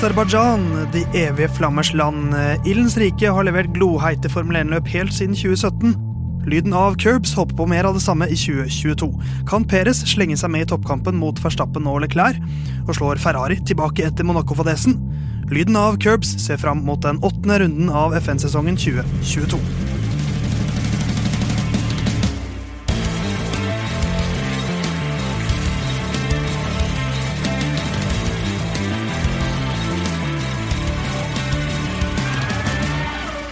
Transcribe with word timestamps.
Aserbajdsjan, 0.00 0.62
de 0.94 1.00
evige 1.12 1.48
flammers 1.58 1.90
land. 1.92 2.32
Ildens 2.64 2.94
rike 2.96 3.28
har 3.28 3.44
levert 3.44 3.68
gloheite 3.74 4.30
Formel 4.32 4.56
1-løp 4.62 4.86
helt 4.94 5.12
siden 5.12 5.34
2017. 5.36 5.92
Lyden 6.48 6.72
av 6.72 6.96
Curbs 7.02 7.34
håper 7.36 7.58
på 7.58 7.66
mer 7.68 7.84
av 7.84 7.98
det 7.98 8.00
samme 8.06 8.30
i 8.32 8.38
2022. 8.40 9.10
Kan 9.50 9.68
Perez 9.68 10.00
slenge 10.08 10.38
seg 10.40 10.54
med 10.54 10.64
i 10.64 10.70
toppkampen 10.72 11.20
mot 11.20 11.44
Verstappen 11.44 11.84
og 11.84 12.00
Leclerc? 12.06 12.40
Og 12.86 12.96
slår 12.96 13.20
Ferrari 13.20 13.60
tilbake 13.60 14.08
etter 14.08 14.24
Monaco-fadesen? 14.24 14.96
Lyden 15.52 15.76
av 15.76 16.00
Curbs 16.00 16.32
ser 16.46 16.56
fram 16.64 16.80
mot 16.88 17.04
den 17.04 17.20
åttende 17.20 17.60
runden 17.60 17.92
av 17.92 18.16
FN-sesongen 18.24 18.80
2022. 18.80 19.60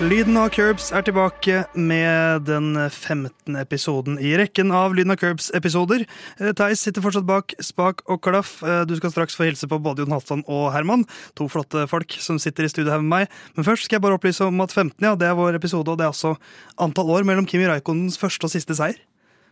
Lyden 0.09 0.39
av 0.41 0.47
Curbs 0.55 0.87
er 0.97 1.03
tilbake 1.05 1.59
med 1.77 2.47
den 2.49 2.71
15. 2.79 3.59
episoden 3.61 4.15
i 4.17 4.31
rekken 4.41 4.71
av 4.73 4.95
Lyden 4.97 5.13
av 5.13 5.19
Curbs-episoder. 5.21 6.07
Eh, 6.41 6.55
Theis 6.57 6.81
sitter 6.81 7.05
fortsatt 7.05 7.27
bak 7.29 7.53
spak 7.61 8.01
og 8.09 8.23
klaff. 8.25 8.63
Eh, 8.63 8.87
Du 8.89 8.95
skal 8.97 9.13
straks 9.13 9.37
få 9.37 9.45
hilse 9.45 9.69
på 9.69 9.77
både 9.77 10.07
Jon 10.07 10.15
Halvdan 10.15 10.45
og 10.49 10.73
Herman. 10.73 11.05
To 11.37 11.45
flotte 11.53 11.85
folk 11.91 12.17
som 12.25 12.39
sitter 12.39 12.65
i 12.65 12.73
studio 12.73 12.91
her 12.95 13.03
med 13.05 13.11
meg. 13.11 13.29
Men 13.55 13.67
først 13.69 13.85
skal 13.85 13.99
jeg 13.99 14.07
bare 14.07 14.17
opplyse 14.17 14.41
om 14.49 14.65
at 14.65 14.73
15 14.73 15.05
ja, 15.05 15.15
det 15.15 15.29
er 15.29 15.37
vår 15.37 15.61
episode, 15.61 15.91
og 15.91 15.99
det 15.99 16.07
er 16.07 16.15
også 16.15 16.39
antall 16.79 17.11
år 17.11 17.29
mellom 17.29 17.45
Kimi 17.45 17.69
Raikonens 17.69 18.17
første 18.17 18.49
og 18.49 18.55
siste 18.55 18.73
seier. 18.73 18.97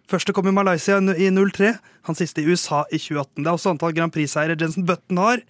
Første 0.08 0.32
kom 0.32 0.48
i 0.48 0.56
Malaysia 0.56 0.96
i 0.96 1.28
03, 1.28 1.74
han 2.06 2.14
siste 2.14 2.40
i 2.40 2.48
USA 2.48 2.86
i 2.88 2.96
2018. 2.96 3.42
Det 3.42 3.50
er 3.50 3.52
også 3.58 3.74
antall 3.74 3.92
Grand 3.92 4.14
Prix-seiere 4.14 4.56
Jensen 4.56 4.86
Button 4.86 5.18
har. 5.18 5.44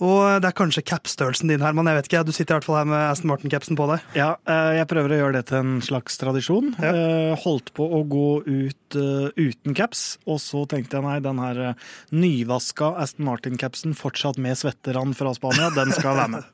Og 0.00 0.40
det 0.40 0.48
er 0.48 0.56
kanskje 0.56 0.82
cap-størrelsen 0.88 1.50
din, 1.52 1.60
Herman. 1.60 1.88
Jeg 1.90 1.98
vet 1.98 2.08
ikke, 2.08 2.22
Du 2.24 2.32
sitter 2.32 2.54
i 2.54 2.56
hvert 2.58 2.66
fall 2.66 2.78
her 2.80 2.88
med 2.88 3.02
Aston 3.10 3.28
Martin-capsen 3.28 3.76
på 3.76 3.88
deg. 3.90 4.06
Ja, 4.16 4.30
eh, 4.48 4.78
jeg 4.78 4.88
prøver 4.88 5.12
å 5.12 5.18
gjøre 5.20 5.34
det 5.36 5.44
til 5.50 5.58
en 5.60 5.74
slags 5.84 6.16
tradisjon. 6.20 6.72
Ja. 6.80 6.92
Eh, 6.94 7.34
Holdt 7.44 7.72
på 7.76 7.84
å 7.84 8.00
gå 8.08 8.28
ut 8.46 8.96
eh, 8.96 9.28
uten 9.36 9.76
caps, 9.76 10.18
og 10.26 10.40
så 10.40 10.64
tenkte 10.70 10.96
jeg 10.98 11.06
nei, 11.06 11.18
den 11.24 11.42
her 11.42 11.62
nyvaska 12.16 12.94
Aston 13.02 13.28
Martin-capsen 13.28 13.96
fortsatt 13.98 14.40
med 14.40 14.56
svetterand 14.60 15.18
fra 15.18 15.34
Spania, 15.36 15.68
den 15.76 15.92
skal 15.92 16.16
være 16.16 16.36
med. 16.38 16.48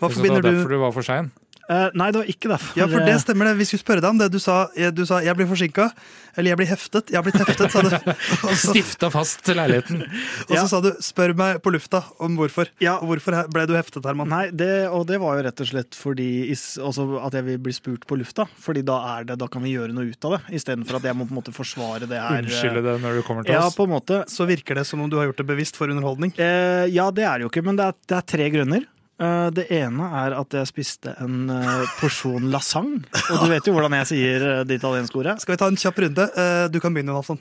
Hva 0.00 0.10
forbinder 0.10 0.42
var 0.42 0.46
du 0.46 0.54
derfor 0.54 0.76
du 0.76 0.82
var 0.86 0.94
for 0.94 1.06
sein? 1.06 1.32
Eh, 1.70 1.88
Nei, 1.96 2.10
det 2.12 2.20
var 2.20 2.28
ikke 2.28 2.48
derfor. 2.52 2.76
Ja, 2.76 2.86
for 2.90 3.00
det 3.06 3.14
stemmer 3.22 3.48
det. 3.48 3.54
Vi 3.56 3.64
skulle 3.70 3.80
spørre 3.84 4.02
deg 4.04 4.10
om 4.10 4.18
det. 4.20 4.26
Du 4.34 4.38
sa, 4.38 4.68
du 4.92 5.04
sa 5.08 5.20
'jeg 5.24 5.34
blir 5.36 5.46
forsinka', 5.48 5.90
eller 6.36 6.50
'jeg 6.50 6.56
blir 6.58 6.66
heftet'. 6.68 7.08
Jeg 7.08 7.16
har 7.16 7.22
blitt 7.24 7.40
heftet, 7.40 7.70
sa 7.72 7.80
du. 7.80 7.88
Så, 8.54 8.72
Stifta 8.74 9.08
fast 9.10 9.46
leiligheten. 9.48 10.02
og 10.50 10.52
så 10.52 10.54
Ja. 10.54 10.66
sa 10.66 10.80
du 10.80 10.90
'spør 11.00 11.34
meg 11.34 11.62
på 11.62 11.72
lufta 11.72 12.04
om 12.20 12.36
hvorfor'. 12.36 12.68
Ja. 12.80 12.98
Og 13.00 13.08
hvorfor 13.16 13.48
ble 13.48 13.66
du 13.66 13.72
heftet, 13.74 14.04
Herman? 14.04 14.28
Nei, 14.28 14.50
det, 14.50 14.88
og 14.90 15.06
det 15.06 15.18
var 15.20 15.36
jo 15.40 15.48
rett 15.48 15.60
og 15.60 15.66
slett 15.66 15.94
fordi 15.94 16.50
også 16.52 17.24
at 17.24 17.32
jeg 17.32 17.44
vil 17.44 17.58
bli 17.58 17.72
spurt 17.72 18.04
på 18.06 18.18
lufta. 18.18 18.46
Fordi 18.60 18.82
da, 18.84 19.18
er 19.18 19.24
det, 19.24 19.38
da 19.38 19.46
kan 19.48 19.62
vi 19.62 19.72
gjøre 19.72 19.94
noe 19.94 20.04
ut 20.10 20.24
av 20.24 20.30
det, 20.36 20.54
istedenfor 20.60 20.96
at 20.96 21.02
jeg 21.08 21.16
må 21.16 21.24
på 21.24 21.32
en 21.32 21.40
måte 21.40 21.52
forsvare 21.54 22.06
det 22.06 22.20
her. 22.20 22.36
eh, 22.36 22.42
Unnskylde 22.44 22.82
det 22.84 23.00
når 23.00 23.14
du 23.16 23.22
kommer 23.22 23.42
til 23.42 23.56
oss? 23.56 23.64
Ja, 23.64 23.70
på 23.70 23.84
en 23.88 23.90
måte. 23.96 24.24
Så 24.28 24.44
virker 24.46 24.74
det 24.74 24.86
som 24.86 25.00
om 25.00 25.08
du 25.08 25.16
har 25.16 25.24
gjort 25.32 25.38
det 25.40 25.46
bevisst 25.46 25.76
for 25.76 25.88
underholdning. 25.88 26.32
Uh, 26.38 26.84
ja, 26.92 27.10
det 27.10 27.24
er 27.24 27.38
det 27.38 27.42
jo 27.48 27.48
ikke, 27.48 27.64
men 27.64 27.76
det 27.76 27.86
er, 27.88 27.94
det 28.06 28.16
er 28.18 28.20
tre 28.36 28.50
grunner. 28.50 28.84
Eh, 29.22 29.48
det 29.54 29.68
ene 29.70 30.08
er 30.24 30.34
at 30.34 30.54
jeg 30.58 30.66
spiste 30.70 31.12
en 31.22 31.48
eh, 31.54 31.84
porsjon 32.00 32.48
lasagne. 32.50 33.04
Og 33.30 33.44
du 33.44 33.50
vet 33.52 33.66
jo 33.68 33.74
hvordan 33.76 33.94
jeg 34.00 34.10
sier 34.10 34.46
eh, 34.50 34.62
det 34.66 34.80
italienske 34.80 35.20
ordet. 35.20 35.36
Skal 35.44 35.54
vi 35.54 35.60
ta 35.62 35.68
en 35.70 35.78
kjapp 35.78 36.00
runde? 36.02 36.26
Du 36.74 36.80
kan 36.82 36.94
begynne, 36.96 37.14
Jonathan. 37.14 37.38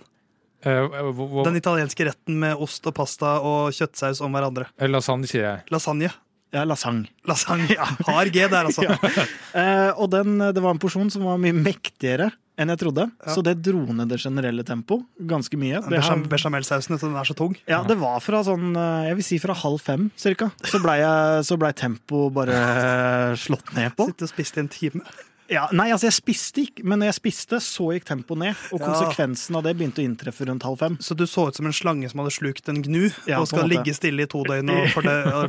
Eh, 0.63 0.99
Den 1.43 1.57
italienske 1.59 2.05
retten 2.07 2.37
med 2.39 2.61
ost 2.61 2.85
og 2.87 2.93
pasta 2.95 3.39
og 3.43 3.73
kjøttsaus 3.75 4.21
om 4.23 4.37
hverandre. 4.37 4.69
Lasagne, 4.85 5.27
sier 5.29 5.47
jeg. 5.49 5.65
Lasagne. 5.73 6.13
Ja, 6.53 6.63
lasagne. 6.69 7.07
Lasagne. 7.25 7.67
Ja, 7.73 7.87
har 8.07 8.29
G 8.29 8.45
der, 8.47 8.69
altså. 8.69 8.85
Eh, 9.53 9.91
og 10.01 10.07
den, 10.09 10.39
det 10.53 10.61
var 10.63 10.73
en 10.73 10.79
porsjon 10.81 11.11
som 11.13 11.25
var 11.27 11.37
mye 11.37 11.53
mektigere 11.53 12.31
enn 12.57 12.69
jeg 12.73 12.79
trodde. 12.81 13.03
Ja. 13.21 13.33
Så 13.35 13.41
det 13.45 13.55
dro 13.65 13.83
ned 13.93 14.09
det 14.09 14.17
generelle 14.21 14.63
tempoet 14.65 15.03
ganske 15.29 15.57
mye. 15.61 15.81
Bechamel- 15.89 16.25
Bechamelsausen, 16.29 16.97
den 17.01 17.13
er 17.17 17.25
så 17.29 17.35
tung. 17.37 17.53
Ja, 17.69 17.83
det 17.85 17.97
var 18.01 18.17
fra 18.21 18.41
sånn 18.45 18.71
eh, 18.77 19.09
Jeg 19.11 19.19
vil 19.19 19.27
si 19.27 19.37
fra 19.41 19.53
halv 19.57 19.81
fem, 19.81 20.07
cirka. 20.17 20.49
Så 20.65 20.81
blei 20.81 20.97
ble 21.01 21.73
tempoet 21.77 22.33
bare 22.33 22.57
eh, 22.57 23.35
slått 23.41 23.73
ned 23.77 23.93
på. 23.97 24.09
Sitte 24.09 24.25
og 24.29 24.33
spiste 24.33 24.61
i 24.61 24.65
en 24.65 24.73
time. 24.73 25.05
Ja, 25.53 25.67
nei, 25.75 25.89
altså 25.93 26.07
jeg 26.07 26.15
spiste 26.15 26.61
ikke, 26.63 26.85
men 26.87 27.01
når 27.03 27.11
jeg 27.11 27.17
spiste, 27.19 27.57
så 27.61 27.89
gikk 27.93 28.05
tempoet 28.09 28.39
ned. 28.41 28.61
Og 28.73 28.79
Ja. 28.81 28.87
konsekvensen 28.89 29.57
av 29.59 29.65
det 29.67 29.75
begynte 29.77 30.01
å 30.01 30.05
inntreffe 30.07 30.47
rundt 30.49 30.63
halv 30.65 30.79
fem. 30.81 30.95
Så 31.03 31.13
du 31.19 31.25
så 31.29 31.49
ut 31.51 31.57
som 31.59 31.67
en 31.69 31.75
slange 31.75 32.09
som 32.09 32.21
hadde 32.23 32.33
slukt 32.33 32.69
en 32.73 32.81
gnu, 32.81 33.11
Ja, 33.29 33.41
og 33.43 33.49
skal 33.51 33.69
ligge 33.69 33.93
stille 33.93 34.25
i 34.25 34.29
to 34.31 34.41
døgn 34.47 34.71
og 34.73 34.87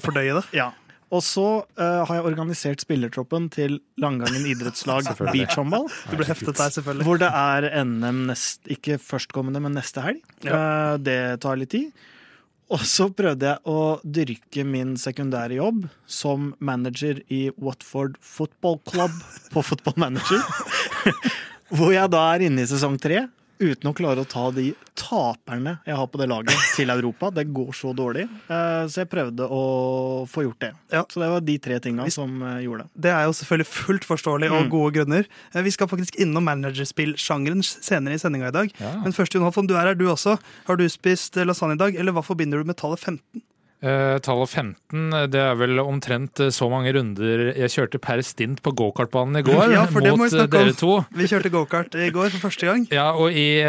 fordøye 0.04 0.40
det. 0.42 0.44
Ja. 0.52 0.72
Og 1.12 1.20
så 1.24 1.46
uh, 1.62 2.00
har 2.08 2.16
jeg 2.16 2.26
organisert 2.30 2.82
spillertroppen 2.84 3.50
til 3.52 3.76
Langangen 4.00 4.46
idrettslag 4.48 5.06
beachhåndball. 5.20 5.86
Du 6.10 6.16
ble 6.18 6.26
heftet 6.28 6.56
der, 6.56 6.72
selvfølgelig. 6.74 7.06
Hvor 7.06 7.20
det 7.20 7.30
er 7.30 7.68
NM 7.84 8.24
nest, 8.30 8.64
ikke 8.70 8.98
førstkommende, 9.02 9.62
men 9.62 9.76
neste 9.78 10.02
helg. 10.04 10.24
Eh, 10.42 10.96
det 11.04 11.18
tar 11.44 11.60
litt 11.60 11.74
tid. 11.74 11.92
Og 12.72 12.80
så 12.88 13.10
prøvde 13.12 13.50
jeg 13.50 13.60
å 13.68 13.80
dyrke 14.02 14.64
min 14.66 14.94
sekundære 14.98 15.58
jobb 15.58 15.84
som 16.08 16.54
manager 16.64 17.20
i 17.28 17.46
Watford 17.60 18.16
Football 18.24 18.80
Club 18.88 19.14
på 19.52 19.62
Football 19.62 20.00
Manager. 20.00 20.40
Hvor 21.76 21.92
jeg 21.94 22.10
da 22.12 22.24
er 22.32 22.46
inne 22.48 22.64
i 22.64 22.70
sesong 22.70 22.96
tre 23.02 23.26
uten 23.58 23.90
å 23.90 23.94
klare 23.94 24.20
å 24.22 24.28
ta 24.28 24.50
de 24.50 24.74
taperne 24.98 25.78
jeg 25.86 25.96
har 25.96 26.06
på 26.10 26.18
det 26.20 26.26
laget, 26.30 26.54
til 26.76 26.90
Europa. 26.90 27.30
Det 27.34 27.46
går 27.54 27.72
så 27.76 27.92
dårlig. 27.96 28.24
Eh, 28.48 28.86
Så 28.90 29.02
jeg 29.02 29.10
prøvde 29.10 29.46
å 29.48 30.26
få 30.30 30.44
gjort 30.46 30.60
det. 30.60 30.72
Ja. 30.92 31.04
Så 31.08 31.20
det 31.22 31.30
var 31.30 31.40
de 31.40 31.58
tre 31.58 31.78
tinga 31.80 32.06
som 32.10 32.42
eh, 32.42 32.60
gjorde 32.66 32.84
det. 32.84 32.90
Det 33.06 33.10
er 33.14 33.24
jo 33.28 33.32
selvfølgelig 33.38 33.66
fullt 33.70 34.04
forståelig 34.04 34.50
og 34.50 34.62
Mm. 34.64 34.70
gode 34.70 34.92
grunner. 34.94 35.26
Eh, 35.54 35.62
Vi 35.62 35.70
skal 35.70 35.88
faktisk 35.88 36.16
innom 36.16 36.44
managerspillsjangeren 36.44 37.62
senere 37.64 38.14
i 38.14 38.18
sendinga 38.18 38.48
i 38.48 38.54
dag. 38.54 38.70
Ja. 38.80 38.92
Men 39.02 39.12
først, 39.12 39.34
Jon 39.34 39.44
Hoffmann, 39.44 39.66
du 39.66 39.74
er 39.74 39.86
her, 39.86 39.94
du 39.94 40.06
også. 40.06 40.38
Har 40.66 40.76
du 40.76 40.84
spist 40.88 41.34
lasagne 41.36 41.74
i 41.74 41.76
dag, 41.80 41.94
eller 41.96 42.12
hva 42.12 42.22
forbinder 42.24 42.58
du 42.58 42.64
med 42.64 42.76
tallet 42.76 42.98
15? 43.00 43.42
Eh, 43.84 44.16
tallet 44.24 44.48
15, 44.48 45.10
det 45.28 45.40
er 45.42 45.56
vel 45.60 45.80
omtrent 45.82 46.40
eh, 46.40 46.52
så 46.54 46.70
mange 46.72 46.94
runder 46.96 47.50
jeg 47.52 47.72
kjørte 47.74 47.98
per 48.00 48.22
stint 48.24 48.62
på 48.64 48.72
gokartbanen 48.80 49.42
i 49.42 49.44
går, 49.48 49.74
Ja, 49.74 49.82
for 49.90 50.00
det 50.00 50.14
må 50.14 50.24
vi 50.24 50.30
eh, 50.30 50.38
snakke 50.38 50.62
om. 50.62 50.70
to. 50.80 50.94
Vi 51.12 51.28
kjørte 51.28 51.52
gokart 51.52 51.98
i 52.00 52.08
går 52.14 52.32
for 52.32 52.46
første 52.46 52.70
gang. 52.70 52.86
Ja, 52.94 53.10
og 53.12 53.34
i 53.36 53.60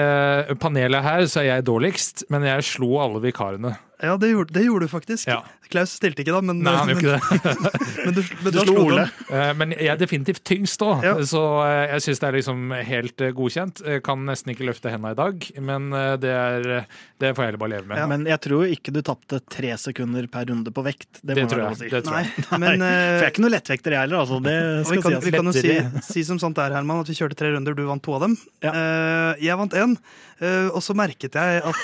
panelet 0.62 1.04
her 1.04 1.25
så 1.28 1.44
er 1.44 1.50
jeg 1.50 1.68
dårligst, 1.68 2.30
men 2.31 2.48
jeg 2.48 2.64
slo 2.64 2.94
alle 3.04 3.20
vikarene. 3.28 3.75
Ja, 4.06 4.16
det 4.22 4.30
gjorde, 4.32 4.54
det 4.56 4.64
gjorde 4.68 4.88
du 4.88 4.92
faktisk. 4.92 5.28
Ja. 5.30 5.42
Klaus 5.66 5.96
stilte 5.98 6.22
ikke, 6.22 6.30
da, 6.36 6.42
men, 6.46 6.60
Nei, 6.62 6.74
han 6.78 6.92
gjorde 6.94 7.18
ikke 7.18 7.40
det. 7.42 7.56
men 8.06 8.14
du, 8.14 8.20
men 8.44 8.46
du 8.46 8.52
Du 8.54 8.60
slo 8.62 8.74
slo 8.76 8.84
Ole. 8.86 9.06
Eh, 9.34 9.52
Men 9.58 9.72
jeg 9.74 9.90
er 9.96 9.98
definitivt 9.98 10.44
tyngst 10.46 10.84
òg, 10.86 11.02
Ja. 11.08 11.14
så 11.26 11.42
eh, 11.66 11.96
jeg 11.96 12.04
syns 12.06 12.22
det 12.22 12.28
er 12.30 12.36
liksom 12.38 12.60
helt 12.86 13.24
eh, 13.26 13.32
godkjent. 13.36 13.82
Jeg 13.96 14.04
kan 14.06 14.22
nesten 14.30 14.54
ikke 14.54 14.68
løfte 14.70 14.92
henda 14.94 15.16
i 15.16 15.18
dag, 15.18 15.48
men 15.66 15.90
det, 16.22 16.30
er, 16.30 16.86
det 17.22 17.32
får 17.34 17.42
jeg 17.48 17.50
heller 17.50 17.62
bare 17.64 17.74
leve 17.74 17.90
med. 17.90 17.98
Ja, 17.98 18.06
Men 18.12 18.28
jeg 18.30 18.40
tror 18.46 18.68
ikke 18.70 18.94
du 18.94 19.02
tapte 19.06 19.40
tre 19.52 19.74
sekunder 19.82 20.28
per 20.32 20.46
runde 20.52 20.70
på 20.76 20.86
vekt. 20.86 21.10
Det, 21.24 21.34
Det 21.34 21.48
må 21.48 21.51
tror 21.56 21.63
jeg. 21.66 21.80
si. 21.81 21.90
Det 21.96 22.04
tror 22.06 22.19
jeg. 22.22 22.46
Nei, 22.51 22.60
men 22.62 22.86
For 22.86 23.18
jeg 23.18 23.25
er 23.25 23.34
ikke 23.34 23.46
noe 23.48 23.54
lettvekter, 23.56 23.98
jeg 23.98 24.06
heller. 24.06 24.22
Altså. 24.22 24.40
Det 24.46 24.56
skal 24.86 24.96
vi 24.96 25.01
kan, 25.08 25.18
sies. 25.18 25.25
vi 25.25 25.36
kan 25.40 25.50
jo 25.50 25.56
si, 25.58 26.12
si 26.12 26.25
som 26.30 26.42
sant 26.46 26.62
er, 26.62 26.78
Herman, 26.78 27.01
at 27.01 27.10
vi 27.10 27.18
kjørte 27.18 27.40
tre 27.42 27.50
runder, 27.58 27.74
du 27.74 27.84
vant 27.90 28.06
to 28.06 28.13
av 28.19 28.28
dem. 28.28 28.38
Ja. 28.62 28.69
Eh, 28.75 29.44
jeg 29.50 29.58
vant 29.63 29.74
én, 29.81 29.98
eh, 30.46 30.69
og 30.69 30.86
så 30.86 30.94
merket 30.94 31.34
jeg 31.42 31.66
at 31.66 31.84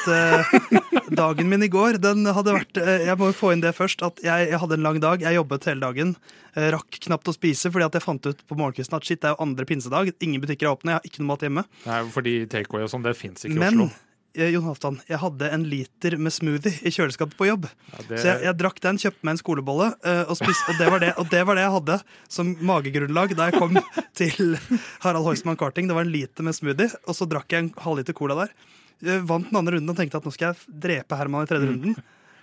dagen 1.21 1.50
min 1.50 1.65
i 1.65 1.71
går, 1.71 1.97
den 2.13 2.27
hadde 2.35 2.53
vært 2.55 2.77
eh, 2.81 3.05
Jeg 3.07 3.17
må 3.19 3.31
jo 3.31 3.35
få 3.37 3.53
inn 3.55 3.63
det 3.63 3.71
først, 3.77 4.03
at 4.05 4.21
jeg, 4.25 4.51
jeg 4.51 4.59
hadde 4.61 4.77
en 4.79 4.85
lang 4.85 4.99
dag. 5.03 5.23
Jeg 5.25 5.39
jobbet 5.39 5.65
hele 5.71 5.81
dagen. 5.87 6.15
eh, 6.55 6.69
rakk 6.75 6.99
knapt 7.07 7.31
å 7.31 7.33
spise 7.35 7.71
fordi 7.71 7.87
at 7.87 7.97
jeg 7.99 8.03
fant 8.05 8.25
ut 8.29 8.45
på 8.47 8.57
morgenkvisten 8.59 8.97
at 8.99 9.07
shit, 9.07 9.21
det 9.23 9.31
er 9.31 9.35
jo 9.37 9.43
andre 9.47 9.65
pinsedag. 9.69 10.13
Ingen 10.21 10.43
butikker 10.43 10.67
er 10.69 10.75
åpne, 10.75 10.93
jeg 10.95 10.99
har 11.01 11.09
ikke 11.11 11.23
noe 11.23 11.31
mat 11.33 11.43
hjemme. 11.47 11.65
Nei, 11.87 11.99
fordi 12.15 12.37
takeaway 12.51 12.85
og 12.87 12.93
sånn, 12.93 13.03
det 13.07 13.15
fins 13.19 13.45
ikke 13.47 13.55
i 13.55 13.61
Men 13.61 13.85
Oslo. 13.85 13.89
eh, 14.35 14.49
Jon 14.53 14.63
Halvdan, 14.69 14.99
jeg 15.09 15.19
hadde 15.23 15.49
en 15.57 15.63
liter 15.71 16.17
med 16.17 16.31
smoothie 16.35 16.75
i 16.87 16.91
kjøleskapet 16.95 17.35
på 17.39 17.47
jobb. 17.49 17.65
Ja, 17.91 18.03
det, 18.09 18.19
Så 18.21 18.29
jeg, 18.31 18.43
jeg 18.47 18.57
drakk 18.61 18.81
den, 18.83 18.99
kjøpte 19.03 19.27
meg 19.27 19.35
en 19.37 19.41
skolebolle, 19.43 19.89
og, 20.27 20.35
spiste, 20.39 20.67
og, 20.71 20.79
det 20.79 20.87
var 20.93 21.03
det, 21.03 21.13
og 21.19 21.31
det 21.31 21.41
var 21.49 21.59
det 21.59 21.65
jeg 21.65 21.75
hadde 21.77 21.97
som 22.31 22.53
magegrunnlag 22.71 23.35
da 23.39 23.49
jeg 23.49 23.59
kom 23.59 23.75
til 24.21 24.55
Harald 25.03 25.27
Heusmann 25.27 25.59
Karting. 25.59 25.87
Det 25.91 25.97
var 25.97 26.07
en 26.07 26.13
liter 26.13 26.47
med 26.47 26.55
smoothie, 26.57 26.91
og 27.07 27.17
så 27.17 27.27
drakk 27.31 27.51
jeg 27.55 27.65
en 27.67 27.73
halvliter 27.83 28.15
cola 28.17 28.39
der. 28.45 28.53
Vant 29.01 29.48
den 29.50 29.57
andre 29.57 29.77
runden 29.77 29.94
og 29.94 29.98
tenkte 29.98 30.19
at 30.21 30.27
nå 30.27 30.33
skal 30.36 30.51
jeg 30.51 30.80
drepe 30.86 31.18
Herman 31.18 31.48
i 31.48 31.50
tredje 31.50 31.69
runden. 31.71 31.95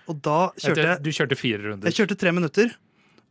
Og 0.09 0.21
da 0.25 0.37
kjørte 0.57 0.85
jeg 0.87 1.03
Du 1.05 1.09
kjørte 1.15 1.37
fire 1.39 1.61
runder. 1.63 1.87
Jeg 1.89 1.99
kjørte 2.01 2.17
tre 2.19 2.33
minutter, 2.35 2.73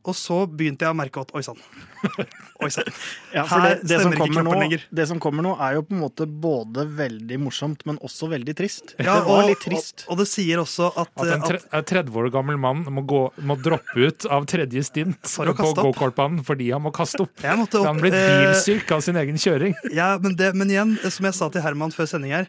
og 0.09 0.17
så 0.17 0.45
begynte 0.49 0.87
jeg 0.87 0.95
å 0.95 0.97
merke 0.97 1.21
at 1.25 1.35
oi 1.37 1.43
sann. 1.45 1.59
Oi 2.62 2.71
sann. 2.73 2.89
Ja, 3.33 3.45
for 3.49 3.62
det, 3.62 3.81
det, 3.89 3.99
som 4.03 4.12
nå, 4.12 4.55
det 4.91 5.06
som 5.11 5.21
kommer 5.23 5.45
nå, 5.47 5.55
er 5.62 5.77
jo 5.79 5.85
på 5.87 5.95
en 5.95 6.03
måte 6.03 6.27
både 6.29 6.85
veldig 6.99 7.39
morsomt, 7.43 7.85
men 7.89 8.00
også 8.05 8.31
veldig 8.33 8.55
trist. 8.59 8.95
Ja, 8.97 9.19
det 9.19 9.27
var 9.29 9.43
og, 9.45 9.50
litt 9.50 9.62
trist. 9.62 10.05
Og, 10.06 10.15
og 10.15 10.23
det 10.23 10.29
sier 10.31 10.62
også 10.62 10.91
at, 10.91 11.12
At 11.15 11.33
en 11.37 11.45
tre, 11.45 11.61
at 11.81 11.91
30 11.91 12.19
år 12.23 12.31
gammel 12.35 12.59
mann 12.61 12.85
må, 12.95 13.05
gå, 13.09 13.23
må 13.47 13.59
droppe 13.62 14.09
ut 14.09 14.27
av 14.33 14.47
tredje 14.50 14.85
stint 14.87 15.19
For 15.29 15.50
på 15.56 15.71
gokartbanen 15.79 16.43
fordi 16.47 16.71
han 16.75 16.85
må 16.85 16.93
kaste 16.95 17.25
opp. 17.25 17.35
jeg 17.45 17.61
måtte 17.61 17.81
opp 17.81 17.91
Han 17.91 18.03
blir 18.03 18.17
eh, 18.17 18.29
bilsyk 18.49 18.94
av 18.97 19.05
sin 19.05 19.19
egen 19.21 19.39
kjøring. 19.41 19.77
Ja, 19.99 20.12
men, 20.23 20.37
det, 20.39 20.53
men 20.59 20.71
igjen, 20.71 20.94
som 21.11 21.27
jeg 21.27 21.35
sa 21.35 21.49
til 21.53 21.65
Herman 21.65 21.93
før 21.94 22.06
sending 22.11 22.35
her 22.35 22.47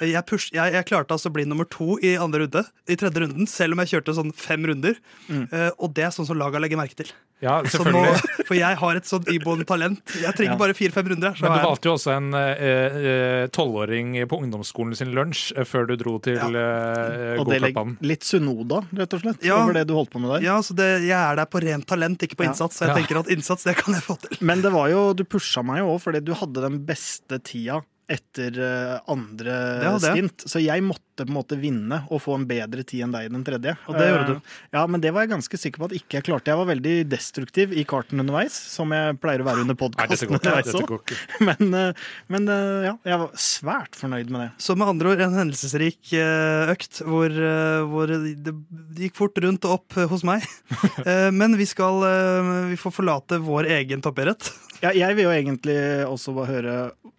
Jeg, 0.00 0.22
push, 0.28 0.50
jeg, 0.54 0.74
jeg 0.76 0.86
klarte 0.88 1.16
altså 1.16 1.30
å 1.30 1.34
bli 1.34 1.46
nummer 1.48 1.66
to 1.70 1.96
i 2.04 2.14
andre 2.20 2.44
runde, 2.44 2.62
i 2.86 2.96
tredje 2.98 3.24
runden, 3.24 3.48
selv 3.50 3.74
om 3.74 3.82
jeg 3.82 3.94
kjørte 3.94 4.14
sånn 4.16 4.32
fem 4.36 4.64
runder. 4.68 4.96
Eh, 5.28 5.68
og 5.76 5.92
det 5.96 6.06
er 6.06 6.14
sånn 6.14 6.28
som 6.28 6.38
laga 6.38 6.60
legger 6.62 6.80
merke 6.80 6.96
til. 7.02 7.10
Ja, 7.42 7.58
Så 7.66 7.82
nå, 7.82 8.00
for 8.46 8.54
jeg 8.54 8.78
har 8.78 8.91
et 8.96 9.06
sånt 9.08 9.28
iboende 9.32 9.64
talent. 9.66 10.00
Jeg 10.20 10.34
trenger 10.34 10.52
Ja. 10.52 10.56
bare 10.58 10.74
fire-fem 10.74 11.06
runder. 11.12 11.34
Så 11.34 11.42
Men 11.42 11.58
du 11.58 11.66
valgte 11.66 11.84
jo 11.90 11.94
også 11.96 12.16
en 12.16 12.34
eh, 12.34 13.46
tolvåring 13.48 14.14
på 14.28 14.38
ungdomsskolen 14.42 14.96
sin 14.96 15.12
lunsj 15.14 15.52
eh, 15.56 15.64
før 15.64 15.86
du 15.88 15.96
dro 15.96 16.18
til 16.18 16.34
Ja. 16.36 16.48
legger 16.48 17.96
litt 18.02 18.22
Sunoda, 18.26 18.82
rett 18.96 19.14
og 19.14 19.20
slett, 19.22 19.42
Ja. 19.44 19.62
over 19.62 19.72
det 19.74 19.86
du 19.86 19.94
holdt 19.94 20.10
på 20.10 20.20
med 20.20 20.30
der. 20.30 20.42
ja, 20.48 20.58
så 20.60 20.74
det, 20.74 21.02
jeg 21.06 21.10
er 21.18 21.36
der 21.36 21.46
på 21.46 21.60
rent 21.62 21.86
talent, 21.86 22.18
ikke 22.22 22.36
på 22.36 22.44
Ja. 22.44 22.50
innsats. 22.50 22.78
Så 22.78 22.86
jeg 22.86 22.88
Ja. 22.88 22.94
tenker 22.96 23.18
at 23.20 23.26
innsats, 23.28 23.64
det 23.64 23.76
kan 23.76 23.94
jeg 23.94 24.02
få 24.02 24.18
til. 24.20 24.36
Men 24.40 24.60
det 24.62 24.72
var 24.72 24.88
jo, 24.90 25.12
du 25.14 25.24
pusha 25.24 25.62
meg 25.64 25.78
jo 25.78 25.96
òg, 25.96 26.00
fordi 26.02 26.24
du 26.24 26.34
hadde 26.34 26.60
den 26.60 26.84
beste 26.86 27.38
tida 27.42 27.82
etter 28.08 28.52
eh, 28.58 28.98
andre 29.08 29.98
stint. 30.00 30.36
Så 30.44 30.60
jeg 30.62 30.82
måtte 30.82 31.11
på 31.18 31.26
en 31.28 31.34
måte 31.36 31.56
vinne 31.60 31.98
og 32.10 32.20
få 32.24 32.34
en 32.38 32.46
bedre 32.48 32.82
tid 32.88 33.04
enn 33.06 33.12
deg 33.14 33.26
i 33.28 33.32
den 33.34 33.44
tredje. 33.46 33.74
Og 33.88 33.96
det 33.98 34.06
gjorde 34.08 34.22
Eh, 34.22 34.38
du. 34.38 34.52
Ja, 34.76 34.82
men 34.86 35.00
det 35.02 35.10
var 35.12 35.24
jeg 35.26 35.32
ganske 35.34 35.58
sikker 35.60 35.82
på 35.82 35.88
at 35.90 35.94
ikke 35.98 36.18
jeg 36.18 36.26
klarte. 36.28 36.50
Jeg 36.52 36.60
var 36.60 36.68
veldig 36.70 36.94
destruktiv 37.12 37.72
i 37.76 37.84
karten 37.88 38.20
underveis, 38.22 38.52
som 38.72 38.90
jeg 38.94 39.18
pleier 39.22 39.42
å 39.44 39.48
være 39.48 39.64
under 39.66 39.76
podkasten 39.78 40.32
underveis 40.32 40.72
òg. 40.80 41.12
Men, 41.44 41.74
eh, 41.74 42.02
men 42.32 42.48
eh, 42.48 42.88
ja, 42.88 42.94
jeg 43.12 43.20
var 43.24 43.30
svært 43.36 43.98
fornøyd 43.98 44.30
med 44.32 44.44
det. 44.46 44.48
Så 44.62 44.76
med 44.78 44.88
andre 44.88 45.12
ord 45.14 45.24
en 45.26 45.36
hendelsesrik 45.40 46.12
eh, 46.16 46.72
økt 46.72 47.02
hvor, 47.04 47.28
eh, 47.32 47.82
hvor 47.92 48.12
det 48.12 48.54
gikk 49.02 49.16
fort 49.20 49.38
rundt 49.44 49.64
og 49.68 49.78
opp 49.80 49.98
eh, 50.00 50.08
hos 50.10 50.24
meg. 50.28 50.44
Eh, 51.02 51.30
Men 51.34 51.56
vi 51.58 51.64
skal 51.66 52.02
eh, 52.06 52.48
Vi 52.70 52.76
får 52.78 52.92
forlate 52.94 53.38
vår 53.42 53.66
egen 53.78 54.02
toppidrett. 54.04 54.50
Ja, 54.82 54.90
jeg 54.94 55.16
vil 55.18 55.26
jo 55.28 55.32
egentlig 55.34 55.76
også 56.06 56.34
bare 56.36 56.50
høre 56.52 56.74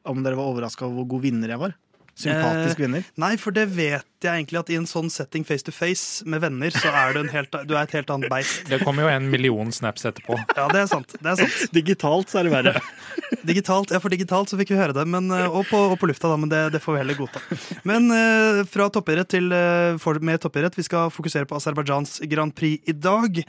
om 0.07 0.21
dere 0.23 0.35
var 0.39 0.49
overraska 0.51 0.85
over 0.85 1.01
hvor 1.01 1.09
god 1.15 1.23
vinner 1.25 1.51
jeg 1.53 1.61
var. 1.61 1.73
Sympatisk 2.13 2.77
Eh, 2.77 2.83
vinner. 2.85 3.05
Nei, 3.17 3.35
for 3.41 3.55
det 3.55 3.65
vet 3.73 4.05
jeg 4.23 4.29
egentlig 4.43 4.59
at 4.61 4.69
i 4.71 4.77
en 4.77 4.85
sånn 4.87 5.09
setting 5.11 5.43
face 5.43 5.65
to 5.65 5.73
face 5.73 6.23
med 6.29 6.43
venner, 6.43 6.71
så 6.71 6.91
er 6.93 7.15
du, 7.15 7.19
en 7.23 7.31
helt, 7.33 7.55
du 7.67 7.73
er 7.73 7.81
et 7.81 7.95
helt 7.97 8.11
annet 8.13 8.29
beist. 8.31 8.61
Det 8.69 8.79
kommer 8.85 9.07
jo 9.07 9.09
en 9.11 9.29
million 9.33 9.71
snaps 9.73 10.05
etterpå. 10.05 10.37
Ja, 10.57 10.67
det 10.69 10.83
er 10.83 10.87
sant. 10.91 11.15
Det 11.17 11.31
er 11.31 11.39
sant. 11.41 11.73
Digitalt 11.73 12.29
så 12.29 12.39
er 12.39 12.47
det 12.47 12.53
verre. 12.53 12.73
Digitalt, 13.49 13.91
ja, 13.91 13.99
for 13.99 14.13
digitalt 14.13 14.51
så 14.51 14.59
fikk 14.59 14.71
vi 14.71 14.77
høre 14.77 14.95
det, 14.95 15.03
men, 15.09 15.31
eh, 15.33 15.49
og, 15.49 15.65
på, 15.67 15.79
og 15.91 15.97
på 15.99 16.07
lufta, 16.07 16.29
da, 16.29 16.37
men 16.39 16.51
det, 16.51 16.61
det 16.75 16.83
får 16.83 16.95
vi 16.95 17.01
heller 17.01 17.17
godta. 17.17 17.41
Men 17.89 18.07
eh, 18.13 18.61
fra 18.69 18.87
toppidrett 18.93 19.33
til 19.33 19.49
eh, 19.55 19.97
for, 20.01 20.21
mer 20.23 20.39
toppidrett. 20.41 20.77
Vi 20.77 20.85
skal 20.85 21.11
fokusere 21.13 21.49
på 21.49 21.57
Aserbajdsjans 21.57 22.21
Grand 22.31 22.53
Prix 22.55 22.85
i 22.87 22.95
dag. 22.95 23.41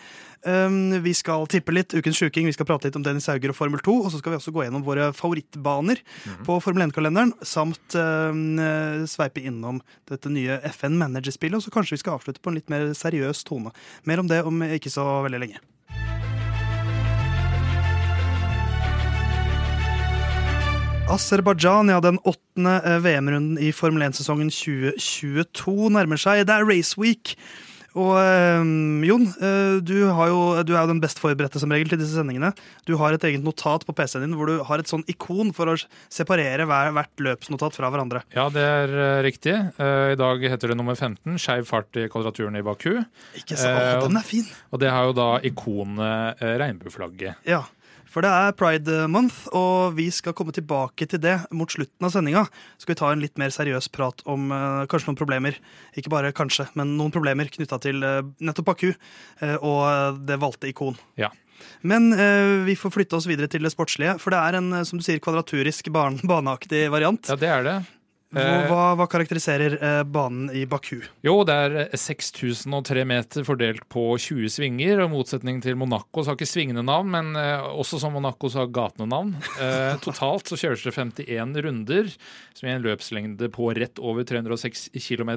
Um, 0.44 1.02
vi 1.02 1.14
skal 1.17 1.46
tippe 1.49 1.73
litt 1.73 1.94
Ukens 1.96 2.19
sjuking, 2.20 2.44
vi 2.44 2.52
skal 2.52 2.69
prate 2.69 2.91
litt 2.91 2.99
om 2.99 3.05
Dennis 3.05 3.31
Hauger 3.31 3.55
og 3.55 3.56
Formel 3.56 3.81
2. 3.81 3.96
Og 4.05 4.12
så 4.12 4.20
skal 4.20 4.35
vi 4.35 4.41
også 4.41 4.52
gå 4.52 4.67
gjennom 4.67 4.85
våre 4.85 5.08
favorittbaner 5.17 6.02
på 6.44 6.58
Formel 6.61 6.85
1-kalenderen, 6.88 7.32
samt 7.41 7.96
eh, 7.96 9.05
sveipe 9.08 9.41
innom 9.41 9.81
dette 10.11 10.32
nye 10.32 10.61
FN 10.76 10.99
Manager-spillet. 11.00 11.56
Og 11.56 11.64
så 11.64 11.73
kanskje 11.73 11.96
vi 11.96 12.05
skal 12.05 12.19
avslutte 12.19 12.44
på 12.44 12.52
en 12.52 12.61
litt 12.61 12.73
mer 12.73 12.91
seriøs 12.96 13.44
tone. 13.49 13.73
Mer 14.05 14.20
om 14.20 14.29
det 14.29 14.44
om 14.44 14.61
ikke 14.69 14.93
så 14.93 15.06
veldig 15.25 15.46
lenge. 15.46 15.64
Aserbajdsjan, 21.14 21.88
ja, 21.93 22.00
den 22.00 22.19
åttende 22.25 22.79
eh, 22.85 23.00
VM-runden 23.05 23.58
i 23.61 23.73
Formel 23.76 24.06
1-sesongen 24.06 24.49
2022 24.52 25.93
nærmer 25.93 26.20
seg. 26.20 26.46
Det 26.49 26.55
er 26.56 26.69
Race 26.69 27.00
Week. 27.00 27.37
Og 27.94 28.11
eh, 28.19 28.64
Jon, 29.06 29.26
eh, 29.38 29.76
du, 29.87 29.94
har 30.17 30.31
jo, 30.32 30.38
du 30.67 30.73
er 30.75 30.81
jo 30.82 30.91
den 30.91 31.02
best 31.02 31.20
forberedte 31.23 31.61
som 31.62 31.70
regel 31.70 31.93
til 31.93 32.00
disse 32.00 32.17
sendingene. 32.19 32.50
Du 32.88 32.96
har 32.99 33.14
et 33.14 33.26
eget 33.29 33.44
notat 33.46 33.85
på 33.87 33.94
PC-en 33.94 34.25
din 34.26 34.35
hvor 34.38 34.50
du 34.50 34.56
har 34.67 34.82
et 34.82 34.91
sånn 34.91 35.05
ikon 35.11 35.52
for 35.55 35.70
å 35.70 35.76
separere 36.12 36.67
hver, 36.67 36.91
hvert 36.96 37.23
løpsnotat 37.29 37.79
fra 37.79 37.93
hverandre. 37.94 38.25
Ja, 38.35 38.49
det 38.55 38.64
er 38.67 38.96
eh, 39.05 39.20
riktig. 39.29 39.55
Eh, 39.79 40.14
I 40.17 40.19
dag 40.19 40.43
heter 40.43 40.73
det 40.75 40.79
nummer 40.81 40.99
15, 40.99 41.38
skeiv 41.38 41.70
fart 41.70 42.00
i 42.02 42.08
kvadraturen 42.11 42.58
i 42.58 42.64
Baku. 42.67 42.96
Ikke 43.38 43.58
så, 43.61 43.70
Eh, 43.75 43.94
Den 44.02 44.19
er 44.19 44.26
fin! 44.26 44.44
Og 44.75 44.82
det 44.82 44.91
har 44.91 45.06
jo 45.08 45.14
da 45.17 45.29
ikonet 45.46 46.43
regnbueflagget. 46.43 47.41
Ja, 47.49 47.62
for 48.15 48.23
det 48.23 48.31
er 48.31 48.55
Pride 48.55 49.05
Month, 49.11 49.49
og 49.51 49.97
vi 49.99 50.07
skal 50.15 50.37
komme 50.39 50.55
tilbake 50.55 51.09
til 51.11 51.19
det 51.23 51.35
mot 51.51 51.71
slutten 51.71 52.07
av 52.07 52.13
sendinga. 52.15 52.45
Skal 52.79 52.95
vi 52.95 52.99
ta 53.01 53.11
en 53.11 53.23
litt 53.25 53.41
mer 53.41 53.51
seriøs 53.51 53.91
prat 53.95 54.23
om 54.31 54.53
uh, 54.55 54.85
kanskje 54.91 55.11
noen 55.11 55.19
problemer, 55.19 55.59
ikke 55.99 56.13
bare 56.15 56.35
kanskje, 56.37 56.69
men 56.79 56.95
noen 56.99 57.15
problemer 57.15 57.51
knytta 57.51 57.81
til 57.83 58.07
uh, 58.07 58.21
nettopp 58.39 58.71
Baku 58.71 58.93
uh, 58.93 59.57
og 59.59 60.23
det 60.29 60.39
valgte 60.43 60.71
ikon. 60.71 61.01
Ja. 61.19 61.33
Men 61.87 62.11
vi 62.67 62.75
får 62.77 62.93
flytte 62.93 63.17
oss 63.17 63.27
videre 63.29 63.47
til 63.49 63.65
det 63.65 63.71
sportslige, 63.73 64.17
for 64.21 64.35
det 64.35 64.41
er 64.41 64.57
en 64.59 64.85
som 64.85 64.99
du 65.01 65.05
sier, 65.07 65.21
kvadraturisk, 65.23 65.89
barn, 65.95 66.19
baneaktig 66.31 66.87
variant. 66.93 67.31
Ja, 67.31 67.39
det 67.41 67.51
er 67.51 67.67
det. 67.67 67.77
Hva, 68.35 68.45
Eh, 68.45 68.67
hva, 68.71 68.85
hva 68.99 69.07
karakteriserer 69.11 69.77
eh, 69.79 70.01
banen 70.05 70.49
i 70.55 70.65
Baku? 70.69 70.99
Jo, 71.25 71.37
det 71.47 71.55
er 71.55 71.77
eh, 71.85 71.97
6003 71.99 73.05
meter 73.09 73.47
fordelt 73.47 73.87
på 73.93 74.07
20 74.19 74.51
svinger. 74.53 75.01
og 75.01 75.09
I 75.09 75.15
motsetning 75.15 75.61
til 75.65 75.79
Monaco 75.79 76.23
så 76.23 76.33
har 76.33 76.39
ikke 76.39 76.51
svingende 76.51 76.85
navn, 76.87 77.13
men 77.15 77.33
eh, 77.39 77.63
også 77.75 78.01
som 78.03 78.15
Monaco 78.17 78.51
så 78.51 78.65
har 78.65 78.73
gatene 78.75 79.09
navn. 79.11 79.35
Eh, 79.63 79.95
totalt 80.07 80.51
så 80.51 80.59
kjøres 80.61 80.85
det 80.85 80.95
51 80.97 81.55
runder, 81.65 82.11
som 82.55 82.69
gir 82.69 82.77
en 82.77 82.87
løpslengde 82.89 83.51
på 83.55 83.71
rett 83.79 84.03
over 84.03 84.27
306 84.27 84.91
km. 84.99 85.35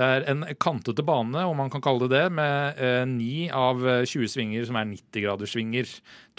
Det 0.00 0.06
er 0.08 0.24
en 0.32 0.46
kantete 0.56 1.04
bane, 1.04 1.42
om 1.44 1.58
man 1.60 1.68
kan 1.68 1.82
kalle 1.84 2.06
det 2.08 2.14
det, 2.14 2.32
med 2.32 2.78
ni 3.10 3.30
9 3.44 3.50
av 3.52 3.82
eh, 3.84 4.04
20 4.08 4.30
svinger 4.32 4.64
som 4.64 4.78
er 4.80 4.88
90-graderssvinger. 4.88 5.90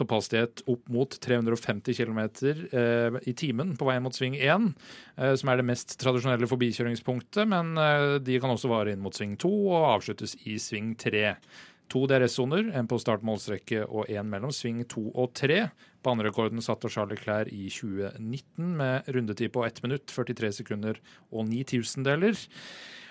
Topphastighet 0.02 0.64
opp 0.72 0.88
mot 0.90 1.14
350 1.22 1.94
km 2.00 2.22
eh, 2.26 3.20
i 3.30 3.36
timen 3.38 3.76
på 3.78 3.86
vei 3.86 4.00
mot 4.02 4.18
sving 4.18 4.40
1, 4.40 4.72
eh, 5.18 5.36
som 5.38 5.52
er 5.52 5.62
det 5.62 5.68
mest 5.70 5.94
tradisjonelle 6.02 6.50
forbikjøringspunktet, 6.50 7.46
men 7.52 7.76
eh, 7.78 8.16
de 8.26 8.40
kan 8.42 8.54
også 8.54 8.72
vare 8.72 8.96
inn 8.96 9.04
mot 9.04 9.14
sving 9.14 9.36
2 9.42 9.52
og 9.70 9.92
avsluttes 9.92 10.34
i 10.50 10.58
sving 10.62 10.96
3. 10.98 11.36
To 11.92 12.06
DRS-soner, 12.08 12.72
en 12.80 12.88
på 12.90 12.98
start 13.04 13.22
målstrekke 13.28 13.84
og 13.84 14.10
en 14.10 14.30
mellom 14.32 14.54
sving 14.56 14.80
2 14.90 15.04
og 15.12 15.36
3. 15.38 15.66
Banerekorden 16.02 16.64
satt 16.66 16.88
av 16.88 16.94
Charles 16.96 17.20
Leclerc 17.20 17.52
i 17.54 17.68
2019 17.70 18.74
med 18.80 19.12
rundetid 19.12 19.54
på 19.54 19.68
1 19.68 19.84
minutt, 19.86 20.08
43 20.10 20.54
sekunder 20.64 21.02
og 21.30 21.46
9 21.52 21.68
tusendeler. 21.76 22.42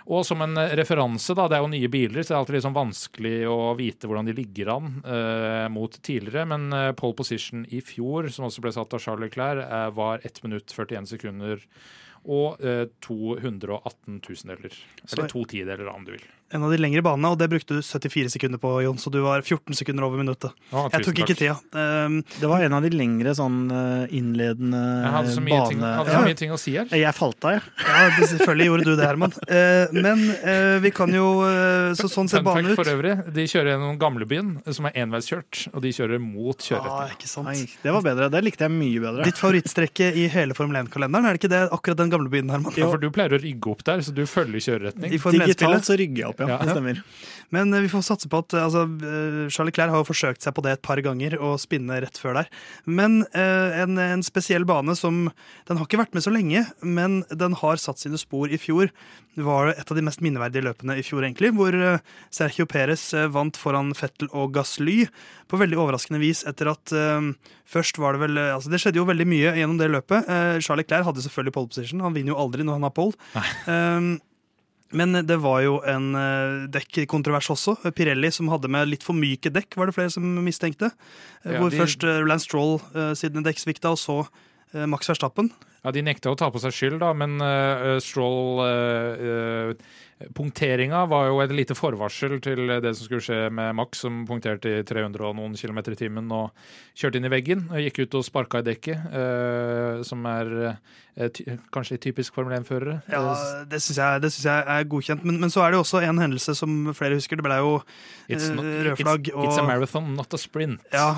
Og 0.08 0.24
som 0.26 0.40
en 0.44 0.56
referanse, 0.78 1.34
da, 1.36 1.46
det 1.50 1.58
er 1.58 1.64
jo 1.64 1.72
nye 1.74 1.92
biler, 1.92 2.22
så 2.22 2.32
det 2.32 2.36
er 2.36 2.40
alltid 2.40 2.64
sånn 2.66 2.76
vanskelig 2.78 3.34
å 3.50 3.58
vite 3.78 4.08
hvordan 4.08 4.30
de 4.30 4.36
ligger 4.36 4.72
an 4.76 4.92
eh, 5.04 5.66
mot 5.72 5.96
tidligere. 6.00 6.46
Men 6.54 6.68
eh, 6.76 6.90
pole 6.98 7.18
position 7.18 7.66
i 7.68 7.82
fjor, 7.84 8.30
som 8.32 8.48
også 8.48 8.64
ble 8.64 8.74
satt 8.76 8.96
av 8.96 9.04
Charles 9.04 9.28
Leclerc, 9.28 9.64
eh, 9.66 9.88
var 9.96 10.24
1 10.26 10.44
minutt 10.46 10.72
41 10.76 11.10
sekunder 11.12 11.66
og 12.28 12.60
eh, 12.64 12.86
218 13.04 14.20
tusendeler. 14.24 14.76
Eller 15.10 15.30
to 15.30 15.44
tideler, 15.48 15.88
om 15.92 16.04
du 16.06 16.14
vil. 16.16 16.28
En 16.52 16.64
av 16.66 16.70
de 16.72 16.78
lengre 16.82 17.02
banene, 17.06 17.28
og 17.30 17.38
det 17.38 17.46
brukte 17.52 17.76
du 17.76 17.82
74 17.84 18.32
sekunder 18.34 18.58
på, 18.58 18.70
Jon, 18.82 18.96
så 18.98 19.10
du 19.14 19.20
var 19.22 19.38
14 19.44 19.70
sekunder 19.78 20.02
over 20.02 20.18
minuttet. 20.18 20.50
Ah, 20.74 20.88
Jeg 20.90 21.04
tok 21.06 21.20
ikke 21.22 21.36
takk. 21.36 21.60
tida. 21.70 22.06
Um, 22.06 22.16
Det 22.40 22.48
var 22.50 22.64
en 22.66 22.72
av 22.74 22.82
de 22.82 22.90
lengre 22.90 23.30
sånn 23.38 23.70
eh, 23.70 24.16
innledende 24.18 24.80
Jeg 24.80 25.12
hadde 25.14 25.34
så 25.36 25.44
mye, 25.46 25.60
ting, 25.70 25.78
hadde 25.84 26.10
Ja. 26.10 26.18
så 26.18 26.24
mye 26.26 26.38
ting 26.40 26.50
å 26.50 26.58
si 26.58 26.74
her. 26.74 26.86
Jeg 26.90 27.14
falt 27.14 27.44
av, 27.46 27.52
jeg. 27.54 27.62
Ja, 27.86 28.08
det, 28.18 28.28
selvfølgelig 28.32 28.66
gjorde 28.66 28.84
du 28.88 28.96
det, 28.98 29.06
Herman. 29.06 29.36
Uh, 29.46 29.94
men 29.94 30.24
uh, 30.42 30.78
vi 30.82 30.90
kan 30.90 31.14
jo 31.14 31.28
uh, 31.44 31.94
så 31.94 32.10
Sånn 32.10 32.28
ser 32.28 32.42
banen 32.42 32.72
ut. 32.72 32.76
for 32.80 32.90
øvrig, 32.90 33.14
de 33.32 33.46
kjører 33.46 33.70
gjennom 33.76 33.94
gamlebyen, 34.02 34.50
som 34.74 34.86
er 34.90 34.98
enveiskjørt, 35.04 35.68
og 35.72 35.82
de 35.86 35.94
kjører 35.94 36.18
mot 36.18 36.58
Ah, 36.58 36.66
kjøreretning. 36.66 37.14
ikke 37.14 37.30
sant. 37.30 37.46
Nei, 37.46 37.68
det 37.86 37.94
var 37.94 38.02
bedre. 38.02 38.26
Det 38.34 38.42
likte 38.44 38.66
jeg 38.66 38.74
mye 38.74 39.00
bedre. 39.06 39.24
Ditt 39.30 39.38
favorittstrekke 39.38 40.10
i 40.18 40.26
hele 40.34 40.54
Formel 40.58 40.82
1-kalenderen, 40.82 41.30
er 41.30 41.38
det 41.38 41.44
ikke 41.44 41.52
det? 41.54 41.62
Akkurat 41.70 42.02
den 42.02 42.10
gamle 42.10 42.28
byen, 42.32 42.50
Herman? 42.50 42.74
Ja, 42.76 42.90
for 42.90 42.98
du 42.98 43.06
pleier 43.14 43.38
å 43.38 43.40
rygge 43.40 43.70
opp 43.70 43.84
der, 43.86 44.02
så 44.02 44.10
du 44.12 44.24
følger 44.26 44.58
kjøreretning. 44.66 45.14
I 45.14 45.18
Digitalt 45.38 45.86
så 45.86 45.94
rygger 46.00 46.24
jeg 46.24 46.28
opp, 46.32 46.39
ja. 46.40 46.48
Ja. 46.56 46.58
Det 46.64 46.74
stemmer. 46.74 47.04
Men 47.54 47.74
eh, 47.74 47.84
vi 47.84 47.90
får 47.92 48.06
satse 48.06 48.30
på 48.30 48.40
at 48.42 48.54
eh, 48.54 48.64
altså, 48.64 48.86
eh, 48.86 49.50
Charlie 49.52 49.74
Clair 49.74 49.92
har 49.92 50.02
jo 50.02 50.08
forsøkt 50.08 50.44
seg 50.44 50.54
på 50.56 50.64
det 50.64 50.76
et 50.76 50.84
par 50.86 51.00
ganger, 51.04 51.36
og 51.42 51.58
spinne 51.62 52.00
rett 52.02 52.20
før 52.20 52.40
der. 52.40 52.50
Men 52.86 53.20
en, 53.34 53.98
en 54.00 54.22
spesiell 54.24 54.64
bane 54.68 54.94
som 54.98 55.28
Den 55.68 55.78
har 55.78 55.86
ikke 55.86 55.98
vært 56.00 56.14
med 56.16 56.24
så 56.24 56.32
lenge, 56.32 56.62
men 56.82 57.20
den 57.28 57.54
har 57.58 57.80
satt 57.80 58.00
sine 58.00 58.18
spor 58.20 58.50
i 58.50 58.58
fjor. 58.60 58.90
Det 59.36 59.44
var 59.46 59.72
et 59.72 59.90
av 59.90 59.98
de 59.98 60.04
mest 60.04 60.22
minneverdige 60.24 60.64
løpene 60.66 60.96
i 60.98 61.04
fjor, 61.06 61.24
egentlig, 61.26 61.52
hvor 61.56 61.74
Sergio 62.34 62.66
Perez 62.70 63.04
vant 63.32 63.58
foran 63.58 63.92
Fettel 63.96 64.30
og 64.30 64.54
Gasly 64.56 65.04
på 65.50 65.60
veldig 65.60 65.78
overraskende 65.80 66.20
vis 66.22 66.42
etter 66.48 66.72
at 66.72 66.94
først 67.70 68.00
var 68.02 68.16
det 68.16 68.24
vel 68.24 68.40
Altså, 68.40 68.72
det 68.72 68.80
skjedde 68.82 69.00
jo 69.00 69.06
veldig 69.08 69.28
mye 69.30 69.54
gjennom 69.60 69.78
det 69.80 69.90
løpet. 69.92 70.30
Charlie 70.64 70.86
Clair 70.88 71.06
hadde 71.06 71.22
selvfølgelig 71.24 71.56
pole 71.56 71.70
position, 71.70 72.02
han 72.04 72.16
vinner 72.16 72.34
jo 72.34 72.40
aldri 72.42 72.66
når 72.66 72.80
han 72.80 72.88
har 72.88 72.96
pole. 72.96 73.16
Um, 73.70 74.12
men 74.92 75.12
det 75.26 75.36
var 75.42 75.60
jo 75.62 75.76
en 75.86 76.08
uh, 76.16 76.66
dekkontrovers 76.72 77.50
også. 77.54 77.76
Pirelli 77.94 78.30
som 78.34 78.48
hadde 78.52 78.68
med 78.68 78.88
litt 78.90 79.04
for 79.06 79.14
myke 79.14 79.52
dekk, 79.54 79.76
var 79.78 79.86
det 79.90 79.94
flere 79.96 80.10
som 80.10 80.24
mistenkte. 80.44 80.90
Eh, 81.44 81.52
Ja, 81.54 81.58
hvor 81.60 81.70
de- 81.70 81.78
først 81.80 82.02
uh, 82.04 82.20
Lance 82.26 82.44
Stroll 82.48 82.78
sine 83.16 83.42
dekk 83.46 83.58
svikta, 83.62 83.92
og 83.94 83.98
så 83.98 84.20
Max 84.86 85.08
Verstappen. 85.10 85.48
Ja, 85.80 85.92
De 85.96 86.04
nekta 86.04 86.32
å 86.32 86.36
ta 86.38 86.50
på 86.52 86.60
seg 86.60 86.74
skyld, 86.76 87.00
da, 87.00 87.14
men 87.16 87.40
uh, 87.40 87.96
Stroll 88.04 88.60
uh, 88.60 89.24
uh, 89.72 89.98
Punkteringa 90.36 91.06
var 91.08 91.30
jo 91.30 91.38
et 91.40 91.52
lite 91.56 91.72
forvarsel 91.72 92.36
til 92.44 92.68
det 92.84 92.92
som 92.92 93.06
skulle 93.06 93.24
skje 93.24 93.38
med 93.56 93.72
Max, 93.78 94.02
som 94.04 94.18
punkterte 94.28 94.68
i 94.68 94.82
300 94.84 95.24
og 95.30 95.38
noen 95.38 95.54
kilometer 95.56 95.96
i 95.96 96.00
timen 96.02 96.28
og 96.36 96.50
kjørte 96.92 97.16
inn 97.16 97.24
i 97.24 97.32
veggen. 97.32 97.62
og 97.70 97.80
Gikk 97.80 98.02
ut 98.02 98.18
og 98.20 98.26
sparka 98.26 98.60
i 98.60 98.66
dekket, 98.66 99.14
som 100.04 100.28
er 100.28 100.52
ty 101.32 101.44
kanskje 101.72 101.96
litt 101.96 102.04
typisk 102.04 102.36
Formel 102.36 102.58
1-førere. 102.58 102.98
Ja, 103.08 103.32
det 103.68 103.80
syns 103.80 103.96
jeg, 103.96 104.44
jeg 104.44 104.60
er 104.60 104.84
godkjent. 104.92 105.24
Men, 105.24 105.40
men, 105.40 105.52
så 105.52 105.64
er 105.64 105.72
det 105.72 105.80
jo 105.80 105.84
også 105.86 106.02
en 106.04 106.20
hendelse 106.20 106.54
som 106.58 106.76
flere 106.96 107.16
husker. 107.16 107.40
Det 107.40 107.46
ble 107.46 107.56
jo 107.56 107.72
rød 107.80 109.00
flagg. 109.00 109.32
It's, 109.32 109.40
it's, 109.40 109.60
a 109.60 109.64
marathon, 109.64 110.12
not 110.18 110.36
a 110.36 110.40
sprint. 110.40 110.84
Ja, 110.92 111.14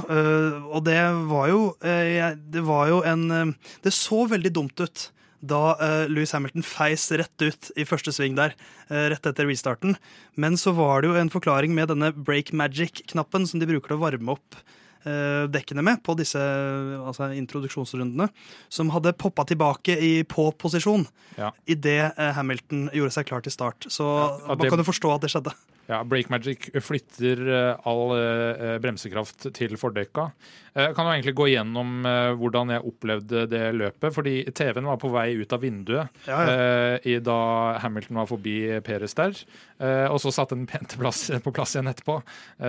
og 0.71 0.87
det 0.87 1.01
var 1.27 1.51
jo 1.51 1.75
Det 1.83 2.63
var 2.67 2.87
jo 2.89 3.03
en 3.03 3.57
Det 3.83 3.93
så 3.93 4.23
veldig 4.31 4.52
dumt 4.55 4.81
ut 4.83 5.09
da 5.43 5.75
uh, 5.75 6.05
Louis 6.11 6.31
Hamilton 6.33 6.63
feis 6.63 7.09
rett 7.19 7.43
ut 7.43 7.71
i 7.75 7.87
første 7.87 8.15
sving 8.15 8.37
der, 8.39 8.55
uh, 8.91 9.09
rett 9.11 9.27
etter 9.27 9.49
restarten. 9.49 9.97
Men 10.39 10.57
så 10.61 10.75
var 10.77 11.03
det 11.03 11.11
jo 11.11 11.19
en 11.19 11.33
forklaring 11.33 11.75
med 11.75 11.91
denne 11.91 12.13
break 12.15 12.55
magic-knappen 12.55 13.49
som 13.51 13.63
de 13.63 13.69
bruker 13.69 13.91
til 13.91 13.99
å 13.99 14.05
varme 14.05 14.37
opp 14.37 14.61
uh, 15.09 15.51
dekkene 15.51 15.83
med 15.83 16.05
på 16.07 16.15
disse 16.19 16.39
altså, 16.39 17.33
introduksjonsrundene, 17.35 18.31
som 18.71 18.95
hadde 18.95 19.17
poppa 19.19 19.47
tilbake 19.51 19.99
i 19.99 20.13
på-posisjon 20.31 21.09
ja. 21.41 21.51
idet 21.67 22.15
Hamilton 22.39 22.87
gjorde 22.95 23.19
seg 23.19 23.31
klar 23.33 23.43
til 23.43 23.55
start. 23.55 23.91
Så 23.91 24.07
ja, 24.07 24.55
man 24.55 24.69
kan 24.69 24.85
jo 24.85 24.91
forstå 24.93 25.17
at 25.17 25.27
det 25.27 25.35
skjedde. 25.35 25.57
Ja, 25.93 26.01
Breakmagic 26.09 26.71
flytter 26.81 27.41
eh, 27.53 27.89
all 27.89 28.15
eh, 28.17 28.77
bremsekraft 28.81 29.51
til 29.57 29.75
fordekka. 29.81 30.29
Jeg 30.73 30.89
eh, 30.89 30.95
kan 30.97 31.05
jo 31.05 31.13
egentlig 31.13 31.35
gå 31.37 31.49
gjennom 31.53 32.07
hvordan 32.41 32.73
jeg 32.73 32.87
opplevde 32.89 33.45
det 33.51 33.65
løpet. 33.77 34.15
fordi 34.15 34.35
TV-en 34.57 34.89
var 34.89 35.01
på 35.03 35.11
vei 35.13 35.27
ut 35.37 35.53
av 35.53 35.61
vinduet 35.61 36.25
ja, 36.27 36.39
ja. 36.97 37.19
da 37.21 37.39
Hamilton 37.83 38.23
var 38.23 38.31
forbi 38.31 38.57
Peres 38.85 39.15
der. 39.19 39.37
Og 40.09 40.19
så 40.23 40.33
satte 40.33 40.57
den 40.57 40.67
pent 40.71 40.97
på 40.97 41.53
plass 41.53 41.75
igjen 41.77 41.91
etterpå, 41.91 42.21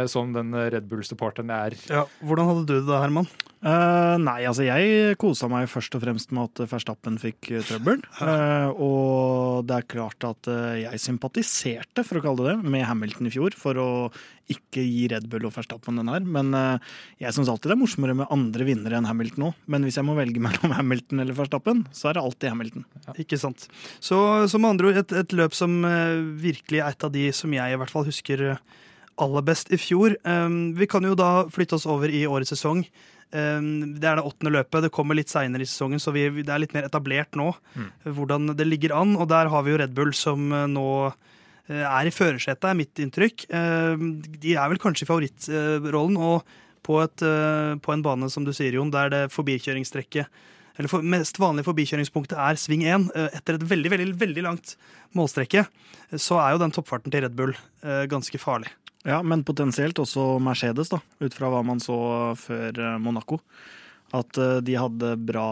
som 0.10 0.34
den 0.36 0.52
Red 0.54 0.90
Bull-supporteren 0.92 1.54
jeg 1.54 1.74
er. 1.74 1.80
Ja, 2.00 2.06
hvordan 2.26 2.50
hadde 2.52 2.68
du 2.68 2.76
det, 2.82 3.00
Herman? 3.00 3.30
Uh, 3.64 4.20
nei, 4.20 4.42
altså 4.44 4.66
jeg 4.66 5.16
kosa 5.22 5.48
meg 5.48 5.70
først 5.72 5.94
og 5.96 6.02
fremst 6.04 6.34
med 6.36 6.50
at 6.50 6.68
Verstappen 6.68 7.16
fikk 7.22 7.48
uh, 7.54 7.62
trøbbel. 7.64 8.02
Uh, 8.20 8.76
og 8.76 9.64
det 9.70 9.78
er 9.78 9.88
klart 9.94 10.28
at 10.28 10.50
jeg 10.82 11.00
sympatiserte, 11.00 12.04
for 12.04 12.20
å 12.20 12.24
kalle 12.26 12.44
det 12.44 12.58
det, 12.58 12.72
med 12.76 12.84
Hamilton 12.90 13.30
i 13.30 13.34
fjor 13.34 13.56
for 13.56 13.80
å 13.80 13.88
ikke 14.52 14.84
gi 14.84 15.08
Red 15.14 15.30
Bull 15.32 15.48
og 15.48 15.56
Verstappen 15.56 16.02
den 16.02 16.12
her. 16.12 16.26
Men 16.28 16.52
jeg 17.22 17.32
syns 17.32 17.48
alltid 17.48 17.72
det 17.72 17.78
er 17.78 17.80
morsommere 17.80 18.18
med 18.20 18.32
andre 18.36 18.68
vinnere 18.68 19.00
enn 19.00 19.08
Hamilton 19.08 19.48
òg. 19.48 19.62
Men 19.72 19.88
hvis 19.88 19.96
jeg 20.02 20.08
må 20.10 20.18
velge 20.20 20.44
mellom 20.44 20.76
Hamilton 20.76 21.24
eller 21.24 21.38
Verstappen, 21.38 21.86
så 21.96 22.12
er 22.12 22.18
det 22.18 22.26
alltid 22.26 22.52
Hamilton. 22.52 22.88
Ja. 23.08 23.16
Ikke 23.24 23.40
sant. 23.40 23.70
Så, 24.04 24.20
så 24.52 24.60
med 24.60 24.74
andre 24.74 24.92
ord 24.92 25.00
et, 25.06 25.16
et 25.24 25.38
løp 25.40 25.56
som 25.56 25.80
virkelig 26.44 26.84
er 26.84 26.92
et 26.92 27.08
av 27.08 27.16
de 27.16 27.30
som 27.32 27.56
jeg 27.56 27.72
i 27.72 27.80
hvert 27.80 27.96
fall 27.96 28.10
husker 28.10 28.50
aller 29.22 29.46
best 29.46 29.72
i 29.74 29.80
fjor. 29.80 30.16
Um, 30.26 30.74
vi 30.78 30.88
kan 30.90 31.06
jo 31.06 31.16
da 31.18 31.46
flytte 31.54 31.78
oss 31.78 31.88
over 31.90 32.12
i 32.12 32.26
årets 32.28 32.54
sesong. 32.56 32.84
Ehm, 33.34 33.96
det 33.98 34.10
er 34.10 34.20
det 34.20 34.26
åttende 34.28 34.54
løpet. 34.54 34.86
Det 34.86 34.94
kommer 34.94 35.18
litt 35.18 35.32
seinere 35.34 35.66
i 35.66 35.70
sesongen, 35.70 36.02
så 36.02 36.14
vi, 36.14 36.28
det 36.42 36.54
er 36.54 36.62
litt 36.62 36.76
mer 36.76 36.88
etablert 36.88 37.38
nå 37.40 37.50
mm. 37.74 37.90
hvordan 38.14 38.54
det 38.54 38.68
ligger 38.70 38.96
an. 39.00 39.16
Og 39.18 39.30
der 39.32 39.50
har 39.52 39.66
vi 39.66 39.74
jo 39.74 39.80
Red 39.82 39.96
Bull 39.98 40.14
som 40.18 40.52
eh, 40.54 40.68
nå 40.70 40.88
eh, 41.10 41.82
er 41.82 42.10
i 42.10 42.14
førersetet, 42.14 42.70
er 42.70 42.80
mitt 42.80 43.02
inntrykk. 43.02 43.48
Ehm, 43.50 44.18
de 44.22 44.58
er 44.58 44.72
vel 44.72 44.82
kanskje 44.82 45.08
i 45.08 45.12
favorittrollen. 45.12 46.20
Og 46.22 46.58
på, 46.84 47.00
et, 47.02 47.26
eh, 47.26 47.74
på, 47.82 47.96
en 47.96 48.06
bane, 48.06 48.30
som 48.30 48.46
du 48.46 48.54
sier, 48.56 48.76
Jon, 48.78 48.94
der 48.94 49.14
det 49.14 49.30
forbikjøringstrekket 49.36 50.50
eller 50.74 50.90
for, 50.90 51.06
mest 51.06 51.38
vanlige 51.38 51.68
forbikjøringspunktet 51.68 52.34
er 52.34 52.58
sving 52.58 52.82
1. 52.82 53.04
Etter 53.38 53.60
et 53.60 53.66
veldig 53.70 53.92
veldig, 53.94 54.08
veldig 54.18 54.46
langt 54.48 54.74
målstrekke 55.14 55.68
så 56.18 56.40
er 56.42 56.56
jo 56.56 56.64
den 56.64 56.74
toppfarten 56.74 57.14
til 57.14 57.22
Red 57.28 57.36
Bull 57.38 57.54
ganske 58.10 58.42
farlig. 58.42 58.72
Ja, 59.04 59.20
men 59.24 59.44
potensielt 59.44 60.00
også 60.00 60.38
Mercedes, 60.44 60.92
da, 60.94 61.02
ut 61.20 61.36
fra 61.36 61.50
hva 61.52 61.64
man 61.68 61.82
så 61.84 61.98
før 62.40 62.78
eh, 62.80 63.00
Monaco. 63.04 63.42
At 64.14 64.38
eh, 64.40 64.60
de 64.64 64.78
hadde 64.80 65.16
bra 65.28 65.48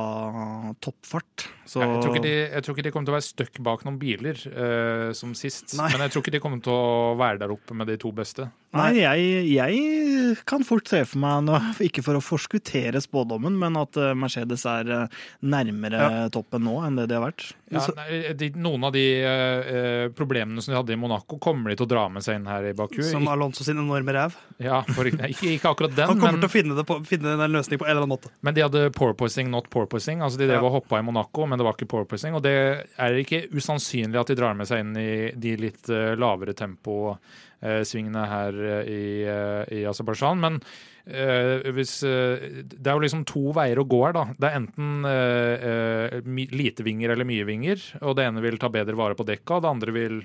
toppfart. 0.83 1.47
Så... 1.65 1.81
Jeg, 1.83 1.99
tror 2.05 2.19
de, 2.23 2.33
jeg, 2.45 2.63
tror 2.63 2.77
ikke 2.77 2.85
de, 2.87 2.93
kommer 2.95 3.09
til 3.09 3.15
å 3.15 3.17
være 3.17 3.27
stuck 3.27 3.61
bak 3.65 3.83
noen 3.87 3.99
biler 3.99 4.39
uh, 4.53 5.09
som 5.17 5.33
sist. 5.37 5.75
Nei. 5.79 5.89
Men 5.95 6.05
jeg 6.05 6.13
tror 6.13 6.23
ikke 6.23 6.35
de 6.37 6.43
kommer 6.43 6.63
til 6.63 6.75
å 6.75 7.15
være 7.19 7.41
der 7.43 7.55
oppe 7.55 7.75
med 7.75 7.91
de 7.91 7.97
to 7.99 8.13
beste. 8.15 8.47
Nei, 8.71 9.01
jeg, 9.01 9.47
jeg, 9.51 10.35
kan 10.47 10.63
fort 10.63 10.87
se 10.87 11.01
for 11.03 11.19
meg, 11.19 11.43
nå, 11.43 11.57
ikke 11.87 12.03
for 12.05 12.15
å 12.15 12.23
forskuttere 12.23 13.01
spådommen, 13.03 13.57
men 13.59 13.75
at 13.79 13.99
eh, 13.99 14.13
Mercedes 14.15 14.63
er 14.69 14.91
eh, 14.95 15.17
nærmere 15.43 15.99
ja. 15.99 16.21
toppen 16.31 16.63
nå 16.63 16.77
enn 16.87 17.01
det 17.01 17.09
de 17.11 17.17
har 17.17 17.25
vært. 17.25 17.49
Ja, 17.71 17.83
nei, 17.97 18.21
de, 18.37 18.51
noen 18.59 18.83
av 18.87 18.91
de 18.91 19.03
uh, 19.23 20.05
problemene 20.15 20.59
som 20.59 20.73
de 20.73 20.75
hadde 20.75 20.91
i 20.91 20.99
Monaco, 20.99 21.37
kommer 21.39 21.71
de 21.71 21.77
til 21.79 21.87
å 21.87 21.91
dra 21.93 22.01
med 22.11 22.23
seg 22.23 22.39
inn 22.39 22.49
her 22.51 22.67
i 22.67 22.73
Baku. 22.75 22.99
Som 23.07 23.29
Alonso 23.31 23.63
sin 23.63 23.79
enorme 23.79 24.15
ræv? 24.15 24.35
Ja, 24.59 24.81
for, 24.87 25.07
ikke, 25.07 25.29
ikke, 25.31 25.71
akkurat 25.71 25.95
den. 25.95 26.09
Han 26.11 26.19
kommer 26.19 26.35
men, 26.35 26.43
til 26.43 26.51
å 26.51 26.55
finne, 26.55 26.87
på, 26.87 26.99
finne, 27.07 27.37
en 27.37 27.55
løsning 27.55 27.79
på 27.79 27.87
en 27.87 27.93
eller 27.93 28.03
annen 28.03 28.15
måte. 28.15 28.31
Men 28.43 28.57
de 28.57 28.65
hadde 28.65 28.83
porpoising, 28.95 29.51
not 29.51 29.71
porpoising. 29.71 30.23
Altså 30.23 30.41
de 30.41 30.49
drev 30.49 30.59
ja. 30.59 30.65
og 30.67 30.81
hoppa 30.81 30.99
i 30.99 31.07
Monaco, 31.07 31.47
men 31.47 31.59
det 31.59 31.67
var 31.67 31.79
ikke 31.79 31.91
porpoising. 31.95 32.35
Og 32.35 32.43
det 32.43 32.55
er 32.91 33.21
ikke 33.23 33.45
usannsynlig 33.55 34.19
at 34.19 34.33
de 34.33 34.39
drar 34.39 34.59
med 34.59 34.67
seg 34.67 34.83
inn 34.83 34.91
i 34.99 35.13
de 35.31 35.55
litt 35.63 35.91
uh, 35.91 36.11
lavere 36.19 36.55
tempo 36.55 37.15
Eh, 37.15 37.50
svingene 37.85 38.23
her 38.29 38.57
eh, 38.57 38.87
i, 38.89 39.03
eh, 39.29 39.73
i 39.81 39.83
Aserbajdsjan. 39.89 40.41
Men 40.41 40.61
hvis, 41.01 41.95
det 42.05 42.85
er 42.85 42.93
jo 42.93 43.01
liksom 43.01 43.23
to 43.25 43.49
veier 43.57 43.79
å 43.81 43.87
gå 43.89 43.99
her, 44.05 44.13
da. 44.13 44.25
Det 44.37 44.47
er 44.47 44.57
enten 44.59 46.51
lite 46.53 46.85
vinger 46.85 47.15
eller 47.15 47.25
mye 47.27 47.47
vinger. 47.47 47.81
Og 48.05 48.13
det 48.15 48.27
ene 48.29 48.43
vil 48.45 48.59
ta 48.61 48.69
bedre 48.71 48.95
vare 48.95 49.17
på 49.17 49.25
dekka, 49.27 49.57
og 49.57 49.65
det 49.65 49.71
andre 49.71 49.95
vil 49.97 50.19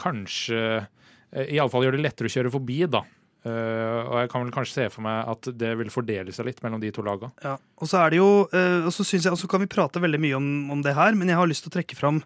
kanskje 0.00 0.60
Iallfall 1.50 1.88
gjøre 1.88 1.98
det 1.98 2.06
lettere 2.06 2.30
å 2.30 2.34
kjøre 2.36 2.54
forbi, 2.54 2.78
da. 2.94 3.02
Uh, 3.40 4.04
og 4.04 4.16
jeg 4.20 4.28
kan 4.28 4.42
vel 4.44 4.52
kanskje 4.52 4.74
se 4.74 4.86
for 4.92 5.04
meg 5.06 5.28
at 5.32 5.46
det 5.56 5.70
vil 5.80 5.88
fordele 5.92 6.32
seg 6.36 6.44
litt 6.50 6.58
mellom 6.60 6.80
de 6.82 6.90
to 6.92 7.04
lagene. 7.06 7.32
Ja, 7.40 7.54
og 7.56 7.88
så 7.88 8.02
er 8.02 8.12
det 8.12 8.18
jo, 8.18 8.28
uh, 8.52 8.84
og 8.84 8.92
så 8.92 9.06
synes 9.06 9.24
jeg, 9.24 9.32
og 9.32 9.40
så 9.40 9.48
kan 9.48 9.62
vi 9.62 9.70
prate 9.72 10.02
veldig 10.02 10.20
mye 10.20 10.36
om, 10.36 10.48
om, 10.76 10.82
det 10.84 10.92
her, 10.98 11.16
men 11.16 11.32
jeg 11.32 11.40
har 11.40 11.48
lyst 11.48 11.64
til 11.64 11.72
å 11.72 11.76
trekke 11.78 11.96
fram 11.96 12.20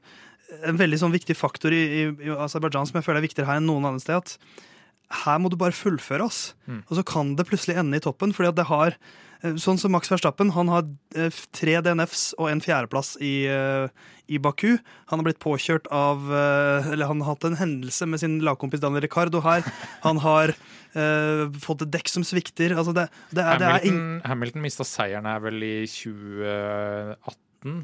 en 0.65 0.79
veldig 0.79 1.01
sånn 1.01 1.15
viktig 1.15 1.37
faktor 1.39 1.75
i, 1.75 1.83
i, 1.83 2.07
i 2.27 2.33
Aserbajdsjan 2.35 2.91
som 2.91 3.01
jeg 3.01 3.07
føler 3.07 3.23
er 3.23 3.29
viktigere 3.29 3.51
her 3.51 3.61
enn 3.61 3.69
noen 3.69 3.89
andre 3.89 4.05
sted. 4.05 4.17
at 4.17 5.21
Her 5.25 5.43
må 5.43 5.51
du 5.53 5.59
bare 5.61 5.77
fullføre, 5.77 6.25
oss. 6.25 6.55
Mm. 6.67 6.83
Og 6.87 6.99
så 6.99 7.05
kan 7.07 7.35
det 7.39 7.49
plutselig 7.49 7.79
ende 7.81 8.01
i 8.01 8.05
toppen. 8.05 8.35
fordi 8.37 8.53
at 8.53 8.59
det 8.61 8.69
har 8.71 8.97
eh, 9.43 9.57
Sånn 9.61 9.81
som 9.81 9.95
Max 9.95 10.13
Verstappen, 10.13 10.53
han 10.57 10.73
har 10.73 10.87
eh, 11.17 11.43
tre 11.57 11.79
DNFs 11.85 12.35
og 12.39 12.51
en 12.53 12.63
fjerdeplass 12.65 13.15
i, 13.21 13.47
eh, 13.51 13.89
i 14.29 14.41
Baku. 14.41 14.77
Han 15.13 15.21
har 15.21 15.29
blitt 15.29 15.43
påkjørt 15.43 15.89
av 15.93 16.31
Eller 16.33 17.11
han 17.11 17.21
har 17.21 17.35
hatt 17.35 17.45
en 17.45 17.59
hendelse 17.61 18.09
med 18.09 18.23
sin 18.23 18.39
lagkompis 18.45 18.81
Daniel 18.85 19.05
Ricardo 19.05 19.43
her. 19.45 19.67
Han 20.05 20.21
har 20.25 20.55
uh, 20.97 21.51
fått 21.61 21.85
et 21.85 21.93
dekk 21.93 22.09
som 22.09 22.25
svikter. 22.25 22.73
Altså 22.73 22.95
det, 22.97 23.09
det 23.37 23.45
er, 23.45 23.61
Hamilton, 23.61 23.99
det 24.23 24.31
Hamilton 24.33 24.65
mista 24.65 24.87
seieren 24.89 25.29
her 25.29 25.43
vel 25.45 25.61
i 25.61 25.75
2018 25.91 27.37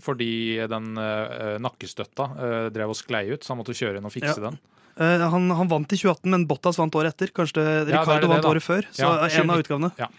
fordi 0.05 0.33
den 0.71 0.93
uh, 0.99 1.57
nakkestøtta 1.63 2.27
uh, 2.35 2.67
drev 2.75 2.93
og 2.93 2.99
sklei 2.99 3.27
ut, 3.33 3.45
så 3.45 3.55
han 3.55 3.61
måtte 3.63 3.77
kjøre 3.77 4.01
inn 4.01 4.09
og 4.09 4.15
fikse 4.15 4.37
ja. 4.37 4.51
den. 4.51 4.59
Uh, 5.01 5.25
han, 5.33 5.47
han, 5.57 5.71
vant 5.71 5.95
i 5.95 5.99
2018, 5.99 6.29
men 6.35 6.47
Bottas 6.51 6.81
vant 6.81 6.99
året 7.01 7.15
etter. 7.15 7.33
Kanskje 7.37 7.65
Ricardo 7.89 8.29
ja, 8.29 8.33
vant 8.35 8.49
året 8.51 8.65
før. 8.65 8.89
Så 8.93 9.07
ja, 9.07 9.31
en 9.41 9.55
av 9.55 9.63
utgavene. 9.63 9.93
Ja. 10.01 10.11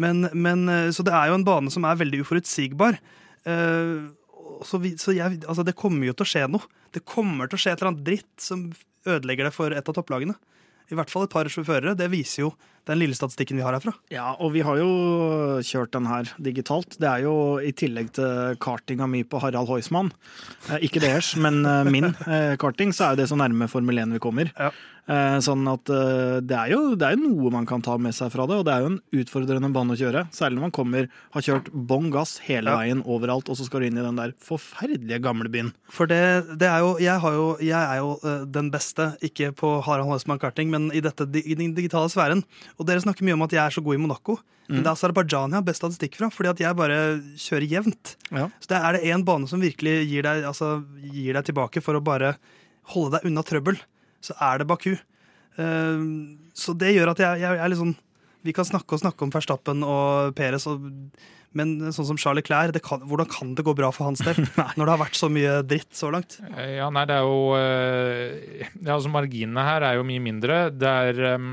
Men, 0.00 0.30
men, 0.32 0.64
så 0.96 1.04
det 1.04 1.12
er 1.12 1.32
jo 1.32 1.36
en 1.36 1.44
bane 1.44 1.72
som 1.72 1.84
er 1.84 1.98
veldig 2.00 2.22
uforutsigbar. 2.24 2.96
så, 3.44 4.80
vi, 4.80 4.94
så 4.96 5.12
jeg, 5.12 5.42
altså 5.44 5.66
det 5.66 5.76
kommer 5.76 6.08
jo 6.08 6.16
til 6.16 6.24
å 6.24 6.30
skje 6.32 6.46
noe. 6.48 6.78
Det 6.94 7.04
kommer 7.04 7.50
til 7.50 7.58
å 7.58 7.62
skje 7.64 7.74
et 7.74 7.82
eller 7.82 7.92
annet 7.92 8.06
dritt 8.06 8.32
som 8.40 8.70
ødelegger 9.08 9.48
det 9.48 9.52
for 9.52 9.76
et 9.76 9.92
av 9.92 9.96
topplagene. 9.96 10.38
I 10.90 10.98
hvert 10.98 11.12
fall 11.12 11.26
et 11.26 11.32
par 11.32 11.48
førere. 11.50 11.94
Det 11.98 12.10
viser 12.10 12.44
jo 12.44 12.52
den 12.88 12.98
lille 12.98 13.14
statistikken 13.14 13.58
vi 13.58 13.64
har 13.64 13.74
herfra. 13.76 13.92
Ja, 14.12 14.32
og 14.40 14.54
vi 14.54 14.62
har 14.66 14.78
jo 14.80 14.90
kjørt 15.66 15.92
den 15.94 16.08
her 16.10 16.30
digitalt. 16.42 16.96
Det 17.00 17.08
er 17.08 17.24
jo 17.26 17.34
i 17.62 17.72
tillegg 17.76 18.12
til 18.16 18.56
kartinga 18.62 19.06
mi 19.10 19.22
på 19.22 19.40
Harald 19.42 19.70
Heusmann, 19.70 20.10
eh, 20.70 20.80
ikke 20.88 21.02
deres, 21.04 21.34
men 21.40 21.62
eh, 21.68 21.90
min 21.92 22.10
eh, 22.10 22.56
karting, 22.60 22.94
så 22.96 23.10
er 23.10 23.14
jo 23.14 23.22
det 23.22 23.28
så 23.30 23.38
nærme 23.38 23.68
Formel 23.70 24.02
1 24.02 24.16
vi 24.16 24.22
kommer. 24.22 24.50
Ja. 24.56 24.72
Sånn 25.42 25.66
at 25.66 25.90
det 25.90 26.54
er, 26.54 26.68
jo, 26.70 26.94
det 26.94 27.06
er 27.06 27.16
jo 27.16 27.30
noe 27.32 27.50
man 27.50 27.64
kan 27.66 27.82
ta 27.82 27.96
med 27.98 28.14
seg 28.14 28.30
fra 28.30 28.44
det, 28.46 28.60
og 28.60 28.66
det 28.68 28.74
er 28.74 28.84
jo 28.84 28.90
en 28.92 28.98
utfordrende 29.22 29.70
bane 29.74 29.96
å 29.96 29.98
kjøre. 29.98 30.22
Særlig 30.34 30.60
når 30.60 30.66
man 30.68 30.74
kommer, 30.76 31.08
har 31.34 31.46
kjørt 31.46 31.70
bånn 31.74 32.12
gass 32.14 32.36
hele 32.46 32.76
veien 32.78 33.02
overalt, 33.02 33.50
og 33.50 33.58
så 33.58 33.66
skal 33.66 33.82
du 33.82 33.88
inn 33.88 33.98
i 33.98 34.04
den 34.06 34.20
der 34.20 34.36
forferdelige 34.46 35.18
gamle 35.24 35.50
byen. 35.50 35.72
For 35.90 36.10
det, 36.10 36.20
det 36.60 36.68
er 36.70 36.84
jo 36.84 36.92
jeg, 37.02 37.34
jo 37.34 37.48
jeg, 37.64 37.80
er 37.80 37.98
jo 37.98 38.38
den 38.54 38.70
beste, 38.70 39.10
ikke 39.26 39.50
på 39.58 39.72
Harald 39.88 40.12
Heusmann 40.12 40.40
karting, 40.42 40.70
men 40.70 40.92
i 40.94 41.02
dette 41.02 41.26
i 41.42 41.58
den 41.58 41.74
digitale 41.74 42.10
sfæren. 42.12 42.44
Og 42.78 42.86
dere 42.86 43.02
snakker 43.02 43.26
mye 43.26 43.36
om 43.38 43.46
at 43.48 43.56
jeg 43.56 43.64
er 43.64 43.74
så 43.74 43.82
god 43.84 43.98
i 43.98 44.02
Monaco. 44.06 44.38
Mm. 44.70 44.76
Men 44.76 44.84
det 44.84 44.90
er 44.92 44.94
Aserbajdsjan 44.94 45.54
jeg 45.54 45.58
har 45.58 45.66
best 45.66 45.82
statistikk 45.82 46.16
fra, 46.20 46.30
fordi 46.30 46.52
at 46.52 46.60
jeg 46.62 46.78
bare 46.78 46.98
kjører 47.42 47.70
jevnt. 47.72 48.14
Ja. 48.30 48.46
Så 48.62 48.70
det 48.70 48.78
er 48.78 48.96
det 48.96 49.06
én 49.10 49.24
bane 49.26 49.50
som 49.50 49.62
virkelig 49.62 49.96
gir 50.06 50.26
deg, 50.26 50.44
altså, 50.46 50.76
gir 51.10 51.34
deg, 51.34 51.48
tilbake 51.48 51.82
for 51.82 51.98
å 51.98 52.04
bare 52.04 52.36
holde 52.94 53.16
deg 53.16 53.26
unna 53.26 53.42
trøbbel, 53.46 53.80
så 54.24 54.36
er 54.50 54.60
det 54.60 54.68
Baku. 54.70 54.94
Uh, 55.58 56.38
så 56.56 56.76
det 56.78 56.94
gjør 56.94 57.12
at 57.14 57.20
jeg, 57.22 57.42
jeg, 57.42 57.58
er 57.58 57.68
litt 57.68 57.80
sånn 57.80 57.96
Vi 58.46 58.52
kan 58.54 58.64
snakke 58.64 58.94
og 58.94 59.00
snakke 59.02 59.26
om 59.26 59.32
Verstappen 59.34 59.82
og 59.82 60.30
Perez, 60.38 60.64
og, 60.70 60.86
men 61.58 61.90
sånn 61.90 62.06
som 62.12 62.20
Charlie 62.20 62.44
Clair, 62.46 62.70
hvordan 62.72 63.28
kan 63.28 63.50
det 63.58 63.66
gå 63.66 63.74
bra 63.76 63.90
for 63.92 64.08
hans 64.08 64.22
del? 64.24 64.38
når 64.78 64.84
det 64.84 64.94
har 64.94 65.02
vært 65.02 65.18
så 65.18 65.28
mye 65.32 65.58
dritt 65.66 65.90
så 65.96 66.12
langt? 66.14 66.38
Eh, 66.54 66.78
Ja, 66.78 66.88
nei, 66.94 67.04
det 67.10 67.18
er 67.18 67.26
jo 67.26 67.42
eh, 67.58 68.62
ja, 68.78 68.94
altså 68.94 69.12
Marginene 69.12 69.66
her 69.66 69.88
er 69.90 69.98
jo 69.98 70.06
mye 70.06 70.22
mindre. 70.30 70.62
Det 70.72 70.96
er 71.10 71.26
um 71.34 71.52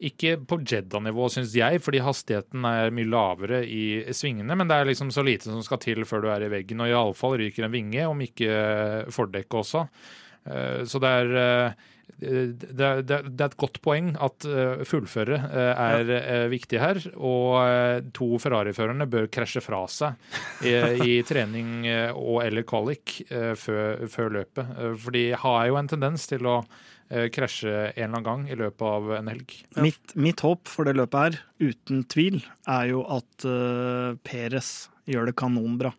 ikke 0.00 0.38
på 0.48 0.56
Jedda-nivå, 0.64 1.26
syns 1.28 1.52
jeg, 1.56 1.80
fordi 1.84 2.00
hastigheten 2.00 2.64
er 2.64 2.92
mye 2.94 3.08
lavere 3.10 3.60
i 3.68 4.14
svingene. 4.16 4.56
Men 4.56 4.70
det 4.70 4.78
er 4.78 4.88
liksom 4.88 5.10
så 5.12 5.24
lite 5.26 5.50
som 5.50 5.60
skal 5.64 5.80
til 5.82 6.06
før 6.08 6.24
du 6.24 6.30
er 6.32 6.46
i 6.46 6.52
veggen, 6.52 6.80
og 6.80 6.88
iallfall 6.88 7.36
ryker 7.40 7.66
en 7.66 7.74
vinge, 7.74 8.06
om 8.08 8.22
ikke 8.24 9.10
fordekket 9.12 9.58
også. 9.60 9.84
Eh, 10.50 10.82
Så 10.90 11.00
det 11.02 11.14
er 11.22 11.40
eh, 11.44 11.86
det 12.20 12.84
er, 12.84 13.00
det 13.06 13.16
er 13.16 13.46
et 13.46 13.56
godt 13.56 13.78
poeng 13.80 14.10
at 14.20 14.44
eh, 14.44 14.82
fullføre 14.84 15.38
eh, 15.40 15.78
er 15.80 16.10
eh, 16.18 16.46
viktig 16.52 16.80
her. 16.82 16.98
Og 17.16 17.54
eh, 17.62 18.02
to 18.16 18.34
Ferrari-førerne 18.42 19.06
bør 19.08 19.28
krasje 19.32 19.62
fra 19.64 19.84
seg 19.88 20.18
i, 20.66 20.74
i 21.06 21.14
trening 21.30 21.86
eh, 21.88 22.10
og 22.12 22.42
eller 22.44 22.66
kvalik 22.68 23.20
eh, 23.30 23.54
før, 23.56 24.04
før 24.12 24.34
løpet. 24.40 24.74
Eh, 24.76 24.94
For 25.00 25.16
de 25.16 25.24
har 25.46 25.66
jo 25.70 25.78
en 25.80 25.88
tendens 25.94 26.28
til 26.28 26.44
å 26.50 26.58
eh, 27.08 27.30
krasje 27.32 27.72
en 27.72 27.94
eller 27.94 28.10
annen 28.10 28.28
gang 28.28 28.44
i 28.50 28.58
løpet 28.66 28.86
av 28.90 29.10
en 29.22 29.32
helg. 29.32 29.56
Mitt, 29.80 30.12
mitt 30.18 30.44
håp 30.44 30.68
for 30.68 30.90
det 30.90 30.98
løpet 31.00 31.24
her, 31.24 31.40
uten 31.70 32.04
tvil, 32.10 32.42
er 32.68 32.90
jo 32.92 33.06
at 33.16 33.48
uh, 33.48 34.18
Peres 34.26 34.90
gjør 35.08 35.30
det 35.30 35.38
kanonbra. 35.40 35.94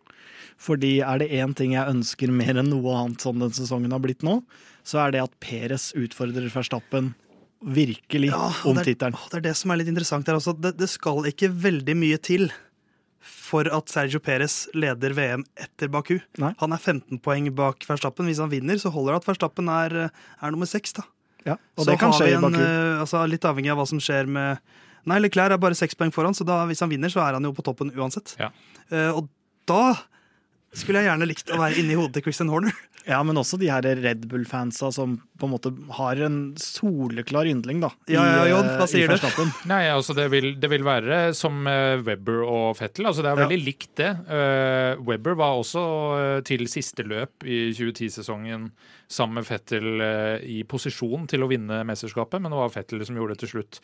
Fordi 0.62 1.00
er 1.02 1.22
det 1.24 1.32
én 1.34 1.56
ting 1.58 1.74
jeg 1.74 1.90
ønsker 1.90 2.32
mer 2.34 2.60
enn 2.62 2.70
noe 2.70 2.94
annet 3.00 3.24
sånn 3.24 3.42
den 3.42 3.54
sesongen 3.56 3.94
har 3.96 4.02
blitt 4.04 4.26
nå, 4.26 4.42
så 4.86 5.06
er 5.06 5.16
det 5.16 5.24
at 5.24 5.38
Peres 5.42 5.90
utfordrer 5.98 6.52
Verstappen 6.54 7.14
virkelig 7.62 8.32
Ja, 8.32 8.50
om 8.66 8.78
tittelen. 8.82 9.18
Det 9.30 9.40
er 9.42 9.48
det 9.52 9.56
som 9.58 9.74
er 9.74 9.82
litt 9.82 9.90
interessant 9.92 10.28
her 10.30 10.38
også. 10.38 10.54
Det, 10.58 10.74
det 10.80 10.90
skal 10.90 11.28
ikke 11.30 11.52
veldig 11.54 11.96
mye 11.98 12.20
til 12.22 12.50
for 13.22 13.68
at 13.70 13.92
Sergio 13.92 14.22
Perez 14.24 14.64
leder 14.74 15.14
VM 15.14 15.44
etter 15.60 15.92
Baku. 15.94 16.16
Nei. 16.42 16.54
Han 16.62 16.74
er 16.74 16.82
15 16.82 17.22
poeng 17.22 17.50
bak 17.58 17.84
Verstappen. 17.86 18.30
Hvis 18.30 18.42
han 18.42 18.50
vinner, 18.54 18.80
så 18.82 18.90
holder 18.94 19.14
det 19.14 19.22
at 19.22 19.28
Verstappen 19.30 19.70
er, 19.70 19.98
er 20.10 20.54
nummer 20.54 20.70
seks. 20.70 20.96
Ja, 21.46 21.58
og 21.78 21.84
så 21.84 21.92
det 21.92 22.00
kan 22.02 22.14
har 22.14 22.22
skje 22.22 22.32
vi 22.32 22.38
i 22.38 22.42
Baku. 22.42 22.62
eh, 22.62 23.02
altså, 23.04 23.22
litt 23.30 23.46
avhengig 23.46 23.74
av 23.74 23.82
hva 23.82 23.90
som 23.90 24.02
skjer 24.02 24.30
med 24.30 24.62
Nei, 25.10 25.18
Leclerc 25.18 25.56
er 25.56 25.58
bare 25.58 25.74
seks 25.74 25.98
poeng 25.98 26.12
foran, 26.14 26.36
så 26.38 26.46
da, 26.46 26.60
hvis 26.70 26.84
han 26.84 26.92
vinner, 26.92 27.10
så 27.10 27.24
er 27.24 27.34
han 27.34 27.46
jo 27.48 27.50
på 27.58 27.64
toppen 27.66 27.90
uansett. 27.98 28.36
Ja. 28.38 28.52
Uh, 28.92 29.18
og 29.18 29.32
da 29.72 30.78
skulle 30.78 31.02
jeg 31.02 31.10
gjerne 31.10 31.28
likt 31.28 31.50
å 31.52 31.58
være 31.60 31.82
inni 31.82 31.98
hodet 32.00 32.14
til 32.20 32.24
Christian 32.30 32.52
Horner. 32.52 32.76
Ja, 33.10 33.18
men 33.26 33.36
også 33.42 33.58
de 33.58 33.66
her 33.72 33.82
Red 33.98 34.28
Bull-fansa 34.30 34.92
som 34.94 35.16
på 35.42 35.48
en 35.48 35.52
måte 35.56 35.72
har 35.98 36.20
en 36.22 36.36
soleklar 36.62 37.48
yndling, 37.50 37.80
da. 37.82 37.90
Ja, 38.12 38.22
ja, 38.30 38.44
Jon, 38.52 38.68
eh, 38.70 38.76
hva 38.78 38.86
sier 38.88 39.10
du? 39.10 39.42
Nei, 39.72 39.82
altså 39.90 40.14
det 40.16 40.28
vil, 40.32 40.52
det 40.62 40.70
vil 40.70 40.86
være 40.86 41.34
som 41.34 41.66
eh, 41.68 41.98
Webber 42.06 42.44
og 42.46 42.78
Fettel. 42.78 43.10
Altså 43.10 43.26
det 43.26 43.32
er 43.34 43.42
Ja. 43.42 43.48
veldig 43.48 43.60
likt 43.66 43.90
det. 43.98 44.12
Eh, 44.30 45.02
Webber 45.02 45.34
var 45.42 45.58
også 45.58 45.82
til 46.46 46.68
siste 46.70 47.04
løp 47.10 47.42
i 47.44 47.72
2010-sesongen 47.74 48.70
sammen 49.12 49.42
med 49.42 49.48
Fettel 49.48 50.02
eh, 50.02 50.44
i 50.48 50.62
posisjon 50.68 51.28
til 51.30 51.44
å 51.44 51.50
vinne 51.52 51.82
mesterskapet, 51.88 52.42
men 52.42 52.54
det 52.54 52.60
var 52.62 52.72
Fettel 52.74 53.04
som 53.06 53.18
gjorde 53.18 53.36
det 53.36 53.44
til 53.44 53.52
slutt. 53.56 53.80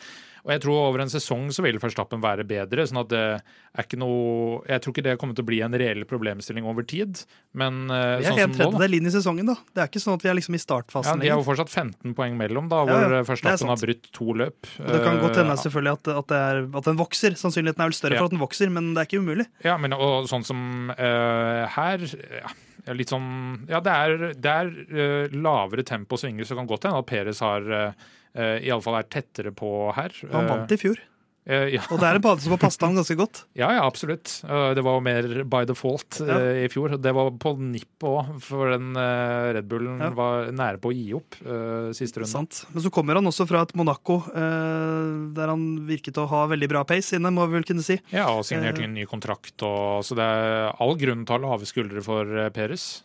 Og 0.48 0.54
jeg 0.54 0.64
tror 0.64 0.80
over 0.86 1.04
en 1.04 1.12
sesong 1.12 1.50
så 1.52 1.64
vil 1.66 1.80
Verstappen 1.84 2.22
være 2.24 2.46
bedre. 2.48 2.86
sånn 2.88 3.02
at 3.02 3.10
det 3.12 3.24
er 3.28 3.84
ikke 3.84 4.00
noe 4.00 4.62
Jeg 4.70 4.82
tror 4.82 4.94
ikke 4.94 5.04
det 5.06 5.16
kommer 5.20 5.36
til 5.36 5.44
å 5.44 5.50
bli 5.50 5.60
en 5.66 5.76
reell 5.76 6.06
problemstilling 6.08 6.68
over 6.68 6.86
tid, 6.88 7.20
men 7.58 7.92
eh, 7.92 8.22
Vi 8.22 8.30
er 8.30 8.32
sånn 8.32 8.44
en 8.46 8.54
som 8.54 8.54
nå, 8.54 8.58
da. 8.58 8.64
tredjedel 8.78 8.98
inn 9.00 9.10
i 9.10 9.14
sesongen, 9.18 9.52
da. 9.52 9.58
Det 9.74 9.84
er 9.84 9.92
ikke 9.92 10.04
sånn 10.04 10.16
at 10.16 10.24
vi 10.24 10.32
er 10.32 10.38
liksom 10.40 10.58
i 10.58 10.62
startfasen. 10.64 11.12
Ja, 11.12 11.26
de 11.26 11.32
er 11.34 11.36
jo 11.36 11.48
fortsatt 11.48 11.74
15 11.74 12.16
poeng 12.18 12.38
mellom, 12.40 12.70
da, 12.72 12.84
hvor 12.88 12.96
ja, 12.96 13.10
er 13.20 13.28
Verstappen 13.28 13.74
har 13.74 13.82
brutt 13.84 14.12
to 14.16 14.38
løp. 14.44 14.72
Og 14.80 14.94
det 14.94 15.02
kan 15.04 15.20
godt 15.24 15.42
hende 15.42 15.58
ja. 15.58 15.64
selvfølgelig 15.66 15.96
at, 16.00 16.14
at, 16.16 16.30
det 16.32 16.44
er, 16.48 16.62
at 16.80 16.92
den 16.92 17.02
vokser. 17.02 17.36
Sannsynligheten 17.40 17.84
er 17.84 17.92
vel 17.92 18.00
større 18.00 18.18
Ja. 18.18 18.24
for 18.24 18.32
at 18.32 18.38
den 18.38 18.44
vokser, 18.46 18.72
men 18.72 18.94
det 18.96 19.04
er 19.04 19.12
ikke 19.12 19.24
umulig. 19.26 19.50
Ja, 19.68 19.76
men 19.82 19.96
og 19.98 20.30
sånn 20.32 20.48
som 20.48 20.94
uh, 20.96 21.68
her 21.76 22.08
ja, 22.08 22.56
Litt 22.96 23.12
sånn 23.12 23.66
Ja, 23.68 23.82
det 23.84 23.92
er, 23.92 24.16
det 24.38 24.54
er 24.54 24.72
eh, 24.88 25.36
lavere 25.36 25.84
tempo 25.88 26.16
og 26.16 26.22
svinger, 26.22 26.48
så 26.48 26.56
kan 26.56 26.70
godt 26.70 26.88
hende 26.88 27.02
at 27.02 27.10
Perez 27.10 27.42
har 27.44 27.68
uh, 27.68 28.08
Iallfall 28.38 29.00
er 29.00 29.12
tettere 29.12 29.52
på 29.56 29.92
her. 29.98 30.16
Han 30.32 30.48
vant 30.52 30.72
i 30.72 30.80
fjor, 30.80 31.02
Eh, 31.02 31.17
ja, 31.48 31.82
og 31.94 32.02
det 32.02 32.08
er 32.10 32.18
en 32.20 32.24
padde 32.26 32.44
som 32.44 32.52
har 32.52 32.60
passet 32.60 32.82
ham 32.84 32.96
ganske 32.98 33.16
godt. 33.16 33.40
ja, 33.62 33.70
ja, 33.78 33.86
absolutt. 33.88 34.34
Eh, 34.44 34.72
det 34.76 34.84
var 34.84 34.98
jo 34.98 35.04
mer 35.06 35.28
by 35.48 35.62
default 35.70 36.18
eh, 36.26 36.28
Ja. 36.28 36.40
i 36.66 36.68
fjor. 36.74 36.98
Det 37.00 37.14
var 37.16 37.30
på 37.40 37.54
nippet 37.62 38.04
òg, 38.10 38.34
for 38.44 38.74
den 38.74 38.90
eh, 39.00 39.54
Red 39.56 39.70
Bullen 39.72 40.02
Ja. 40.04 40.10
var 40.18 40.50
nære 40.52 40.82
på 40.84 40.92
å 40.92 40.96
gi 40.98 41.06
opp 41.16 41.38
eh, 41.46 41.90
siste 41.96 42.20
runde. 42.20 42.32
Sant. 42.34 42.62
Men 42.74 42.84
så 42.84 42.92
kommer 42.92 43.16
han 43.22 43.30
også 43.32 43.48
fra 43.48 43.62
et 43.64 43.72
Monaco 43.80 44.20
eh, 44.28 45.32
der 45.38 45.54
han 45.54 45.66
virket 45.88 46.20
å 46.20 46.28
ha 46.32 46.44
veldig 46.52 46.68
bra 46.74 46.84
pace 46.88 47.16
inne, 47.16 47.32
må 47.32 47.48
vi 47.48 47.58
vel 47.60 47.68
kunne 47.72 47.86
si. 47.86 48.00
Ja, 48.12 48.28
og 48.36 48.44
signerte 48.48 48.84
Eh. 48.84 48.90
en 48.90 48.94
ny 49.00 49.06
kontrakt. 49.08 49.56
Og, 49.64 50.04
så 50.04 50.16
det 50.20 50.28
er 50.28 50.74
all 50.84 50.96
grunn 51.00 51.24
til 51.26 51.38
å 51.38 51.40
ha 51.40 51.46
lave 51.56 51.66
skuldre 51.70 52.04
for 52.04 52.26
Peres. 52.56 53.04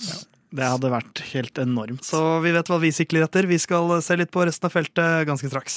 Ja. 0.00 0.20
Det 0.50 0.66
hadde 0.66 0.88
vært 0.90 1.20
helt 1.30 1.58
enormt. 1.62 2.02
Så 2.02 2.18
vi 2.42 2.50
vet 2.50 2.66
hva 2.66 2.80
vi 2.82 2.90
sikler 2.90 3.22
etter. 3.28 3.46
Vi 3.46 3.58
skal 3.62 4.00
se 4.02 4.16
litt 4.18 4.32
på 4.34 4.42
resten 4.48 4.66
av 4.66 4.74
feltet 4.74 5.26
ganske 5.28 5.46
straks. 5.52 5.76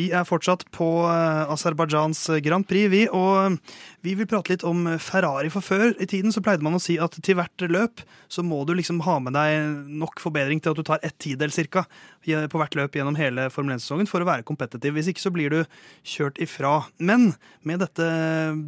Vi 0.00 0.08
er 0.16 0.24
fortsatt 0.24 0.62
på 0.72 0.86
eh, 1.10 1.50
Aserbajdsjans 1.52 2.22
Grand 2.44 2.66
Prix, 2.68 2.88
vi. 2.92 3.02
Og 3.12 3.58
vi 4.04 4.14
vil 4.16 4.28
prate 4.30 4.54
litt 4.54 4.64
om 4.64 4.86
Ferrari. 5.02 5.50
For 5.52 5.64
før 5.64 5.92
i 6.00 6.08
tiden 6.08 6.32
så 6.32 6.42
pleide 6.44 6.64
man 6.64 6.78
å 6.78 6.80
si 6.80 6.96
at 7.02 7.18
til 7.20 7.36
hvert 7.36 7.64
løp 7.68 8.04
så 8.30 8.44
må 8.46 8.62
du 8.64 8.72
liksom 8.78 9.02
ha 9.04 9.18
med 9.20 9.36
deg 9.36 9.90
nok 10.00 10.22
forbedring 10.22 10.62
til 10.62 10.72
at 10.72 10.80
du 10.80 10.86
tar 10.86 11.02
ett 11.04 11.18
tidel 11.20 11.52
cirka 11.52 11.84
på 12.24 12.60
hvert 12.60 12.76
løp 12.78 12.96
gjennom 12.96 13.18
hele 13.18 13.48
Formel 13.52 13.76
1-sesongen 13.76 14.08
for 14.08 14.22
å 14.22 14.28
være 14.28 14.46
kompetitiv. 14.48 14.94
Hvis 14.96 15.10
ikke 15.12 15.24
så 15.24 15.32
blir 15.34 15.52
du 15.52 15.58
kjørt 16.06 16.40
ifra. 16.40 16.78
Men 17.00 17.32
med 17.66 17.82
dette 17.84 18.06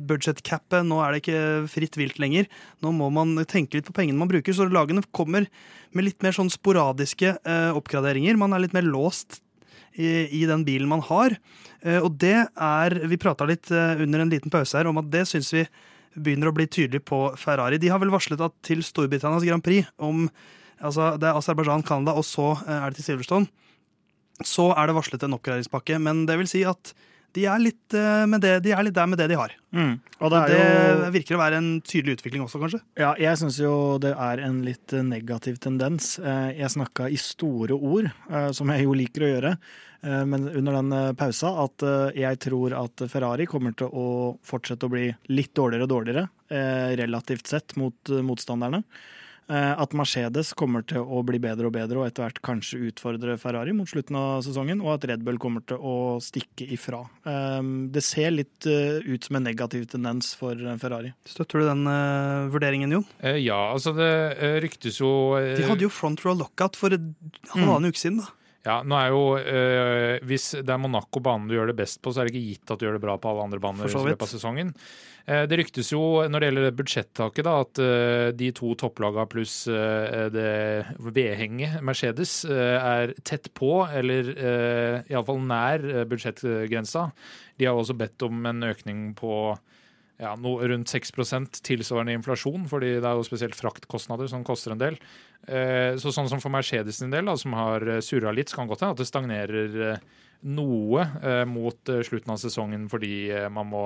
budget-cappet, 0.09 0.83
nå 0.89 1.01
er 1.05 1.15
det 1.15 1.23
ikke 1.23 1.45
fritt 1.73 1.97
vilt 2.01 2.21
lenger. 2.21 2.51
Nå 2.85 2.93
må 2.97 3.09
man 3.15 3.39
tenke 3.49 3.79
litt 3.79 3.89
på 3.89 3.97
pengene 3.97 4.21
man 4.21 4.33
bruker, 4.33 4.57
så 4.57 4.69
lagene 4.69 5.05
kommer 5.15 5.49
med 5.93 6.09
litt 6.09 6.25
mer 6.25 6.37
sånn 6.37 6.53
sporadiske 6.53 7.37
eh, 7.37 7.71
oppgraderinger. 7.77 8.41
Man 8.41 8.57
er 8.57 8.65
litt 8.65 8.77
mer 8.77 8.87
låst 8.89 9.41
i, 9.95 10.45
den 10.49 10.65
bilen 10.65 10.91
man 10.91 11.03
har. 11.05 11.37
Eh, 11.83 12.01
og 12.01 12.17
det 12.23 12.37
er 12.49 12.99
Vi 13.11 13.21
prata 13.21 13.47
litt 13.49 13.71
eh, 13.71 14.01
under 14.03 14.23
en 14.23 14.33
liten 14.33 14.53
pause 14.53 14.79
her 14.79 14.89
om 14.91 15.01
at 15.03 15.11
det 15.13 15.27
syns 15.29 15.53
vi 15.55 15.67
begynner 16.15 16.51
å 16.51 16.57
bli 16.57 16.67
tydelig 16.69 17.03
på 17.09 17.25
Ferrari. 17.41 17.81
De 17.81 17.89
har 17.89 18.01
vel 18.03 18.13
varslet 18.13 18.41
at 18.45 18.55
til 18.65 18.83
Storbritannias 18.85 19.47
Grand 19.49 19.65
Prix 19.65 19.89
om 19.97 20.29
altså 20.83 21.13
Det 21.21 21.29
er 21.29 21.37
Aserbajdsjan, 21.39 21.85
Canada, 21.87 22.17
og 22.19 22.27
så 22.27 22.57
eh, 22.67 22.75
er 22.75 22.91
det 22.91 22.99
til 22.99 23.13
Silverstone. 23.13 23.47
Så 24.43 24.73
er 24.75 24.89
det 24.89 24.97
varslet 24.97 25.23
en 25.23 25.37
oppgraderingspakke, 25.37 26.01
men 26.03 26.25
det 26.27 26.39
vil 26.41 26.51
si 26.51 26.65
at 26.67 26.95
de 27.37 27.45
er 27.49 27.63
litt, 27.63 27.95
eh, 27.97 28.25
med 28.29 28.43
det, 28.45 28.59
de 28.65 28.73
er 28.75 28.83
litt 28.85 28.97
der 28.97 29.09
med 29.09 29.21
det 29.21 29.29
de 29.33 29.39
har. 29.41 29.55
Mm. 29.73 29.95
Og 30.21 30.33
det 30.33 30.41
Og 30.43 30.51
det 30.53 30.59
jo 30.59 31.13
virker 31.15 31.37
å 31.37 31.41
være 31.41 31.61
en 31.61 31.71
tydelig 31.81 32.19
utvikling 32.19 32.45
også, 32.45 32.61
kanskje. 32.61 32.83
Ja, 33.01 33.15
jeg 33.21 33.41
syns 33.41 33.59
jo 33.63 33.73
det 34.03 34.13
er 34.13 34.43
en 34.45 34.61
litt 34.67 34.93
eh, 34.93 35.05
negativ 35.07 35.57
tendens. 35.65 36.19
Eh, 36.19 36.53
Jeg 36.61 36.75
snakka 36.75 37.09
i 37.09 37.17
store 37.21 37.73
ord, 37.79 38.11
som 38.55 38.69
jeg 38.71 38.85
jo 38.85 38.93
liker 38.97 39.25
å 39.25 39.31
gjøre, 39.33 39.57
men 40.03 40.49
under 40.51 40.75
den 40.81 41.15
pausa, 41.15 41.53
at 41.63 41.83
jeg 42.19 42.39
tror 42.43 42.75
at 42.75 43.05
Ferrari 43.09 43.47
kommer 43.47 43.75
til 43.79 43.87
å 43.87 44.37
fortsette 44.43 44.89
å 44.89 44.91
bli 44.91 45.05
litt 45.31 45.53
dårligere 45.55 45.87
og 45.87 45.93
dårligere, 45.93 46.25
relativt 46.99 47.47
sett, 47.47 47.77
mot 47.79 48.11
motstanderne. 48.27 48.83
Eh, 49.51 49.73
At 49.83 49.93
Mercedes 49.99 50.53
kommer 50.55 50.85
til 50.87 51.03
å 51.03 51.23
bli 51.27 51.39
bedre 51.43 51.67
og 51.67 51.73
bedre 51.75 51.99
og 51.99 52.07
etter 52.07 52.23
hvert 52.25 52.39
kanskje 52.47 52.79
utfordre 52.89 53.35
Ferrari 53.43 53.73
mot 53.75 53.89
slutten 53.91 54.17
av 54.17 54.43
sesongen, 54.47 54.81
og 54.85 54.95
at 54.95 55.07
Red 55.11 55.25
Bull 55.27 55.39
kommer 55.43 55.65
til 55.67 55.77
å 55.83 55.95
stikke 56.23 56.69
ifra. 56.73 57.03
Eh, 57.27 57.63
Det 57.93 58.03
ser 58.07 58.31
litt 58.31 58.67
eh, 58.71 59.01
ut 59.03 59.25
som 59.25 59.37
en 59.37 59.45
negativ 59.51 59.87
tendens 59.91 60.35
for 60.39 60.55
Ferrari. 60.79 61.13
Støtter 61.27 61.61
du 61.61 61.67
den 61.67 61.85
vurderingen, 62.55 62.93
Jon? 62.93 63.05
Eh, 63.21 63.41
ja, 63.43 63.59
altså 63.75 63.93
det 63.97 64.11
ryktes 64.63 65.01
jo 65.03 65.11
De 65.37 65.67
hadde 65.67 65.83
jo 65.85 65.91
front 65.93 66.23
row 66.25 66.37
lockout 66.39 66.77
for 66.79 66.91
halvannen 66.95 67.91
uke 67.91 67.99
siden. 67.99 68.23
da. 68.23 68.31
Ja, 68.63 68.77
nå 68.87 68.95
er 68.95 69.09
jo 69.11 69.23
øh, 69.39 70.17
Hvis 70.29 70.53
det 70.63 70.71
er 70.71 70.79
Monaco-banen 70.79 71.49
du 71.51 71.57
gjør 71.57 71.73
det 71.73 71.79
best 71.81 71.99
på, 72.03 72.13
så 72.13 72.23
er 72.23 72.29
det 72.29 72.35
ikke 72.37 72.53
gitt 72.53 72.71
at 72.71 72.79
du 72.79 72.87
gjør 72.87 72.99
det 72.99 73.03
bra 73.03 73.17
på 73.19 73.33
alle 73.33 73.49
andre 73.49 73.63
baner 73.63 73.91
i 73.91 74.05
løpet 74.07 74.23
av 74.23 74.31
sesongen. 74.31 74.71
Eh, 75.27 75.45
det 75.47 75.59
ryktes 75.61 75.93
jo 75.93 76.03
når 76.31 76.43
det 76.43 76.49
gjelder 76.49 76.77
budsjettaket, 76.79 77.47
da, 77.47 77.55
at 77.63 77.81
eh, 77.83 78.29
de 78.39 78.51
to 78.57 78.73
topplagene 78.79 79.27
pluss 79.31 79.57
eh, 79.71 80.29
det 80.35 80.55
vedhenget 81.03 81.83
Mercedes 81.85 82.41
eh, 82.47 82.79
er 82.79 83.15
tett 83.27 83.51
på, 83.59 83.85
eller 83.87 84.33
uh, 84.33 85.11
iallfall 85.11 85.43
nær 85.47 85.85
eh, 85.87 86.07
budsjettgrensa. 86.09 87.09
De 87.59 87.69
har 87.69 87.79
også 87.79 87.97
bedt 87.99 88.27
om 88.27 88.47
en 88.51 88.67
økning 88.71 89.13
på 89.19 89.55
ja, 90.21 90.35
no, 90.37 90.57
rundt 90.61 90.91
6% 90.93 91.63
tilsvarende 91.67 92.15
inflasjon, 92.19 92.69
fordi 92.71 92.95
det 93.01 93.09
er 93.09 93.17
jo 93.19 93.27
spesielt 93.27 93.57
fraktkostnader 93.59 94.29
som 94.31 94.45
koster 94.45 94.75
en 94.75 94.83
del. 94.83 94.99
Eh, 95.49 95.97
Så 95.99 96.13
sånn 96.15 96.29
som 96.31 96.41
for 96.41 96.53
Mercedes 96.53 97.01
sin 97.01 97.11
del, 97.11 97.25
da, 97.27 97.37
som 97.37 97.53
har 97.59 97.83
eh, 97.89 98.01
surra 98.05 98.33
litt, 98.33 98.53
så 98.53 98.61
kan 98.61 98.69
godt 98.71 98.85
hende 98.85 98.95
at 98.95 99.03
det 99.03 99.09
stagnerer 99.11 99.81
eh, 99.93 100.05
noe 100.43 101.07
eh, 101.23 101.45
mot 101.49 101.89
eh, 101.89 102.03
slutten 102.07 102.35
av 102.35 102.39
sesongen 102.43 102.89
fordi 102.91 103.31
man 103.51 103.71
må 103.71 103.85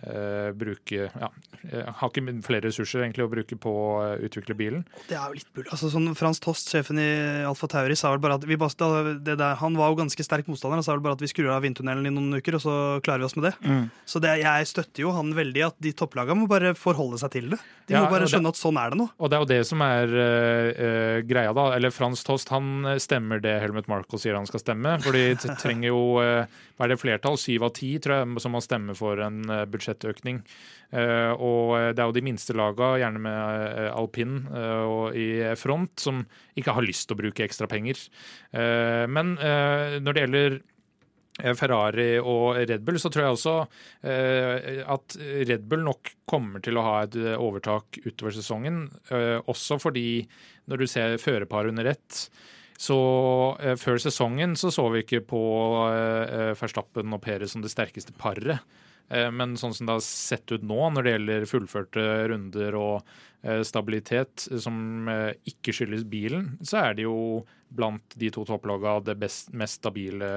eh, 0.00 0.50
bruke 0.56 1.08
ja, 1.12 1.28
eh, 1.70 1.90
Har 2.00 2.10
ikke 2.10 2.24
flere 2.46 2.66
ressurser 2.68 3.02
egentlig 3.04 3.26
å 3.26 3.30
bruke 3.32 3.56
på 3.60 3.70
å 3.72 3.88
eh, 4.16 4.24
utvikle 4.26 4.56
bilen. 4.58 4.84
Det 5.08 5.16
er 5.18 5.26
jo 5.28 5.38
litt 5.38 5.50
bull. 5.54 5.66
Altså, 5.70 5.90
sånn, 5.92 6.08
Frans 6.18 6.40
Tost, 6.42 6.70
sjefen 6.72 6.98
i 7.02 7.08
Alfa 7.48 7.68
Tauri, 7.70 7.96
sa 7.98 8.10
vel 8.14 8.22
bare 8.24 8.38
at 8.40 8.46
vi 8.48 8.56
bare, 8.60 8.74
da- 8.78 9.14
det 9.18 9.36
der, 9.38 9.54
han 9.60 9.76
var 9.78 9.92
jo 9.92 10.00
ganske 10.02 10.24
sterk 10.26 10.48
motstander. 10.50 10.80
Han 10.80 10.86
sa 10.86 10.96
vel 10.96 11.04
bare 11.04 11.18
at 11.18 11.24
vi 11.24 11.30
skrur 11.30 11.52
av 11.54 11.62
vindtunnelen 11.66 12.06
i 12.08 12.14
noen 12.14 12.40
uker, 12.40 12.56
og 12.58 12.64
så 12.64 12.76
klarer 13.04 13.22
vi 13.24 13.28
oss 13.30 13.36
med 13.36 13.50
det. 13.50 13.54
Mm. 13.66 13.84
Så 14.06 14.20
det, 14.24 14.36
jeg 14.42 14.70
støtter 14.72 15.04
jo 15.06 15.12
han 15.16 15.34
veldig 15.36 15.66
at 15.68 15.76
de 15.82 15.92
topplagene 15.92 16.40
må 16.42 16.48
bare 16.50 16.74
forholde 16.78 17.20
seg 17.22 17.30
til 17.36 17.50
det. 17.54 17.60
De 17.88 17.94
Ja, 17.96 18.04
må 18.04 18.10
bare 18.10 18.26
skjønne 18.30 18.48
det- 18.48 18.56
at 18.56 18.62
sånn 18.62 18.78
er 18.80 18.90
det 18.90 18.98
nå. 19.02 19.08
Og 19.18 19.30
det 19.30 19.36
er 19.36 19.42
jo 19.44 19.50
det 19.52 19.60
som 19.66 19.80
er 19.82 20.06
uh, 20.08 21.20
greia, 21.26 21.52
da. 21.54 21.68
Eller 21.76 21.90
Frans 21.94 22.22
Tost 22.24 22.48
han 22.54 22.84
stemmer 23.02 23.40
det 23.42 23.60
Helmut 23.62 23.88
Marko 23.90 24.16
sier 24.20 24.34
han 24.38 24.46
skal 24.48 24.60
stemme. 24.62 24.96
For 25.02 25.12
de 25.12 25.34
trenger 25.60 25.88
jo 25.90 26.02
uh, 26.22 26.46
Hva 26.78 26.86
er 26.86 26.94
det 26.94 27.00
flertall? 27.02 27.36
Syv 27.38 27.66
av 27.68 27.72
ti, 27.76 27.92
tror 28.02 28.22
jeg, 28.22 28.40
som 28.42 28.54
må 28.56 28.60
stemme 28.64 28.94
for 28.98 29.20
en 29.22 29.42
eh, 29.50 29.64
budsjettøkning. 29.82 30.42
Eh, 30.92 31.32
og 31.34 31.74
det 31.92 32.02
er 32.02 32.08
jo 32.08 32.16
de 32.16 32.24
minste 32.24 32.54
laga, 32.56 32.94
gjerne 33.02 33.22
med 33.22 33.38
eh, 33.66 33.90
alpin 33.92 34.42
eh, 34.52 34.84
og 34.86 35.16
i 35.18 35.28
front, 35.58 35.94
som 36.00 36.22
ikke 36.56 36.76
har 36.76 36.86
lyst 36.86 37.08
til 37.08 37.16
å 37.18 37.22
bruke 37.22 37.46
ekstra 37.46 37.68
penger. 37.70 38.00
Eh, 38.52 39.04
men 39.10 39.34
eh, 39.40 39.98
når 40.02 40.14
det 40.14 40.24
gjelder 40.24 40.58
eh, 41.42 41.54
Ferrari 41.58 42.08
og 42.20 42.60
Red 42.60 42.86
Bull, 42.86 43.00
så 43.02 43.10
tror 43.12 43.26
jeg 43.26 43.38
også 43.38 43.58
eh, 44.06 44.80
at 44.86 45.18
Red 45.48 45.68
Bull 45.68 45.84
nok 45.88 46.14
kommer 46.28 46.62
til 46.64 46.78
å 46.78 46.86
ha 46.86 46.96
et 47.06 47.18
eh, 47.20 47.36
overtak 47.36 48.02
utover 48.04 48.36
sesongen. 48.36 48.84
eh, 49.10 49.38
også 49.42 49.80
fordi 49.82 50.26
når 50.70 50.84
du 50.84 50.90
ser 50.90 51.18
førerparet 51.20 51.72
under 51.72 51.88
ett, 51.96 52.26
så 52.82 52.96
eh, 53.62 53.76
før 53.78 54.00
sesongen 54.02 54.56
så 54.58 54.70
så 54.74 54.88
vi 54.92 55.04
ikke 55.04 55.24
på 55.32 55.42
eh, 55.88 56.52
Verstappen 56.58 57.14
og 57.14 57.22
Perez 57.24 57.54
som 57.54 57.62
det 57.64 57.72
sterkeste 57.72 58.14
paret. 58.18 58.60
Eh, 59.08 59.30
Men 59.30 59.56
sånn 59.60 59.74
som 59.74 59.88
det 59.88 59.96
har 59.98 60.04
sett 60.06 60.52
ut 60.52 60.64
nå 60.66 60.78
når 60.92 61.06
det 61.06 61.14
gjelder 61.16 61.48
fullførte 61.50 62.06
runder 62.32 62.76
og 62.78 63.14
eh, 63.42 63.62
stabilitet, 63.66 64.46
som 64.62 65.08
eh, 65.08 65.32
ikke 65.48 65.74
skyldes 65.76 66.04
bilen, 66.08 66.56
så 66.62 66.82
er 66.86 66.98
det 66.98 67.06
jo 67.08 67.42
blant 67.72 68.16
de 68.20 68.28
to 68.32 68.44
topplagene 68.44 69.06
det 69.06 69.16
best, 69.20 69.48
mest 69.56 69.80
stabile 69.80 70.28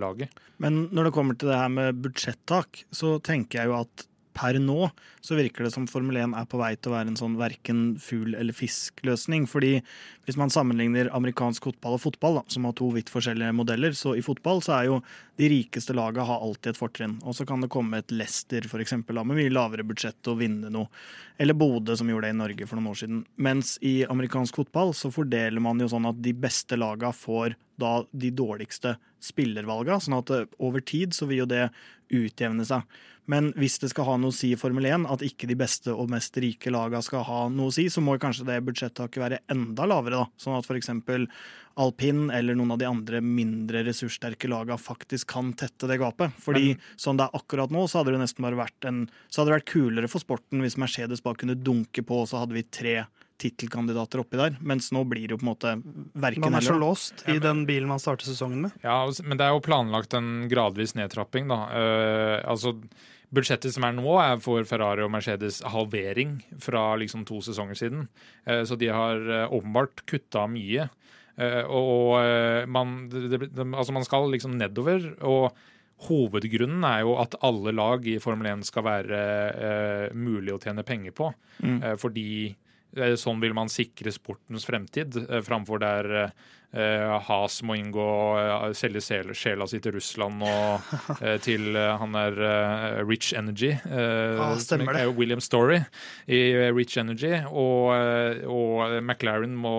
laget. 0.00 0.32
Men 0.58 0.88
når 0.90 1.06
det 1.08 1.12
kommer 1.14 1.38
til 1.38 1.52
det 1.52 1.60
her 1.60 1.70
med 1.70 2.00
budsjettak, 2.02 2.82
så 2.90 3.20
tenker 3.22 3.60
jeg 3.60 3.70
jo 3.70 3.76
at 3.84 4.06
per 4.36 4.58
nå 4.60 4.90
så 5.24 5.36
virker 5.38 5.64
det 5.66 5.72
som 5.74 5.88
Formel 5.90 6.18
1 6.20 6.36
er 6.38 6.46
på 6.50 6.60
vei 6.60 6.74
til 6.76 6.92
å 6.92 6.96
være 6.96 7.10
en 7.12 7.18
sånn 7.18 7.38
verken 7.40 7.80
fugl 8.02 8.36
eller 8.36 8.54
fisk-løsning. 8.56 9.46
Fordi 9.50 9.80
hvis 10.26 10.38
man 10.38 10.52
sammenligner 10.52 11.10
amerikansk 11.16 11.66
fotball 11.70 11.96
og 11.96 12.02
fotball, 12.04 12.40
da, 12.40 12.44
som 12.52 12.68
har 12.68 12.76
to 12.78 12.90
vidt 12.94 13.10
forskjellige 13.12 13.56
modeller, 13.56 13.96
så 13.96 14.14
i 14.14 14.24
fotball 14.24 14.62
så 14.64 14.76
er 14.78 14.90
jo 14.90 15.00
de 15.40 15.50
rikeste 15.52 15.96
laga 15.96 16.24
har 16.28 16.44
alltid 16.44 16.74
et 16.74 16.80
fortrinn. 16.80 17.18
Og 17.24 17.36
så 17.38 17.46
kan 17.48 17.64
det 17.64 17.72
komme 17.72 18.02
et 18.02 18.14
Leicester 18.14 18.68
for 18.70 18.84
eksempel, 18.84 19.18
med 19.24 19.40
mye 19.40 19.52
lavere 19.52 19.86
budsjett 19.86 20.30
og 20.30 20.40
vinne 20.44 20.70
noe. 20.72 20.92
Eller 21.40 21.56
Bodø, 21.56 21.96
som 21.98 22.08
gjorde 22.08 22.28
det 22.30 22.36
i 22.36 22.40
Norge 22.40 22.68
for 22.68 22.78
noen 22.78 22.92
år 22.92 23.00
siden. 23.02 23.24
Mens 23.42 23.76
i 23.84 23.98
amerikansk 24.08 24.62
fotball 24.62 24.94
så 24.96 25.10
fordeler 25.12 25.64
man 25.64 25.80
jo 25.82 25.90
sånn 25.92 26.08
at 26.08 26.22
de 26.24 26.32
beste 26.36 26.78
laga 26.78 27.12
får 27.12 27.56
da 27.80 27.98
de 28.12 28.30
dårligste 28.32 28.94
spillervalga, 29.26 29.98
sånn 30.00 30.16
at 30.20 30.32
eh, 30.32 30.48
over 30.62 30.84
tid 30.84 31.14
så 31.16 31.28
vil 31.28 31.44
jo 31.44 31.50
det 31.50 31.66
utjevne 32.14 32.64
seg. 32.66 32.84
Men 33.30 33.50
hvis 33.58 33.78
det 33.82 33.90
skal 33.92 34.06
ha 34.08 34.16
noe 34.20 34.32
å 34.32 34.36
si 34.36 34.52
i 34.54 34.58
Formel 34.58 34.86
1, 34.88 35.06
at 35.10 35.24
ikke 35.26 35.48
de 35.50 35.58
beste 35.58 35.92
og 35.92 36.10
mest 36.12 36.36
rike 36.42 36.70
lagene 36.72 37.02
skal 37.04 37.24
ha 37.26 37.40
noe 37.52 37.70
å 37.70 37.74
si, 37.74 37.88
så 37.90 38.02
må 38.04 38.16
kanskje 38.22 38.46
det 38.48 38.60
budsjettaket 38.66 39.22
være 39.22 39.42
enda 39.52 39.86
lavere, 39.88 40.22
da. 40.22 40.40
Sånn 40.40 40.56
at 40.58 40.68
f.eks. 40.68 40.92
alpin 41.82 42.30
eller 42.30 42.56
noen 42.56 42.76
av 42.76 42.80
de 42.80 42.88
andre 42.88 43.20
mindre 43.24 43.82
ressurssterke 43.86 44.50
lagene 44.50 44.78
faktisk 44.80 45.34
kan 45.34 45.52
tette 45.58 45.90
det 45.90 45.98
gapet. 46.02 46.38
Fordi 46.42 46.76
sånn 46.94 47.18
det 47.18 47.26
er 47.26 47.38
akkurat 47.40 47.74
nå, 47.74 47.84
så 47.90 48.00
hadde 48.00 48.14
det 48.14 48.22
nesten 48.22 48.46
bare 48.46 48.62
vært 48.62 48.88
en 48.88 49.04
Så 49.28 49.42
hadde 49.42 49.52
det 49.52 49.58
vært 49.60 49.74
kulere 49.74 50.10
for 50.10 50.22
sporten 50.22 50.62
hvis 50.64 50.78
Mercedes 50.80 51.24
bare 51.24 51.42
kunne 51.42 51.58
dunke 51.58 52.06
på, 52.06 52.22
og 52.22 52.30
så 52.30 52.44
hadde 52.44 52.56
vi 52.56 52.66
tre 52.70 53.00
tittelkandidater 53.40 54.22
oppi 54.22 54.38
der. 54.40 54.56
Mens 54.64 54.88
nå 54.94 55.02
blir 55.08 55.26
det 55.26 55.36
jo 55.36 55.40
på 55.40 55.46
en 55.46 55.50
måte 55.50 55.74
verken 56.16 56.46
Man 56.46 56.58
er 56.58 56.64
så 56.64 56.76
låst 56.78 57.26
i 57.28 57.36
den 57.42 57.64
bilen 57.68 57.90
man 57.90 58.00
starter 58.02 58.28
sesongen 58.28 58.66
med. 58.66 58.78
Ja, 58.84 59.02
altså, 59.02 59.26
men 59.26 59.40
det 59.40 59.46
er 59.46 59.52
jo 59.56 59.64
planlagt 59.64 60.16
en 60.16 60.46
gradvis 60.50 60.96
nedtrapping, 60.96 61.50
da. 61.52 61.60
Uh, 61.68 62.38
altså, 62.48 62.76
budsjettet 63.36 63.74
som 63.74 63.86
er 63.86 63.94
nå, 63.96 64.08
er 64.22 64.40
for 64.42 64.64
Ferrari 64.68 65.04
og 65.04 65.12
Mercedes 65.14 65.60
halvering 65.68 66.38
fra 66.62 66.88
liksom 67.00 67.26
to 67.28 67.42
sesonger 67.44 67.78
siden. 67.78 68.08
Eh, 68.48 68.64
så 68.68 68.78
de 68.80 68.90
har 68.92 69.22
eh, 69.22 69.46
åpenbart 69.52 70.04
kutta 70.08 70.46
mye. 70.50 70.88
Eh, 71.36 71.62
og 71.68 72.16
man, 72.72 72.98
det, 73.12 73.50
altså 73.66 73.94
man 73.94 74.06
skal 74.08 74.30
liksom 74.32 74.56
nedover. 74.58 75.10
og 75.20 75.50
Hovedgrunnen 76.04 76.84
er 76.84 77.06
jo 77.06 77.14
at 77.22 77.38
alle 77.46 77.72
lag 77.72 78.04
i 78.04 78.18
Formel 78.20 78.50
1 78.50 78.66
skal 78.68 78.84
være 78.84 79.20
uh, 79.56 80.16
mulig 80.16 80.52
å 80.52 80.58
tjene 80.60 80.84
penger 80.84 81.14
på. 81.16 81.30
Mm. 81.64 81.78
Uh, 81.80 81.94
fordi 81.96 82.26
uh, 82.98 83.14
sånn 83.16 83.40
vil 83.40 83.56
man 83.56 83.72
sikre 83.72 84.12
sportens 84.12 84.68
fremtid, 84.68 85.16
framfor 85.46 85.80
der 85.80 86.10
Has 86.72 87.60
må 87.66 87.76
inngå 87.78 88.06
eh, 88.40 88.72
selge 88.76 89.00
sel- 89.04 89.32
sjela 89.36 89.66
si 89.70 89.78
til 89.80 89.94
Russland 89.96 90.42
og 90.42 90.90
eh, 91.22 91.36
til 91.44 91.76
eh, 91.76 91.92
han 92.00 92.12
der 92.16 92.36
eh, 92.42 92.98
Rich 93.06 93.32
Energy. 93.38 93.70
eh, 93.86 94.40
Ah, 94.42 94.54
stemmer 94.60 94.92
det. 94.98 95.06
William 95.16 95.40
Story 95.40 95.78
i 96.26 96.40
eh, 96.52 96.72
Rich 96.74 96.96
Energy. 97.00 97.32
Og, 97.48 97.92
eh, 97.96 98.42
og 98.50 98.96
McLaren 99.02 99.54
må 99.56 99.74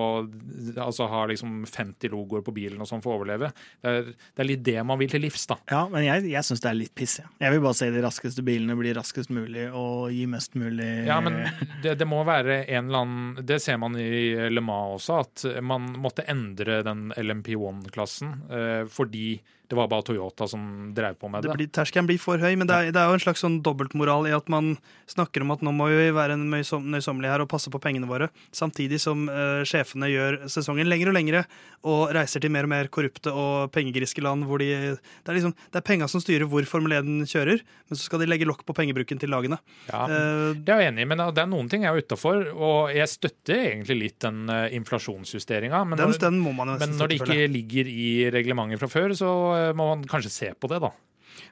altså 0.77 1.07
ha 1.11 1.25
liksom 1.29 1.65
50 1.67 2.09
logoer 2.13 2.41
på 2.45 2.53
bilen 2.55 2.81
og 2.81 2.89
sånn 2.89 3.03
for 3.03 3.13
å 3.15 3.19
overleve. 3.21 3.51
Det 3.83 3.91
er, 3.93 4.09
det 4.13 4.43
er 4.45 4.49
litt 4.51 4.63
det 4.65 4.77
man 4.87 4.99
vil 5.01 5.11
til 5.11 5.21
livs, 5.25 5.45
da. 5.49 5.57
Ja, 5.71 5.83
men 5.91 6.05
jeg, 6.07 6.25
jeg 6.31 6.45
syns 6.47 6.63
det 6.63 6.71
er 6.71 6.79
litt 6.79 6.95
piss. 6.97 7.17
Jeg. 7.21 7.29
jeg 7.43 7.53
vil 7.55 7.63
bare 7.67 7.77
se 7.79 7.91
de 7.93 8.01
raskeste 8.05 8.45
bilene 8.47 8.77
bli 8.79 8.93
raskest 8.97 9.31
mulig 9.33 9.67
og 9.75 10.07
gi 10.13 10.25
mest 10.29 10.55
mulig 10.59 10.89
Ja, 11.07 11.19
men 11.23 11.39
det, 11.83 11.97
det 11.99 12.07
må 12.09 12.23
være 12.27 12.61
en 12.65 12.87
eller 12.89 13.03
annen 13.03 13.45
Det 13.47 13.57
ser 13.63 13.77
man 13.81 13.95
i 13.99 14.07
Le 14.51 14.61
Mans 14.63 15.07
også, 15.07 15.19
at 15.23 15.45
man 15.65 15.87
måtte 16.01 16.25
endre 16.29 16.76
den 16.85 17.11
LMP1-klassen 17.17 18.33
eh, 18.51 18.83
fordi 18.91 19.39
det 19.67 19.75
var 19.75 19.89
bare 19.91 20.05
Toyota 20.07 20.47
som 20.47 20.93
drev 20.95 21.17
på 21.19 21.27
med 21.27 21.43
Det 21.43 21.49
det. 21.49 21.57
blir, 21.57 21.67
terskelen 21.75 22.07
blir 22.07 22.19
for 22.23 22.39
høy, 22.39 22.55
men 22.55 22.69
det 22.69 22.75
er, 22.75 22.91
det 22.95 23.01
er 23.01 23.09
jo 23.11 23.17
en 23.17 23.23
slags 23.23 23.41
sånn 23.43 23.57
dobbeltmoral 23.65 24.29
i 24.29 24.35
at 24.35 24.47
man 24.47 24.77
snakker 25.11 25.43
om 25.43 25.51
at 25.51 25.63
nå 25.65 25.73
må 25.75 25.89
vi 25.91 26.07
være 26.15 26.37
nøysom, 26.39 26.85
nøysommelige 26.93 27.33
her 27.33 27.43
og 27.43 27.49
passe 27.51 27.71
på 27.73 27.81
pengene 27.83 28.07
våre, 28.07 28.29
samtidig 28.55 29.01
som 29.03 29.25
uh, 29.27 29.65
sjefene 29.67 30.07
gjør 30.07 30.37
sesongen 30.51 30.87
lengre 30.87 31.11
og 31.11 31.17
lengre 31.17 31.43
og 31.87 32.13
reiser 32.15 32.43
til 32.43 32.53
mer 32.53 32.67
og 32.67 32.71
mer 32.71 32.87
korrupte 32.93 33.33
og 33.33 33.67
pengegriske 33.75 34.23
land 34.23 34.47
hvor 34.47 34.63
de 34.63 34.69
Det 34.71 35.33
er 35.33 35.35
liksom, 35.35 35.51
det 35.51 35.81
er 35.81 35.85
penga 35.89 36.07
som 36.07 36.23
styrer 36.23 36.47
hvor 36.47 36.63
Formel 36.67 36.95
1 37.01 37.27
kjører, 37.27 37.59
men 37.59 37.99
så 37.99 38.07
skal 38.07 38.23
de 38.23 38.29
legge 38.31 38.47
lokk 38.47 38.63
på 38.67 38.75
pengebruken 38.77 39.19
til 39.19 39.31
lagene. 39.35 39.59
Ja, 39.91 40.05
uh, 40.07 40.55
det 40.55 40.71
er 40.71 40.85
jeg 40.85 40.93
enig 40.93 41.03
i, 41.03 41.09
men 41.11 41.25
det 41.35 41.43
er 41.43 41.51
noen 41.51 41.67
ting 41.67 41.83
jeg 41.83 41.91
er 41.91 42.07
utafor, 42.07 42.53
og 42.55 42.95
jeg 42.95 43.11
støtter 43.11 43.65
egentlig 43.65 43.99
litt 43.99 44.19
den 44.23 44.45
uh, 44.47 44.71
inflasjonsjusteringa. 44.79 45.83
Den, 45.99 46.15
den 46.23 46.39
må 46.39 46.55
man 46.55 46.66
men 46.75 46.95
når 46.99 47.11
det 47.11 47.19
ikke 47.21 47.49
ligger 47.51 47.89
i 47.91 48.07
reglementet 48.33 48.81
fra 48.83 48.91
før, 48.91 49.15
så 49.17 49.33
må 49.77 49.91
man 49.93 50.07
kanskje 50.09 50.33
se 50.33 50.53
på 50.59 50.69
det, 50.71 50.81
da. 50.83 50.93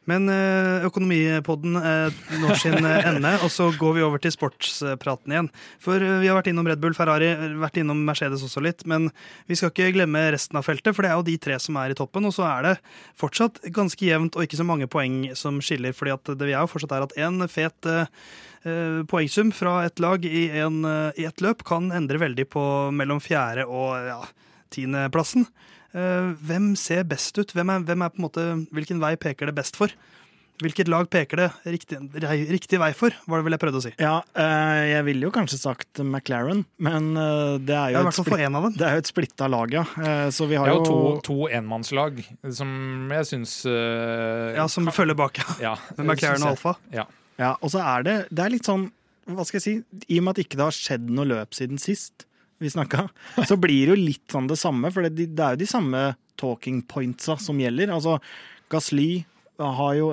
Men 0.10 0.28
eh, 0.30 0.86
økonomipodden 0.86 1.78
eh, 1.80 2.20
når 2.42 2.60
sin 2.62 2.78
eh, 2.86 3.08
ende, 3.10 3.32
og 3.46 3.52
så 3.54 3.72
går 3.80 3.98
vi 3.98 4.04
over 4.06 4.22
til 4.22 4.34
sportspraten 4.36 5.34
igjen. 5.34 5.50
For 5.82 6.02
vi 6.02 6.30
har 6.30 6.38
vært 6.38 6.52
innom 6.52 6.70
Red 6.70 6.82
Bull, 6.84 6.96
Ferrari, 6.98 7.32
vært 7.62 7.80
innom 7.82 8.04
Mercedes 8.08 8.44
også 8.46 8.64
litt. 8.66 8.86
Men 8.90 9.10
vi 9.50 9.58
skal 9.58 9.74
ikke 9.74 9.94
glemme 9.98 10.28
resten 10.36 10.60
av 10.60 10.68
feltet, 10.68 10.94
for 10.96 11.06
det 11.06 11.12
er 11.12 11.20
jo 11.20 11.28
de 11.30 11.38
tre 11.42 11.60
som 11.62 11.78
er 11.82 11.94
i 11.94 11.98
toppen. 11.98 12.30
Og 12.30 12.36
så 12.38 12.46
er 12.50 12.70
det 12.70 12.76
fortsatt 13.18 13.62
ganske 13.76 14.06
jevnt 14.10 14.38
og 14.38 14.46
ikke 14.46 14.62
så 14.62 14.68
mange 14.68 14.90
poeng 14.92 15.24
som 15.38 15.62
skiller. 15.64 15.96
fordi 15.96 16.16
at 16.16 16.36
det 16.36 16.52
vi 16.52 16.54
er 16.54 16.62
jo 16.62 16.72
fortsatt 16.72 16.96
er 16.96 17.08
at 17.08 17.18
en 17.26 17.50
fet 17.50 17.94
poengsum 19.10 19.52
fra 19.54 19.84
et 19.86 20.00
lag 20.02 20.24
i, 20.26 20.48
en, 20.58 20.80
i 21.14 21.28
et 21.28 21.42
løp 21.46 21.62
kan 21.68 21.92
endre 21.94 22.18
veldig 22.18 22.48
på 22.50 22.64
mellom 22.98 23.20
fjerde 23.22 23.68
og 23.70 24.08
ja, 24.08 24.18
tiendeplassen. 24.76 25.48
Eh, 25.96 26.34
hvem 26.44 26.74
ser 26.80 27.08
best 27.08 27.38
ut? 27.40 27.56
Hvem 27.56 27.72
er, 27.72 27.88
hvem 27.88 28.04
er 28.04 28.12
på 28.12 28.20
en 28.20 28.28
måte, 28.28 28.46
hvilken 28.76 29.00
vei 29.04 29.16
peker 29.20 29.48
det 29.50 29.56
best 29.56 29.80
for? 29.80 29.94
Hvilket 30.64 30.88
lag 30.88 31.10
peker 31.12 31.40
det 31.42 31.46
riktig, 31.68 31.98
riktig 32.48 32.78
vei 32.80 32.94
for, 32.96 33.16
var 33.28 33.42
det 33.42 33.48
vel 33.48 33.56
jeg 33.58 33.62
prøvde 33.64 33.80
å 33.82 33.84
si. 33.84 33.92
Ja, 34.00 34.14
eh, 34.40 34.84
jeg 34.94 35.06
ville 35.08 35.28
jo 35.28 35.32
kanskje 35.36 35.60
sagt 35.60 36.00
McLaren, 36.04 36.64
men 36.80 37.10
eh, 37.20 37.58
det 37.60 37.76
er 37.76 37.96
jo 37.96 38.04
I 38.06 38.12
et, 38.12 38.78
det 38.80 38.88
er 38.88 38.96
jo 38.96 39.04
et 39.04 39.12
splitta 39.12 39.50
lag, 39.52 39.76
ja. 39.76 39.84
Så 40.32 40.48
vi 40.48 40.60
har 40.60 40.72
jo 40.72 40.78
jo 40.80 40.86
to, 40.88 41.00
to 41.28 41.38
enmannslag 41.52 42.22
som 42.56 42.72
jeg 43.12 43.28
syns 43.32 43.58
uh, 43.68 44.56
Ja, 44.56 44.70
Som 44.72 44.88
følger 44.96 45.18
bak, 45.20 45.40
ja. 45.44 45.58
ja, 45.72 45.76
Med 45.98 46.16
McLaren 46.16 46.44
og 46.48 46.56
Alfa. 46.56 46.76
Ja. 46.96 47.08
Ja, 47.36 47.56
og 47.60 47.72
så 47.74 47.82
er 47.84 48.06
det 48.08 48.16
Det 48.32 48.46
er 48.46 48.54
litt 48.54 48.68
sånn, 48.68 48.88
hva 49.28 49.44
skal 49.48 49.60
jeg 49.60 49.66
si, 49.66 49.76
i 50.08 50.22
og 50.22 50.28
med 50.28 50.38
at 50.38 50.46
ikke 50.46 50.60
det 50.60 50.68
har 50.70 50.76
skjedd 50.76 51.12
noe 51.12 51.28
løp 51.28 51.56
siden 51.58 51.82
sist 51.82 52.28
vi 52.62 52.72
snakka, 52.72 53.08
så 53.48 53.58
blir 53.60 53.88
det 53.90 53.96
jo 53.96 54.02
litt 54.12 54.32
sånn 54.32 54.48
det 54.48 54.58
samme, 54.60 54.92
for 54.94 55.06
det, 55.06 55.28
det 55.36 55.44
er 55.44 55.56
jo 55.58 55.64
de 55.64 55.70
samme 55.70 56.04
talking 56.40 56.82
pointsa 56.88 57.38
som 57.42 57.60
gjelder. 57.60 57.92
Altså, 57.96 58.18
Gasly 58.72 59.26
jo, 59.60 60.08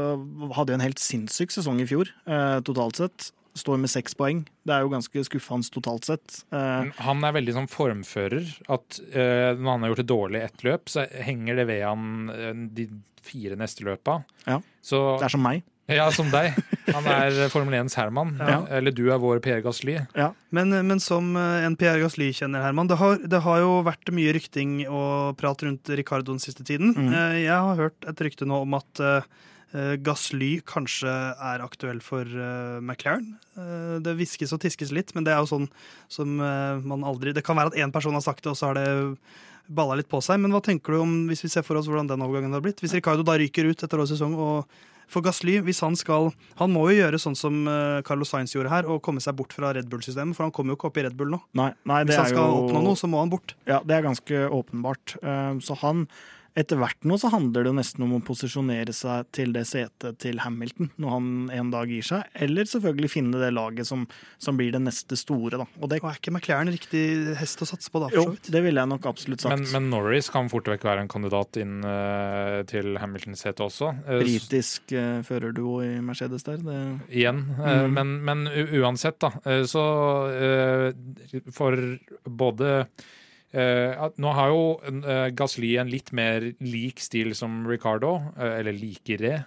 hadde 0.54 0.72
jo 0.74 0.78
en 0.78 0.84
helt 0.84 1.02
sinnssyk 1.02 1.54
sesong 1.54 1.80
i 1.82 1.86
fjor, 1.90 2.10
eh, 2.26 2.58
totalt 2.66 3.00
sett. 3.00 3.30
Står 3.58 3.76
med 3.76 3.90
seks 3.92 4.14
poeng. 4.16 4.46
Det 4.64 4.72
er 4.72 4.80
jo 4.84 4.92
ganske 4.94 5.24
skuffende 5.28 5.68
totalt 5.74 6.06
sett. 6.08 6.38
Eh, 6.56 6.88
Han 7.04 7.24
er 7.26 7.34
veldig 7.36 7.52
sånn 7.58 7.68
formfører. 7.68 8.46
At 8.72 8.96
eh, 9.12 9.52
når 9.58 9.68
han 9.74 9.82
har 9.84 9.92
gjort 9.92 10.00
det 10.00 10.08
dårlig 10.08 10.40
ett 10.46 10.64
løp, 10.64 10.88
så 10.88 11.04
henger 11.26 11.60
det 11.60 11.66
ved 11.68 11.82
han 11.84 12.30
eh, 12.32 12.54
de 12.78 12.86
fire 13.22 13.58
neste 13.60 13.84
løpa. 13.84 14.22
Ja. 14.46 14.56
Så 14.80 15.02
det 15.20 15.28
er 15.28 15.34
som 15.36 15.44
meg. 15.44 15.66
Ja, 15.96 16.08
som 16.14 16.30
deg. 16.32 16.56
Han 16.92 17.06
er 17.08 17.36
Formel 17.52 17.76
1s 17.82 17.94
Herman. 17.98 18.34
Ja. 18.40 18.58
Eller 18.78 18.92
du 18.94 19.04
er 19.12 19.20
vår 19.22 19.38
PR-gasly. 19.44 19.94
Ja. 20.18 20.30
Men, 20.54 20.74
men 20.88 21.00
som 21.02 21.30
eh, 21.38 21.62
en 21.66 21.76
Pierre 21.80 22.02
Gasly-kjenner, 22.02 22.64
Herman, 22.64 22.90
det 22.90 22.98
har, 23.00 23.20
det 23.22 23.40
har 23.44 23.62
jo 23.62 23.78
vært 23.86 24.10
mye 24.14 24.34
rykting 24.36 24.74
og 24.88 25.36
prat 25.40 25.62
rundt 25.66 25.92
Ricardo 25.98 26.34
den 26.34 26.42
siste 26.42 26.66
tiden. 26.68 26.92
Mm. 26.96 27.08
Eh, 27.14 27.38
Jeg 27.46 27.56
har 27.68 27.80
hørt 27.80 28.08
et 28.10 28.22
rykte 28.26 28.48
nå 28.48 28.62
om 28.66 28.76
at 28.78 29.02
eh, 29.04 29.30
eh, 29.76 29.94
Gasly 30.04 30.50
kanskje 30.68 31.12
er 31.12 31.64
aktuell 31.64 32.02
for 32.04 32.26
eh, 32.26 32.80
McLaren. 32.82 33.32
Eh, 33.56 33.96
Det 34.04 34.16
hviskes 34.18 34.52
og 34.56 34.60
tiskes 34.66 34.92
litt, 34.92 35.14
men 35.16 35.24
det 35.28 35.32
er 35.36 35.40
jo 35.44 35.50
sånn 35.54 35.70
som 36.12 36.36
eh, 36.42 36.82
man 36.82 37.06
aldri 37.08 37.32
Det 37.36 37.44
kan 37.46 37.56
være 37.60 37.72
at 37.74 37.80
én 37.80 37.94
person 37.94 38.14
har 38.18 38.24
sagt 38.26 38.44
det, 38.44 38.52
og 38.52 38.58
så 38.60 38.72
har 38.72 38.80
det 38.80 38.88
balla 39.72 39.94
litt 39.96 40.10
på 40.10 40.18
seg. 40.20 40.40
Men 40.42 40.52
hva 40.52 40.60
tenker 40.64 40.92
du 40.96 41.00
om, 41.04 41.12
hvis 41.30 41.44
vi 41.46 41.48
ser 41.52 41.64
for 41.64 41.78
oss 41.78 41.86
hvordan 41.88 42.10
den 42.10 42.24
overgangen 42.26 42.52
har 42.52 42.60
blitt? 42.64 42.80
Hvis 42.82 42.92
Ricardo 42.98 43.22
da 43.24 43.38
ryker 43.40 43.70
ut 43.70 43.78
etter 43.86 44.00
årets 44.02 44.12
sesong, 44.16 44.34
og 44.34 44.66
for 45.12 45.24
Gasly, 45.24 45.58
hvis 45.64 45.82
han 45.84 45.94
skal 45.98 46.30
Han 46.58 46.72
må 46.74 46.86
jo 46.90 46.98
gjøre 47.02 47.20
sånn 47.20 47.36
som 47.38 47.62
eh, 47.68 48.00
Carlos 48.06 48.32
Sainz 48.32 48.54
gjorde 48.56 48.72
her, 48.72 48.88
og 48.90 49.02
komme 49.04 49.20
seg 49.24 49.36
bort 49.38 49.52
fra 49.56 49.74
Red 49.76 49.88
Bull-systemet, 49.92 50.36
for 50.38 50.48
han 50.48 50.54
kommer 50.56 50.72
jo 50.74 50.80
ikke 50.80 50.90
opp 50.90 51.00
i 51.02 51.06
Red 51.06 51.16
Bull 51.18 51.32
nå. 51.34 51.42
Nei, 51.58 51.70
nei 51.88 52.02
det 52.04 52.12
Hvis 52.14 52.22
han 52.24 52.30
skal 52.32 52.48
jo 52.48 52.60
oppnå 52.64 52.82
noe, 52.88 52.98
så 52.98 53.10
må 53.12 53.20
han 53.22 53.32
bort. 53.32 53.54
Ja, 53.68 53.82
det 53.84 53.98
er 53.98 54.06
ganske 54.08 54.44
åpenbart. 54.48 55.16
Eh, 55.22 55.58
Så 55.62 55.76
han 55.84 56.06
etter 56.58 56.78
hvert 56.80 57.06
nå 57.08 57.16
så 57.20 57.30
handler 57.32 57.64
det 57.64 57.70
jo 57.72 57.76
nesten 57.78 58.04
om 58.04 58.14
å 58.18 58.20
posisjonere 58.24 58.92
seg 58.96 59.28
til 59.34 59.54
det 59.54 59.64
setet 59.68 60.18
til 60.22 60.40
Hamilton 60.42 60.90
når 61.00 61.14
han 61.14 61.28
en 61.56 61.70
dag 61.72 61.90
gir 61.92 62.04
seg, 62.06 62.26
eller 62.44 62.68
selvfølgelig 62.68 63.10
finne 63.12 63.40
det 63.40 63.52
laget 63.54 63.88
som, 63.88 64.04
som 64.42 64.58
blir 64.58 64.74
det 64.74 64.82
neste 64.84 65.16
store, 65.18 65.62
da. 65.62 65.66
Og 65.80 65.90
det, 65.90 66.02
Og 66.04 66.10
er 66.10 66.20
ikke 66.20 66.34
McLaren 66.34 66.72
riktig 66.72 67.04
hest 67.40 67.62
å 67.64 67.68
satse 67.68 67.92
på 67.92 68.02
da, 68.04 68.10
jo, 68.12 68.26
så 68.26 68.34
vidt? 68.34 68.50
det 68.52 68.62
ville 68.66 68.84
jeg 68.84 68.92
nok 68.92 69.08
absolutt 69.10 69.44
sagt. 69.44 69.56
Men, 69.56 69.70
men 69.72 69.90
Norris 69.94 70.28
kan 70.32 70.50
fort 70.52 70.68
vekk 70.68 70.86
være 70.88 71.06
en 71.06 71.12
kandidat 71.12 71.60
inn 71.62 71.80
uh, 71.86 72.60
til 72.68 72.98
Hamilton-setet 73.00 73.64
også. 73.64 73.92
Eh, 74.06 74.22
Britisk 74.22 74.94
uh, 74.96 75.22
førerduo 75.26 75.80
i 75.84 75.92
Mercedes 76.04 76.46
der. 76.48 76.60
Det, 76.62 76.80
igjen. 77.10 77.46
Uh, 77.58 77.70
Mm. 77.72 77.94
Men, 77.94 78.10
men 78.24 78.40
uansett, 78.78 79.16
da, 79.22 79.30
så 79.68 79.82
For 81.54 81.76
både 82.28 82.72
at 83.52 84.16
Nå 84.22 84.30
har 84.32 84.48
jo 84.48 84.62
uh, 84.80 85.28
Gasly 85.36 85.74
en 85.80 85.90
litt 85.92 86.08
mer 86.16 86.46
lik 86.64 87.02
stil 87.04 87.34
som 87.36 87.66
Ricardo, 87.68 88.14
uh, 88.38 88.54
eller 88.58 88.76
likere, 88.76 89.42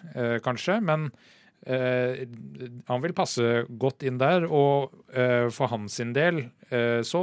kanskje, 0.46 0.82
men 0.84 1.10
han 1.66 3.02
vil 3.02 3.16
passe 3.18 3.64
godt 3.82 4.04
inn 4.06 4.20
der, 4.22 4.44
og 4.46 4.92
for 5.50 5.72
hans 5.72 5.96
sin 5.98 6.12
del 6.14 6.44
så 7.02 7.22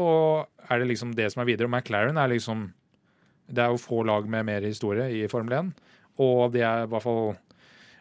er 0.66 0.83
det 0.83 0.88
liksom 0.90 1.12
det 1.14 1.29
som 1.31 1.45
er 1.45 1.47
videre. 1.53 1.68
Og 1.68 1.71
McLaren 1.71 2.18
er 2.18 2.33
liksom 2.33 2.73
Det 3.47 3.62
er 3.62 3.71
jo 3.71 3.79
få 3.79 4.03
lag 4.03 4.27
med 4.27 4.49
mer 4.49 4.66
historie 4.66 5.07
i 5.14 5.29
Formel 5.31 5.55
1, 5.61 5.71
og 6.27 6.51
de 6.57 6.64
er 6.66 6.88
i 6.88 6.90
hvert 6.90 7.07
fall 7.07 7.37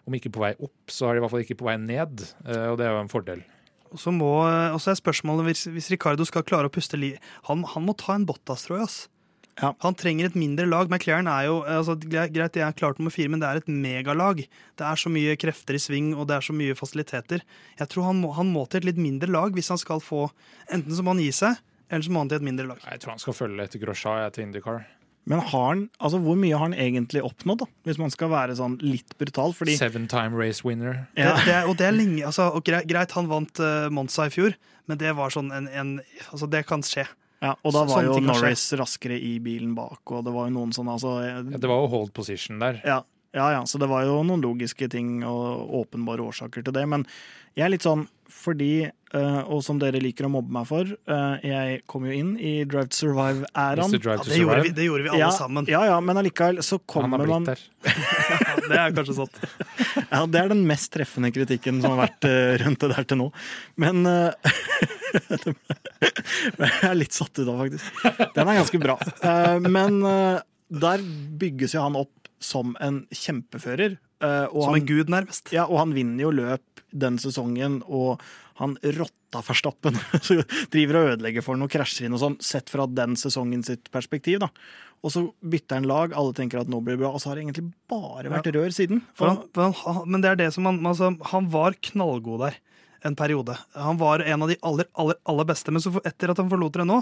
om 0.10 0.18
ikke 0.18 0.34
på 0.34 0.42
vei 0.42 0.56
opp, 0.58 0.90
så 0.90 1.12
er 1.12 1.14
de 1.14 1.22
i 1.22 1.26
hvert 1.28 1.36
fall 1.36 1.46
ikke 1.46 1.60
på 1.62 1.70
vei 1.70 1.78
ned. 1.78 2.26
Og 2.72 2.80
det 2.82 2.88
er 2.88 2.96
jo 2.96 3.04
en 3.04 3.14
fordel. 3.14 3.46
Og 3.92 4.00
så 4.00 4.12
må, 4.16 4.30
og 4.48 4.80
så 4.80 4.94
er 4.94 5.00
spørsmålet 5.00 5.50
hvis, 5.50 5.66
hvis 5.72 5.90
Ricardo 5.92 6.24
skal 6.28 6.46
klare 6.48 6.70
å 6.70 6.74
puste 6.74 7.00
li... 7.00 7.14
Han, 7.50 7.66
han 7.68 7.84
må 7.84 7.96
ta 8.00 8.16
en 8.16 8.28
Bottas, 8.28 8.64
tror 8.68 8.80
jeg. 8.80 8.88
ass. 8.88 9.00
Ja. 9.60 9.74
Han 9.84 9.98
trenger 10.00 10.30
et 10.30 10.38
mindre 10.40 10.66
lag. 10.70 10.90
McLaren 10.90 11.28
er 11.30 11.50
jo 11.50 11.58
altså, 11.68 11.98
Greit, 12.00 12.54
det 12.56 12.64
er 12.64 12.78
klart 12.78 13.02
nummer 13.02 13.14
fire, 13.14 13.32
men 13.32 13.42
det 13.44 13.50
er 13.50 13.60
et 13.60 13.68
megalag. 13.70 14.46
Det 14.80 14.88
er 14.88 15.02
så 15.02 15.12
mye 15.12 15.36
krefter 15.40 15.78
i 15.78 15.82
sving, 15.82 16.14
og 16.16 16.30
det 16.30 16.38
er 16.38 16.48
så 16.48 16.56
mye 16.56 16.78
fasiliteter. 16.78 17.44
Jeg 17.80 17.92
tror 17.92 18.10
han 18.10 18.22
må, 18.24 18.32
han 18.38 18.50
må 18.54 18.66
til 18.70 18.82
et 18.82 18.92
litt 18.92 19.02
mindre 19.02 19.30
lag 19.32 19.54
hvis 19.58 19.72
han 19.74 19.82
skal 19.82 20.02
få 20.04 20.30
Enten 20.72 20.96
så 20.96 21.04
må 21.04 21.14
han 21.14 21.22
gi 21.24 21.34
seg, 21.36 21.60
eller 21.92 22.08
så 22.08 22.16
må 22.16 22.24
han 22.24 22.32
til 22.32 22.40
et 22.40 22.48
mindre 22.48 22.70
lag. 22.72 22.82
Jeg 22.88 23.04
tror 23.04 23.18
han 23.18 23.24
skal 23.24 23.36
følge 23.36 23.68
etter 23.68 23.84
Grosja 23.84 24.16
til 24.32 24.48
IndyCar. 24.48 24.86
Men 25.30 25.40
har 25.40 25.68
han, 25.68 25.82
altså 26.02 26.18
hvor 26.24 26.36
mye 26.40 26.56
har 26.58 26.64
han 26.66 26.74
egentlig 26.74 27.22
oppnådd, 27.24 27.60
da? 27.62 27.68
Hvis 27.86 28.00
man 28.02 28.10
skal 28.14 28.32
være 28.34 28.56
sånn 28.58 28.80
litt 28.82 29.14
brutal? 29.22 29.54
Fordi 29.54 29.76
Seven 29.78 30.08
time 30.10 30.34
race 30.40 30.66
winner. 30.66 31.08
Ja. 31.16 31.36
Det, 31.38 31.46
det 31.46 31.60
og 31.70 31.76
det 31.78 31.86
er 31.92 31.96
lenge 31.98 32.26
altså, 32.26 32.48
og 32.58 32.64
greit, 32.66 32.88
greit, 32.90 33.14
han 33.18 33.30
vant 33.30 33.62
uh, 33.62 33.88
Monza 33.94 34.26
i 34.26 34.34
fjor, 34.34 34.58
men 34.90 34.98
det 34.98 35.14
var 35.16 35.30
sånn 35.34 35.52
en, 35.54 35.68
en 35.70 35.92
Altså, 36.32 36.50
det 36.50 36.64
kan 36.70 36.82
skje. 36.86 37.06
Ja, 37.42 37.56
og 37.66 37.74
da 37.74 37.86
Så- 37.86 37.94
var 37.96 38.04
jo. 38.10 38.18
Norris 38.22 38.66
raskere 38.78 39.16
i 39.18 39.36
bilen 39.42 39.76
bak, 39.78 40.02
og 40.14 40.26
det 40.26 40.34
var 40.34 40.50
jo 40.50 40.56
noen 40.58 40.74
sånne 40.74 40.98
altså, 40.98 41.16
Ja, 41.26 41.40
det 41.42 41.70
var 41.70 41.86
jo 41.86 41.92
hold 41.94 42.12
position 42.18 42.60
der. 42.62 42.82
ja, 42.86 43.00
ja, 43.34 43.46
ja, 43.56 43.62
så 43.66 43.80
det 43.80 43.88
var 43.90 44.04
jo 44.04 44.24
noen 44.28 44.42
logiske 44.44 44.90
ting 44.92 45.22
og 45.24 45.70
åpenbare 45.86 46.20
årsaker 46.26 46.66
til 46.66 46.74
det. 46.76 46.84
Men 46.90 47.06
jeg 47.56 47.66
er 47.66 47.70
litt 47.78 47.86
sånn 47.86 48.08
fordi, 48.28 48.86
eh, 48.90 48.92
og 49.14 49.60
som 49.66 49.80
dere 49.82 50.00
liker 50.00 50.24
å 50.28 50.30
mobbe 50.32 50.54
meg 50.56 50.68
for, 50.70 50.88
eh, 50.88 51.42
jeg 51.44 51.82
kom 51.92 52.06
jo 52.08 52.14
inn 52.16 52.30
i 52.40 52.52
Drive 52.64 52.88
to 52.94 53.02
Survive-æraen. 53.02 53.92
Mr. 53.92 54.06
Ja, 54.08 54.16
det, 54.24 54.38
gjorde 54.40 54.62
vi, 54.64 54.70
det 54.78 54.86
gjorde 54.88 55.04
vi 55.04 55.10
alle 55.12 55.20
Ja, 55.26 55.32
sammen. 55.36 55.68
ja, 55.68 55.82
ja, 55.90 55.98
men 56.00 56.16
allikevel 56.22 56.62
så 56.64 56.78
Han 56.80 56.86
kommer 56.88 57.20
blitt 57.26 57.34
man 57.34 57.50
der. 57.50 57.60
Ja, 58.32 58.56
det 58.70 58.78
er 58.80 58.94
kanskje 58.96 59.18
sant. 59.18 59.42
Ja, 60.12 60.22
det 60.32 60.40
er 60.40 60.48
den 60.54 60.64
mest 60.70 60.92
treffende 60.94 61.32
kritikken 61.36 61.82
som 61.84 61.96
har 61.98 62.06
vært 62.08 62.30
eh, 62.30 62.54
rundt 62.64 62.80
det 62.86 62.92
der 62.96 63.04
til 63.12 63.20
nå. 63.20 63.28
Men 63.84 64.06
eh, 64.08 64.32
Jeg 66.62 66.88
er 66.88 66.96
litt 66.98 67.16
satt 67.16 67.36
ut 67.42 67.48
av, 67.52 67.60
faktisk. 67.66 68.32
Den 68.36 68.48
er 68.48 68.60
ganske 68.62 68.80
bra. 68.82 68.96
Eh, 69.28 69.58
men 69.68 70.00
eh, 70.08 70.40
der 70.72 71.04
bygges 71.42 71.76
jo 71.76 71.84
han 71.84 71.98
opp 72.00 72.32
som 72.42 72.76
en 72.82 73.04
kjempefører. 73.14 73.98
eh, 74.24 74.46
og 74.50 74.64
Som 74.64 74.72
han, 74.74 74.80
en 74.82 74.88
gud, 74.90 75.12
nærmest. 75.14 75.52
ja, 75.54 75.68
og 75.68 75.82
han 75.84 75.94
vinner 75.98 76.24
jo 76.30 76.32
løp 76.34 76.82
den 76.92 77.20
sesongen, 77.22 77.82
og 77.88 78.20
han 78.60 78.78
rotta 78.98 79.42
Verstappen. 79.48 79.98
Driver 80.74 81.00
og 81.00 81.12
ødelegger 81.14 81.46
for 81.46 81.56
ham 81.56 81.68
og 81.68 81.74
krasjer 81.74 82.08
inn 82.08 82.18
og 82.18 82.24
sånn, 82.24 82.40
sett 82.44 82.72
fra 82.72 82.88
den 82.90 83.16
sesongen 83.20 83.64
sitt 83.68 83.92
perspektiv, 83.94 84.42
da. 84.44 84.52
Og 85.02 85.14
så 85.14 85.24
bytter 85.42 85.80
han 85.80 85.88
lag, 85.90 86.12
alle 86.14 86.36
tenker 86.38 86.62
at 86.62 86.70
nå 86.70 86.78
blir 86.86 86.98
det 86.98 87.02
bra, 87.02 87.14
og 87.16 87.22
så 87.24 87.32
har 87.32 87.40
det 87.40 87.48
egentlig 87.48 87.72
bare 87.90 88.30
vært 88.30 88.52
rør 88.54 88.76
siden. 88.76 89.02
Han, 89.18 89.40
han, 89.58 90.04
men 90.06 90.22
det 90.22 90.30
er 90.30 90.42
det 90.44 90.52
som 90.54 90.68
han, 90.70 90.78
altså, 90.86 91.10
han 91.32 91.48
var 91.54 91.78
knallgod 91.90 92.44
der 92.44 92.60
en 93.08 93.18
periode. 93.18 93.58
Han 93.74 93.98
var 93.98 94.22
en 94.22 94.46
av 94.46 94.52
de 94.52 94.60
aller, 94.62 94.86
aller, 94.94 95.18
aller 95.26 95.48
beste. 95.50 95.74
Men 95.74 95.82
etter 96.06 96.34
at 96.34 96.42
han 96.42 96.52
forlot 96.52 96.78
det 96.78 96.86
nå, 96.86 97.00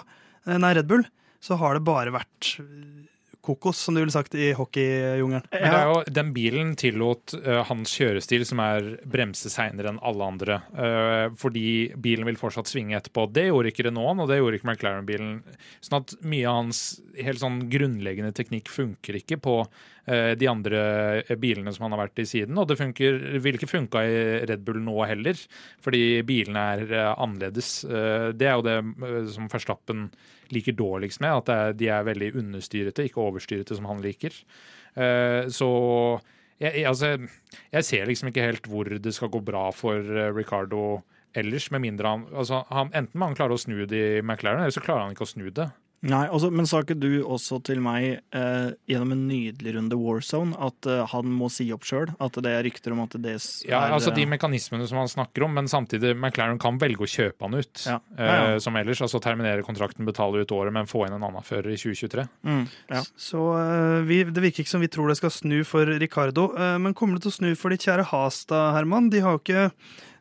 nei, 0.48 0.74
Red 0.78 0.88
Bull, 0.88 1.04
så 1.44 1.60
har 1.60 1.76
det 1.76 1.84
bare 1.88 2.14
vært 2.16 2.54
eh, 2.64 3.08
kokos, 3.42 3.78
som 3.78 3.96
du 3.96 4.02
ville 4.02 4.14
sagt 4.14 4.36
i 4.36 4.52
hockeyjungelen. 4.58 5.46
Men 5.52 5.74
det 5.74 5.80
er 5.80 5.90
jo, 5.90 6.00
den 6.20 6.32
bilen 6.36 6.74
tillot 6.80 7.34
uh, 7.40 7.62
hans 7.70 7.94
kjørestil, 7.96 8.44
som 8.48 8.62
er 8.64 8.90
bremse 9.10 9.52
seinere 9.52 9.94
enn 9.94 10.02
alle 10.06 10.28
andre. 10.34 10.60
Uh, 10.76 11.36
fordi 11.40 11.92
bilen 12.02 12.28
vil 12.28 12.40
fortsatt 12.40 12.70
svinge 12.70 12.98
etterpå. 13.00 13.30
Det 13.34 13.48
gjorde 13.48 13.72
ikke 13.72 13.88
Renault, 13.88 14.26
og 14.26 14.32
det 14.32 14.40
gjorde 14.42 14.60
ikke 14.60 14.72
McLaren-bilen. 14.72 15.38
Sånn 15.86 16.02
at 16.02 16.16
mye 16.22 16.50
av 16.50 16.60
hans 16.64 16.82
helt 17.20 17.42
sånn 17.42 17.62
grunnleggende 17.72 18.36
teknikk 18.36 18.72
funker 18.74 19.20
ikke 19.22 19.40
på 19.44 19.56
uh, 19.64 20.32
de 20.40 20.50
andre 20.52 20.82
bilene 21.40 21.74
som 21.76 21.88
han 21.88 21.96
har 21.96 22.06
vært 22.06 22.24
i 22.26 22.28
siden. 22.30 22.60
Og 22.60 22.68
det 22.70 22.80
funker, 22.82 23.22
vil 23.40 23.60
ikke 23.60 23.72
funka 23.72 24.04
i 24.04 24.20
Red 24.52 24.68
Bull 24.68 24.82
nå 24.84 24.98
heller, 25.08 25.40
fordi 25.86 26.04
bilene 26.28 26.66
er 26.76 26.98
annerledes. 27.16 27.80
Det 28.36 28.48
er 28.48 28.60
jo 28.60 28.66
det 28.68 29.32
som 29.34 29.48
Verstappen 29.52 30.10
liker 30.56 30.76
dårligst 30.78 31.22
med, 31.24 31.44
at 31.44 31.54
er, 31.54 31.78
de 31.78 31.90
er 31.94 32.08
veldig 32.08 32.34
understyrete, 32.42 33.06
ikke 33.08 33.24
overstyrete 33.24 33.78
som 33.78 33.88
han 33.90 34.04
liker. 34.04 34.36
Eh, 34.96 35.50
så 35.54 35.70
jeg, 36.60 36.74
jeg, 36.74 36.86
altså, 36.90 37.14
jeg 37.72 37.88
ser 37.88 38.10
liksom 38.10 38.32
ikke 38.32 38.48
helt 38.48 38.70
hvor 38.70 38.90
det 39.00 39.14
skal 39.16 39.32
gå 39.32 39.42
bra 39.46 39.70
for 39.76 40.00
eh, 40.00 40.32
Ricardo 40.36 41.02
ellers, 41.38 41.70
med 41.72 41.84
mindre 41.86 42.16
han, 42.16 42.26
altså, 42.34 42.64
han 42.74 42.90
Enten 42.98 43.20
må 43.20 43.30
han 43.30 43.38
klare 43.38 43.56
å 43.56 43.62
snu 43.62 43.86
det 43.86 44.02
i 44.18 44.24
McLaren, 44.24 44.64
eller 44.64 44.74
så 44.74 44.84
klarer 44.84 45.06
han 45.06 45.16
ikke 45.16 45.28
å 45.28 45.34
snu 45.34 45.50
det. 45.54 45.70
Nei, 46.08 46.22
også, 46.32 46.48
Men 46.56 46.68
sa 46.70 46.80
ikke 46.84 46.96
du 46.96 47.10
også 47.28 47.58
til 47.68 47.82
meg 47.84 48.22
eh, 48.32 48.70
gjennom 48.88 49.12
en 49.12 49.26
nydelig 49.28 49.74
runde 49.76 49.98
Warzone 50.00 50.56
at 50.64 50.88
eh, 50.88 51.02
han 51.12 51.34
må 51.36 51.50
si 51.52 51.68
opp 51.76 51.84
sjøl? 51.88 52.14
At 52.24 52.40
det 52.40 52.54
er 52.56 52.64
rykter 52.64 52.96
om 52.96 53.02
at 53.04 53.18
det 53.20 53.34
er 53.36 53.44
Ja, 53.68 53.82
altså 53.92 54.14
De 54.16 54.24
eh, 54.24 54.32
mekanismene 54.32 54.88
som 54.88 55.02
han 55.02 55.12
snakker 55.12 55.44
om, 55.44 55.58
men 55.60 55.68
samtidig 55.72 56.14
McLaren 56.16 56.60
kan 56.62 56.80
velge 56.80 57.04
å 57.04 57.10
kjøpe 57.10 57.44
han 57.50 57.60
ut. 57.60 57.84
Ja. 57.84 57.98
Ja, 58.16 58.24
ja. 58.30 58.40
eh, 58.54 58.58
som 58.64 58.80
ellers. 58.80 59.04
altså 59.04 59.20
Terminere 59.24 59.66
kontrakten, 59.68 60.08
betale 60.08 60.46
ut 60.46 60.56
året, 60.56 60.72
men 60.76 60.88
få 60.88 61.04
inn 61.08 61.18
en 61.18 61.26
annen 61.28 61.44
fører 61.46 61.74
i 61.76 61.80
2023. 61.80 62.28
mm, 62.48 62.66
ja. 62.96 63.04
Så 63.20 63.44
eh, 63.60 64.00
vi, 64.08 64.24
det 64.24 64.44
virker 64.46 64.64
ikke 64.64 64.76
som 64.78 64.86
vi 64.86 64.92
tror 64.92 65.12
det 65.12 65.20
skal 65.20 65.36
snu 65.36 65.60
for 65.68 65.90
Ricardo. 66.00 66.54
eh, 66.56 66.78
men 66.80 66.96
kommer 66.96 67.20
det 67.20 67.28
til 67.28 67.36
å 67.36 67.40
snu 67.42 67.50
for 67.60 67.76
ditt 67.76 67.84
kjære 67.88 68.08
Hasta, 68.14 68.70
Herman? 68.78 69.12
De 69.12 69.20
har 69.26 69.36
jo 69.36 69.44
ikke 69.44 69.68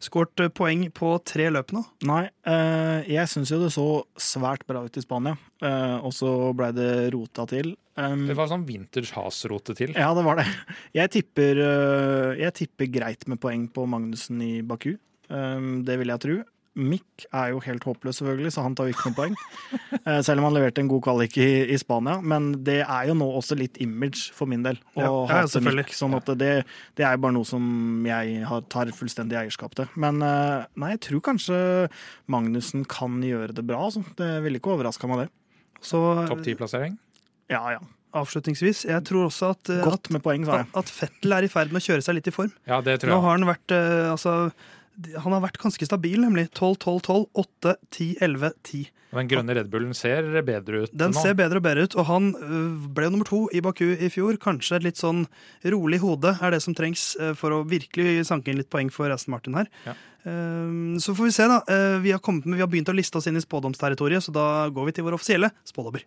skåret 0.04 0.40
eh, 0.44 0.48
poeng 0.54 0.86
på 0.94 1.10
tre 1.26 1.48
løp 1.54 1.72
nå. 1.76 1.82
Nei, 2.08 2.24
eh, 2.46 3.08
jeg 3.10 3.28
syns 3.32 3.50
jo 3.52 3.58
det 3.62 3.70
så 3.74 3.86
svært 4.20 4.64
bra 4.68 4.84
ut 4.86 4.96
i 4.98 5.02
Spania, 5.04 5.36
eh, 5.62 5.96
og 5.98 6.12
så 6.16 6.32
blei 6.56 6.70
det 6.76 6.90
rota 7.14 7.46
til. 7.50 7.74
Um, 7.98 8.26
Det 8.28 8.36
var 8.38 8.46
sånn 8.50 8.66
vintage 8.68 9.10
has-rote 9.16 9.74
til. 9.74 9.90
ja, 9.98 10.12
det 10.14 10.22
var 10.24 10.38
det. 10.38 10.46
Jeg 10.94 11.10
tipper, 11.16 11.58
eh, 11.64 12.36
jeg 12.44 12.54
tipper 12.60 12.92
greit 12.94 13.26
med 13.26 13.40
poeng 13.42 13.66
på 13.74 13.86
Magnussen 13.90 14.40
i 14.44 14.60
Baku. 14.62 14.94
Um, 15.28 15.82
det 15.84 15.98
vil 16.00 16.08
jeg 16.14 16.22
tro. 16.22 16.36
Mick 16.78 17.24
er 17.34 17.50
jo 17.52 17.58
helt 17.64 17.82
håpløs, 17.84 18.20
selvfølgelig, 18.20 18.52
så 18.54 18.62
han 18.64 18.76
tar 18.78 18.86
jo 18.88 18.94
ikke 18.94 19.08
noen 19.10 19.16
poeng. 19.18 19.36
Eh, 20.08 20.20
Selv 20.24 20.40
om 20.40 20.46
han 20.46 20.54
leverte 20.56 20.80
en 20.80 20.88
god 20.88 21.02
kvalik 21.04 21.34
i, 21.42 21.46
i 21.74 21.76
Spania. 21.80 22.18
Men 22.24 22.50
det 22.64 22.78
er 22.84 23.08
jo 23.10 23.16
nå 23.18 23.26
også 23.40 23.56
litt 23.58 23.76
image 23.82 24.30
for 24.36 24.48
min 24.48 24.62
del 24.64 24.78
å 24.96 25.02
Ja, 25.02 25.10
hate. 25.42 25.60
Mick. 25.64 25.90
Sånn 25.96 26.14
at 26.16 26.30
det, 26.40 26.52
det 26.96 27.04
er 27.04 27.16
jo 27.16 27.22
bare 27.26 27.34
noe 27.36 27.48
som 27.48 28.06
jeg 28.08 28.44
har, 28.48 28.62
tar 28.72 28.88
fullstendig 28.96 29.36
eierskap 29.40 29.74
til. 29.76 29.90
Men 30.00 30.22
eh, 30.24 30.64
nei, 30.80 30.94
jeg 30.94 31.02
tror 31.08 31.24
kanskje 31.32 31.58
Magnussen 32.30 32.86
kan 32.88 33.18
gjøre 33.24 33.52
det 33.58 33.66
bra. 33.68 33.82
Altså. 33.90 34.04
Det 34.16 34.30
ville 34.46 34.60
ikke 34.62 34.72
overraska 34.78 35.10
meg, 35.10 35.26
det. 35.26 35.30
Topp 35.90 36.42
ti-plassering. 36.46 36.96
Ja, 37.52 37.62
ja. 37.76 37.82
avslutningsvis. 38.18 38.86
Jeg 38.88 39.04
tror 39.08 39.28
også 39.28 39.52
at, 39.56 39.70
eh, 39.74 39.84
Godt 39.84 40.10
med 40.14 40.24
poeng, 40.24 40.46
sa 40.48 40.60
at, 40.60 40.66
jeg. 40.66 40.74
at 40.80 40.94
Fettel 41.02 41.36
er 41.36 41.44
i 41.46 41.52
ferd 41.52 41.74
med 41.74 41.82
å 41.82 41.86
kjøre 41.90 42.04
seg 42.06 42.16
litt 42.18 42.30
i 42.32 42.34
form. 42.34 42.52
Ja, 42.70 42.80
det 42.84 43.00
tror 43.02 43.12
Nå 43.16 43.20
har 43.26 43.36
han 43.36 43.48
vært 43.48 43.76
altså, 44.14 44.38
han 45.22 45.32
har 45.32 45.40
vært 45.44 45.58
ganske 45.62 45.86
stabil, 45.86 46.18
nemlig. 46.20 46.48
12, 46.52 46.76
12, 46.82 47.00
12, 47.06 47.26
8, 47.34 47.74
10, 47.94 48.08
11, 48.24 48.52
10. 48.66 48.86
Den 49.08 49.28
grønne 49.30 49.54
Red 49.56 49.70
Bullen 49.72 49.94
ser 49.96 50.26
bedre 50.44 50.82
ut 50.84 50.90
Den 50.92 51.14
nå. 51.14 51.20
ser 51.22 51.32
bedre 51.38 51.56
og 51.56 51.64
bedre 51.64 51.86
ut, 51.86 51.94
og 51.96 52.04
han 52.10 52.26
øh, 52.36 52.88
ble 52.92 53.08
nummer 53.08 53.24
to 53.24 53.46
i 53.56 53.62
Baku 53.64 53.86
i 53.96 54.10
fjor. 54.12 54.36
Kanskje 54.42 54.76
et 54.76 54.84
litt 54.84 55.00
sånn 55.00 55.22
rolig 55.64 56.02
hode 56.02 56.34
er 56.44 56.52
det 56.52 56.60
som 56.60 56.74
trengs 56.76 57.14
øh, 57.16 57.32
for 57.38 57.56
å 57.56 57.62
virkelig 57.64 58.26
sanke 58.28 58.52
inn 58.52 58.60
litt 58.60 58.68
poeng 58.68 58.90
for 58.92 59.08
Aston 59.14 59.32
Martin 59.32 59.56
her. 59.56 59.70
Ja. 59.86 59.94
Eh, 60.28 60.98
Så 61.00 61.14
får 61.16 61.24
vi 61.30 61.32
se, 61.38 61.46
da. 61.48 61.62
Eh, 61.72 61.98
Vi 62.04 62.12
har, 62.12 62.20
kommet 62.20 62.44
med, 62.44 62.58
vi 62.58 62.66
har 62.66 62.68
begynt 62.68 62.92
å 62.92 62.96
liste 62.98 63.16
oss 63.16 63.26
inn 63.30 63.38
i 63.40 63.40
spådomsterritoriet, 63.40 64.22
så 64.28 64.34
da 64.34 64.68
går 64.68 64.90
vi 64.90 64.92
til 64.98 65.04
våre 65.08 65.16
offisielle 65.16 65.50
spådommer. 65.64 66.04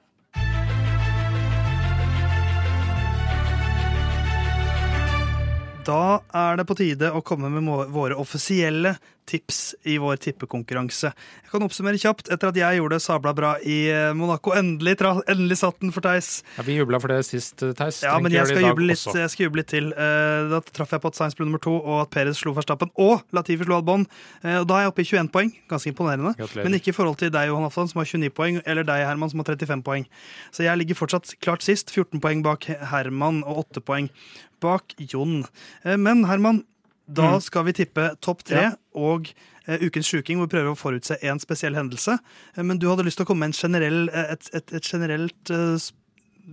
Da 5.82 6.20
er 6.38 6.60
det 6.60 6.68
på 6.70 6.76
tide 6.78 7.10
å 7.10 7.24
komme 7.26 7.50
med 7.50 7.66
våre 7.90 8.14
offisielle 8.22 8.98
tips 9.32 9.76
i 9.88 9.96
vår 10.02 10.18
tippekonkurranse. 10.22 11.10
Jeg 11.14 11.50
kan 11.54 11.64
oppsummere 11.64 11.98
kjapt. 12.02 12.28
Etter 12.34 12.50
at 12.52 12.58
jeg 12.60 12.78
gjorde 12.78 12.98
det 12.98 13.04
sabla 13.06 13.32
bra 13.38 13.52
i 13.66 13.78
eh, 13.90 14.10
Monaco, 14.18 14.52
endelig, 14.58 14.98
endelig 15.30 15.58
satt 15.62 15.78
den 15.82 15.94
for 15.96 16.04
Theis. 16.06 16.42
Ja, 16.58 16.66
vi 16.68 16.76
jubla 16.76 17.00
for 17.02 17.14
det 17.14 17.22
sist, 17.30 17.64
Theis. 17.80 18.02
Ja, 18.06 18.18
men 18.22 18.34
jeg 18.36 18.50
skal, 18.50 18.66
juble 18.66 18.90
litt, 18.92 19.06
jeg 19.22 19.32
skal 19.34 19.46
juble 19.48 19.62
litt 19.64 19.72
til. 19.72 19.90
Eh, 19.94 20.50
Da 20.52 20.60
traff 20.68 20.94
jeg 20.98 21.04
på 21.06 21.12
at 21.14 21.18
Sainz 21.18 21.38
ble 21.38 21.48
nummer 21.48 21.64
to, 21.64 21.74
og 21.80 22.04
at 22.04 22.12
Perez 22.14 22.42
slo 22.44 22.54
Verstappen, 22.58 22.92
og 23.02 23.24
Latifi 23.38 23.66
slo 23.66 23.80
Albon. 23.80 24.06
Eh, 24.44 24.60
da 24.68 24.78
er 24.82 24.86
jeg 24.88 24.94
oppe 24.94 25.06
i 25.06 25.10
21 25.14 25.32
poeng. 25.34 25.54
Ganske 25.72 25.94
imponerende. 25.94 26.36
Gratulerer. 26.42 26.68
Men 26.68 26.78
ikke 26.82 26.92
i 26.94 26.98
forhold 27.00 27.22
til 27.24 27.34
deg, 27.34 27.50
Johan 27.54 27.70
Aftan, 27.72 27.90
som 27.94 28.04
har 28.04 28.12
29 28.12 28.36
poeng, 28.38 28.62
eller 28.66 28.86
deg, 28.90 29.06
Herman, 29.08 29.32
som 29.34 29.42
har 29.46 29.54
35 29.54 29.86
poeng. 29.88 30.06
Så 30.52 30.68
jeg 30.68 30.82
ligger 30.82 31.00
fortsatt 31.02 31.34
klart 31.42 31.66
sist. 31.66 31.94
14 31.94 32.20
poeng 32.22 32.44
bak 32.46 32.68
Herman 32.92 33.46
og 33.48 33.64
8 33.70 33.86
poeng 33.88 34.12
bak 34.62 34.94
Jon. 35.12 35.44
Eh, 35.84 35.98
Men 35.98 36.24
Herman, 36.30 36.64
da 37.12 37.34
Mm. 37.36 37.42
skal 37.42 37.64
vi 37.66 37.74
tippe 37.74 38.16
topp 38.22 38.44
tre 38.48 38.62
Ja. 38.62 38.72
og 38.96 39.28
eh, 39.68 39.78
ukens 39.80 40.08
sjuking, 40.08 40.38
hvor 40.38 40.48
vi 40.50 40.56
prøver 40.58 40.72
å 40.74 40.78
forutse 40.80 41.18
én 41.22 41.40
spesiell 41.40 41.76
hendelse. 41.76 42.18
Eh, 42.58 42.64
Men 42.64 42.78
du 42.80 42.88
hadde 42.88 43.04
lyst 43.06 43.18
til 43.18 43.26
å 43.26 43.28
komme 43.28 43.40
med 43.46 43.50
en 43.56 43.60
generell, 43.60 44.10
et, 44.14 44.50
et, 44.54 44.74
et 44.74 44.84
generelt 44.84 45.52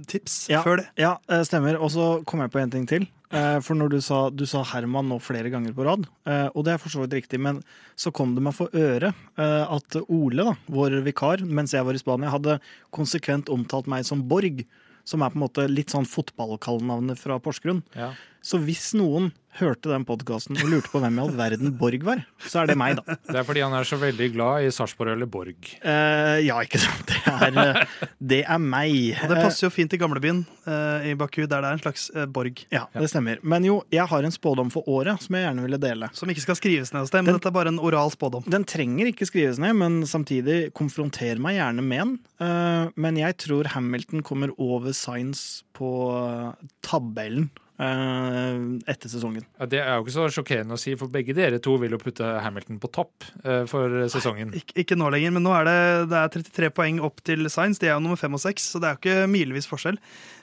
tips 0.07 0.49
Ja. 0.51 0.63
før 0.63 0.79
det. 0.83 0.89
Ja, 0.97 1.17
stemmer. 1.45 1.79
Og 1.81 1.91
så 1.91 2.25
kom 2.27 2.41
jeg 2.41 2.51
på 2.53 2.61
en 2.61 2.71
ting 2.71 2.87
til. 2.87 3.07
For 3.31 3.75
når 3.77 3.91
du 3.91 4.01
sa, 4.01 4.31
du 4.31 4.47
sa 4.47 4.63
Herman 4.65 5.09
nå 5.09 5.19
flere 5.21 5.51
ganger 5.53 5.75
på 5.77 5.85
rad, 5.85 6.07
og 6.55 6.65
det 6.65 6.73
er 6.75 6.79
for 6.79 6.89
så 6.89 7.03
vidt 7.07 7.13
riktig, 7.13 7.39
men 7.41 7.63
så 7.97 8.11
kom 8.13 8.35
det 8.35 8.43
meg 8.43 8.55
for 8.55 8.69
øre 8.73 9.13
at 9.37 9.97
Ole, 10.09 10.45
da, 10.45 10.55
vår 10.71 11.03
vikar, 11.05 11.43
mens 11.45 11.73
jeg 11.73 11.85
var 11.85 11.93
i 11.93 11.99
Spania, 12.01 12.31
hadde 12.33 12.59
konsekvent 12.93 13.51
omtalt 13.53 13.87
meg 13.87 14.05
som 14.09 14.23
Borg, 14.29 14.65
som 15.09 15.25
er 15.25 15.33
på 15.33 15.41
en 15.41 15.47
måte 15.47 15.65
litt 15.71 15.95
sånn 15.95 16.09
fotballkallenavnet 16.09 17.21
fra 17.21 17.39
Porsgrunn. 17.41 17.81
Ja. 17.97 18.13
Så 18.49 18.57
hvis 18.65 18.95
noen 18.97 19.33
hørte 19.59 19.91
den 19.91 20.05
podkasten 20.07 20.55
og 20.61 20.69
lurte 20.71 20.89
på 20.93 21.01
hvem 21.03 21.17
i 21.19 21.21
all 21.25 21.33
verden 21.37 21.73
Borg 21.81 22.05
var, 22.07 22.21
så 22.47 22.61
er 22.63 22.69
det 22.71 22.77
meg, 22.79 22.95
da. 23.01 23.17
Det 23.27 23.41
er 23.41 23.47
fordi 23.49 23.63
han 23.65 23.75
er 23.75 23.89
så 23.89 23.97
veldig 23.99 24.29
glad 24.37 24.65
i 24.65 24.71
Sarpsborg 24.73 25.11
eller 25.17 25.29
Borg. 25.29 25.57
Uh, 25.83 26.39
ja, 26.47 26.61
ikke 26.63 26.79
sant. 26.81 27.11
Det 27.11 27.35
er, 27.35 27.59
eh, 27.83 28.07
det 28.33 28.39
er 28.49 28.63
meg. 28.63 28.95
Og 29.25 29.33
det 29.33 29.41
passer 29.43 29.67
jo 29.67 29.71
fint 29.75 29.93
i 29.93 29.99
gamlebyen 30.01 30.45
uh, 30.69 31.05
i 31.11 31.13
Baku, 31.19 31.43
der 31.45 31.61
det 31.65 31.73
er 31.73 31.77
en 31.77 31.83
slags 31.83 32.07
uh, 32.15 32.25
borg. 32.31 32.63
Ja, 32.73 32.87
det 32.95 33.11
stemmer. 33.13 33.43
Men 33.43 33.67
jo, 33.69 33.81
jeg 33.93 34.07
har 34.09 34.25
en 34.25 34.33
spådom 34.35 34.71
for 34.73 34.87
året 34.89 35.21
som 35.27 35.37
jeg 35.37 35.45
gjerne 35.49 35.67
ville 35.67 35.83
dele. 35.83 36.09
Som 36.17 36.33
ikke 36.33 36.47
skal 36.47 36.61
skrives 36.61 36.95
ned 36.95 37.05
hos 37.05 37.13
deg, 37.13 37.25
men 37.27 37.33
Den- 37.35 37.41
dette 37.43 37.53
er 37.53 37.59
bare 37.59 37.75
en 37.75 37.83
oral 37.85 38.15
spådom. 38.15 38.47
Den 38.49 38.65
trenger 38.69 39.11
ikke 39.13 39.29
skrives 39.29 39.61
ned, 39.61 39.77
men 39.83 40.01
samtidig 40.09 40.71
konfronter 40.79 41.43
meg 41.43 41.59
gjerne 41.59 41.85
med 41.85 42.05
den. 42.07 42.19
Uh, 42.41 42.89
Men 42.97 43.19
jeg 43.21 43.37
tror 43.43 43.69
Hamilton 43.75 44.23
kommer 44.25 44.55
over 44.57 44.95
Science 44.97 45.65
på 45.77 45.89
eh, 46.17 46.69
tabellen 46.87 47.51
eh, 47.53 47.65
etter 47.79 49.11
sesongen. 49.11 49.45
Ja, 49.61 49.69
det 49.71 49.81
er 49.83 49.93
jo 49.95 50.05
ikke 50.05 50.15
så 50.17 50.27
sjokkerende 50.35 50.75
å 50.75 50.81
si, 50.81 50.97
for 50.99 51.13
begge 51.13 51.37
dere 51.37 51.61
to 51.63 51.77
vil 51.79 51.95
jo 51.95 52.01
putte 52.03 52.27
Hamilton 52.43 52.81
på 52.83 52.91
topp 52.95 53.29
eh, 53.45 53.63
for 53.71 54.09
sesongen. 54.11 54.51
Nei, 54.55 54.65
ikke 54.83 54.99
nå 54.99 55.11
lenger, 55.15 55.37
men 55.37 55.47
nå 55.47 55.55
er 55.61 55.69
det, 55.69 55.79
det 56.11 56.19
er 56.25 56.35
33 56.41 56.73
poeng 56.75 56.99
opp 57.07 57.23
til 57.27 57.47
Science. 57.47 57.79
De 57.83 57.91
er 57.91 57.95
jo 57.95 58.03
nummer 58.03 58.19
5 58.19 58.35
og 58.35 58.45
6, 58.49 58.69
så 58.75 58.83
det 58.83 58.91
er 58.91 58.97
jo 58.97 59.03
ikke 59.03 59.31
milevis 59.31 59.71
forskjell. 59.71 60.01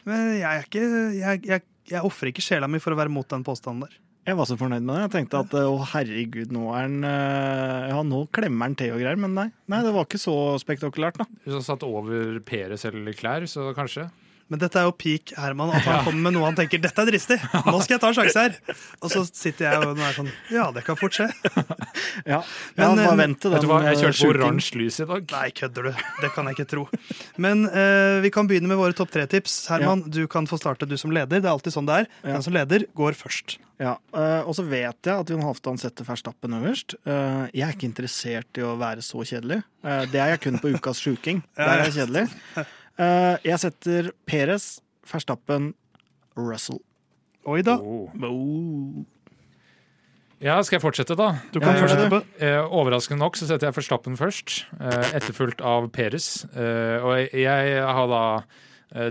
Men 0.07 0.35
jeg 0.37 0.49
er 0.49 0.65
ikke 0.67 0.83
Jeg, 1.15 1.45
jeg, 1.49 1.63
jeg 1.91 2.07
ofrer 2.07 2.31
ikke 2.31 2.43
sjela 2.45 2.69
mi 2.71 2.79
for 2.83 2.95
å 2.95 2.99
være 2.99 3.11
mot 3.13 3.27
den 3.31 3.43
påstanden 3.45 3.87
der. 3.87 4.01
Jeg 4.25 4.37
var 4.39 4.47
så 4.49 4.55
fornøyd 4.57 4.81
med 4.81 4.95
det. 4.95 5.01
Jeg 5.03 5.13
tenkte 5.19 5.41
at 5.43 5.51
eh, 5.59 5.67
å 5.69 5.85
herregud, 5.91 6.53
nå 6.55 6.69
er 6.73 6.87
han 6.87 6.97
eh, 7.05 7.89
Ja, 7.91 7.99
nå 8.07 8.23
klemmer 8.33 8.71
han 8.71 8.77
til 8.79 8.95
og 8.95 9.03
greier, 9.03 9.19
men 9.21 9.35
nei. 9.37 9.49
Nei, 9.69 9.83
det 9.85 9.91
var 9.93 10.07
ikke 10.07 10.21
så 10.21 10.55
spektakulært, 10.61 11.19
da. 11.21 11.27
Hvis 11.43 11.59
han 11.59 11.67
satt 11.67 11.85
over 11.85 12.39
Peres 12.47 12.87
eller 12.89 13.17
klær, 13.17 13.45
så 13.51 13.69
kanskje. 13.77 14.07
Men 14.45 14.61
dette 14.61 14.77
er 14.77 14.85
jo 14.85 14.93
peak 14.93 15.31
Herman, 15.39 15.71
at 15.73 15.85
han 15.87 16.03
kommer 16.05 16.27
med 16.27 16.35
noe 16.35 16.45
han 16.45 16.57
tenker 16.57 16.77
'dette 16.81 17.01
er 17.01 17.09
dristig', 17.09 17.41
nå 17.65 17.79
skal 17.81 17.95
jeg 17.95 18.01
ta 18.03 18.11
en 18.11 18.17
sjanse 18.17 18.43
her. 18.43 18.57
Og 19.01 19.09
så 19.09 19.23
sitter 19.25 19.65
jeg 19.65 19.79
og 19.81 19.97
er 19.97 20.17
sånn 20.19 20.29
Ja, 20.53 20.67
det 20.75 20.83
kan 20.85 20.99
fort 20.99 21.17
skje. 21.17 21.29
Ja, 22.25 22.41
Men, 22.77 22.99
ja 22.99 23.07
bare 23.07 23.17
vente 23.17 23.41
til 23.45 23.53
Vet 23.55 23.63
du 23.65 23.69
hva, 23.69 23.79
jeg 23.85 23.97
eh, 23.97 24.03
kjørte 24.03 24.29
oransje 24.29 24.77
lys 24.79 24.99
i 25.01 25.07
dag. 25.09 25.25
Nei, 25.33 25.47
kødder 25.57 25.89
du? 25.89 26.03
Det 26.21 26.29
kan 26.35 26.49
jeg 26.49 26.57
ikke 26.57 26.67
tro. 26.71 26.85
Men 27.41 27.65
uh, 27.67 28.21
vi 28.23 28.31
kan 28.33 28.49
begynne 28.49 28.69
med 28.69 28.79
våre 28.79 28.95
topp 28.97 29.11
tre-tips. 29.15 29.57
Herman, 29.71 30.05
du 30.11 30.23
kan 30.31 30.47
få 30.49 30.59
starte, 30.61 30.87
du 30.89 30.95
som 30.99 31.13
leder. 31.15 31.41
Det 31.41 31.49
er 31.49 31.53
alltid 31.53 31.75
sånn 31.75 31.89
det 31.89 32.03
er. 32.03 32.09
Den 32.25 32.45
som 32.45 32.55
leder, 32.55 32.87
går 32.97 33.17
først. 33.17 33.57
Ja, 33.81 33.97
uh, 34.15 34.45
Og 34.47 34.55
så 34.55 34.63
vet 34.67 35.07
jeg 35.07 35.13
at 35.15 35.31
Jon 35.31 35.43
Halvdan 35.43 35.81
setter 35.81 36.07
Verstappen 36.07 36.55
øverst. 36.59 36.97
Uh, 37.07 37.45
jeg 37.51 37.65
er 37.67 37.75
ikke 37.75 37.89
interessert 37.89 38.61
i 38.61 38.65
å 38.65 38.75
være 38.79 39.03
så 39.05 39.25
kjedelig. 39.25 39.63
Det 40.11 40.17
er 40.17 40.33
jeg 40.33 40.41
kun 40.47 40.61
på 40.61 40.73
ukas 40.73 41.01
sjuking. 41.03 41.43
Der 41.57 41.75
er 41.75 41.87
jeg 41.89 41.99
kjedelig. 41.99 42.27
Eh, 43.01 43.35
jeg 43.43 43.59
setter 43.59 44.11
Perez, 44.29 44.79
Verstappen, 45.09 45.73
Russell. 46.37 46.79
Oi 47.45 47.61
da. 47.65 47.75
Oh. 47.77 48.09
Oh. 48.25 49.03
Ja, 50.43 50.57
skal 50.65 50.77
jeg 50.77 50.83
fortsette, 50.83 51.15
da? 51.17 51.29
Du 51.53 51.59
kan 51.61 51.75
Eh, 51.75 51.81
fortsette 51.81 52.09
på. 52.11 52.19
Eh, 52.43 52.59
overraskende 52.75 53.19
nok 53.23 53.37
så 53.39 53.47
setter 53.47 53.67
jeg 53.69 53.75
Verstappen 53.77 54.17
først, 54.19 54.65
eh, 54.79 55.11
etterfulgt 55.19 55.61
av 55.63 55.89
Peres. 55.91 56.45
Eh, 56.55 56.97
og 57.03 57.15
jeg, 57.17 57.29
jeg 57.45 57.81
har 57.83 58.07
da 58.07 58.23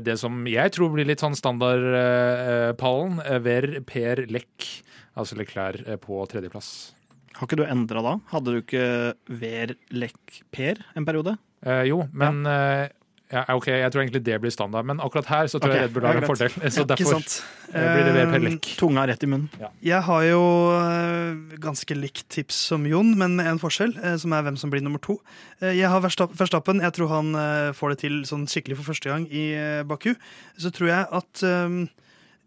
det 0.01 0.15
som 0.19 0.47
jeg 0.47 0.71
tror 0.73 0.93
blir 0.95 1.05
litt 1.05 1.21
sånn 1.21 1.35
standardpallen, 1.37 3.19
Ver 3.43 3.81
Per 3.85 4.23
Lek, 4.31 4.85
altså 5.19 5.37
Leclerc, 5.37 5.83
på 6.01 6.23
tredjeplass. 6.31 6.95
Har 7.35 7.49
ikke 7.49 7.59
du 7.59 7.65
endra 7.67 8.01
da? 8.01 8.13
Hadde 8.31 8.55
du 8.55 8.61
ikke 8.63 9.15
Ver 9.29 9.75
Lek 9.91 10.43
Per 10.55 10.79
en 10.97 11.05
periode? 11.05 11.37
Eh, 11.67 11.83
jo, 11.91 12.09
men 12.13 12.47
eh, 12.47 12.89
ja, 13.35 13.43
ok, 13.57 13.67
jeg 13.73 13.91
tror 13.93 14.03
egentlig 14.05 14.23
det 14.27 14.37
blir 14.43 14.53
standard, 14.55 14.87
men 14.87 15.01
akkurat 15.03 15.27
her 15.31 15.49
så 15.51 15.59
tror 15.59 15.73
okay, 15.73 15.81
jeg 15.81 15.89
Red 15.89 15.97
Bull 15.97 16.07
har 16.07 16.21
en 16.21 16.27
fordel. 16.29 16.55
Så 16.75 16.85
derfor 16.87 17.17
eh, 17.19 17.89
blir 17.91 18.07
det 18.07 18.15
Ver 18.15 18.31
Per 18.31 18.45
Eh. 18.45 18.59
Tunga 18.79 19.07
rett 19.11 19.25
i 19.27 19.29
munnen. 19.31 19.49
Jeg 19.83 20.01
har 20.07 20.27
jo 20.29 20.45
eh, 20.77 21.59
ganske 21.63 21.97
likt 21.99 22.29
tips 22.33 22.61
som 22.71 22.87
Jon, 22.87 23.15
men 23.19 23.37
med 23.41 23.51
en 23.51 23.61
forskjell, 23.63 23.97
som 24.21 24.35
er 24.37 24.47
hvem 24.47 24.59
som 24.61 24.71
blir 24.73 24.85
nummer 24.85 25.03
to. 25.03 25.19
Jeg 25.65 25.91
har 25.91 26.05
Verstappen. 26.05 26.83
Jeg 26.85 26.95
tror 26.97 27.11
han 27.11 27.35
får 27.75 27.95
det 27.95 28.01
til 28.05 28.23
sånn 28.29 28.47
skikkelig 28.51 28.79
for 28.81 28.93
første 28.93 29.11
gang 29.11 29.27
i 29.31 29.47
Baku. 29.89 30.13
Så 30.61 30.71
tror 30.75 30.93
jeg 30.93 31.11
at 31.21 31.45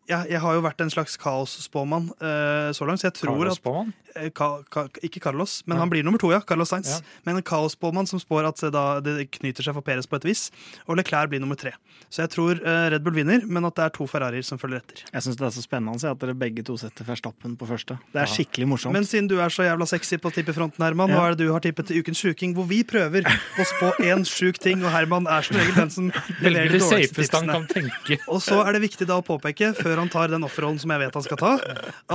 eh, 0.10 0.26
jeg, 0.32 0.40
har 0.44 0.54
jo 0.58 0.62
vært 0.66 0.82
en 0.82 0.90
slags 0.94 1.18
kaosspåmann 1.22 2.10
uh, 2.22 2.72
så 2.76 2.88
langt, 2.88 3.02
så 3.02 3.10
jeg 3.10 3.18
tror 3.20 3.36
Carlos 3.38 3.60
at 3.60 4.18
eh, 4.18 4.30
Ka, 4.34 4.48
ka, 4.74 4.88
Ikke 5.06 5.20
Carlos, 5.22 5.60
men 5.68 5.78
Ja. 5.78 5.82
han 5.84 5.90
blir 5.92 6.04
nummer 6.04 6.18
to, 6.20 6.32
ja. 6.32 6.40
Carlos 6.42 6.70
Sainz. 6.70 6.90
Ja. 6.90 7.00
Men 7.26 7.38
en 7.38 7.44
kaosspåmann 7.46 8.08
som 8.10 8.20
spår 8.20 8.48
at 8.50 8.64
eh, 8.64 8.72
da, 8.74 9.00
det 9.04 9.28
knyter 9.38 9.64
seg 9.68 9.76
for 9.78 9.86
Perez 9.86 10.08
på 10.10 10.18
et 10.18 10.26
vis. 10.26 10.48
Og 10.88 10.98
Leclerc 10.98 11.30
blir 11.30 11.40
nummer 11.44 11.56
tre. 11.60 11.74
Så 12.10 12.24
jeg 12.24 12.32
tror 12.34 12.58
uh, 12.64 12.88
Red 12.94 13.04
Bull 13.04 13.14
vinner, 13.18 13.44
men 13.46 13.66
at 13.68 13.76
det 13.76 13.84
er 13.84 13.94
to 13.98 14.08
Ferrarier 14.08 14.46
som 14.46 14.58
følger 14.62 14.80
etter. 14.80 15.04
Jeg 15.12 15.26
syns 15.26 15.38
det 15.38 15.46
er 15.50 15.54
så 15.58 15.62
spennende 15.66 16.10
at 16.10 16.22
dere 16.22 16.34
begge 16.38 16.64
to 16.66 16.78
setter 16.80 17.06
Verstappen 17.08 17.58
på 17.60 17.68
første. 17.68 17.98
Det 18.14 18.22
er 18.22 18.26
Ja. 18.30 18.32
skikkelig 18.32 18.68
morsomt. 18.72 18.94
Men 18.96 19.04
siden 19.06 19.28
du 19.30 19.38
er 19.44 19.50
så 19.54 19.66
jævla 19.68 19.86
sexy 19.90 20.18
på 20.24 20.32
tippefronten, 20.34 20.82
Herman, 20.84 21.12
hva 21.12 21.28
er 21.28 21.36
det 21.36 21.46
du 21.46 21.52
har 21.52 21.60
tippet 21.62 21.90
til 21.92 22.00
Ukens 22.02 22.22
sjuking, 22.24 22.54
hvor 22.56 22.66
vi 22.70 22.84
prøver 22.88 23.28
å 23.28 23.66
spå 23.68 23.92
én 24.08 24.24
sjuk 24.26 24.58
ting, 24.64 24.82
og 24.86 24.92
Herman 24.94 25.28
er 25.28 25.42
som 25.46 25.58
regel 25.60 25.76
den 25.76 25.92
som 25.94 26.10
leverer 26.42 26.72
de 26.72 26.80
dårligste 26.80 27.22
tipsene. 27.22 28.22
Og 28.28 28.42
så 28.42 28.62
er 28.64 28.78
det 28.78 28.82
viktig 28.88 29.08
da 29.10 29.20
å 29.20 29.26
påpeke, 29.26 29.74
før 29.78 29.97
han 30.02 30.10
tar 30.14 30.32
den 30.32 30.44
offerrollen 30.48 30.80
som 30.82 30.92
jeg 30.94 31.02
vet 31.06 31.14
han 31.18 31.26
skal 31.26 31.40
ta, 31.42 31.52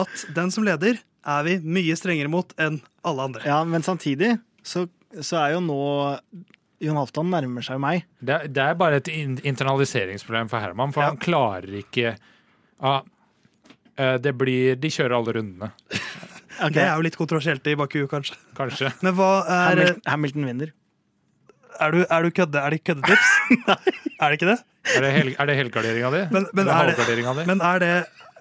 at 0.02 0.24
den 0.36 0.50
som 0.54 0.64
leder, 0.66 0.98
er 1.22 1.44
vi 1.46 1.58
mye 1.62 1.94
strengere 1.98 2.28
mot 2.32 2.50
enn 2.58 2.80
alle 3.06 3.22
andre. 3.28 3.44
Ja, 3.46 3.60
men 3.68 3.82
samtidig 3.86 4.34
så, 4.66 4.88
så 5.22 5.38
er 5.44 5.52
jo 5.56 5.60
nå 5.62 5.78
Jon 6.82 6.96
Halvdan 6.98 7.28
nærmer 7.30 7.62
seg 7.62 7.78
meg. 7.78 8.02
Det, 8.18 8.34
er- 8.34 8.48
det 8.50 8.62
er 8.64 8.74
bare 8.80 8.98
et 8.98 9.08
internaliseringsproblem 9.12 10.48
for 10.50 10.58
Herman, 10.64 10.90
for 10.94 11.04
Ja. 11.04 11.12
han 11.12 11.20
klarer 11.22 11.70
ikke 11.78 12.16
ja, 12.82 12.94
eh, 13.96 14.16
det 14.18 14.32
blir, 14.34 14.74
De 14.82 14.90
kjører 14.90 15.14
alle 15.20 15.36
rundene, 15.38 15.70
Det 16.74 16.82
er 16.82 16.94
jo 16.98 17.02
litt 17.06 17.16
kontroversielt 17.16 17.66
i 17.70 17.74
Baku, 17.78 18.02
kanskje. 18.10 18.34
kanskje. 18.58 18.90
Men 19.06 19.14
hva 19.16 19.30
er 19.46 19.70
Hamilton, 19.70 20.02
Hamilton 20.06 20.44
vinner. 20.50 20.72
Er 21.80 21.90
du, 21.94 22.02
er 22.04 22.22
du 22.26 22.30
kødde? 22.36 22.60
Er 22.60 22.70
det 22.74 22.82
køddetips? 22.84 23.30
Nei. 23.70 23.78
Er 24.20 24.26
det 24.28 24.36
ikke 24.36 24.50
det? 24.50 24.58
Er 24.96 25.00
det, 25.04 25.10
hel, 25.14 25.28
er 25.38 25.46
det 25.46 25.54
helgarderinga 25.60 26.08
di? 26.10 26.20
Men- 26.34 26.48
men 26.52 26.68
er 26.68 26.90
det- 26.90 27.06
di? 27.06 27.44
Men 27.46 27.60
er 27.62 27.78
det 27.78 27.92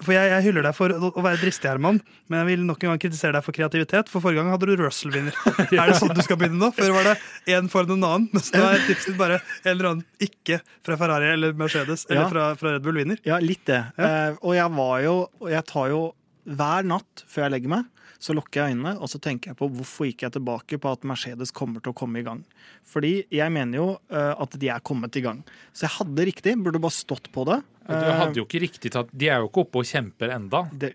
For 0.02 0.16
jeg, 0.16 0.32
jeg 0.32 0.44
hyller 0.48 0.64
deg 0.66 0.74
for 0.74 0.90
å, 0.90 1.12
være 1.22 1.38
dristig, 1.38 1.70
Herman, 1.70 2.00
men 2.28 2.40
jeg 2.40 2.48
vil 2.48 2.64
nok 2.66 2.82
en 2.84 2.90
gang 2.90 3.02
kritisere 3.04 3.34
deg 3.38 3.44
for 3.46 3.54
kreativitet. 3.54 4.10
For 4.10 4.20
forrige 4.24 4.42
gang 4.42 4.50
hadde 4.50 4.66
du 4.66 4.82
Russell-vinner. 4.82 5.36
Er 5.78 5.92
det 5.92 5.98
sånn 6.00 6.16
du 6.18 6.22
skal 6.26 6.40
begynne 6.42 6.58
nå? 6.58 6.72
Før 6.74 6.90
var 6.96 7.04
det 7.12 7.14
én 7.54 7.70
foran 7.70 7.94
en 8.00 8.08
annen, 8.08 8.26
mens 8.34 8.50
nå 8.56 8.64
er 8.66 8.82
tipset 8.88 9.14
bare 9.20 9.38
en 9.62 9.70
eller 9.76 9.90
annen 9.92 10.06
ikke 10.26 10.58
fra 10.82 10.98
Ferrari 10.98 11.30
eller 11.36 11.54
Mercedes 11.54 12.08
eller 12.10 12.24
Ja. 12.24 12.30
fra, 12.34 12.48
fra 12.58 12.74
Red 12.74 12.82
Bull 12.88 12.98
vinner. 12.98 13.22
Ja, 13.30 13.38
litt 13.38 13.62
det. 13.70 13.78
Eh, 14.02 14.34
og 14.42 14.56
jeg 14.58 14.74
var 14.82 14.98
jo 15.06 15.16
Og 15.38 15.50
jeg 15.54 15.66
tar 15.70 15.94
jo 15.94 16.02
hver 16.50 16.84
natt 16.90 17.22
før 17.30 17.46
jeg 17.46 17.52
legger 17.60 17.70
meg, 17.78 17.86
så 18.22 18.36
lukker 18.38 18.62
jeg 18.62 18.76
øynene 18.76 18.94
og 19.02 19.10
så 19.10 19.18
tenker 19.22 19.52
jeg 19.52 19.58
på 19.58 19.68
hvorfor 19.74 20.06
gikk 20.06 20.28
jeg 20.28 20.36
tilbake 20.38 20.78
på 20.82 20.92
at 20.94 21.06
Mercedes 21.10 21.50
kommer 21.56 21.82
til 21.82 21.94
å 21.94 21.98
komme 21.98 22.22
i 22.22 22.26
gang. 22.26 22.44
Fordi 22.86 23.24
jeg 23.34 23.54
mener 23.54 23.80
jo 23.80 23.88
uh, 24.14 24.34
at 24.38 24.58
de 24.62 24.70
er 24.70 24.84
kommet 24.86 25.18
i 25.18 25.24
gang. 25.26 25.42
Så 25.74 25.88
jeg 25.88 25.96
hadde 25.98 26.28
riktig, 26.30 26.54
burde 26.62 26.82
bare 26.82 26.94
stått 26.94 27.32
på 27.34 27.48
det. 27.50 27.62
Du 27.90 27.96
hadde 27.98 28.38
jo 28.38 28.44
ikke 28.46 28.60
riktig 28.62 28.92
tatt 28.94 29.10
De 29.10 29.26
er 29.28 29.42
jo 29.42 29.48
ikke 29.50 29.64
oppe 29.66 29.82
og 29.82 29.88
kjemper 29.90 30.32
enda. 30.36 30.62
det, 30.78 30.92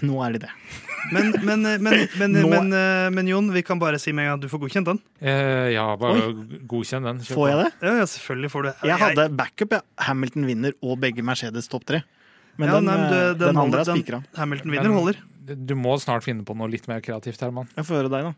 nå 0.00 0.22
er 0.24 0.34
de 0.34 0.40
det. 0.46 0.52
Men, 1.12 1.34
men, 1.44 1.66
men, 1.84 1.98
men, 2.20 2.38
men, 2.48 2.72
eh, 2.74 3.08
men 3.12 3.28
Jon, 3.28 3.50
vi 3.52 3.62
kan 3.66 3.78
bare 3.82 4.00
si 4.00 4.14
med 4.16 4.24
en 4.24 4.30
gang 4.32 4.40
at 4.40 4.46
du 4.46 4.48
får 4.52 4.62
godkjent 4.64 4.88
den. 4.88 5.02
Eh, 5.20 5.68
ja, 5.76 5.84
bare 6.00 6.30
godkjenn 6.70 7.06
den. 7.06 7.20
Kjøp 7.26 7.36
Får 7.36 7.50
jeg 7.50 7.60
det? 7.60 7.68
Ja, 7.84 7.92
ja 8.00 8.08
selvfølgelig 8.14 8.52
får 8.54 8.66
du 8.66 8.70
Jeg 8.88 9.00
hadde 9.04 9.28
backup. 9.36 9.76
Ja. 9.76 9.82
Hamilton 10.08 10.48
vinner 10.48 10.76
og 10.80 10.96
begge 11.04 11.24
Mercedes 11.26 11.68
topp 11.70 11.84
tre. 11.92 12.02
Men 12.56 12.72
Ja, 12.72 12.78
den, 12.80 12.88
nei, 12.88 12.96
men 12.96 13.04
eh, 13.06 13.10
du- 13.12 13.44
den, 13.44 13.44
den 13.44 13.60
andre 13.66 13.84
er 13.84 13.92
spikra. 13.92 14.24
Hamilton 14.40 14.74
vinner 14.74 14.88
Men- 14.88 14.98
holder. 14.98 15.20
Du 15.56 15.74
må 15.78 15.96
snart 16.02 16.26
finne 16.26 16.44
på 16.46 16.54
noe 16.58 16.70
litt 16.70 16.86
mer 16.90 17.02
kreativt, 17.04 17.40
Herman. 17.42 17.68
Jeg 17.76 17.86
får 17.88 18.00
høre 18.02 18.12
deg, 18.12 18.30
da. 18.30 18.36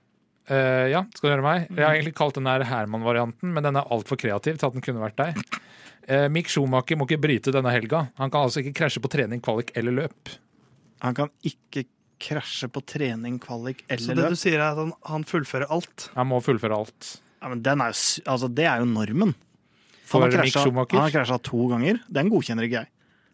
Uh, 0.50 0.88
ja, 0.90 1.04
skal 1.14 1.28
du 1.28 1.32
høre 1.36 1.44
meg? 1.44 1.66
Jeg 1.70 1.84
har 1.84 1.94
egentlig 1.94 2.16
kalt 2.18 2.34
den 2.38 2.48
her 2.50 2.64
Herman-varianten, 2.66 3.52
men 3.54 3.66
den 3.66 3.78
er 3.78 3.90
altfor 3.94 4.18
kreativ 4.18 4.58
til 4.58 4.68
at 4.68 4.74
den 4.74 4.84
kunne 4.84 5.02
vært 5.04 5.20
deg. 5.20 5.58
Uh, 6.08 6.26
Mick 6.34 6.50
Schumacher 6.50 6.98
må 6.98 7.06
ikke 7.06 7.20
bryte 7.22 7.54
denne 7.54 7.70
helga. 7.74 8.08
Han 8.18 8.32
kan 8.32 8.48
altså 8.48 8.62
ikke 8.62 8.74
krasje 8.80 9.02
på 9.04 9.10
trening, 9.12 9.42
kvalik 9.44 9.70
eller 9.78 9.94
løp. 10.00 10.32
Han 11.06 11.14
kan 11.18 11.30
ikke 11.46 11.84
krasje 12.22 12.70
på 12.72 12.82
trening, 12.86 13.38
kvalik 13.42 13.84
eller 13.86 14.02
løp? 14.02 14.08
Så 14.08 14.16
det 14.18 14.24
løp. 14.24 14.34
du 14.34 14.42
sier, 14.42 14.58
er 14.58 14.72
at 14.72 14.82
han, 14.82 14.90
han 15.10 15.26
fullfører 15.28 15.70
alt. 15.74 16.08
Han 16.16 16.30
må 16.32 16.42
fullføre 16.42 16.80
alt. 16.84 17.14
Ja, 17.42 17.50
men 17.50 17.62
den 17.62 17.82
er 17.82 17.94
jo, 17.94 18.26
altså, 18.34 18.50
det 18.50 18.66
er 18.70 18.82
jo 18.82 18.90
normen. 18.90 19.36
For 20.06 20.26
Han 20.26 20.34
har 20.34 20.44
Mick. 20.46 20.58
Han 20.58 21.04
har 21.06 21.14
krasja 21.14 21.38
to 21.42 21.68
ganger. 21.70 22.02
Den 22.10 22.30
godkjenner 22.32 22.66
ikke 22.66 22.82
jeg. 22.82 22.92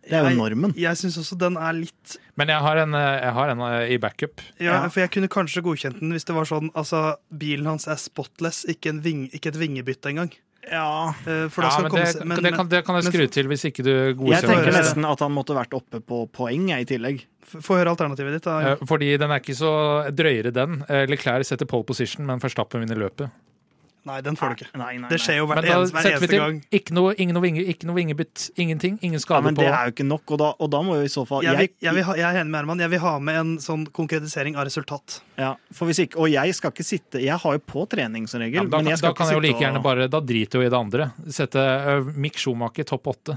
Det 0.08 0.16
er 0.16 0.22
jo 0.24 0.28
Jeg- 0.30 0.38
normen. 0.38 0.74
Jeg 0.76 0.96
syns 0.96 1.18
også 1.20 1.36
den 1.38 1.56
er 1.56 1.72
litt 1.74 2.16
Men 2.36 2.48
jeg 2.48 2.60
har 2.64 2.76
en, 2.78 2.94
eh, 2.94 3.20
jeg 3.22 3.32
har 3.34 3.48
en 3.50 3.60
eh, 3.60 3.92
i 3.94 3.98
backup. 3.98 4.40
Ja, 4.58 4.72
Ja. 4.84 4.88
for 4.88 5.00
jeg 5.00 5.10
kunne 5.10 5.28
kanskje 5.28 5.62
godkjent 5.62 6.00
den 6.00 6.12
hvis 6.12 6.24
det 6.24 6.34
var 6.34 6.44
sånn 6.44 6.70
altså, 6.74 7.16
bilen 7.36 7.66
hans 7.66 7.86
er 7.86 7.96
spotless, 7.96 8.64
ikke, 8.68 8.88
en 8.90 9.00
ving, 9.02 9.28
ikke 9.32 9.48
et 9.52 9.56
vingebytte 9.60 10.06
engang. 10.12 10.32
Ja. 10.70 11.14
Eh, 11.26 11.48
For 11.48 11.62
da 11.62 11.68
Ja, 11.70 11.80
men 11.82 11.90
komme 11.90 12.04
det, 12.04 12.16
seg- 12.16 12.24
men- 12.26 12.42
det, 12.42 12.54
kan, 12.54 12.68
det 12.68 12.84
kan 12.84 12.94
jeg 12.96 13.04
men- 13.04 13.12
skru 13.12 13.30
til 13.30 13.46
hvis 13.48 13.64
ikke 13.64 13.82
du 13.84 14.14
godkjenner 14.14 14.30
Jeg 14.32 14.42
tenker 14.42 14.72
nesten 14.72 15.04
at 15.10 15.18
han 15.20 15.32
måtte 15.32 15.54
vært 15.56 15.72
oppe 15.72 16.00
på 16.00 16.28
poeng 16.30 16.68
jeg, 16.68 16.80
i 16.80 16.84
tillegg. 16.96 17.24
Få 17.48 17.76
høre 17.80 17.96
alternativet 17.96 18.32
ditt. 18.34 18.42
da. 18.44 18.76
Fordi 18.84 19.16
den 19.18 19.30
er 19.30 19.40
ikke 19.40 19.56
så 19.56 20.14
drøyere, 20.14 20.52
den. 20.52 20.84
Leclerc 21.08 21.46
setter 21.46 21.64
pole 21.64 21.84
position, 21.84 22.26
men 22.26 22.38
Verstappen 22.38 22.80
vinner 22.84 22.96
løpet. 23.00 23.30
Nei, 24.08 24.18
den 24.24 24.36
får 24.40 24.54
du 24.54 24.54
ikke. 24.58 24.68
Nei, 24.80 24.94
nei, 25.02 25.08
Det 25.12 25.18
skjer 25.20 25.36
jo 25.42 25.46
Men 25.50 25.58
hvert 25.58 25.66
da 25.68 25.74
eneste, 25.76 25.94
hver 25.98 26.06
setter 26.06 26.14
vi 26.14 26.24
eneste 26.24 26.32
til 26.32 26.40
gang. 26.42 26.60
ikke 26.78 26.94
noe, 26.96 27.10
ingen 27.20 27.36
noe, 27.36 27.44
vinge, 27.44 27.64
ikke 27.74 27.88
noe 27.90 27.96
vingebytt. 27.98 28.44
Ingenting. 28.64 28.96
Ingen 29.04 29.20
Ja, 29.20 29.26
på. 29.28 29.40
men 29.44 29.58
på 29.58 29.62
det 29.66 29.68
er 29.74 29.90
jo 29.90 29.94
ikke 29.94 30.06
nok, 30.08 30.24
og 30.32 30.40
da, 30.42 30.48
og 30.58 30.70
da 30.72 30.80
må 30.86 30.96
jo 30.96 31.04
i 31.04 31.12
så 31.12 31.26
fall 31.28 31.44
Jeg, 31.44 31.58
jeg, 31.60 31.72
jeg, 31.86 31.94
vil 31.98 32.06
ha, 32.08 32.16
jeg 32.22 32.26
er 32.30 32.40
enig 32.40 32.52
med 32.54 32.58
Herman. 32.62 32.82
Jeg 32.86 32.92
vil 32.96 33.02
ha 33.04 33.12
med 33.28 33.40
en 33.42 33.52
sånn 33.62 33.84
konkretisering 34.00 34.56
av 34.56 34.64
resultat. 34.70 35.20
ja, 35.36 35.52
for 35.70 35.90
hvis 35.92 36.00
ikke, 36.06 36.18
Og 36.24 36.32
jeg 36.32 36.54
skal 36.58 36.72
ikke 36.74 36.88
sitte 36.88 37.20
Jeg 37.22 37.36
har 37.44 37.58
jo 37.58 37.64
på 37.74 37.84
trening 37.92 38.26
som 38.26 38.40
regel, 38.40 38.62
ja, 38.62 38.64
da, 38.64 38.80
men 38.80 38.90
jeg 38.94 38.98
da 38.98 39.02
skal 39.04 39.14
kan 39.20 39.28
jeg 39.32 39.38
jo 39.38 39.44
like 39.44 39.62
gjerne 39.66 39.82
bare 39.84 40.08
Da 40.08 40.20
driter 40.24 40.58
jo 40.62 40.66
i 40.66 40.72
det 40.72 40.78
andre. 40.78 41.10
Sette 41.28 41.58
uh, 41.60 42.12
Mick 42.16 42.38
Schumacher 42.40 42.88
topp 42.88 43.06
åtte. 43.12 43.36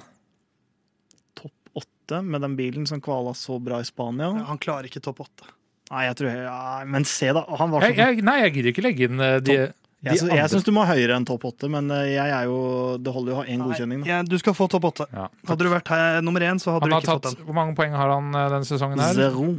topp 1.36 1.54
åtte 1.84 2.22
med 2.24 2.42
den 2.42 2.56
bilen 2.56 2.88
som 2.88 3.02
kvala 3.02 3.34
så 3.38 3.60
bra 3.60 3.80
i 3.82 3.86
Spania. 3.88 4.30
Han 4.48 4.58
klarer 4.62 4.88
ikke 4.90 5.02
topp 5.04 5.22
åtte. 5.28 5.52
Nei, 5.92 6.06
jeg 6.08 6.16
tror 6.22 6.30
ja, 6.32 6.58
Men 6.88 7.04
se, 7.04 7.28
da. 7.36 7.42
Han 7.60 7.72
var 7.74 7.84
Jeg, 7.84 7.98
så 7.98 8.06
jeg, 8.08 8.24
nei, 8.24 8.38
jeg 8.46 8.54
gidder 8.56 8.72
ikke 8.72 8.84
legge 8.86 9.08
inn 9.10 9.20
eh, 9.20 9.34
de, 9.44 9.56
de 9.58 9.81
Jeg, 10.02 10.18
andre. 10.18 10.38
jeg 10.40 10.50
syns 10.50 10.64
du 10.66 10.72
må 10.74 10.84
høyere 10.90 11.14
enn 11.14 11.26
topp 11.30 11.44
åtte, 11.52 11.68
men 11.70 11.92
eh, 11.94 12.16
jeg 12.16 12.34
er 12.34 12.48
jo 12.50 12.62
Det 12.98 13.12
holder 13.14 13.34
jo 13.34 13.36
å 13.36 13.42
ha 13.44 13.50
én 13.54 13.62
godkjenning. 13.62 14.06
Ja, 14.10 14.22
du 14.26 14.34
skal 14.42 14.56
få 14.58 14.66
topp 14.72 14.88
åtte. 14.90 15.06
Ja. 15.14 15.28
Hadde 15.46 15.68
du 15.68 15.70
vært 15.70 15.92
her 15.94 16.24
nummer 16.26 16.42
én, 16.42 16.62
så 16.62 16.74
hadde 16.74 16.88
Han 16.88 16.94
du 16.94 16.98
har 16.98 17.06
ikke 17.06 17.18
fått 17.20 17.28
den. 17.30 17.44
Hvor 17.46 17.58
mange 17.60 17.78
poeng 17.78 17.94
har 17.94 18.16
han 18.16 18.32
eh, 18.34 18.48
denne 18.56 18.70
sesongen 18.70 19.04
her? 19.04 19.14
Zero. 19.18 19.52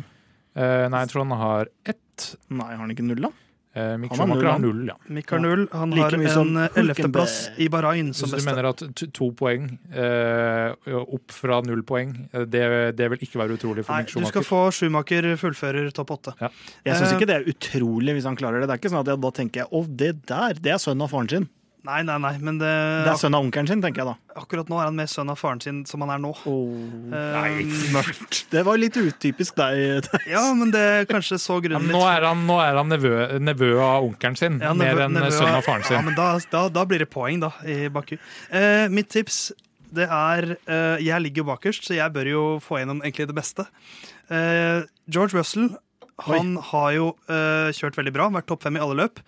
Uh, 0.53 0.85
nei, 0.93 1.05
jeg 1.05 1.13
tror 1.13 1.25
han 1.25 1.39
har 1.41 1.71
ett. 1.89 2.27
Nei, 2.53 2.67
har 2.75 2.83
han 2.83 2.91
ikke 2.93 3.07
null, 3.07 3.23
da? 3.25 3.31
Uh, 3.73 3.97
Mick 3.97 4.13
Han 4.13 4.19
har 4.21 4.27
Schumacher 4.27 4.43
null, 4.43 4.51
har 4.53 4.59
null, 4.61 4.81
ja. 4.91 4.97
Mick 5.17 5.31
har 5.33 5.41
null. 5.41 5.63
Han 5.73 5.95
Like 5.97 6.03
har 6.05 6.13
en 6.13 6.57
ellevteplass 6.77 7.37
Hulkenberg. 7.49 7.63
i 7.65 7.69
Bahrain 7.73 8.11
som 8.13 8.29
beste. 8.29 8.43
Så 8.43 8.45
du 8.45 8.51
mener 8.51 8.69
at 8.69 8.83
to, 9.17 9.31
poeng 9.33 9.71
eh, 9.97 10.99
opp 11.01 11.33
fra 11.33 11.63
null 11.65 11.81
poeng, 11.89 12.13
eh, 12.33 12.45
det, 12.45 12.67
det 12.99 13.09
vil 13.15 13.25
ikke 13.25 13.41
være 13.41 13.57
utrolig 13.57 13.87
for 13.87 13.97
Nei, 13.97 14.05
Mick 14.05 14.13
du 14.13 14.29
skal 14.29 14.45
få 14.45 14.61
Schumacher 14.77 15.31
fullfører 15.41 15.89
topp 15.97 16.13
åtte. 16.19 16.37
Jeg 16.85 16.99
syns 16.99 17.09
Eh, 17.13 17.17
ikke 17.17 17.31
det 17.33 17.39
er 17.41 17.49
utrolig 17.49 18.19
hvis 18.19 18.29
han 18.29 18.37
klarer 18.37 18.61
det. 18.61 18.69
Det 18.69 18.77
er 18.77 18.83
ikke 18.83 18.93
sånn 18.93 19.05
at 19.07 19.11
jeg 19.15 19.21
da 19.25 19.31
tenker 19.41 19.65
jeg, 19.65 19.69
å, 19.73 19.83
det 19.89 20.13
der, 20.29 20.61
det 20.61 20.73
er 20.77 20.81
sønnen 20.85 21.09
av 21.09 21.13
faren 21.17 21.33
sin. 21.33 21.49
Nei, 21.83 21.99
nei, 22.07 22.15
nei, 22.23 22.31
men 22.39 22.59
det, 22.61 22.69
Det 23.03 23.11
er 23.11 23.17
sønnen 23.19 23.41
av 23.41 23.47
onkelen 23.49 23.67
sin, 23.67 23.81
tenker 23.83 24.05
jeg 24.05 24.07
da. 24.13 24.15
akkurat 24.39 24.69
nå 24.71 24.77
er 24.79 24.85
han 24.87 24.95
mer 25.01 25.09
sønn 25.11 25.33
av 25.33 25.39
faren 25.41 25.59
sin 25.65 25.81
som 25.91 26.05
han 26.05 26.13
er 26.15 26.21
nå. 26.23 26.31
Nei, 27.11 27.49
Um, 27.65 27.73
mørkt. 27.97 28.45
Det 28.53 28.63
var 28.69 28.79
litt 28.79 28.95
utypisk 29.01 29.57
deg. 29.59 30.07
Ja, 30.31 30.45
men 30.55 30.71
det 30.71 30.81
er 30.93 31.09
kanskje 31.11 31.41
så 31.43 31.57
grunnen 31.65 31.89
men 31.91 31.97
nå 31.99 32.05
er 32.07 32.23
han, 32.29 32.45
nå 32.47 32.61
er 32.63 32.79
han 32.79 32.89
nevø, 32.93 33.13
nevø 33.43 33.73
av 33.83 34.07
onkelen 34.07 34.39
sin, 34.39 34.61
Ja, 34.63 34.71
mer 34.79 35.03
enn 35.09 35.19
nevø- 35.19 35.35
sønn 35.35 35.51
av 35.59 35.67
faren 35.67 35.83
sin. 35.89 35.99
Ja, 35.99 36.05
men 36.07 36.15
da, 36.19 36.31
da, 36.55 36.69
da 36.73 36.85
blir 36.87 37.03
det 37.03 37.11
poeng, 37.11 37.43
da, 37.43 37.51
i 37.67 37.89
Baku. 37.93 38.15
Eh, 38.55 38.87
mitt 38.89 39.11
tips, 39.13 39.51
det 39.93 40.07
er 40.09 40.55
eh, 40.65 41.03
Jeg 41.05 41.21
ligger 41.27 41.43
jo 41.43 41.51
bakerst, 41.51 41.85
så 41.91 41.99
jeg 41.99 42.15
bør 42.15 42.31
jo 42.31 42.45
få 42.65 42.79
gjennom 42.81 43.03
egentlig 43.03 43.27
det 43.29 43.37
beste. 43.43 43.67
Eh, 44.31 44.87
George 45.11 45.35
Russell, 45.37 45.73
han 46.21 46.57
har 46.73 46.93
jo 46.97 47.09
eh, 47.31 47.73
kjørt 47.75 47.97
veldig 47.99 48.13
bra, 48.15 48.29
vært 48.35 48.49
topp 48.51 48.67
fem 48.67 48.77
i 48.77 48.83
alle 48.83 48.99
løp. 49.01 49.23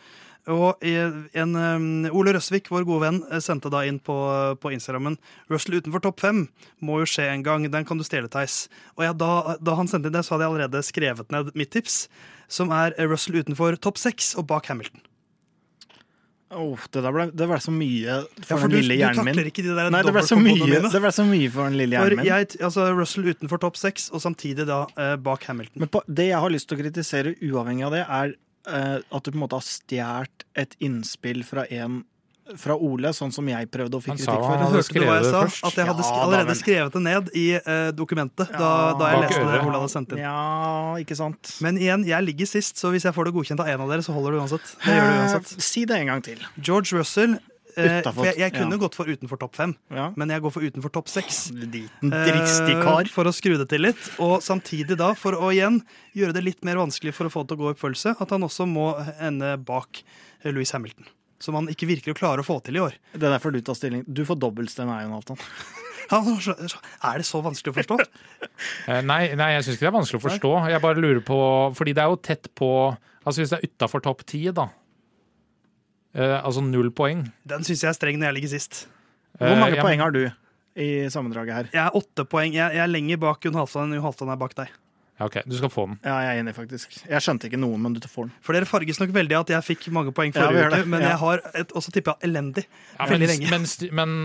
Og 0.53 0.83
en, 0.85 1.55
um, 1.57 1.85
Ole 2.13 2.35
Røsvik, 2.37 2.69
vår 2.69 2.85
gode 2.85 3.07
venn, 3.07 3.23
eh, 3.33 3.41
sendte 3.41 3.71
da 3.73 3.81
inn 3.89 3.97
på, 4.05 4.17
på 4.61 4.73
Instagrammen 4.77 5.17
Russell 5.49 5.79
utenfor 5.79 6.05
topp 6.05 6.21
fem 6.21 6.43
må 6.85 7.01
jo 7.01 7.09
skje 7.09 7.31
en 7.33 7.45
gang. 7.47 7.65
Den 7.73 7.89
kan 7.89 8.01
du 8.01 8.05
stjele, 8.05 8.29
Theis. 8.29 8.67
Og 8.99 9.07
jeg, 9.07 9.17
da, 9.23 9.57
da 9.57 9.79
han 9.79 9.89
sendte 9.89 10.13
inn 10.13 10.19
det, 10.19 10.27
så 10.27 10.35
hadde 10.35 10.45
jeg 10.45 10.53
allerede 10.53 10.85
skrevet 10.85 11.33
ned 11.33 11.55
mitt 11.57 11.73
tips, 11.73 12.05
som 12.53 12.75
er 12.77 12.93
Russell 13.09 13.41
utenfor 13.41 13.81
topp 13.81 14.01
seks 14.03 14.35
og 14.37 14.51
bak 14.53 14.69
Hamilton. 14.69 15.01
Oh, 16.55 16.79
det 16.95 17.03
der 17.05 17.15
ble, 17.15 17.27
det 17.35 17.49
ble 17.51 17.59
så 17.63 17.73
mye 17.75 18.17
for, 18.23 18.45
Ja, 18.47 18.57
for 18.57 18.69
den 18.69 18.77
du, 18.77 18.79
lille 18.83 18.97
hjernen 19.01 19.27
min. 19.29 19.41
ikke 19.51 19.65
de 19.67 19.75
der 19.77 19.91
Nei, 19.93 20.03
det 20.07 20.15
ble, 20.15 20.23
så 20.27 20.39
mye, 20.39 20.81
det 20.87 21.03
ble 21.03 21.13
så 21.17 21.27
mye 21.29 21.51
for 21.55 21.69
den 21.69 21.77
lille 21.81 21.99
hjernen 21.99 22.21
min. 22.23 22.29
jeg, 22.31 22.49
altså 22.63 22.87
Russell 22.95 23.29
utenfor 23.33 23.61
topp 23.65 23.77
seks, 23.81 24.09
og 24.15 24.23
samtidig 24.25 24.67
da 24.71 24.85
eh, 24.97 25.15
bak 25.21 25.45
Hamilton. 25.51 25.83
Men 25.85 25.93
på, 25.93 26.03
det 26.07 26.29
jeg 26.31 26.41
har 26.47 26.55
lyst 26.55 26.71
til 26.71 26.79
å 26.79 26.83
kritisere 26.85 27.35
uavhengig 27.43 27.87
av 27.89 27.95
det, 27.99 28.03
er 28.07 28.35
eh, 28.71 28.99
at 29.03 29.23
du 29.27 29.31
på 29.33 29.37
en 29.39 29.45
måte 29.45 29.59
har 29.61 29.67
stjålet 29.69 30.47
et 30.65 30.77
innspill 30.85 31.45
fra 31.47 31.67
en 31.75 32.03
fra 32.61 32.75
Ole, 32.77 33.09
sånn 33.17 33.33
som 33.33 33.47
jeg 33.49 33.69
prøvde 33.73 33.97
å 33.97 34.03
få 34.05 34.13
kritikk 34.13 34.29
for. 34.29 34.57
han 34.61 34.73
Hørte 34.75 34.93
du 34.93 35.07
hva 35.07 35.15
jeg 35.17 35.31
sa? 35.31 35.41
først. 35.47 35.65
At 35.71 35.79
jeg 35.81 35.87
hadde 35.89 36.05
sk 36.05 36.19
allerede 36.27 36.57
skrevet 36.59 36.93
det 36.99 37.03
ned 37.07 37.31
i 37.35 37.47
eh, 37.57 37.89
dokumentet 37.97 38.53
da, 38.53 38.59
Ja, 38.61 38.99
da 39.01 39.09
jeg 39.15 39.23
leste 39.25 39.47
det. 39.49 39.63
Ole 39.65 39.79
hadde 39.81 39.93
sendt 39.95 40.13
inn. 40.13 40.19
Ja, 40.27 40.95
ikke 41.01 41.17
sant? 41.17 41.55
Men 41.65 41.79
igjen, 41.81 42.05
jeg 42.07 42.27
ligger 42.29 42.47
sist, 42.47 42.77
så 42.77 42.93
hvis 42.93 43.05
jeg 43.09 43.17
får 43.17 43.31
det 43.31 43.35
godkjent 43.39 43.61
av 43.65 43.73
en 43.73 43.81
av 43.87 43.89
dere, 43.95 44.05
så 44.05 44.13
holder 44.13 44.37
det 44.37 44.43
uansett. 44.45 44.77
Det 44.85 44.93
gjør 44.99 45.09
det 45.11 45.19
uansett. 45.25 45.57
Eh, 45.57 45.67
Si 45.71 45.85
det 45.89 45.97
en 46.03 46.07
gang 46.13 46.23
til. 46.23 46.39
George 46.61 46.93
Russell 46.99 47.35
eh, 47.77 48.03
Utenfor- 48.05 48.15
for 48.15 48.25
jeg, 48.29 48.37
jeg 48.39 48.53
kunne 48.55 48.77
ja. 48.77 48.83
gått 48.85 48.95
for 48.95 49.05
utenfor 49.11 49.41
topp 49.41 49.57
fem, 49.57 49.73
Ja. 49.91 50.13
men 50.15 50.29
jeg 50.31 50.45
går 50.45 50.53
for 50.53 50.61
utenfor 50.63 50.93
topp 50.95 51.09
seks. 51.09 51.49
Eh. 51.51 53.09
For 53.11 53.25
å 53.25 53.33
skru 53.35 53.57
det 53.59 53.69
til 53.73 53.81
litt. 53.89 54.05
Og 54.23 54.39
samtidig 54.45 54.97
da, 55.01 55.15
for 55.19 55.33
å 55.33 55.49
igjen 55.51 55.81
gjøre 56.15 56.37
det 56.37 56.45
litt 56.45 56.63
mer 56.65 56.77
vanskelig 56.77 57.15
for 57.17 57.27
å 57.27 57.33
få 57.33 57.43
det 57.43 57.55
til 57.55 57.57
å 57.59 57.61
gå 57.65 57.73
i 57.73 57.75
oppfølgelse, 57.75 58.15
at 58.21 58.31
han 58.31 58.43
også 58.47 58.69
må 58.69 58.93
ende 59.19 59.57
bak 59.65 60.05
Louis 60.45 60.71
Hamilton. 60.77 61.09
Som 61.45 61.59
han 61.59 61.69
ikke 61.69 61.89
virker 61.91 62.15
å 62.15 62.17
klare 62.17 62.41
å 62.41 62.47
få 62.47 62.57
til 62.65 62.79
i 62.79 62.81
år. 62.81 62.95
Det 63.13 63.21
er 63.29 63.35
derfor 63.37 63.53
du 63.53 63.59
tar 63.65 63.77
stilling. 63.77 64.05
Du 64.09 64.23
får 64.25 64.39
dobbeltstemme, 64.41 64.97
Jonathan. 65.05 65.37
Er 66.15 67.17
det 67.21 67.25
så 67.29 67.41
vanskelig 67.45 67.73
å 67.73 67.77
forstå? 67.79 67.97
Eh, 68.89 69.01
Nei, 69.05 69.33
nei 69.39 69.47
jeg 69.55 69.65
syns 69.65 69.79
ikke 69.79 69.87
det 69.87 69.89
er 69.91 69.95
vanskelig 69.97 70.19
å 70.21 70.25
forstå. 70.27 70.51
Jeg 70.71 70.83
bare 70.85 71.01
lurer 71.01 71.23
på 71.25 71.37
Fordi 71.75 71.95
det 71.97 72.03
er 72.05 72.11
jo 72.13 72.19
tett 72.23 72.51
på 72.57 72.69
Altså 73.25 73.41
Hvis 73.41 73.55
det 73.55 73.57
er 73.59 73.71
utafor 73.71 74.03
topp 74.05 74.21
ti, 74.29 74.43
da. 74.55 74.67
Eh, 76.15 76.37
altså 76.45 76.63
null 76.63 76.91
poeng. 76.95 77.25
Den 77.49 77.65
syns 77.67 77.83
jeg 77.87 77.91
er 77.91 77.97
streng 77.97 78.19
når 78.21 78.29
jeg 78.31 78.37
ligger 78.39 78.53
sist. 78.53 78.83
Hvor 79.41 79.49
Eh, 79.51 79.59
mange 79.59 79.79
ja, 79.81 79.83
poeng 79.83 80.03
har 80.05 80.13
du 80.15 80.21
i 80.77 80.89
sammendraget 81.11 81.57
her? 81.57 81.71
Jeg 81.73 81.83
er 81.89 81.97
åtte 81.99 82.27
poeng. 82.31 82.53
Jeg, 82.55 82.77
jeg 82.77 82.85
er 82.85 82.93
lenger 82.93 83.19
bak 83.25 83.49
Jon 83.49 83.57
Halvdan 83.59 83.89
enn 83.89 83.97
Jon 83.99 84.05
Halvdan 84.07 84.35
er 84.37 84.39
bak 84.45 84.55
deg. 84.61 84.77
Ja, 85.21 85.27
ok, 85.29 85.37
Du 85.47 85.55
skal 85.57 85.71
få 85.71 85.87
den. 85.87 85.99
Ja, 86.03 86.17
jeg 86.25 86.37
er 86.37 86.41
enig, 86.43 86.55
faktisk. 86.57 86.97
Jeg 87.07 87.23
skjønte 87.23 87.47
ikke 87.47 87.59
noen, 87.63 87.79
men 87.85 87.93
du 87.95 88.01
får 88.11 88.27
den. 88.27 88.33
For 88.43 88.53
dere 88.57 88.67
farges 88.67 88.99
nok 88.99 89.13
veldig 89.15 89.37
at 89.45 89.53
jeg 89.55 89.63
fikk 89.63 89.85
mange 89.95 90.11
poeng 90.11 90.33
forrige 90.35 90.65
ja, 90.65 90.71
uke, 90.73 90.87
men 90.91 91.03
Ja. 91.05 91.09
jeg 91.15 91.19
har 91.23 91.43
et, 91.55 91.71
også 91.79 91.93
tippa 91.95 92.17
elendig. 92.27 92.65
Ja, 92.99 93.07
Veldig 93.07 93.29
men, 93.29 93.31
lenge. 93.31 93.51
men, 93.51 93.69
men 93.95 94.17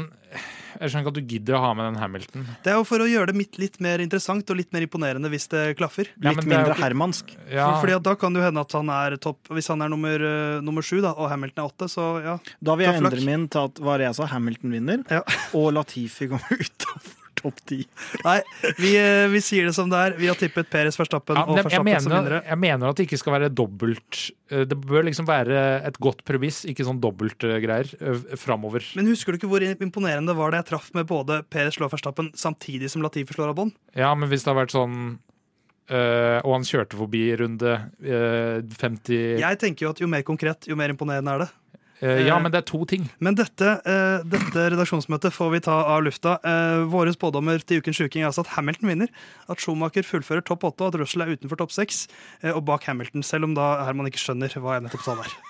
jeg 0.79 0.89
skjønner 0.89 1.03
ikke 1.05 1.13
at 1.13 1.19
du 1.19 1.29
gidder 1.29 1.57
å 1.57 1.61
ha 1.61 1.69
med 1.77 1.85
den 1.91 1.99
Hamilton. 2.01 2.47
Det 2.65 2.71
er 2.73 2.77
jo 2.79 2.87
for 2.89 3.03
å 3.05 3.07
gjøre 3.09 3.27
det 3.29 3.35
mitt 3.37 3.59
litt 3.61 3.77
mer 3.85 4.01
interessant 4.01 4.49
og 4.49 4.57
litt 4.57 4.73
mer 4.73 4.81
imponerende 4.87 5.29
hvis 5.29 5.45
det 5.53 5.63
klaffer. 5.77 6.09
Ja, 6.21 6.31
Litt 6.33 6.45
mindre 6.49 6.73
ikke- 6.73 6.81
hermansk. 6.87 7.35
Ja, 7.51 7.69
For, 7.75 7.83
fordi 7.85 7.95
at 7.99 8.03
da 8.09 8.15
kan 8.15 8.33
det 8.33 8.41
jo 8.41 8.47
hende 8.49 8.61
at 8.65 8.71
han 8.79 8.89
er 8.89 9.17
topp 9.17 9.45
Hvis 9.53 9.67
han 9.69 9.81
er 9.85 9.89
nummer, 9.89 10.17
uh, 10.25 10.61
nummer 10.65 10.81
sju, 10.81 11.01
da, 11.05 11.13
og 11.13 11.29
Hamilton 11.29 11.65
er 11.65 11.69
åtte, 11.69 11.85
så 11.89 12.09
ja. 12.23 12.37
Da 12.63 12.75
vil 12.75 12.87
jeg 12.89 12.97
endre 13.03 13.21
min 13.25 13.47
til 13.47 13.61
at 13.69 13.75
hva 13.77 13.93
er 13.93 13.97
det 13.99 14.09
jeg 14.09 14.15
sa, 14.23 14.25
Hamilton 14.33 14.71
vinner, 14.73 15.05
Ja. 15.11 15.21
og 15.53 15.73
Latifi 15.77 16.27
kommer 16.33 16.49
utafor 16.65 17.17
topp 17.39 17.61
ti. 17.69 17.79
Nei, 18.25 18.37
vi, 18.77 18.93
eh, 18.99 19.25
vi 19.31 19.41
sier 19.43 19.69
det 19.69 19.75
som 19.77 19.89
det 19.91 19.99
er. 19.99 20.17
Vi 20.19 20.29
har 20.29 20.37
tippet 20.39 20.69
Peres 20.71 20.99
Verstappen 20.99 21.39
Ja, 21.39 21.45
og 21.47 21.59
Verstappen 21.59 21.79
som 21.79 22.11
mener, 22.11 22.25
vinnere. 22.27 22.41
jeg 22.47 22.61
mener 22.61 22.91
at 22.91 22.99
det 22.99 23.07
ikke 23.07 23.21
skal 23.21 23.35
være 23.37 23.51
dobbelt 23.53 24.19
eh, 24.51 24.65
Det 24.69 24.77
bør 24.83 25.07
liksom 25.07 25.27
være 25.29 25.63
et 25.87 25.99
godt 26.01 26.23
premiss, 26.27 26.61
ikke 26.69 26.85
sånn 26.87 27.01
dobbeltgreier 27.03 27.93
uh, 28.03 28.35
framover. 28.39 28.85
Men 28.99 29.09
husker 29.11 29.33
du 29.33 29.39
ikke 29.39 29.51
hvor 29.51 29.63
imponerende 29.63 30.33
det 30.33 30.37
var 30.37 30.53
det 30.53 30.63
jeg 30.63 30.69
traff 30.73 30.91
med 30.97 31.07
både 31.09 31.41
Peres 31.49 31.79
slår 31.79 31.91
Verstappen 31.93 32.31
samtidig 32.37 32.91
som 32.91 33.03
Latifi 33.05 33.35
slår 33.35 33.53
Albon? 33.53 33.73
Ja, 33.97 34.13
men 34.17 34.29
hvis 34.31 34.45
det 34.45 34.51
har 34.51 34.59
vært 34.59 34.75
sånn 34.75 34.97
eh, 35.89 36.39
Og 36.43 36.53
han 36.57 36.67
kjørte 36.67 36.99
forbi 36.99 37.23
runde 37.39 37.75
eh, 38.03 38.59
50 38.81 39.39
Jeg 39.41 39.61
tenker 39.61 39.87
jo 39.87 39.93
at 39.93 40.03
jo 40.03 40.09
mer 40.11 40.25
konkret, 40.27 40.69
jo 40.69 40.77
mer 40.79 40.93
imponerende 40.93 41.35
er 41.35 41.45
det. 41.45 41.49
Eh, 42.01 42.25
Ja, 42.27 42.39
men 42.39 42.51
det 42.51 42.61
er 42.61 42.67
to 42.69 42.85
ting. 42.85 43.09
Men 43.19 43.35
dette, 43.35 43.81
eh, 43.83 44.23
dette 44.23 44.69
redaksjonsmøtet 44.71 45.33
får 45.35 45.51
vi 45.51 45.59
ta 45.59 45.83
av 45.83 46.03
lufta. 46.05 46.37
Eh, 46.43 46.85
våre 46.87 47.11
spådommer 47.11 47.59
til 47.65 47.81
ukens 47.81 47.99
sjuking 47.99 48.23
er 48.23 48.29
altså 48.31 48.45
at 48.45 48.53
Hamilton 48.55 48.87
vinner, 48.87 49.09
at 49.49 49.57
Schumacher 49.59 50.03
fullfører 50.07 50.45
topp 50.45 50.63
åtte, 50.63 50.81
og 50.85 50.93
at 50.93 50.99
Russell 51.01 51.23
er 51.25 51.35
utenfor 51.35 51.57
topp 51.57 51.71
seks, 51.75 52.07
eh, 52.43 52.51
og 52.51 52.63
bak 52.65 52.83
Hamilton, 52.85 53.23
selv 53.23 53.43
om 53.49 53.53
da 53.53 53.83
Herman 53.85 54.07
ikke 54.07 54.23
skjønner 54.23 54.49
hva 54.59 54.79
jeg 54.79 54.87
nettopp 54.87 55.03
sa 55.03 55.15
der. 55.15 55.48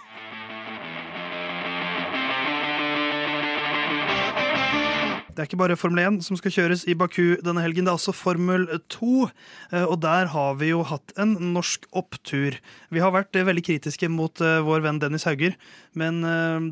Det 5.30 5.44
er 5.44 5.48
ikke 5.48 5.60
bare 5.62 5.76
Formel 5.78 6.02
1 6.02 6.16
som 6.26 6.38
skal 6.40 6.52
kjøres 6.52 6.82
i 6.90 6.96
Baku 6.98 7.38
denne 7.46 7.62
helgen, 7.62 7.86
det 7.86 7.92
er 7.92 8.00
også 8.00 8.14
Formel 8.18 8.66
2. 8.92 9.30
eh, 9.72 9.86
Og 9.86 10.02
der 10.02 10.32
har 10.34 10.56
vi 10.58 10.72
jo 10.72 10.82
hatt 10.84 11.14
en 11.22 11.36
norsk 11.54 11.86
opptur. 11.94 12.58
Vi 12.90 13.00
har 13.00 13.14
vært 13.14 13.38
eh, 13.38 13.46
veldig 13.46 13.64
kritiske 13.64 14.10
mot 14.10 14.42
eh, 14.42 14.58
vår 14.66 14.82
venn 14.84 15.00
Dennis 15.00 15.28
Hauger, 15.30 15.56
men 15.94 16.22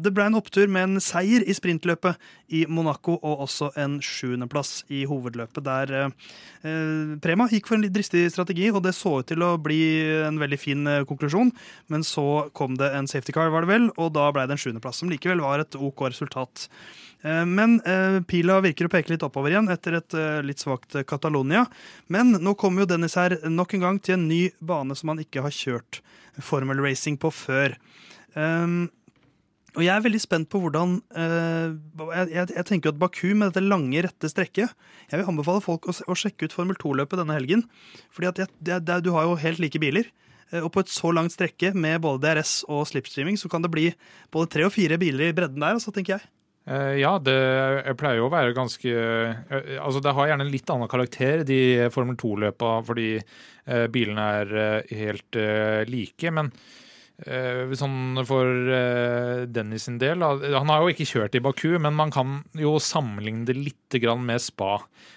det 0.03 0.11
ble 0.13 0.27
en 0.27 0.37
opptur 0.37 0.67
med 0.69 0.83
en 0.83 1.01
seier 1.01 1.41
i 1.41 1.53
sprintløpet 1.55 2.17
i 2.53 2.65
Monaco, 2.69 3.15
og 3.17 3.45
også 3.47 3.71
en 3.79 3.97
sjuendeplass 4.03 4.83
i 4.93 5.03
hovedløpet, 5.09 5.63
der 5.65 6.11
Prema 7.23 7.47
gikk 7.49 7.67
for 7.67 7.77
en 7.77 7.83
litt 7.85 7.95
dristig 7.95 8.27
strategi, 8.31 8.69
og 8.71 8.83
det 8.85 8.93
så 8.95 9.17
ut 9.19 9.27
til 9.29 9.43
å 9.43 9.55
bli 9.61 9.79
en 10.27 10.37
veldig 10.39 10.59
fin 10.61 10.91
konklusjon. 11.09 11.51
Men 11.91 12.05
så 12.07 12.47
kom 12.57 12.77
det 12.79 12.91
en 12.93 13.09
safety 13.09 13.35
car, 13.35 13.51
var 13.53 13.65
det 13.65 13.73
vel, 13.73 13.89
og 13.97 14.13
da 14.15 14.29
ble 14.35 14.45
det 14.47 14.57
en 14.57 14.63
sjuendeplass, 14.63 15.01
som 15.01 15.11
likevel 15.11 15.43
var 15.43 15.65
et 15.65 15.79
OK 15.79 16.07
resultat. 16.07 16.69
Eh, 17.25 17.45
Men 17.45 17.79
eh, 17.81 18.19
pila 18.27 18.59
virker 18.63 18.87
å 18.87 18.93
peke 18.93 19.13
litt 19.13 19.25
oppover 19.25 19.53
igjen 19.53 19.71
etter 19.73 19.97
et 19.99 20.17
eh, 20.17 20.41
litt 20.45 20.61
svakt 20.61 20.99
Catalonia. 21.09 21.65
Men 22.13 22.35
nå 22.41 22.53
kommer 22.59 22.83
jo 22.83 22.91
Dennis 22.93 23.17
her 23.19 23.39
nok 23.49 23.77
en 23.77 23.87
gang 23.87 24.03
til 24.03 24.17
en 24.17 24.27
ny 24.29 24.43
bane 24.59 24.97
som 24.97 25.13
han 25.13 25.23
ikke 25.23 25.45
har 25.45 25.55
kjørt 25.55 26.01
Formel 26.43 26.83
Racing 26.83 27.17
på 27.17 27.31
før. 27.33 27.73
Um, 28.37 28.85
og 29.77 29.83
jeg 29.85 29.93
er 29.93 30.03
veldig 30.05 30.19
spent 30.21 30.47
på 30.49 30.59
hvordan 30.61 30.99
eh, 31.17 31.73
jeg, 31.73 32.29
jeg, 32.33 32.51
jeg 32.55 32.65
tenker 32.65 32.93
at 32.93 32.99
Baku 33.01 33.27
med 33.33 33.51
dette 33.51 33.61
lange, 33.61 34.01
rette 34.01 34.29
strekket 34.29 34.71
Jeg 35.09 35.19
vil 35.19 35.29
anbefale 35.29 35.61
folk 35.61 35.85
å, 35.89 35.93
å 35.93 36.15
sjekke 36.17 36.49
ut 36.49 36.55
Formel 36.55 36.77
2-løpet 36.81 37.21
denne 37.21 37.35
helgen. 37.37 37.65
Fordi 38.13 38.47
du 39.05 39.11
har 39.13 39.27
jo 39.27 39.35
helt 39.41 39.61
like 39.61 39.81
biler. 39.81 40.09
Og 40.63 40.69
på 40.71 40.81
et 40.81 40.89
så 40.89 41.11
langt 41.11 41.33
strekke 41.33 41.73
med 41.75 41.99
både 42.05 42.23
DRS 42.23 42.61
og 42.71 42.85
slipstreaming, 42.89 43.35
så 43.37 43.51
kan 43.51 43.65
det 43.65 43.73
bli 43.73 43.89
både 44.33 44.49
tre 44.53 44.65
og 44.65 44.73
fire 44.73 44.97
biler 45.01 45.29
i 45.29 45.35
bredden 45.35 45.59
der, 45.59 45.75
altså, 45.75 45.91
tenker 45.93 46.15
jeg. 46.15 46.29
Eh, 46.67 46.97
ja, 46.99 47.13
det 47.23 47.95
pleier 47.95 48.19
jo 48.19 48.25
å 48.27 48.33
være 48.33 48.55
ganske 48.55 48.91
eh, 48.91 49.77
Altså, 49.79 50.01
det 50.03 50.11
har 50.17 50.33
gjerne 50.33 50.43
en 50.43 50.51
litt 50.51 50.67
annen 50.73 50.91
karakter, 50.91 51.45
de 51.47 51.87
Formel 51.93 52.17
2-løpa, 52.19 52.81
fordi 52.87 53.13
eh, 53.15 53.85
bilene 53.91 54.25
er 54.41 54.83
helt 54.99 55.39
like. 55.87 56.33
Men 56.33 56.51
sånn 57.17 58.19
for 58.29 58.67
Dennis 59.49 59.87
sin 59.87 59.95
del 59.97 60.21
Han 60.21 60.69
har 60.69 60.83
jo 60.83 60.91
ikke 60.91 61.07
kjørt 61.09 61.33
i 61.33 61.39
Baku, 61.41 61.79
men 61.81 61.95
man 61.97 62.11
kan 62.13 62.43
jo 62.53 62.75
sammenligne 62.77 63.47
det 63.47 63.55
litt 63.57 63.97
med 64.21 64.37
spa. 64.37 64.75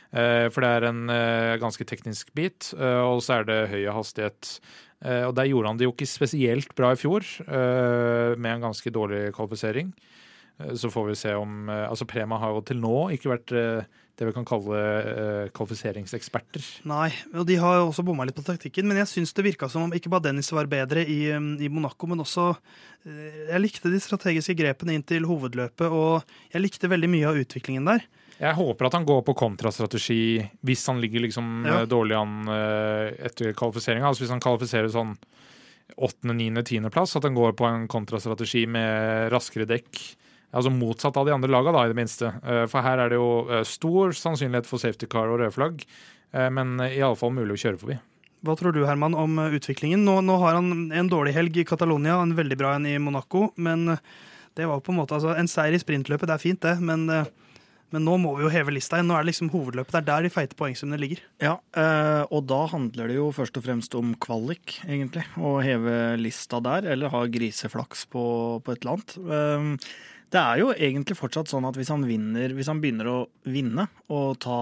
For 0.08 0.64
det 0.64 0.70
er 0.78 0.86
en 0.88 1.12
ganske 1.60 1.84
teknisk 1.84 2.32
bit, 2.32 2.70
og 2.80 3.20
så 3.20 3.42
er 3.42 3.44
det 3.50 3.58
høy 3.74 3.84
hastighet. 3.92 4.54
Og 5.28 5.34
der 5.36 5.50
gjorde 5.50 5.74
han 5.74 5.82
det 5.82 5.90
jo 5.90 5.92
ikke 5.92 6.08
spesielt 6.08 6.72
bra 6.72 6.94
i 6.94 7.02
fjor, 7.02 7.20
med 7.44 8.48
en 8.48 8.64
ganske 8.64 8.94
dårlig 8.96 9.34
kvalifisering. 9.36 9.92
Eh, 10.60 10.74
Så 10.74 10.90
får 10.92 11.06
vi 11.08 11.16
se 11.16 11.34
om 11.34 11.68
eh, 11.68 11.88
Altså, 11.88 12.06
Prema 12.08 12.38
har 12.38 12.54
jo 12.54 12.62
til 12.66 12.80
nå 12.82 13.10
ikke 13.16 13.32
vært 13.32 13.52
eh, 13.56 13.84
det 14.20 14.26
vi 14.28 14.34
kan 14.36 14.44
kalle 14.44 15.48
kvalifiseringseksperter. 15.56 16.64
Nei, 16.90 17.06
og 17.32 17.46
de 17.48 17.54
har 17.56 17.78
jo 17.78 17.86
også 17.88 18.02
bomma 18.04 18.26
litt 18.28 18.36
på 18.36 18.44
taktikken, 18.44 18.84
men 18.84 18.98
jeg 19.00 19.08
syns 19.08 19.32
det 19.32 19.46
virka 19.46 19.68
som 19.72 19.86
om 19.86 19.94
ikke 19.96 20.10
bare 20.12 20.26
Dennis 20.26 20.50
var 20.52 20.68
bedre 20.68 21.06
i, 21.08 21.30
um, 21.32 21.54
i 21.56 21.70
Monaco, 21.72 22.04
men 22.10 22.20
også 22.20 22.50
Jeg 23.00 23.62
likte 23.62 23.88
de 23.88 23.96
strategiske 23.96 24.52
grepene 24.58 24.92
inn 24.98 25.06
til 25.08 25.24
hovedløpet, 25.24 25.88
og 25.88 26.20
jeg 26.52 26.60
likte 26.60 26.90
veldig 26.92 27.08
mye 27.08 27.30
av 27.30 27.40
utviklingen 27.40 27.88
der. 27.88 28.04
Jeg 28.36 28.58
håper 28.60 28.90
at 28.90 28.98
han 28.98 29.08
går 29.08 29.24
på 29.24 29.38
kontrastrategi 29.40 30.20
hvis 30.68 30.84
han 30.92 31.00
ligger 31.00 31.24
liksom 31.24 31.64
Ja. 31.64 31.86
dårlig 31.88 32.20
an 32.20 32.44
etter 33.24 33.54
kvalifiseringa. 33.56 34.04
Altså 34.04 34.26
hvis 34.26 34.36
han 34.36 34.44
kvalifiserer 34.44 34.92
sånn 34.92 35.16
åttende, 35.96 36.36
niende, 36.36 36.62
tiendeplass, 36.62 37.16
at 37.16 37.24
han 37.24 37.34
går 37.34 37.56
på 37.56 37.64
en 37.72 37.88
kontrastrategi 37.88 38.66
med 38.68 39.30
raskere 39.32 39.64
dekk. 39.64 40.16
Altså 40.50 40.72
motsatt 40.74 41.14
av 41.20 41.28
de 41.28 41.34
andre 41.34 41.50
laga, 41.52 41.70
da, 41.74 41.84
i 41.86 41.92
det 41.92 41.98
minste. 41.98 42.32
Eh, 42.42 42.64
For 42.70 42.82
her 42.82 42.98
er 43.04 43.12
det 43.12 43.18
jo 43.20 43.30
eh, 43.46 43.62
stor 43.68 44.14
sannsynlighet 44.18 44.66
for 44.66 44.82
safety 44.82 45.06
car 45.10 45.30
og 45.30 45.38
røde 45.38 45.54
flagg, 45.54 45.84
eh, 46.34 46.48
men 46.50 46.74
iallfall 46.88 47.30
mulig 47.36 47.54
å 47.54 47.62
kjøre 47.64 47.78
forbi. 47.82 47.98
Hva 48.42 48.56
tror 48.58 48.74
du, 48.74 48.80
Herman, 48.88 49.14
om 49.14 49.36
utviklingen? 49.46 50.02
Nå, 50.02 50.16
nå 50.24 50.38
har 50.42 50.56
han 50.58 50.88
en 50.96 51.10
dårlig 51.12 51.36
helg 51.36 51.60
i 51.60 51.66
Catalonia, 51.68 52.16
en 52.24 52.34
veldig 52.34 52.56
bra 52.58 52.72
en 52.78 52.88
i 52.88 52.96
Monaco, 52.98 53.50
men 53.60 53.92
det 54.56 54.66
var 54.66 54.80
på 54.82 54.90
en 54.94 54.98
måte 54.98 55.14
altså, 55.14 55.36
En 55.38 55.48
seier 55.48 55.76
i 55.76 55.80
sprintløpet, 55.82 56.26
det 56.26 56.34
er 56.34 56.42
fint, 56.42 56.60
det, 56.64 56.72
men, 56.80 57.04
men 57.92 58.06
nå 58.06 58.16
må 58.22 58.32
vi 58.38 58.46
jo 58.46 58.52
heve 58.52 58.72
lista 58.72 58.96
igjen. 58.96 59.10
Nå 59.12 59.18
er 59.18 59.22
det 59.26 59.30
liksom 59.34 59.52
hovedløpet. 59.52 59.92
Det 59.92 60.00
er 60.00 60.08
der 60.08 60.26
de 60.26 60.32
feite 60.32 60.56
poengsummene 60.58 60.98
ligger. 61.02 61.20
Ja, 61.44 61.58
eh, 61.76 62.22
og 62.32 62.48
da 62.50 62.62
handler 62.72 63.12
det 63.12 63.18
jo 63.20 63.28
først 63.36 63.60
og 63.60 63.66
fremst 63.68 63.94
om 64.00 64.16
kvalik, 64.24 64.80
egentlig. 64.88 65.26
Å 65.36 65.58
heve 65.62 65.98
lista 66.18 66.62
der, 66.64 66.88
eller 66.96 67.12
ha 67.12 67.22
griseflaks 67.30 68.08
på, 68.10 68.24
på 68.64 68.72
et 68.74 68.80
eller 68.80 68.96
annet. 68.96 69.86
Det 70.30 70.38
er 70.38 70.60
jo 70.62 70.70
egentlig 70.70 71.16
fortsatt 71.18 71.50
sånn 71.50 71.64
at 71.66 71.74
hvis 71.78 71.90
han 71.90 72.04
vinner, 72.06 72.52
hvis 72.54 72.68
han 72.70 72.78
begynner 72.82 73.08
å 73.10 73.18
vinne 73.50 73.88
og 74.14 74.36
ta 74.44 74.58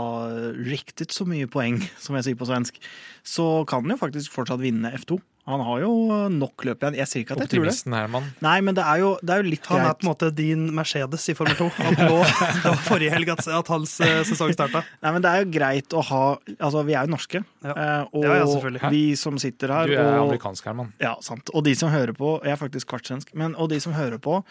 riktig 0.57 1.11
så 1.13 1.27
mye 1.29 1.49
poeng, 1.51 1.81
som 2.03 2.17
jeg 2.17 2.31
sier 2.31 2.39
på 2.41 2.49
svensk, 2.49 2.79
så 3.27 3.51
kan 3.69 3.85
han 3.85 3.97
jo 3.97 4.01
faktisk 4.01 4.33
fortsatt 4.33 4.63
vinne 4.65 4.95
F2. 4.97 5.21
Han 5.49 5.63
har 5.65 5.79
jo 5.81 5.93
nok 6.29 6.65
løp 6.69 6.83
igjen. 6.83 6.97
Jeg 6.99 7.09
sier 7.09 7.23
ikke 7.25 7.33
at 7.39 7.41
jeg 7.41 7.49
tror 7.49 7.63
det. 7.65 7.71
Optimisten 7.71 7.95
Herman. 7.97 8.27
Nei, 8.45 8.57
men 8.61 8.77
det 8.77 8.83
er 8.85 8.99
jo, 9.01 9.15
det 9.25 9.33
er 9.33 9.41
jo 9.41 9.47
litt 9.49 9.69
Han 9.71 9.81
er 9.81 9.95
på 9.97 10.05
en 10.05 10.11
måte 10.11 10.29
din 10.37 10.67
Mercedes 10.77 11.25
i 11.33 11.35
Formel 11.39 11.57
2. 11.57 11.69
At 11.89 12.03
nå, 12.03 12.19
det 12.65 12.67
var 12.67 12.83
forrige 12.85 13.15
helg 13.15 13.33
at, 13.33 13.41
at 13.57 13.71
hans 13.73 13.95
eh, 14.05 14.19
sesong 14.29 14.53
starta. 14.53 14.83
Nei, 15.01 15.13
men 15.17 15.25
det 15.25 15.31
er 15.33 15.47
jo 15.47 15.49
greit 15.57 15.97
å 15.97 16.05
ha 16.11 16.21
Altså, 16.37 16.83
vi 16.85 16.93
er 16.99 17.09
jo 17.09 17.15
norske. 17.15 17.41
Ja. 17.65 17.73
eh, 17.73 18.03
og 18.13 18.27
Ja, 18.29 18.37
ja, 18.43 18.91
vi 18.93 19.03
som 19.17 19.41
sitter 19.41 19.73
her 19.73 19.89
Du 19.89 19.95
er 19.97 20.11
og 20.19 20.27
amerikansk, 20.27 20.69
Herman. 20.69 20.93
Ja, 21.01 21.15
sant. 21.25 21.49
Og 21.57 21.65
de 21.65 21.73
som 21.81 21.89
hører 21.97 22.13
på, 22.13 22.35
jeg 22.45 22.53
er 22.53 22.61
faktisk 22.61 22.93
kvartsvensk, 22.93 23.33
men 23.33 23.57
og 23.57 23.73
de 23.73 23.81
som 23.81 23.97
hører 23.97 24.21
på, 24.21 24.43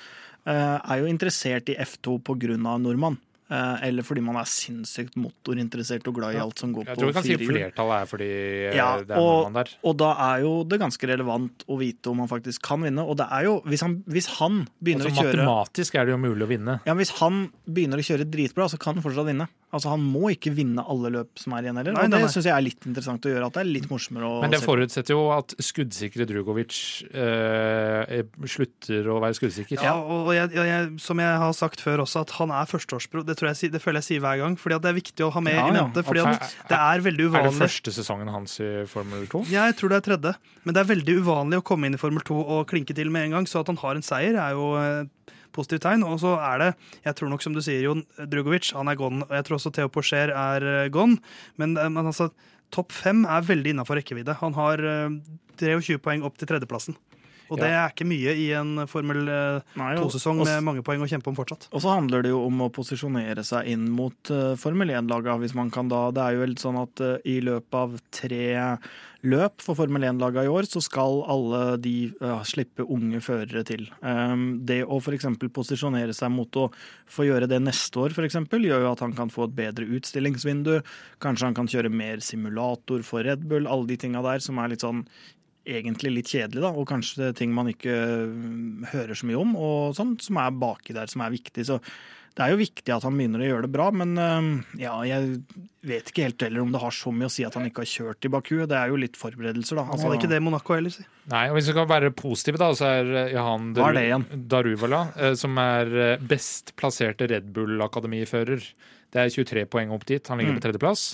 er 0.53 1.01
jo 1.01 1.09
interessert 1.11 1.69
i 1.73 1.77
F2 1.83 2.19
på 2.23 2.37
grunn 2.39 2.65
av 2.69 2.79
nordmann. 2.83 3.17
Eh, 3.47 3.87
eller 3.87 4.03
fordi 4.03 4.19
man 4.19 4.35
er 4.35 4.47
sinnssykt 4.51 5.13
motorinteressert 5.15 6.03
og 6.11 6.17
glad 6.17 6.35
i 6.35 6.39
alt 6.43 6.59
som 6.59 6.73
går 6.75 6.89
Jeg 6.89 6.99
tror 6.99 7.07
vi 7.07 7.15
kan 7.15 7.23
si 7.23 7.37
flertallet 7.39 8.01
er 8.03 8.09
fordi 8.09 8.25
eh, 8.27 8.73
Ja, 8.75 8.87
det 8.99 9.15
er 9.15 9.21
og, 9.21 9.29
nordmann 9.29 9.55
der. 9.55 9.69
og 9.87 9.93
da 10.01 10.09
er 10.25 10.41
jo 10.43 10.49
det 10.67 10.79
ganske 10.81 11.07
relevant 11.07 11.63
å 11.63 11.77
vite 11.79 12.11
om 12.11 12.19
han 12.19 12.27
faktisk 12.27 12.65
kan 12.67 12.83
vinne. 12.83 13.05
Og 13.07 13.15
det 13.21 13.29
er 13.31 13.47
jo, 13.47 13.53
hvis 13.63 13.85
han, 13.85 14.01
hvis 14.03 14.27
han 14.41 14.65
begynner 14.83 15.07
Altså, 15.07 15.23
å 15.23 15.29
kjøre 15.29 15.45
matematisk 15.47 15.95
er 15.95 16.09
det 16.09 16.15
jo 16.17 16.19
mulig 16.25 16.43
å 16.43 16.49
vinne. 16.51 16.75
ja, 16.83 16.91
men 16.91 16.99
Hvis 17.05 17.13
han 17.21 17.39
begynner 17.63 18.03
å 18.03 18.07
kjøre 18.09 18.27
dritbra, 18.27 18.67
så 18.67 18.81
kan 18.83 18.99
han 18.99 19.05
fortsatt 19.07 19.31
vinne. 19.31 19.47
Altså 19.75 19.91
Han 19.91 20.03
må 20.07 20.29
ikke 20.31 20.53
vinne 20.55 20.83
alle 20.87 21.09
løp 21.11 21.41
som 21.41 21.51
er 21.57 21.65
igjen 21.65 21.79
heller. 21.81 21.95
Nei, 21.97 22.05
Og 22.07 22.13
det 22.13 22.29
syns 22.31 22.45
jeg 22.47 22.55
er 22.55 22.63
litt 22.63 22.85
interessant 22.87 23.25
å 23.27 23.31
gjøre. 23.33 23.49
At 23.49 23.57
det 23.57 23.63
er 23.65 23.67
litt 23.67 23.89
morsommere 23.91 24.29
å 24.29 24.37
Men 24.39 24.53
det 24.53 24.61
forutsetter 24.63 25.11
jo 25.11 25.25
at 25.35 25.55
skuddsikre 25.59 26.27
Drugovic 26.29 26.77
eh, 27.11 28.21
slutter 28.47 29.09
å 29.11 29.17
være 29.23 29.35
skuddsikker. 29.35 29.83
Ja, 29.83 29.97
og 29.99 30.31
jeg, 30.31 30.53
jeg, 30.55 30.93
som 31.03 31.19
jeg 31.19 31.41
har 31.43 31.57
sagt 31.57 31.83
før 31.83 32.05
også, 32.05 32.23
at 32.23 32.31
han 32.37 32.53
er 32.55 32.69
førsteårsbro. 32.71 33.25
Det, 33.27 33.35
tror 33.41 33.51
jeg, 33.51 33.73
det 33.75 33.83
føler 33.83 33.99
jeg 33.99 34.07
sier 34.07 34.23
hver 34.23 34.39
gang. 34.45 34.55
Fordi 34.61 34.79
at 34.79 34.87
det 34.87 34.93
er 34.93 34.99
viktig 35.01 35.27
å 35.27 35.31
ha 35.35 35.43
med 35.43 35.57
Ja, 35.57 35.67
i 35.67 35.67
ja, 35.67 35.75
mente. 35.81 36.05
Fordi 36.07 36.23
at 36.23 36.47
det 36.71 36.79
er 36.79 37.05
veldig 37.09 37.27
uvanlig. 37.27 37.51
Er 37.51 37.59
det 37.59 37.65
første 37.65 37.95
sesongen 37.99 38.31
hans 38.31 38.55
i 38.63 38.71
Formel 38.87 39.27
2? 39.35 39.43
Jeg 39.51 39.75
tror 39.81 39.91
det 39.91 39.99
er 39.99 40.07
tredje, 40.07 40.35
men 40.63 40.77
det 40.77 40.85
er 40.85 40.91
veldig 40.95 41.19
uvanlig 41.19 41.59
å 41.59 41.67
komme 41.67 41.91
inn 41.91 41.99
i 41.99 42.01
Formel 42.01 42.23
2 42.23 42.39
og 42.39 42.63
klinke 42.71 42.95
til 42.95 43.11
med 43.11 43.27
en 43.27 43.41
gang. 43.41 43.51
Så 43.51 43.59
at 43.65 43.73
han 43.73 43.83
har 43.83 43.99
en 43.99 44.07
seier, 44.15 44.39
er 44.39 44.55
jo 44.55 44.71
et 44.79 45.35
positivt 45.57 45.85
tegn. 45.87 46.05
Og 46.07 46.19
så 46.23 46.35
er 46.39 46.61
det, 46.63 46.69
jeg 47.07 47.17
tror 47.17 47.33
nok 47.33 47.45
som 47.45 47.57
du 47.57 47.63
sier, 47.65 47.81
Jon 47.85 48.05
Drugovic, 48.29 48.71
han 48.77 48.91
er 48.91 48.99
gone. 48.99 49.25
Og 49.27 49.33
jeg 49.37 49.47
tror 49.47 49.59
også 49.59 49.73
Theo 49.75 49.91
Porcher 49.91 50.33
er 50.33 50.69
eh, 50.73 50.91
gone. 50.93 51.19
Men, 51.59 51.75
eh, 51.77 51.89
men 51.91 52.13
altså, 52.13 52.29
topp 52.73 52.95
fem 52.95 53.25
er 53.25 53.47
veldig 53.47 53.75
innafor 53.75 53.99
rekkevidde. 53.99 54.37
Han 54.43 54.57
har 54.57 54.83
eh, 54.85 55.19
23 55.57 55.99
poeng 56.03 56.25
opp 56.27 56.37
til 56.39 56.49
tredjeplassen. 56.49 56.97
Og 57.49 57.61
det 57.61 57.69
er 57.71 57.91
ikke 57.91 58.07
mye 58.07 58.35
i 58.37 58.47
en 58.57 58.83
Formel 58.89 59.27
2-sesong 59.77 60.43
med 60.43 60.65
mange 60.65 60.85
poeng 60.85 61.03
å 61.03 61.09
kjempe 61.09 61.31
om 61.31 61.37
fortsatt. 61.37 61.69
Og 61.71 61.83
så 61.83 61.95
handler 61.95 62.25
det 62.25 62.33
jo 62.33 62.43
om 62.47 62.65
å 62.65 62.71
posisjonere 62.73 63.45
seg 63.47 63.69
inn 63.73 63.87
mot 63.93 64.33
uh, 64.33 64.53
Formel 64.59 64.93
1-laga, 64.93 65.37
hvis 65.41 65.55
man 65.57 65.71
kan 65.73 65.91
da. 65.91 66.07
Det 66.15 66.23
er 66.23 66.37
jo 66.37 66.45
vel 66.45 66.57
sånn 66.61 66.81
at 66.81 67.03
uh, 67.03 67.13
i 67.27 67.39
løpet 67.45 67.77
av 67.77 67.99
tre 68.13 68.47
løp 69.25 69.63
for 69.63 69.77
Formel 69.77 70.05
1-laga 70.07 70.43
i 70.45 70.51
år, 70.51 70.67
så 70.69 70.81
skal 70.83 71.21
alle 71.29 71.61
de 71.81 71.95
uh, 72.21 72.41
slippe 72.47 72.85
unge 72.85 73.21
førere 73.23 73.63
til. 73.67 73.87
Um, 74.01 74.59
det 74.67 74.83
å 74.85 74.99
f.eks. 75.01 75.27
posisjonere 75.53 76.15
seg 76.15 76.31
mot 76.33 76.59
å 76.59 76.67
få 77.11 77.27
gjøre 77.27 77.49
det 77.49 77.59
neste 77.63 78.03
år, 78.03 78.15
eksempel, 78.27 78.67
gjør 78.67 78.85
jo 78.85 78.91
at 78.93 79.03
han 79.05 79.15
kan 79.17 79.31
få 79.33 79.47
et 79.47 79.57
bedre 79.57 79.87
utstillingsvindu. 79.97 80.77
Kanskje 81.23 81.49
han 81.49 81.57
kan 81.57 81.71
kjøre 81.71 81.93
mer 81.93 82.21
simulator 82.23 83.03
for 83.07 83.25
Red 83.27 83.47
Bull, 83.49 83.69
alle 83.69 83.89
de 83.89 83.99
tinga 84.05 84.23
der 84.25 84.43
som 84.43 84.61
er 84.61 84.73
litt 84.73 84.85
sånn 84.85 85.05
egentlig 85.67 86.13
litt 86.15 86.31
kjedelig, 86.31 86.63
da, 86.63 86.71
og 86.73 86.87
kanskje 86.89 87.33
ting 87.37 87.51
man 87.55 87.67
ikke 87.73 87.95
mm, 88.31 88.85
hører 88.93 89.17
så 89.19 89.27
mye 89.29 89.41
om, 89.41 89.55
og 89.59 89.97
sånt, 89.97 90.23
som 90.25 90.39
er 90.41 90.55
baki 90.55 90.95
der, 90.95 91.11
som 91.11 91.21
er 91.25 91.33
viktig. 91.35 91.65
Så 91.67 91.81
det 92.37 92.45
er 92.45 92.51
jo 92.53 92.59
viktig 92.59 92.93
at 92.93 93.01
han 93.07 93.15
begynner 93.17 93.41
å 93.41 93.47
gjøre 93.47 93.65
det 93.65 93.71
bra, 93.73 93.87
men 93.97 94.11
ja, 94.77 94.91
jeg 95.09 95.39
vet 95.89 96.11
ikke 96.11 96.27
helt 96.27 96.43
heller 96.45 96.61
om 96.61 96.69
det 96.75 96.81
har 96.83 96.93
så 96.93 97.09
mye 97.09 97.25
å 97.25 97.33
si 97.33 97.41
at 97.47 97.55
han 97.57 97.65
ikke 97.65 97.81
har 97.81 97.89
kjørt 97.89 98.27
i 98.27 98.31
Baku. 98.35 98.51
Det 98.69 98.77
er 98.77 98.91
jo 98.91 98.99
litt 99.01 99.17
forberedelser, 99.17 99.79
da. 99.79 99.85
Han 99.89 100.03
hadde 100.03 100.19
ikke 100.19 100.29
det 100.29 100.39
Monaco 100.45 100.75
heller, 100.77 100.93
si. 100.93 101.05
Nei, 101.33 101.47
og 101.49 101.57
Hvis 101.57 101.71
vi 101.71 101.73
skal 101.73 101.89
være 101.89 102.11
positive, 102.13 102.61
da, 102.61 102.67
så 102.77 102.91
er 102.99 103.09
eh, 103.23 103.31
Johan 103.33 103.71
Hva 103.73 103.89
er? 103.97 104.27
Daruvala, 104.53 105.01
eh, 105.17 105.33
som 105.41 105.57
er 105.63 105.89
eh, 106.11 106.21
best 106.29 106.75
plasserte 106.77 107.25
Red 107.33 107.49
Bull-akademifører. 107.57 108.69
Det 109.15 109.23
er 109.23 109.33
23 109.33 109.65
poeng 109.73 109.97
opp 109.97 110.05
dit. 110.05 110.21
Han 110.29 110.37
ligger 110.37 110.53
Mm. 110.53 110.61
på 110.61 110.65
tredjeplass. 110.67 111.07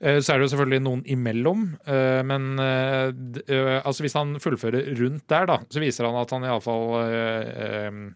Eh, 0.00 0.18
Så 0.24 0.32
er 0.32 0.38
det 0.40 0.46
jo 0.48 0.52
selvfølgelig 0.56 0.82
noen 0.86 1.02
imellom, 1.12 1.64
eh, 1.86 2.22
men 2.24 2.58
eh, 2.58 3.80
altså 3.84 4.00
hvis 4.06 4.16
han 4.16 4.34
fullfører 4.40 4.94
rundt 4.96 5.26
der, 5.28 5.46
da, 5.50 5.58
så 5.68 5.80
viser 5.82 6.08
han 6.08 6.16
at 6.22 6.30
han 6.32 6.46
iallfall 6.48 8.14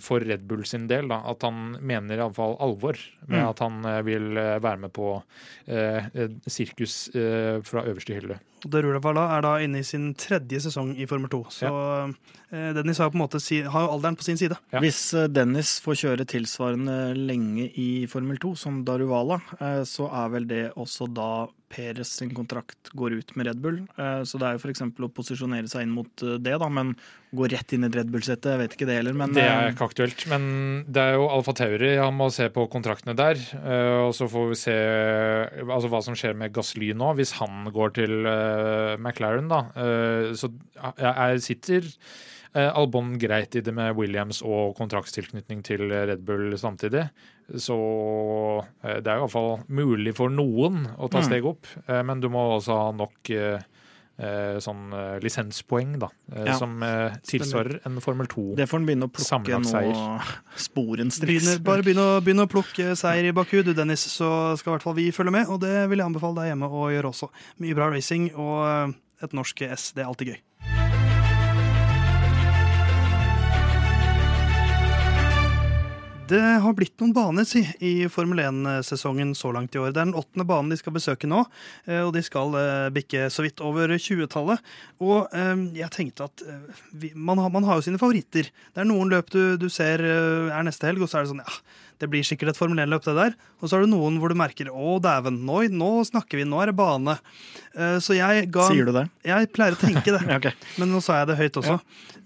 for 0.00 0.22
Red 0.22 0.44
Bull 0.46 0.62
sin 0.68 0.84
del, 0.90 1.08
da, 1.10 1.18
at 1.32 1.42
han 1.42 1.76
mener 1.82 2.20
iallfall 2.20 2.56
alvor 2.62 2.96
med 3.26 3.40
Mm. 3.40 3.48
at 3.50 3.58
han 3.58 4.04
vil 4.06 4.28
være 4.62 4.78
med 4.78 4.92
på 4.92 5.22
eh, 5.68 6.28
sirkus 6.46 7.10
eh, 7.14 7.60
fra 7.66 7.82
øverste 7.84 8.14
hylle. 8.14 8.38
Derulevala 8.68 9.28
er 9.38 9.46
da 9.46 9.54
inne 9.64 9.80
i 9.80 9.86
sin 9.86 10.10
tredje 10.14 10.60
sesong 10.66 10.92
i 11.00 11.06
Formel 11.10 11.30
2. 11.32 11.40
Så 11.54 11.70
ja. 11.70 12.72
Dennis 12.74 12.98
har 12.98 13.12
på 13.12 13.18
en 13.18 13.22
måte 13.22 13.38
si, 13.40 13.60
har 13.62 13.84
jo 13.86 13.92
alderen 13.94 14.16
på 14.18 14.26
sin 14.26 14.36
side. 14.40 14.56
Ja. 14.74 14.80
Hvis 14.82 14.98
eh, 15.14 15.28
Dennis 15.30 15.76
får 15.84 16.00
kjøre 16.02 16.26
tilsvarende 16.26 17.14
lenge 17.14 17.68
i 17.78 18.06
Formel 18.10 18.40
2 18.42 18.56
som 18.58 18.82
Daruvala, 18.84 19.38
eh, 19.60 19.80
så 19.86 20.10
er 20.10 20.32
vel 20.34 20.50
det 20.50 20.64
også 20.74 21.06
da 21.14 21.30
Peres 21.70 22.08
sin 22.18 22.32
kontrakt 22.34 22.88
går 22.98 23.12
ut 23.20 23.28
med 23.38 23.46
Red 23.46 23.60
Bull. 23.62 23.76
Eh, 23.94 24.24
Så 24.26 24.40
det 24.42 24.48
er 24.48 24.56
jo 24.56 24.62
f.eks. 24.64 24.82
å 24.82 25.10
posisjonere 25.14 25.70
seg 25.70 25.84
inn 25.86 25.92
mot 25.94 26.24
eh, 26.26 26.34
det, 26.42 26.56
da, 26.58 26.66
men 26.66 26.96
gå 27.30 27.46
rett 27.46 27.70
inn 27.76 27.84
i 27.86 27.86
et 27.86 27.94
Red 27.94 28.08
Bull-settet, 28.10 28.48
jeg 28.50 28.58
vet 28.64 28.72
ikke 28.74 28.88
det 28.88 28.96
heller. 28.98 29.14
Men 29.14 29.36
Det 29.36 29.44
er 29.46 29.68
eh, 29.68 29.70
ikke 29.76 29.86
aktuelt, 29.86 30.24
men 30.32 30.48
det 30.90 31.04
er 31.04 31.14
jo 31.20 31.28
Alfa 31.30 31.54
Tauri. 31.60 31.92
Han 32.02 32.18
må 32.18 32.26
se 32.34 32.48
på 32.50 32.66
kontraktene 32.72 33.14
der. 33.14 33.38
eh, 33.62 34.00
Og 34.08 34.10
så 34.18 34.26
får 34.26 34.48
vi 34.50 34.58
se 34.58 34.74
altså, 35.62 35.86
hva 35.92 36.02
som 36.02 36.18
skjer 36.18 36.34
med 36.42 36.50
Gasly 36.58 36.90
nå, 36.98 37.12
hvis 37.20 37.36
han 37.38 37.70
går 37.70 37.94
til 38.00 38.16
eh, 38.26 38.49
McLaren, 38.98 39.48
da. 39.50 39.60
Eh, 39.76 40.32
Så 40.38 40.50
jeg 40.98 41.40
sitter 41.44 41.86
eh, 42.54 42.70
Albon 42.74 43.16
greit 43.18 43.54
i 43.56 43.60
det 43.62 43.72
med 43.74 43.94
Williams 43.96 44.42
og 44.42 44.76
kontraktstilknytning 44.78 45.62
til 45.66 45.86
Red 45.90 46.24
Bull 46.26 46.56
samtidig. 46.58 47.08
Så 47.56 47.76
eh, 48.84 48.98
det 49.00 49.06
er 49.10 49.18
jo 49.20 49.26
iallfall 49.26 49.64
mulig 49.68 50.14
for 50.18 50.28
noen 50.30 50.86
å 50.98 51.08
ta 51.10 51.18
Mm. 51.20 51.28
steg 51.28 51.44
opp, 51.46 51.66
eh, 51.88 52.02
men 52.02 52.20
du 52.20 52.28
må 52.28 52.46
også 52.58 52.76
ha 52.84 52.90
nok 52.92 53.30
eh, 53.30 53.58
eh, 53.58 53.60
sånn 54.60 54.92
eh, 54.92 55.18
lisenspoeng, 55.24 55.94
da, 56.02 56.08
eh, 56.34 56.44
Ja. 56.50 56.56
som 56.58 56.82
eh, 56.82 57.14
tilsvarer 57.24 57.80
en 57.88 58.00
Formel 58.04 58.26
2. 58.28 58.56
det 58.58 58.66
får 58.68 58.78
han 58.78 58.86
begynne 58.88 59.08
å 59.08 59.12
plukke 59.16 59.60
nå 59.64 60.20
sporenstriks. 60.66 61.58
Bare 61.64 61.82
begynne 61.86 62.04
å, 62.04 62.20
begynne 62.24 62.44
å 62.44 62.50
plukke 62.50 62.92
seier 62.98 63.30
i 63.30 63.32
Baku, 63.36 63.62
du 63.64 63.72
Dennis, 63.76 64.04
så 64.12 64.56
skal 64.60 64.72
i 64.72 64.74
hvert 64.76 64.86
fall 64.86 64.98
vi 64.98 65.08
følge 65.14 65.32
med. 65.34 65.48
Og 65.48 65.60
det 65.64 65.88
vil 65.90 65.98
jeg 66.02 66.10
anbefale 66.10 66.42
deg 66.42 66.52
hjemme 66.52 66.68
å 66.70 66.88
gjøre 66.92 67.12
også. 67.14 67.30
Mye 67.64 67.78
bra 67.78 67.90
racing 67.94 68.30
og 68.36 68.56
eh, 68.66 68.94
et 69.24 69.36
norsk 69.36 69.62
S. 69.70 69.90
Det 69.96 70.04
er 70.04 70.10
alltid 70.10 70.34
gøy. 70.34 70.40
Det 76.30 76.38
har 76.62 76.74
blitt 76.78 76.94
noen 77.02 77.10
baner 77.10 77.46
si, 77.48 77.64
i 77.82 78.06
Formel 78.12 78.38
1-sesongen 78.44 79.32
så 79.34 79.50
langt 79.54 79.74
i 79.74 79.80
år. 79.80 79.90
Det 79.90 79.98
er 79.98 80.10
den 80.12 80.18
åttende 80.18 80.44
banen 80.46 80.70
de 80.70 80.76
skal 80.78 80.94
besøke 80.94 81.26
nå, 81.26 81.40
eh, 81.88 82.04
og 82.04 82.12
de 82.14 82.22
skal 82.22 82.54
eh, 82.60 82.90
bikke 82.94 83.24
så 83.34 83.42
vidt 83.42 83.62
over 83.66 83.90
20-tallet. 83.96 84.62
Og 85.02 85.34
eh, 85.34 85.64
jeg 85.80 85.90
tenkte 85.96 86.28
at 86.28 86.44
vi, 86.94 87.10
man, 87.18 87.42
har, 87.42 87.50
man 87.50 87.66
har 87.66 87.80
jo 87.80 87.86
sine 87.88 87.98
favoritter. 87.98 88.46
Det 88.46 88.84
er 88.84 88.86
noen 88.86 89.10
løp 89.10 89.34
du, 89.34 89.40
du 89.58 89.66
ser 89.72 90.04
er 90.06 90.62
neste 90.66 90.86
helg, 90.86 91.02
og 91.02 91.10
så 91.10 91.18
er 91.18 91.26
det 91.26 91.32
sånn 91.32 91.42
ja, 91.42 91.58
det 91.98 92.12
blir 92.14 92.30
sikkert 92.30 92.54
et 92.54 92.62
Formel 92.62 92.84
1-løp, 92.86 93.10
det 93.10 93.18
der. 93.18 93.36
Og 93.58 93.66
så 93.66 93.80
er 93.80 93.88
det 93.88 93.92
noen 93.96 94.22
hvor 94.22 94.30
du 94.30 94.38
merker 94.38 94.70
å 94.70 95.00
dæven, 95.02 95.42
nå, 95.50 95.64
nå 95.74 95.92
snakker 96.14 96.38
vi, 96.38 96.46
nå 96.46 96.62
er 96.62 96.70
det 96.70 96.78
bane. 96.78 97.18
Så 98.00 98.14
jeg 98.14 98.46
ga 98.54 98.70
Sier 98.70 98.86
du 98.86 98.94
det? 98.94 99.08
Jeg 99.26 99.50
pleier 99.50 99.74
å 99.74 99.82
tenke 99.82 100.14
det. 100.14 100.22
Ja, 100.30 100.38
ok. 100.38 100.52
Men 100.78 100.94
nå 100.94 101.02
sa 101.02 101.18
jeg 101.18 101.32
det 101.32 101.40
høyt 101.42 101.58
også. 101.58 101.80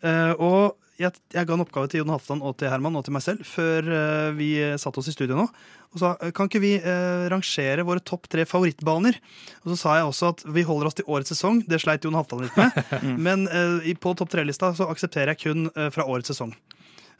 Ja. 0.05 0.35
og 0.37 0.77
jeg, 1.01 1.15
jeg 1.35 1.49
ga 1.49 1.57
en 1.57 1.65
oppgave 1.65 1.91
til 1.91 2.03
Jon 2.03 2.13
Halvdan 2.15 2.43
og 2.45 2.57
til 2.61 2.71
Herman 2.73 2.99
og 2.99 3.07
til 3.07 3.17
meg 3.17 3.25
selv 3.25 3.47
før 3.49 3.89
eh, 3.97 4.29
vi 4.39 4.51
satte 4.81 5.03
oss 5.03 5.11
i 5.11 5.15
studio 5.15 5.39
nå. 5.39 5.49
Og 5.95 6.03
sa 6.03 6.13
kan 6.35 6.51
ikke 6.51 6.63
vi 6.63 6.75
eh, 6.79 7.25
rangere 7.31 7.87
våre 7.87 8.03
topp 8.03 8.29
tre 8.33 8.47
favorittbaner? 8.51 9.19
Og 9.63 9.73
så 9.73 9.81
sa 9.81 9.97
jeg 10.01 10.09
også 10.11 10.31
at 10.35 10.47
vi 10.57 10.67
holder 10.67 10.91
oss 10.91 10.99
til 10.99 11.11
årets 11.11 11.35
sesong. 11.35 11.63
Det 11.71 11.81
sleit 11.83 12.07
Jon 12.07 12.19
Halvdan 12.19 12.47
litt 12.47 12.59
med. 12.59 12.79
Men 13.27 13.49
eh, 13.51 13.91
på 13.99 14.15
topp 14.19 14.35
tre-lista 14.35 14.75
så 14.75 14.91
aksepterer 14.91 15.35
jeg 15.35 15.45
kun 15.47 15.69
eh, 15.75 15.91
fra 15.95 16.07
årets 16.07 16.35
sesong. 16.35 16.55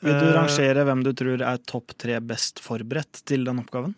Vil 0.05 0.19
du 0.19 0.27
Eh, 0.27 0.35
rangere 0.37 0.85
hvem 0.85 1.03
du 1.05 1.13
tror 1.17 1.43
er 1.43 1.61
topp 1.65 1.95
tre 2.01 2.19
best 2.21 2.61
forberedt 2.61 3.23
til 3.29 3.47
den 3.47 3.63
oppgaven? 3.63 3.95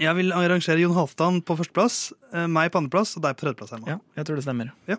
Jeg 0.00 0.16
vil 0.16 0.32
arrangere 0.32 0.80
Jon 0.80 0.94
Halvdan 0.96 1.42
på 1.44 1.56
førsteplass, 1.58 1.96
eh, 2.32 2.46
meg 2.48 2.70
på 2.72 2.80
andreplass 2.80 3.12
og 3.18 3.24
deg 3.26 3.36
på 3.36 3.44
tredjeplass. 3.44 3.74
Herman. 3.74 3.90
Ja, 3.92 3.98
jeg 4.20 4.28
tror 4.28 4.38
det 4.40 4.44
stemmer. 4.46 4.70
Ja. 4.88 4.96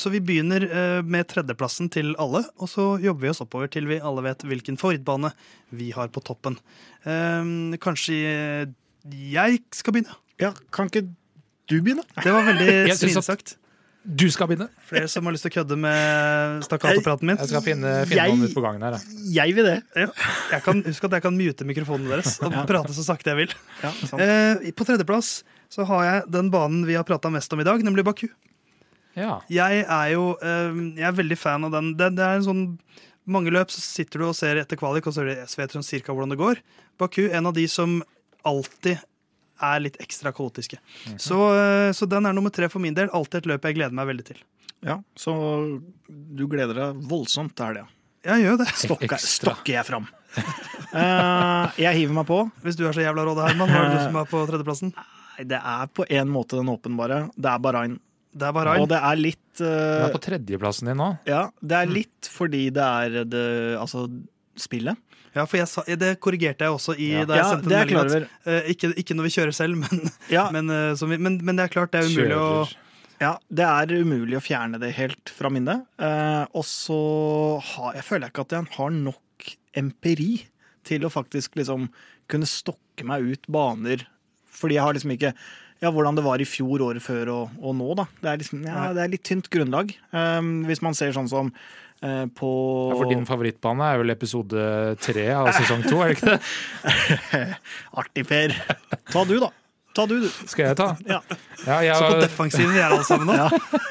Så 0.00 0.12
vi 0.14 0.22
begynner 0.24 0.64
eh, 0.64 1.02
med 1.04 1.28
tredjeplassen 1.28 1.90
til 1.92 2.14
alle, 2.22 2.40
og 2.56 2.70
så 2.72 2.86
jobber 3.02 3.26
vi 3.26 3.32
oss 3.34 3.42
oppover 3.44 3.68
til 3.72 3.86
vi 3.90 4.00
alle 4.00 4.24
vet 4.24 4.46
hvilken 4.48 4.78
favorittbane 4.80 5.32
vi 5.76 5.90
har 5.96 6.08
på 6.14 6.22
toppen. 6.24 6.56
Eh, 7.04 7.76
Kanskje 7.84 8.16
eh, 8.32 8.66
jeg 9.36 9.60
skal 9.76 9.94
begynne? 9.98 10.16
Ja, 10.40 10.54
kan 10.74 10.88
ikke 10.90 11.04
du 11.68 11.76
begynne? 11.82 12.04
Det 12.22 12.32
var 12.32 12.46
veldig 12.48 12.96
svinesagt. 13.00 13.56
Du 14.06 14.26
skal 14.30 14.46
begynne. 14.46 14.68
Flere 14.86 15.08
som 15.10 15.26
har 15.26 15.34
lyst 15.34 15.42
til 15.46 15.50
å 15.50 15.54
kødde 15.56 15.76
med 15.82 16.62
stakkatopraten 16.66 17.26
min. 17.26 17.36
Jeg 17.40 17.48
skal 17.50 17.62
finne, 17.64 17.92
finne 18.06 18.16
Jeg- 18.22 18.30
noen 18.30 18.46
ut 18.46 18.54
på 18.54 18.62
gangen 18.62 18.82
her. 18.86 18.92
jeg. 19.00 19.34
Jeg 19.34 19.54
vil 19.56 19.64
det. 19.64 19.82
Ja, 19.96 20.06
jeg 20.52 20.62
kan, 20.62 20.82
husk 20.86 21.04
at 21.04 21.10
jeg 21.16 21.22
kan 21.22 21.36
mute 21.36 21.64
mikrofonen 21.66 22.06
deres 22.08 22.40
og 22.40 22.52
prate 22.68 22.94
så 22.94 23.02
sakte 23.04 23.32
jeg 23.34 23.36
vil. 23.36 23.54
Ja, 23.82 23.90
sant. 24.06 24.20
Eh, 24.22 24.70
På 24.78 24.86
tredjeplass 24.86 25.42
så 25.68 25.84
har 25.86 26.04
jeg 26.04 26.30
den 26.30 26.50
banen 26.50 26.86
vi 26.86 26.94
har 26.94 27.02
prata 27.04 27.28
mest 27.30 27.52
om 27.52 27.60
i 27.60 27.64
dag, 27.64 27.82
nemlig 27.82 28.04
Baku. 28.04 28.28
Ja. 29.16 29.40
Jeg 29.48 29.84
er 29.88 30.12
jo 30.12 30.36
eh, 30.42 30.72
jeg 31.00 31.08
er 31.08 31.12
veldig 31.12 31.38
fan 31.38 31.64
av 31.64 31.72
den. 31.72 31.94
Det, 31.96 32.14
det 32.16 32.22
er 32.24 32.36
en 32.36 32.44
sånn 32.46 32.78
Mange 33.26 33.50
løp 33.50 33.72
så 33.74 33.80
sitter 33.82 34.20
du 34.22 34.28
og 34.28 34.36
ser 34.36 34.54
etter 34.54 34.76
kvalik, 34.78 35.04
og 35.08 35.12
så 35.12 35.24
det- 35.26 35.48
så 35.50 35.56
vet 35.58 35.72
du 35.72 35.80
sånn 35.80 35.82
cirka 35.82 36.14
hvordan 36.14 36.30
det 36.30 36.38
går. 36.38 36.60
Baku 36.96 37.28
en 37.28 37.46
av 37.46 37.54
de 37.54 37.66
som 37.66 38.00
alltid 38.44 39.00
er 39.62 39.82
litt 39.84 39.96
ekstra 40.02 40.32
kaotiske. 40.36 40.78
så, 41.16 41.40
eh, 41.56 41.92
så 41.96 42.08
den 42.08 42.26
er 42.26 42.36
nummer 42.36 42.50
tre 42.50 42.68
for 42.68 42.82
min 42.82 42.94
del. 42.94 43.10
Alltid 43.12 43.44
et 43.44 43.50
løp 43.52 43.64
jeg 43.68 43.78
gleder 43.78 43.96
meg 43.96 44.08
veldig 44.10 44.26
til. 44.32 44.40
Ja, 44.84 45.00
så 45.16 45.32
du 46.08 46.46
gleder 46.46 46.76
deg 46.76 47.04
voldsomt 47.08 47.56
til 47.56 47.70
helga. 47.70 47.86
Jeg 48.26 48.42
gjør 48.42 48.58
det. 48.62 48.70
Stokker, 48.76 49.20
stokker 49.38 49.78
jeg 49.78 49.86
fram. 49.88 50.08
uh, 50.36 51.70
jeg 51.84 52.02
hiver 52.02 52.16
meg 52.20 52.26
på. 52.28 52.40
Hvis 52.64 52.78
du 52.78 52.86
er 52.88 52.96
så 52.96 53.04
jævla 53.04 53.24
rådig, 53.26 53.46
Herman, 53.50 53.70
hva 53.70 53.84
er 53.84 53.88
det 53.92 54.00
du 54.00 54.04
som 54.08 54.18
er 54.20 54.28
på 54.30 54.42
tredjeplassen? 54.50 54.92
Nei, 54.96 55.46
Det 55.52 55.60
er 55.60 55.88
på 55.94 56.06
en 56.08 56.32
måte 56.32 56.58
den 56.60 56.72
åpenbare. 56.72 57.26
Det 57.36 57.52
er 57.52 57.62
Bahrain. 57.62 57.98
Det 58.36 58.50
er 58.50 58.68
Og 58.82 58.88
det 58.90 58.98
er 59.00 59.16
litt 59.16 59.58
Du 59.58 59.64
eh, 59.64 60.04
er 60.04 60.12
på 60.12 60.20
tredjeplassen 60.20 60.90
din 60.90 60.98
nå. 61.00 61.08
Ja, 61.28 61.46
det 61.64 61.76
er 61.78 61.88
litt 61.88 62.28
fordi 62.28 62.66
det 62.74 62.84
er 62.84 63.22
det 63.24 63.46
Altså 63.80 64.02
spillet. 64.62 64.96
Ja, 65.36 65.44
for 65.44 65.58
jeg 65.60 65.68
sa, 65.68 65.82
det 66.00 66.14
korrigerte 66.24 66.64
jeg 66.64 66.72
også 66.72 66.94
i 66.96 67.10
Ja. 67.12 67.24
da 67.28 67.34
jeg 67.36 67.44
Ja, 67.44 67.50
sendte 67.52 67.68
meldingen. 67.68 68.06
over. 68.06 68.24
at, 68.24 68.64
uh, 68.64 68.70
ikke, 68.72 68.94
ikke 68.96 69.14
når 69.18 69.28
vi 69.28 69.34
kjører 69.36 69.54
selv, 69.54 69.76
men, 69.82 70.10
Ja, 70.32 70.48
men, 70.50 70.70
uh, 70.70 70.94
som 70.96 71.10
vi, 71.12 71.18
men, 71.18 71.40
men 71.44 71.56
det 71.56 71.66
er 71.66 71.74
klart 71.74 71.92
det 71.92 72.04
er 72.04 72.08
umulig 72.10 72.36
å 72.40 72.66
ja, 73.16 73.38
det 73.48 73.64
er 73.64 73.92
umulig 74.02 74.36
å 74.36 74.42
fjerne 74.44 74.76
det 74.80 74.90
helt 74.98 75.30
fra 75.32 75.48
minnet. 75.48 75.86
Eh, 75.96 76.42
og 76.52 76.66
så 76.68 76.96
har, 77.64 77.94
jeg 77.96 78.04
føler 78.04 78.26
jeg 78.26 78.34
ikke 78.34 78.44
at 78.44 78.52
jeg 78.52 78.74
har 78.76 78.90
nok 78.92 79.46
empiri 79.80 80.32
til 80.84 81.06
å 81.06 81.12
faktisk 81.12 81.56
liksom 81.56 81.88
kunne 82.28 82.48
stokke 82.50 83.06
meg 83.08 83.24
ut 83.24 83.48
baner. 83.48 84.04
Fordi 84.52 84.76
jeg 84.76 84.84
har 84.84 84.96
liksom 84.98 85.14
ikke 85.16 85.32
ja, 85.80 85.90
hvordan 85.92 86.16
det 86.16 86.24
var 86.24 86.40
i 86.44 86.48
fjor, 86.48 86.84
året 86.90 87.04
før 87.04 87.32
og, 87.32 87.56
og 87.60 87.74
nå, 87.80 87.88
da. 87.96 88.06
Det 88.20 88.30
er, 88.34 88.38
liksom, 88.44 88.62
ja, 88.68 88.84
det 88.96 89.02
er 89.06 89.12
litt 89.12 89.24
tynt 89.28 89.48
grunnlag. 89.52 89.96
Eh, 90.12 90.52
hvis 90.68 90.84
man 90.84 90.96
ser 90.96 91.16
sånn 91.16 91.32
som 91.32 91.52
på 92.00 92.50
Ja, 92.92 92.96
for 93.00 93.08
din 93.10 93.26
favorittbane 93.28 93.92
er 93.92 94.02
vel 94.02 94.12
episode 94.14 94.66
tre 95.00 95.28
av 95.34 95.48
sesong 95.56 95.84
to, 95.88 96.00
er 96.04 96.12
det 96.12 96.18
ikke 96.18 96.34
det? 96.34 96.40
Artig, 98.02 98.26
Per. 98.28 98.56
Ta 99.12 99.24
du, 99.24 99.38
da. 99.42 99.52
Ta 99.96 100.04
du, 100.04 100.18
du. 100.20 100.26
Skal 100.44 100.66
jeg 100.68 100.76
ta? 100.76 100.90
Ja. 101.08 101.22
Ja, 101.64 101.76
jeg, 101.80 101.94
Så 101.96 102.08
på 102.12 102.18
defensiven 102.20 102.74
vi 102.74 102.80
er 102.82 102.90
alle 102.92 103.06
sammen 103.08 103.30
nå. 103.30 103.36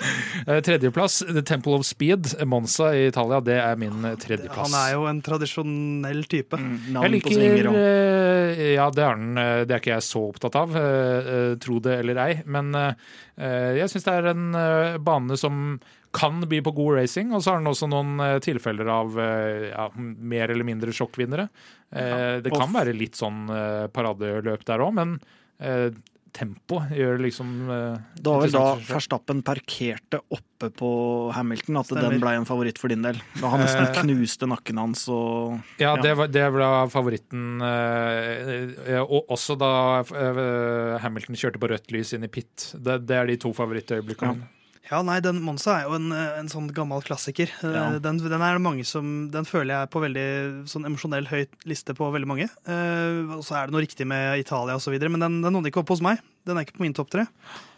ja. 0.46 0.60
tredjeplass, 0.62 1.16
The 1.26 1.42
Temple 1.42 1.80
of 1.80 1.86
Speed, 1.90 2.30
Monza 2.46 2.92
i 2.94 3.08
Italia. 3.10 3.40
Det 3.42 3.56
er 3.58 3.80
min 3.82 4.06
eh, 4.06 4.14
tredjeplass. 4.22 4.70
Han 4.70 4.78
er 4.84 4.92
jo 4.94 5.08
en 5.10 5.24
tradisjonell 5.26 6.22
type. 6.30 6.60
Jeg 6.94 7.12
liker 7.16 7.72
eh, 7.74 8.62
Ja, 8.76 8.86
det 8.94 9.02
er 9.02 9.10
han. 9.16 9.26
eh, 9.34 9.64
Det 9.66 9.74
er 9.80 9.82
ikke 9.82 9.96
jeg 9.96 10.06
så 10.06 10.22
opptatt 10.30 10.60
av, 10.62 10.78
eh, 10.78 11.34
eh, 11.34 11.52
tro 11.66 11.82
det 11.82 11.98
eller 12.04 12.22
ei. 12.28 12.32
Men 12.46 12.70
eh, 12.78 12.94
eh, 13.42 13.72
jeg 13.82 13.96
syns 13.96 14.06
det 14.06 14.18
er 14.20 14.30
en 14.36 14.46
eh, 14.62 14.98
bane 15.02 15.42
som 15.42 15.80
kan 16.16 16.40
by 16.50 16.62
på 16.66 16.74
god 16.78 16.96
racing, 17.02 17.34
og 17.36 17.44
så 17.44 17.54
har 17.54 17.62
den 17.64 17.72
også 17.74 17.90
noen 17.92 18.16
eh, 18.24 18.40
tilfeller 18.46 18.88
av 18.96 19.20
eh, 19.20 19.70
ja, 19.74 19.90
mer 20.00 20.50
eller 20.56 20.68
mindre 20.68 20.96
sjokkvinnere. 20.96 21.50
Ja, 21.96 22.42
Det 22.44 22.52
kan 22.56 22.72
være 22.76 22.96
litt 22.96 23.20
sånn 23.20 23.46
eh, 23.52 23.86
paradeløp 23.94 24.64
der 24.68 24.84
òg, 24.84 24.94
men 24.98 25.18
eh, 25.60 25.92
tempo 26.36 26.82
gjør 26.92 27.22
liksom 27.24 27.52
eh, 27.72 28.00
Det 28.20 28.28
var 28.28 28.42
vel 28.44 28.52
da. 28.52 28.64
Verstappen 28.90 29.40
parkerte 29.48 30.20
oppe 30.36 30.68
på 30.76 30.90
Hamilton 31.36 31.78
at 31.80 31.88
Stemmer. 31.88 32.10
den 32.12 32.20
ble 32.24 32.34
en 32.42 32.48
favoritt 32.50 32.80
for 32.82 32.92
din 32.92 33.06
del. 33.06 33.22
Da 33.40 33.52
han 33.54 33.64
nesten 33.64 33.88
knuste 34.02 34.48
nakken 34.52 34.82
hans 34.82 35.06
og 35.12 35.62
Ja, 35.80 35.94
Ja. 35.94 36.02
det 36.04 36.12
var, 36.20 36.28
det 36.32 36.44
ble 36.58 36.68
favoritten. 36.92 37.46
eh, 37.64 38.68
eh, 38.98 39.00
og 39.04 39.32
også 39.32 39.56
da 39.60 39.72
eh, 40.04 40.98
Hamilton 41.06 41.40
kjørte 41.40 41.62
på 41.64 41.72
rødt 41.72 41.92
lys 41.96 42.12
inn 42.18 42.28
i 42.28 42.32
pit. 42.32 42.74
Det, 42.76 43.00
det 43.08 43.16
er 43.22 43.32
de 43.32 43.38
to 43.46 43.54
favorittøyeblikkene. 43.56 44.50
Ja. 44.92 45.02
nei, 45.06 45.18
den 45.24 45.42
Monza 45.42 45.80
er 45.80 45.88
jo 45.88 45.96
en, 45.98 46.12
eh, 46.14 46.40
en 46.40 46.50
sånn 46.52 46.68
gammel 46.74 47.02
klassiker. 47.06 47.50
Eh, 47.64 47.74
Ja. 47.76 47.86
Den, 48.00 48.20
den 48.22 48.42
er 48.42 48.60
mange 48.60 48.86
som 48.86 49.30
Den 49.32 49.46
føler 49.46 49.74
jeg 49.74 49.82
er 49.88 49.92
på 49.94 50.02
veldig 50.04 50.28
sånn 50.70 50.86
emosjonell 50.86 51.28
høy 51.28 51.48
liste 51.66 51.96
på 51.98 52.12
veldig 52.14 52.30
mange. 52.30 52.50
Uh, 52.68 53.36
og 53.38 53.44
så 53.44 53.58
er 53.58 53.68
det 53.68 53.76
noe 53.76 53.84
riktig 53.86 54.06
med 54.08 54.40
Italia 54.40 54.76
osv., 54.78 54.94
men 55.10 55.20
den, 55.20 55.42
den 55.42 55.54
nådde 55.54 55.72
ikke 55.72 55.82
opp 55.82 55.90
hos 55.96 56.04
meg. 56.06 56.22
Den 56.46 56.58
er 56.58 56.66
ikke 56.68 56.78
på 56.78 56.86
min 56.86 56.94
topp 56.94 57.10
tre. 57.10 57.26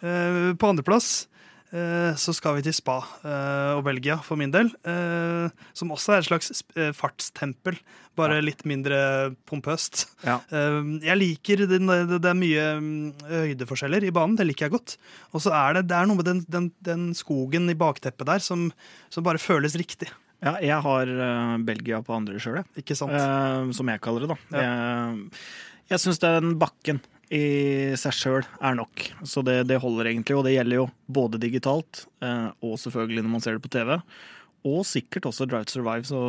Uh, 0.04 0.54
på 0.60 0.70
andreplass 0.70 1.28
så 1.72 2.32
skal 2.34 2.56
vi 2.58 2.62
til 2.64 2.74
Spa 2.76 2.98
eh, 3.28 3.72
og 3.76 3.82
Belgia, 3.84 4.16
for 4.24 4.40
min 4.40 4.52
del. 4.54 4.70
eh, 4.88 5.50
som 5.76 5.90
også 5.92 6.14
er 6.16 6.22
et 6.24 6.28
slags 6.30 6.64
eh, 6.80 6.94
fartstempel, 6.96 7.76
bare 8.18 8.40
litt 8.42 8.64
mindre 8.66 9.34
pompøst. 9.46 10.06
Ja. 10.26 10.38
Eh, 10.50 10.80
Jeg 11.06 11.18
liker 11.20 11.66
det, 11.68 11.82
det 11.84 12.30
er 12.32 12.38
mye 12.40 12.68
mm, 12.80 13.26
høydeforskjeller 13.30 14.08
i 14.08 14.14
banen, 14.16 14.38
det 14.40 14.48
liker 14.48 14.68
jeg 14.70 14.76
godt. 14.78 14.96
Og 15.34 15.44
så 15.44 15.52
er 15.54 15.78
det, 15.82 15.88
det 15.92 15.98
er 16.00 16.08
noe 16.10 16.18
med 16.22 16.26
den, 16.30 16.40
den, 16.48 16.72
den 16.88 17.10
skogen 17.20 17.68
i 17.70 17.76
bakteppet 17.78 18.26
der 18.32 18.40
som, 18.44 18.70
som 19.14 19.28
bare 19.28 19.38
føles 19.42 19.76
riktig. 19.78 20.08
Ja, 20.42 20.56
jeg 20.62 20.80
har 20.86 21.10
eh, 21.10 21.54
Belgia 21.68 22.00
på 22.06 22.14
andre 22.16 22.40
sjøl, 22.40 22.62
jeg. 22.62 22.84
Ikke 22.86 22.96
sant? 22.98 23.12
Eh, 23.18 23.72
som 23.76 23.90
jeg 23.92 24.02
kaller 24.06 24.24
det, 24.28 24.36
da. 24.36 24.62
Jeg, 24.64 25.30
jeg 25.92 26.04
syns 26.04 26.20
den 26.24 26.56
bakken 26.62 27.04
i 27.34 27.94
seg 28.00 28.14
sjøl 28.16 28.46
er 28.64 28.76
nok, 28.80 29.04
så 29.28 29.44
det, 29.44 29.62
det 29.68 29.82
holder 29.84 30.12
egentlig. 30.14 30.38
Og 30.38 30.46
det 30.48 30.54
gjelder 30.56 30.80
jo 30.84 30.88
både 31.12 31.40
digitalt 31.44 32.06
eh, 32.24 32.50
og 32.64 32.78
selvfølgelig 32.80 33.24
når 33.26 33.34
man 33.36 33.44
ser 33.44 33.58
det 33.58 33.64
på 33.66 33.72
TV. 33.74 33.98
Og 34.68 34.82
sikkert 34.84 35.28
også 35.30 35.46
Drive 35.48 35.68
to 35.70 35.78
Survive, 35.78 36.04
så 36.10 36.20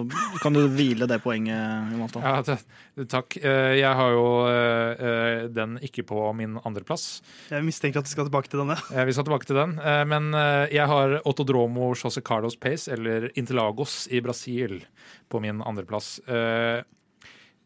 kan 0.42 0.54
du 0.54 0.60
hvile 0.70 1.08
det 1.10 1.16
poenget. 1.24 1.88
Jonathan. 1.90 2.22
Ja, 2.22 3.04
takk. 3.10 3.38
Eh, 3.40 3.72
Jeg 3.80 3.94
har 3.98 4.12
jo 4.14 4.26
eh, 4.52 5.46
den 5.50 5.78
ikke 5.82 6.04
på 6.06 6.20
min 6.38 6.58
andreplass. 6.68 7.22
Jeg 7.50 7.66
mistenker 7.66 7.98
at 8.02 8.06
du 8.06 8.12
skal 8.12 8.28
tilbake 8.28 8.52
til 8.52 8.62
denne. 8.62 8.76
Vi 9.08 9.16
skal 9.16 9.26
tilbake 9.26 9.48
til 9.48 9.58
den. 9.58 9.74
Men 10.12 10.30
jeg 10.70 10.86
har 10.86 11.16
Autodromo 11.24 11.90
José 11.98 12.22
Carlos 12.22 12.54
Pace, 12.60 12.86
eller 12.94 13.30
Interlagos 13.34 14.04
i 14.12 14.20
Brasil, 14.22 14.82
på 15.32 15.42
min 15.42 15.64
andreplass. 15.66 16.18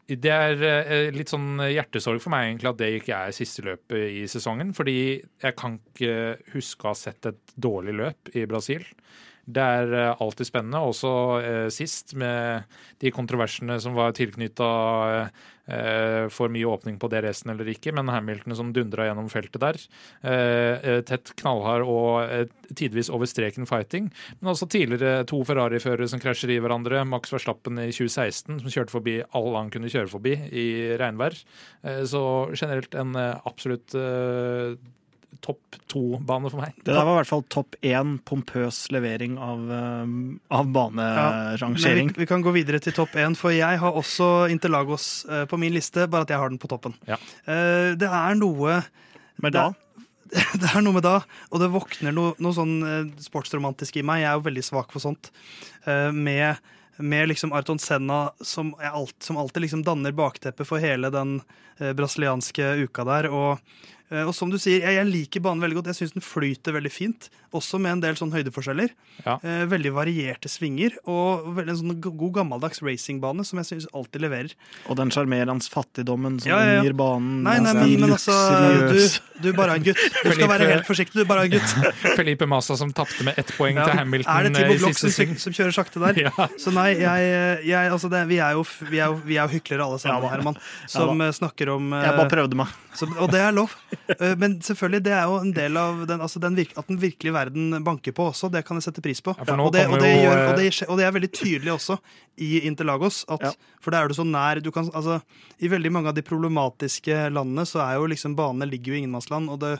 Det 0.07 0.31
er 0.31 0.63
eh, 0.67 1.09
litt 1.15 1.31
sånn 1.31 1.61
hjertesorg 1.63 2.19
for 2.23 2.33
meg 2.33 2.49
egentlig 2.49 2.71
at 2.73 2.79
det 2.81 2.89
ikke 2.97 3.19
er 3.19 3.35
siste 3.35 3.63
løpet 3.63 4.01
i 4.11 4.23
sesongen. 4.31 4.73
Fordi 4.75 4.97
jeg 5.21 5.57
kan 5.59 5.77
ikke 5.79 6.15
huske 6.55 6.85
å 6.87 6.91
ha 6.91 6.99
sett 6.99 7.29
et 7.31 7.53
dårlig 7.55 7.95
løp 8.01 8.33
i 8.35 8.43
Brasil. 8.49 8.83
Det 9.43 9.59
er 9.59 9.89
eh, 9.91 10.21
alltid 10.23 10.47
spennende, 10.47 10.79
også 10.79 11.09
eh, 11.43 11.65
sist 11.73 12.13
med 12.19 12.63
de 13.03 13.11
kontroversene 13.11 13.75
som 13.83 13.97
var 13.97 14.13
tilknytta 14.15 14.69
eh, 15.67 16.29
for 16.31 16.51
mye 16.51 16.69
åpning 16.71 16.95
på 16.99 17.09
DRS-en 17.11 17.51
eller 17.51 17.67
ikke, 17.73 17.91
men 17.95 18.11
Hamilton 18.11 18.55
som 18.55 18.71
dundra 18.75 19.09
gjennom 19.09 19.27
feltet 19.31 19.63
der. 19.63 19.77
Tett, 21.07 21.31
knallhard 21.39 21.85
og 21.87 22.49
tidvis 22.75 23.07
over 23.07 23.29
streken 23.31 23.67
fighting. 23.67 24.09
Men 24.41 24.51
også 24.51 24.67
tidligere 24.67 25.23
to 25.29 25.39
Ferrari-førere 25.47 26.09
som 26.11 26.19
krasjer 26.19 26.51
i 26.51 26.59
hverandre. 26.59 27.05
Max 27.07 27.31
Verstappen 27.31 27.79
i 27.79 27.93
2016, 27.95 28.59
som 28.59 28.75
kjørte 28.75 28.91
forbi 28.91 29.21
alle 29.31 29.61
han 29.61 29.71
kunne 29.71 29.91
kjøre 29.93 30.11
forbi 30.11 30.35
i 30.51 30.67
regnvær. 30.99 31.39
Så 32.11 32.25
generelt 32.59 32.99
en 32.99 33.15
absolutt 33.15 33.95
topp 35.41 35.77
to-bane 35.91 36.49
for 36.51 36.61
meg. 36.61 36.75
Det 36.83 36.93
der 36.93 37.05
var 37.05 37.15
i 37.15 37.19
hvert 37.21 37.29
fall 37.29 37.43
topp 37.51 37.77
én 37.85 38.17
pompøs 38.25 38.85
levering 38.93 39.37
av, 39.41 39.63
eh, 39.71 40.13
av 40.55 40.71
banerangering. 40.73 41.77
banerangering. 41.77 42.11
vi, 42.13 42.23
vi 42.23 42.29
kan 42.29 42.43
gå 42.45 42.53
videre 42.55 42.81
til 42.83 42.95
topp 42.95 43.15
én, 43.19 43.37
for 43.37 43.55
jeg 43.55 43.79
har 43.81 43.99
også 43.99 44.49
Interlagos 44.53 45.25
eh, 45.29 45.45
på 45.49 45.59
min 45.59 45.73
liste, 45.73 46.07
bare 46.07 46.27
at 46.27 46.33
jeg 46.33 46.41
har 46.41 46.51
den 46.53 46.61
på 46.61 46.69
toppen. 46.71 46.95
Ja. 47.09 47.19
Eh, 47.45 47.93
det 47.99 48.09
er 48.09 48.37
noe 48.39 48.83
Med 49.41 49.55
da 49.55 49.71
det 50.61 50.69
er 50.71 50.81
noe 50.81 50.95
med 50.95 51.03
da, 51.05 51.19
og 51.53 51.59
det 51.61 51.67
våkner 51.69 52.13
noe, 52.15 52.31
noe 52.41 52.55
sånn 52.57 53.11
sportsromantisk 53.21 53.99
i 53.99 54.01
meg. 54.01 54.23
Jeg 54.23 54.31
er 54.31 54.39
jo 54.39 54.45
veldig 54.47 54.63
svak 54.65 54.89
for 54.89 55.03
sånt. 55.03 55.29
Eh, 55.85 56.09
med, 56.09 56.57
med 56.97 57.29
liksom 57.29 57.53
Arton 57.53 57.77
Senna 57.77 58.31
som, 58.41 58.71
alt, 58.81 59.13
som 59.21 59.37
alltid 59.37 59.67
liksom 59.67 59.83
danner 59.85 60.15
bakteppet 60.17 60.65
for 60.65 60.81
hele 60.81 61.11
den 61.13 61.35
brasilianske 61.77 62.65
uka 62.87 63.05
der. 63.05 63.29
Og, 63.29 63.61
og 64.27 64.33
som 64.35 64.49
du 64.51 64.57
sier, 64.61 64.83
jeg, 64.83 64.97
jeg 64.99 65.07
liker 65.09 65.41
banen 65.41 65.63
veldig 65.63 65.79
godt. 65.79 65.87
Jeg 65.93 66.01
syns 66.03 66.13
den 66.17 66.21
flyter 66.25 66.75
veldig 66.75 66.91
fint. 66.93 67.29
Også 67.53 67.77
med 67.81 67.91
en 67.95 68.01
del 68.01 68.15
sånn 68.17 68.31
høydeforskjeller. 68.33 68.89
Ja. 69.25 69.35
Eh, 69.45 69.63
veldig 69.69 69.91
varierte 69.93 70.49
svinger. 70.49 70.95
Og 71.09 71.59
en 71.61 71.71
sånn 71.77 71.95
god 72.01 72.31
gammeldags 72.39 72.81
racingbane 72.85 73.45
som 73.45 73.61
jeg 73.61 73.69
syns 73.69 73.87
alltid 73.93 74.25
leverer. 74.25 74.53
Og 74.89 74.97
den 74.99 75.13
sjarmerende 75.13 75.65
fattigdommen 75.69 76.39
som 76.41 76.49
Ja, 76.51 76.59
ja, 76.65 76.73
ja. 76.79 76.83
gir 76.87 76.95
banen 76.97 77.43
Nei, 77.45 77.59
nei, 77.61 77.73
men, 77.77 77.93
men 78.01 78.15
altså 78.15 78.33
du, 78.89 78.97
du 79.45 79.49
bare 79.57 79.75
er 79.77 79.81
en 79.81 79.85
gutt. 79.85 80.01
Du 80.23 80.31
skal 80.33 80.49
være 80.51 80.69
helt 80.71 80.87
forsiktig, 80.89 81.17
du 81.21 81.29
bare 81.29 81.45
er 81.45 81.51
en 81.51 81.55
gutt. 81.55 81.93
Felipe 82.19 82.47
Massa 82.49 82.77
som 82.79 82.93
tapte 82.95 83.25
med 83.27 83.37
ett 83.39 83.53
poeng 83.57 83.77
Ja. 83.77 83.85
til 83.89 84.01
Hamilton 84.01 84.33
Er 84.33 84.47
det 84.49 84.53
Tibo 84.57 84.73
Timo 84.73 84.79
Glock 84.87 84.99
som, 84.99 85.35
som 85.45 85.57
kjører 85.57 85.75
sakte 85.77 86.01
der? 86.03 86.21
Ja. 86.25 86.47
Så 86.61 86.73
nei, 86.73 86.89
jeg, 87.01 87.33
jeg, 87.69 87.91
altså 87.93 88.09
det, 88.13 88.23
vi, 88.29 88.37
er 88.41 88.57
jo, 88.57 88.65
vi, 88.89 88.97
er 89.01 89.11
jo, 89.13 89.19
vi 89.25 89.37
er 89.37 89.45
jo 89.47 89.53
hyklere 89.57 89.85
alle 89.87 90.01
sammen, 90.01 90.25
Ja. 90.25 90.33
Herman. 90.33 90.57
Som 90.89 91.21
eh, 91.21 91.33
snakker 91.35 91.73
om 91.77 91.93
eh, 91.93 92.05
Jeg 92.07 92.17
bare 92.21 92.33
prøvde 92.33 92.57
meg. 92.63 92.73
Som, 92.97 93.13
Og 93.21 93.29
det 93.33 93.41
er 93.41 93.53
lov. 93.55 93.73
Eh, 94.19 94.35
Men 94.39 94.57
selvfølgelig, 94.61 95.03
det 95.05 95.13
er 95.15 95.23
jo 95.29 95.39
en 95.41 95.53
del 95.55 95.77
av 95.79 96.03
den, 96.09 96.21
altså 96.23 96.41
den 96.43 96.57
virke, 96.57 96.77
at 96.79 96.89
den 96.89 96.99
virkelige 97.01 97.33
verden 97.35 97.83
banker 97.85 98.15
på 98.15 98.29
også. 98.31 98.49
Det 98.53 98.63
kan 98.67 98.79
jeg 98.79 98.87
sette 98.87 99.03
pris 99.05 99.21
på. 99.23 99.35
Ja, 99.39 99.55
og, 99.57 99.71
det, 99.75 99.85
og, 99.87 99.97
det 100.01 100.11
jo, 100.11 100.21
gjør, 100.25 100.37
eh, 100.37 100.49
og, 100.49 100.59
det, 100.59 100.69
og 100.87 100.99
det 100.99 101.07
er 101.07 101.15
veldig 101.17 101.31
tydelig 101.33 101.73
også 101.75 101.99
i 102.43 102.51
Interlagos. 102.67 103.23
At, 103.29 103.49
Ja. 103.49 103.51
For 103.83 103.91
da 103.91 103.99
er 103.99 104.07
du 104.07 104.15
så 104.15 104.23
nær 104.23 104.61
du 104.63 104.71
kan, 104.71 104.87
altså, 104.95 105.17
I 105.59 105.67
veldig 105.67 105.91
mange 105.91 106.07
av 106.07 106.15
de 106.15 106.23
problematiske 106.23 107.25
landene 107.35 107.65
så 107.67 107.81
er 107.83 107.97
jo 107.99 108.07
liksom 108.07 108.37
banene 108.37 108.69
ligger 108.69 108.93
jo 108.93 108.95
i 108.95 109.01
ingenmannsland, 109.03 109.51
og 109.51 109.59
det, 109.59 109.73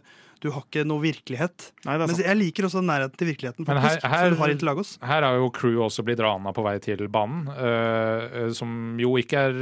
du 0.43 0.49
har 0.51 0.65
ikke 0.65 0.81
noe 0.83 0.99
virkelighet. 0.99 1.69
Nei, 1.87 1.93
Men 2.01 2.11
jeg 2.19 2.35
liker 2.35 2.65
også 2.67 2.81
nærheten 2.83 3.15
til 3.21 3.29
virkeligheten, 3.31 3.63
faktisk, 3.65 4.03
her- 4.03 4.11
her- 4.11 4.25
som 4.27 4.35
du 4.35 4.41
har 4.43 4.51
i 4.51 4.57
Lagos. 4.67 4.89
Her 5.01 5.23
har 5.23 5.37
jo 5.39 5.45
crew 5.55 5.79
også 5.85 6.03
blitt 6.03 6.19
rana 6.19 6.51
på 6.51 6.65
vei 6.65 6.73
til 6.83 7.05
banen, 7.07 7.47
eh, 7.55 8.43
eh, 8.43 8.49
som 8.51 8.99
jo 8.99 9.13
ikke 9.21 9.39
er 9.39 9.61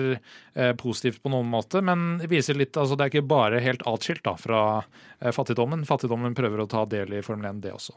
eh, 0.55 0.73
positivt 0.73 1.21
på 1.21 1.29
noen 1.29 1.45
måte, 1.53 1.83
men 1.85 2.17
viser 2.27 2.57
litt 2.57 2.73
altså 2.81 2.97
Det 2.97 3.05
er 3.05 3.13
ikke 3.13 3.27
bare 3.29 3.61
helt 3.61 3.85
atskilt 3.85 4.23
da, 4.25 4.33
fra 4.41 4.63
eh, 5.21 5.29
fattigdommen. 5.31 5.85
Fattigdommen 5.85 6.33
prøver 6.35 6.65
å 6.65 6.67
ta 6.67 6.83
del 6.89 7.13
i 7.13 7.21
Formel 7.21 7.45
1, 7.53 7.61
det 7.61 7.71
også. 7.77 7.93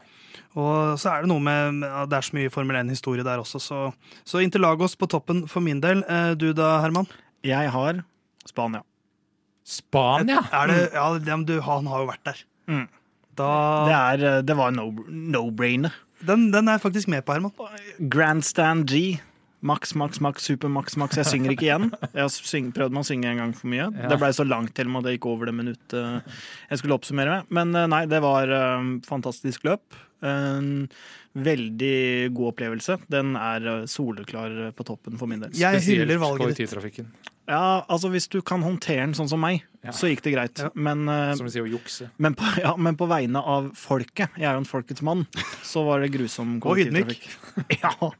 Og 0.61 0.99
så 1.01 1.11
er 1.16 1.22
det 1.24 1.28
noe 1.32 1.41
med 1.43 1.82
ja, 1.82 2.05
Det 2.07 2.18
er 2.20 2.28
så 2.28 2.37
mye 2.37 2.51
Formel 2.53 2.76
1-historie 2.85 3.24
der 3.26 3.41
også, 3.43 3.59
så, 3.59 3.80
så 4.28 4.45
Interlagos 4.45 4.95
på 5.01 5.09
toppen 5.09 5.47
for 5.49 5.64
min 5.64 5.80
del. 5.80 6.05
Eh, 6.07 6.35
Du 6.37 6.53
da, 6.53 6.80
Herman? 6.85 7.09
Jeg 7.43 7.70
har 7.72 8.05
Spania. 8.47 8.82
Spania! 9.64 10.43
Er 10.53 10.66
det, 10.68 10.80
ja, 10.93 11.07
det- 11.18 11.47
du, 11.47 11.61
han 11.64 11.87
har 11.87 12.03
jo 12.05 12.11
vært 12.11 12.24
der. 12.24 12.43
Mm. 12.71 12.87
Da, 13.35 13.51
Det, 13.89 13.95
er, 13.95 14.25
eh, 14.39 14.43
det 14.47 14.57
var 14.57 14.71
no- 14.71 15.07
no-brainer. 15.11 15.93
den, 16.25 16.51
den 16.55 16.69
er 16.69 16.79
jeg 16.79 16.85
faktisk 16.87 17.09
med 17.09 17.25
på, 17.27 17.35
Herman. 17.35 17.53
Grandstand 18.09 18.87
G. 18.89 19.21
Max, 19.65 19.95
max, 19.97 20.21
max, 20.21 20.43
super 20.45 20.69
max, 20.69 20.95
max. 21.01 21.17
Jeg 21.17 21.25
synger 21.25 21.55
ikke 21.55 21.65
igjen. 21.65 21.87
Jeg 22.12 22.21
har 22.21 22.73
prøvd 22.77 22.93
meg 22.93 23.01
å 23.01 23.09
synge 23.09 23.31
en 23.31 23.39
gang 23.41 23.53
for 23.57 23.67
mye. 23.73 23.87
Ja. 23.97 24.09
Det 24.12 24.19
ble 24.21 24.29
så 24.37 24.45
langt 24.45 24.75
til 24.77 24.91
meg 24.93 25.01
at 25.01 25.07
det 25.09 25.15
gikk 25.17 25.29
over 25.31 25.49
det 25.49 25.55
minuttet 25.57 26.21
jeg 26.69 26.79
skulle 26.83 26.99
oppsummere 26.99 27.39
med. 27.39 27.55
Men 27.57 27.75
eh, 27.81 27.87
nei, 27.89 28.03
det 28.12 28.21
var 28.21 28.53
eh, 28.53 28.91
fantastisk 29.09 29.65
løp. 29.65 29.97
Veldig 31.35 32.30
god 32.35 32.53
opplevelse. 32.53 32.97
Den 33.11 33.35
er 33.37 33.64
eh, 33.66 33.87
soleklar 33.91 34.72
på 34.78 34.85
toppen 34.87 35.18
for 35.18 35.26
min 35.30 35.41
del. 35.43 35.51
Jeg 35.59 35.80
Spesielt 35.82 36.05
hyller 36.05 36.20
valget 36.22 36.39
ditt. 36.39 36.45
kollektivtrafikken. 36.70 37.09
Ja, 37.51 37.82
altså 37.93 38.09
Hvis 38.09 38.28
du 38.32 38.39
kan 38.41 38.62
håndtere 38.64 39.03
den 39.05 39.12
sånn 39.18 39.28
som 39.28 39.41
meg, 39.43 39.64
Ja. 39.85 39.91
så 39.93 40.09
gikk 40.09 40.22
det 40.24 40.32
greit. 40.32 40.59
Ja. 40.62 40.70
Men, 40.74 41.09
eh, 41.09 41.35
Som 41.37 41.45
vi 41.47 41.51
sier, 41.53 41.66
å 41.66 41.68
jukse. 41.68 42.09
men, 42.18 42.35
på, 42.35 42.45
ja, 42.62 42.74
men 42.76 42.97
på 42.97 43.07
vegne 43.11 43.37
av 43.45 43.72
folket, 43.76 44.30
jeg 44.39 44.47
er 44.49 44.55
jo 44.55 44.62
en 44.62 44.64
folkets 44.64 45.03
mann, 45.03 45.26
så 45.62 45.85
var 45.85 46.01
det 46.01 46.12
grusom 46.14 46.57
Og 46.64 46.78
ydmyk. 46.78 47.05
kollektivtrafikk. 47.05 47.82
ja. 47.82 48.11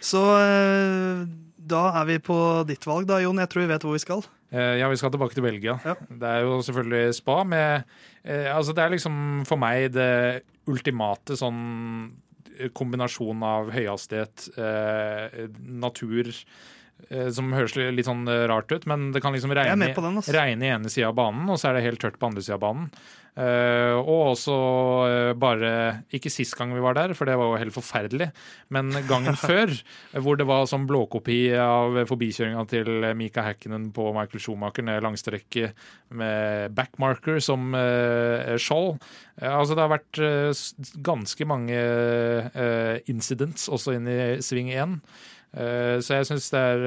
Så 0.00 0.22
eh, 0.38 1.26
Da 1.70 2.00
er 2.00 2.04
vi 2.06 2.18
på 2.18 2.66
ditt 2.66 2.84
valg, 2.86 3.06
da, 3.06 3.18
Jon. 3.20 3.36
Jeg 3.38 3.48
tror 3.48 3.62
vi 3.66 3.72
vet 3.72 3.82
hvor 3.82 3.92
vi 3.92 3.98
skal. 4.04 4.22
Eh, 4.52 4.78
Ja, 4.78 4.88
vi 4.88 4.96
skal 4.96 5.10
tilbake 5.10 5.34
til 5.34 5.42
Belgia. 5.42 5.80
Ja. 5.84 5.94
Det 6.08 6.22
er 6.28 6.40
jo 6.42 6.60
selvfølgelig 6.62 7.14
spa 7.14 7.42
med 7.44 7.84
eh, 8.24 8.48
Altså, 8.54 8.72
det 8.74 8.84
er 8.84 8.90
liksom 8.90 9.44
for 9.46 9.56
meg 9.56 9.92
det 9.92 10.42
ultimate 10.68 11.34
sånn 11.38 12.10
eh, 12.12 12.16
kombinasjon 12.76 13.42
av 13.46 13.70
høyhastighet, 13.74 14.48
eh, 14.58 15.48
natur 15.60 16.32
Som 17.34 17.54
høres 17.56 17.76
litt 17.78 18.08
sånn 18.08 18.26
eh, 18.30 18.46
rart 18.50 18.72
ut, 18.72 18.86
men 18.90 19.10
det 19.14 19.22
kan 19.24 19.34
liksom 19.34 19.54
regne, 19.56 19.92
den. 19.94 20.20
Altså. 20.20 20.34
regne 20.36 20.66
i 20.66 20.74
ene 20.74 20.92
sida 20.92 21.10
av 21.10 21.16
banen, 21.18 21.48
og 21.50 21.60
så 21.60 21.70
er 21.70 21.78
det 21.78 21.86
helt 21.88 22.02
tørt 22.02 22.20
på 22.20 22.30
andre 22.30 22.44
sida 22.44 22.58
av 22.58 22.66
banen. 22.66 22.92
Uh, 23.40 23.94
og 24.00 24.32
også 24.32 24.54
uh, 25.06 25.32
bare 25.38 25.68
Ikke 26.12 26.32
sist 26.34 26.56
gang 26.58 26.72
vi 26.74 26.82
var 26.82 26.96
der, 26.98 27.12
for 27.14 27.30
det 27.30 27.36
var 27.38 27.46
jo 27.46 27.60
helt 27.62 27.72
forferdelig, 27.72 28.26
men 28.74 28.90
gangen 29.06 29.38
før, 29.48 29.70
hvor 30.18 30.36
det 30.36 30.48
var 30.50 30.66
sånn 30.68 30.88
blåkopi 30.90 31.38
av 31.54 32.00
forbikjøringa 32.10 32.64
til 32.68 33.06
Mika 33.16 33.46
Hakkinen 33.46 33.92
på 33.94 34.08
Michael 34.16 34.42
Schumacher 34.42 34.84
ned 34.84 35.06
langstrekket 35.06 35.78
med 36.10 36.74
backmarker 36.74 37.38
som 37.44 37.70
uh, 37.70 38.58
skjold. 38.60 38.98
Eh, 39.40 39.50
altså 39.50 39.76
det 39.76 39.84
har 39.84 39.92
vært 39.94 40.22
eh, 40.24 40.62
ganske 41.06 41.48
mange 41.48 41.76
eh, 41.78 42.96
incidents 43.10 43.68
også 43.72 43.96
inn 43.96 44.08
i 44.10 44.20
sving 44.44 44.72
1. 44.74 44.98
Eh, 45.56 45.98
Så 46.04 46.14
jeg 46.18 46.28
syns 46.28 46.50
det 46.54 46.60
er 46.62 46.84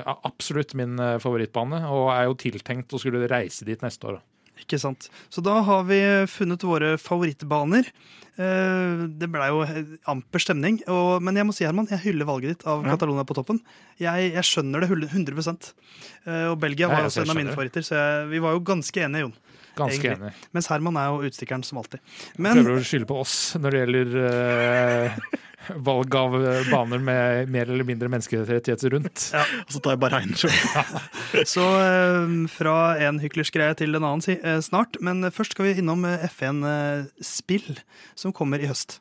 eh, 0.00 0.12
absolutt 0.24 0.72
min 0.78 0.98
eh, 0.98 1.18
favorittbane, 1.22 1.82
og 1.92 2.10
er 2.14 2.24
jo 2.30 2.38
tiltenkt 2.40 2.92
å 2.96 3.00
skulle 3.02 3.26
reise 3.28 3.66
dit 3.68 3.80
neste 3.84 4.08
år. 4.08 4.20
Ikke 4.62 4.78
sant. 4.78 5.08
Så 5.32 5.42
da 5.42 5.58
har 5.66 5.82
vi 5.88 5.98
funnet 6.30 6.62
våre 6.62 6.94
favorittbaner. 7.00 7.88
Det 8.36 9.26
blei 9.28 9.48
jo 9.50 9.64
amper 10.08 10.40
stemning. 10.40 10.78
Og, 10.88 11.18
men 11.24 11.36
jeg 11.36 11.44
må 11.48 11.52
si, 11.56 11.64
Herman, 11.66 11.88
jeg 11.90 12.00
hyller 12.04 12.28
valget 12.28 12.54
ditt 12.54 12.66
av 12.70 12.84
Ja. 12.86 12.94
Catalonia 12.94 13.24
på 13.28 13.34
toppen. 13.36 13.58
Jeg, 14.00 14.30
jeg 14.36 14.46
skjønner 14.46 14.84
det 14.86 14.88
100 15.10 15.74
Eh, 16.22 16.46
Og 16.52 16.60
Belgia 16.62 16.86
var 16.88 17.02
også 17.08 17.24
en 17.24 17.30
av 17.34 17.36
mine 17.40 17.50
favoritter, 17.56 17.82
så 17.82 17.98
jeg, 17.98 18.28
vi 18.30 18.38
var 18.44 18.54
jo 18.54 18.62
ganske 18.62 19.02
enige, 19.02 19.26
Jon. 19.26 19.34
Ganske 19.78 20.10
Egentlig. 20.10 20.32
enig. 20.32 20.50
Mens 20.52 20.68
Herman 20.72 20.98
er 21.00 21.12
jo 21.12 21.30
utstikkeren 21.30 21.64
som 21.64 21.80
alltid. 21.80 22.02
Men 22.36 22.60
Prøver 22.60 22.82
å 22.82 22.84
skylde 22.86 23.08
på 23.08 23.22
oss 23.22 23.36
når 23.60 23.74
det 23.74 23.82
gjelder 23.82 24.18
uh, 24.20 25.40
valg 25.88 26.14
av 26.18 26.36
eh, 26.38 26.70
baner 26.70 27.02
med 27.02 27.50
mer 27.52 27.70
eller 27.70 27.86
mindre 27.86 28.10
menneskerettigheter 28.12 28.96
rundt. 28.96 29.28
Og 29.36 29.74
så 29.74 29.82
tar 29.82 29.94
jeg 29.94 30.02
bare 30.02 30.20
regnen 30.20 30.38
selv. 30.38 31.02
så 31.54 31.66
uh, 31.78 32.34
fra 32.52 32.76
en 33.08 33.20
hyklersk 33.22 33.56
greie 33.56 33.76
til 33.78 33.94
en 33.94 34.02
annen 34.02 34.24
si, 34.24 34.36
uh, 34.42 34.58
snart. 34.64 34.98
Men 35.00 35.24
først 35.32 35.56
skal 35.56 35.70
vi 35.70 35.78
innom 35.82 36.04
eh, 36.08 36.26
F1 36.28 36.64
eh, 36.68 37.06
Spill, 37.24 37.78
som 38.18 38.34
kommer 38.36 38.62
i 38.62 38.70
høst. 38.70 39.00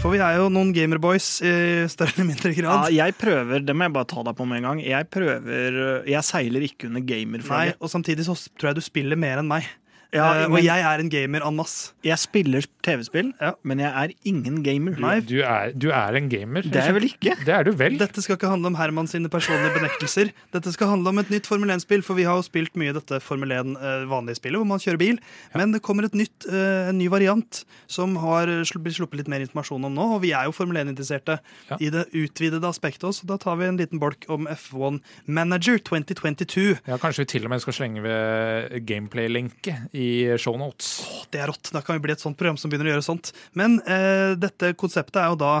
For 0.00 0.14
vi 0.14 0.20
er 0.24 0.38
jo 0.40 0.46
noen 0.48 0.70
gamerboys 0.72 1.26
i 1.44 1.50
større 1.92 2.14
eller 2.14 2.28
mindre 2.30 2.54
grad. 2.56 2.86
Ja, 2.88 3.04
jeg 3.04 3.14
prøver, 3.20 3.60
det 3.60 3.74
må 3.76 3.84
jeg 3.84 3.92
bare 3.98 4.08
ta 4.08 4.22
deg 4.24 4.36
på 4.38 4.46
med 4.48 4.62
en 4.62 4.66
gang. 4.70 4.78
Jeg 4.80 5.08
prøver, 5.12 5.76
Jeg 6.08 6.24
seiler 6.24 6.64
ikke 6.64 6.88
under 6.88 7.02
Nei, 7.02 7.08
gamerflagget. 7.10 7.76
og 7.84 7.92
samtidig 7.92 8.24
så 8.24 8.36
tror 8.56 8.70
jeg 8.70 8.78
du 8.80 8.84
spiller 8.86 9.20
mer 9.20 9.42
enn 9.42 9.50
meg. 9.50 9.68
Ja, 10.12 10.40
Eh, 10.40 10.44
og 10.46 10.50
men- 10.56 10.64
jeg 10.64 10.80
er 10.82 10.98
en 10.98 11.08
gamer 11.08 11.46
en 11.46 11.54
masse. 11.56 11.92
Jeg 12.02 12.18
spiller 12.18 12.64
TV-spill, 12.82 13.32
Ja. 13.40 13.52
men 13.62 13.78
jeg 13.78 13.92
er 13.94 14.14
ingen 14.24 14.62
gamer. 14.64 14.96
Du, 14.96 15.20
Du 15.30 15.40
er, 15.42 15.72
du 15.72 15.88
er 15.90 16.16
en 16.16 16.28
gamer. 16.28 16.62
Det 16.62 16.76
er 16.76 16.92
vel 16.92 17.04
ikke? 17.04 17.36
Det 17.44 17.48
er 17.54 17.62
du 17.64 17.70
vel. 17.72 17.96
Dette 17.96 18.20
skal 18.20 18.36
ikke 18.36 18.48
handle 18.50 18.66
om 18.66 18.74
Herman 18.74 19.06
sine 19.06 19.28
personlige 19.28 19.72
benektelser. 19.78 20.32
Dette 20.52 20.72
skal 20.72 20.88
handle 20.88 21.08
om 21.10 21.18
et 21.20 21.28
nytt 21.30 21.46
Formel 21.46 21.68
1-spill, 21.70 22.02
for 22.02 22.14
vi 22.14 22.24
har 22.24 22.34
jo 22.34 22.42
spilt 22.42 22.74
mye 22.74 22.92
dette 22.92 23.20
Formel 23.22 23.52
1 23.52 23.76
eh, 23.76 24.04
vanlige 24.10 24.36
spillet, 24.40 24.56
hvor 24.58 24.66
man 24.66 24.78
kjører 24.80 24.98
bil. 24.98 25.18
Men 25.54 25.70
det 25.72 25.82
kommer 25.82 26.04
et 26.04 26.12
nytt, 26.18 26.48
eh, 26.48 26.88
en 26.88 26.98
ny 26.98 27.06
variant 27.08 27.64
som 27.86 28.16
har 28.16 28.46
blitt 28.46 28.96
sluppet 28.98 29.18
litt 29.18 29.28
mer 29.28 29.40
informasjon 29.46 29.84
om 29.84 29.94
nå. 29.94 30.14
Og 30.16 30.22
vi 30.22 30.32
er 30.32 30.44
jo 30.46 30.52
Formel 30.52 30.76
1-interesserte 30.76 31.38
Ja. 31.70 31.76
i 31.80 31.88
det 31.90 32.08
utvidede 32.12 32.64
aspektet 32.66 33.04
også. 33.06 33.26
Da 33.26 33.36
tar 33.36 33.56
vi 33.58 33.66
en 33.66 33.76
liten 33.78 34.00
bolk 34.00 34.24
om 34.28 34.46
F1 34.48 35.00
Manager 35.28 35.78
2022. 35.78 36.80
Ja, 36.88 36.96
Kanskje 36.98 37.18
vi 37.18 37.24
til 37.26 37.44
og 37.44 37.50
med 37.50 37.60
skal 37.60 37.72
slenge 37.74 38.02
ved 38.02 38.86
gameplay-lenke 38.86 39.76
i 39.94 39.99
shownotes. 40.40 40.90
Oh, 41.06 41.22
det 41.32 41.40
er 41.42 41.50
rått. 41.52 41.70
Da 41.74 41.82
kan 41.84 41.96
vi 41.98 42.04
bli 42.06 42.14
et 42.14 42.22
sånt 42.22 42.38
program 42.40 42.58
som 42.60 42.70
begynner 42.72 42.90
å 42.90 42.94
gjøre 42.96 43.06
sånt. 43.06 43.32
Men 43.58 43.78
eh, 43.84 44.32
dette 44.40 44.72
konseptet 44.80 45.18
er 45.22 45.30
jo 45.32 45.38
da 45.40 45.52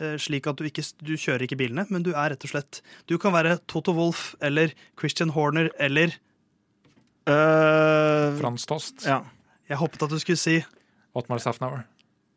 eh, 0.00 0.14
slik 0.20 0.48
at 0.50 0.58
du 0.60 0.66
ikke 0.68 0.84
du 1.04 1.14
kjører 1.14 1.46
ikke 1.46 1.58
bilene, 1.60 1.86
men 1.92 2.04
du 2.06 2.12
er 2.14 2.32
rett 2.34 2.46
og 2.46 2.52
slett 2.54 2.80
Du 3.10 3.16
kan 3.22 3.34
være 3.36 3.58
Toto 3.70 3.94
Wolff 3.96 4.32
eller 4.44 4.72
Christian 5.00 5.32
Horner 5.36 5.70
eller 5.82 6.14
uh, 7.28 8.34
Frans 8.40 8.66
Tost. 8.68 9.06
ja. 9.08 9.22
Jeg 9.64 9.78
håpet 9.80 10.02
at 10.04 10.12
du 10.12 10.18
skulle 10.20 10.36
si 10.36 10.58
Otmar 11.16 11.38
Safnauer. 11.40 11.86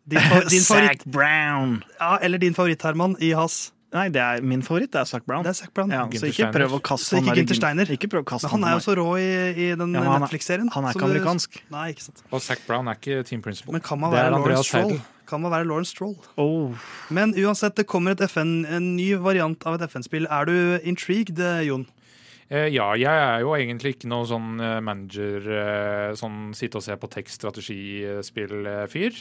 din, 0.08 0.22
din 0.48 0.62
favoritt. 0.70 1.02
Zack 1.04 1.06
Brown. 1.12 1.82
Ja, 2.00 2.14
eller 2.24 2.40
din 2.40 2.54
favoritt, 2.56 2.82
Herman, 2.88 3.18
i 3.20 3.34
Haas. 3.36 3.74
Nei, 3.96 4.10
det 4.12 4.20
er 4.20 4.42
min 4.44 4.62
favoritt. 4.66 4.92
Det 4.92 5.00
er 5.00 5.06
Zac 5.08 5.24
Brown. 5.24 5.46
Det 5.46 5.54
er 5.54 5.58
Zac 5.62 5.72
Brown. 5.74 5.92
Ja, 5.96 6.02
så 6.20 6.28
ikke 6.28 6.50
prøv 6.52 6.74
å 6.76 6.80
kaste 6.84 7.08
Så 7.08 7.22
ikke 7.22 7.32
han 7.32 7.46
der 7.48 7.56
i 7.56 7.60
Steiner. 7.60 7.92
Ikke 7.96 8.10
prøv 8.12 8.26
å 8.26 8.28
kaste 8.28 8.50
Men 8.50 8.52
han 8.58 8.66
er 8.68 8.74
jo 8.76 8.84
så 8.84 8.96
rå 9.00 9.06
i, 9.16 9.28
i 9.56 9.68
den 9.80 9.94
Ja, 9.96 10.02
er- 10.04 10.20
Netflix-serien. 10.26 10.68
Han 10.74 10.84
er 10.84 10.90
ikke 10.92 11.00
ikke 11.00 11.08
du- 11.08 11.14
amerikansk. 11.16 11.62
Nei, 11.72 11.86
ikke 11.94 12.04
sant. 12.04 12.24
Og 12.32 12.42
Zac 12.44 12.66
Brown 12.68 12.88
er 12.92 13.00
ikke 13.00 13.24
Team 13.26 13.42
Principal. 13.42 13.72
Men 13.72 13.82
kan 13.82 14.00
man 14.00 14.12
være 14.12 14.32
Lauren 14.32 14.44
Lawrence 14.50 14.68
Stroll? 14.68 15.00
Kan 15.28 15.42
man 15.42 15.52
være 15.52 15.68
Lawrence 15.68 15.92
Stroll? 15.96 16.16
Oh. 16.38 16.76
Men 17.10 17.34
uansett, 17.34 17.76
det 17.76 17.88
kommer 17.88 18.12
et 18.12 18.20
FN, 18.30 18.66
en 18.66 18.96
ny 18.96 19.14
variant 19.16 19.66
av 19.68 19.76
et 19.80 19.90
FN-spill. 19.90 20.28
Er 20.30 20.46
du 20.46 20.80
intrigued, 20.84 21.40
Jon? 21.66 21.86
Eh, 22.50 22.70
ja, 22.72 22.94
jeg 22.96 23.12
er 23.12 23.42
jo 23.44 23.50
egentlig 23.58 23.98
ikke 23.98 24.08
noe 24.08 24.24
sånn 24.30 24.54
eh, 24.64 24.78
manager, 24.80 25.44
eh, 25.52 26.14
sånn 26.16 26.54
sitte 26.56 26.78
og 26.80 26.84
se 26.86 26.96
på 26.96 27.10
tekst-strategispill-fyr. 27.12 29.18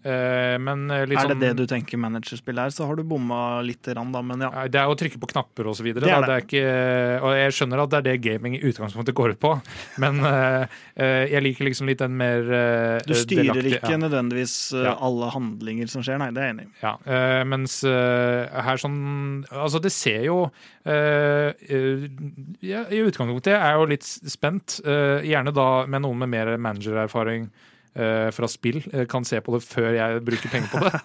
Eh, 0.00 0.56
men 0.64 0.86
litt 0.88 1.12
Er 1.20 1.28
det 1.28 1.34
sånn 1.34 1.42
det 1.42 1.50
du 1.58 1.66
tenker 1.68 2.00
managerspill 2.00 2.56
er, 2.62 2.70
så 2.72 2.86
har 2.88 2.96
du 2.96 3.02
bomma 3.04 3.60
lite 3.60 3.92
grann, 3.92 4.08
da. 4.14 4.22
Men 4.24 4.40
ja. 4.46 4.62
Det 4.72 4.80
er 4.80 4.88
å 4.88 4.96
trykke 4.96 5.20
på 5.20 5.28
knapper 5.34 5.68
og 5.68 5.76
så 5.76 5.84
videre. 5.84 6.06
Det 6.08 6.14
er 6.14 6.24
da. 6.24 6.28
Det 6.30 6.36
er 6.38 6.44
ikke, 6.46 6.64
og 7.26 7.32
jeg 7.36 7.52
skjønner 7.58 7.82
at 7.84 7.90
det 7.92 7.98
er 8.00 8.06
det 8.08 8.16
gaming 8.24 8.56
i 8.56 8.62
utgangspunktet 8.70 9.12
går 9.18 9.28
ut 9.36 9.42
på, 9.44 9.52
men 10.00 10.14
jeg 11.34 11.40
liker 11.44 11.68
liksom 11.68 11.84
litt 11.90 12.00
den 12.00 12.16
mer 12.16 12.40
Du 13.04 13.12
styrer 13.12 13.60
delaktige- 13.60 13.76
ikke 13.84 14.00
nødvendigvis 14.00 14.56
uh, 14.72 14.80
Ja. 14.88 14.94
alle 15.04 15.28
handlinger 15.34 15.84
som 15.92 16.00
skjer, 16.06 16.16
nei, 16.22 16.30
det 16.32 16.40
er 16.40 16.46
jeg 16.48 16.54
enig 16.56 16.64
i. 16.64 16.72
Ja, 16.80 16.96
eh, 17.04 17.44
mens 17.44 17.82
her 17.84 18.80
sånn 18.80 19.44
Altså, 19.50 19.80
det 19.82 19.90
ser 19.92 20.22
jo 20.24 20.46
ja, 20.86 22.84
I 22.88 23.02
utgangspunktet 23.04 23.52
er 23.52 23.60
jeg 23.66 23.80
jo 23.80 23.88
litt 23.90 24.06
spent. 24.06 24.78
eh, 24.84 25.20
gjerne 25.28 25.52
da 25.52 25.66
med 25.90 26.04
noen 26.06 26.22
med 26.22 26.32
mer 26.32 26.54
managererfaring 26.56 27.50
eh, 27.94 28.30
fra 28.32 28.48
spill. 28.48 28.80
eh, 28.92 29.04
kan 29.10 29.24
se 29.28 29.40
på 29.44 29.52
det 29.56 29.62
før 29.66 29.90
jeg 29.96 30.22
bruker 30.24 30.48
penger 30.52 30.72
på 30.72 30.84
det. 30.86 31.00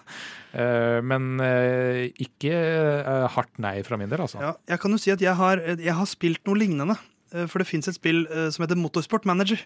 Eh, 0.56 1.02
men 1.04 1.34
eh, 1.44 2.06
ikke 2.16 2.48
eh, 2.56 3.24
hardt 3.34 3.58
nei 3.60 3.82
fra 3.84 3.98
min 4.00 4.08
del, 4.08 4.22
altså. 4.24 4.38
Ja, 4.40 4.54
jeg 4.70 4.80
kan 4.80 4.94
jo 4.94 4.96
si 5.02 5.10
at 5.12 5.20
jeg 5.20 5.34
har, 5.36 5.60
jeg 5.60 5.92
har 5.92 6.06
spilt 6.08 6.40
noe 6.48 6.56
lignende. 6.56 6.96
Eh, 7.34 7.46
For 7.50 7.58
det 7.62 7.66
fins 7.68 7.88
et 7.90 7.96
spill 7.96 8.24
eh, 8.30 8.48
som 8.54 8.62
heter 8.64 8.78
Motorsport 8.78 9.26
Manager. 9.28 9.62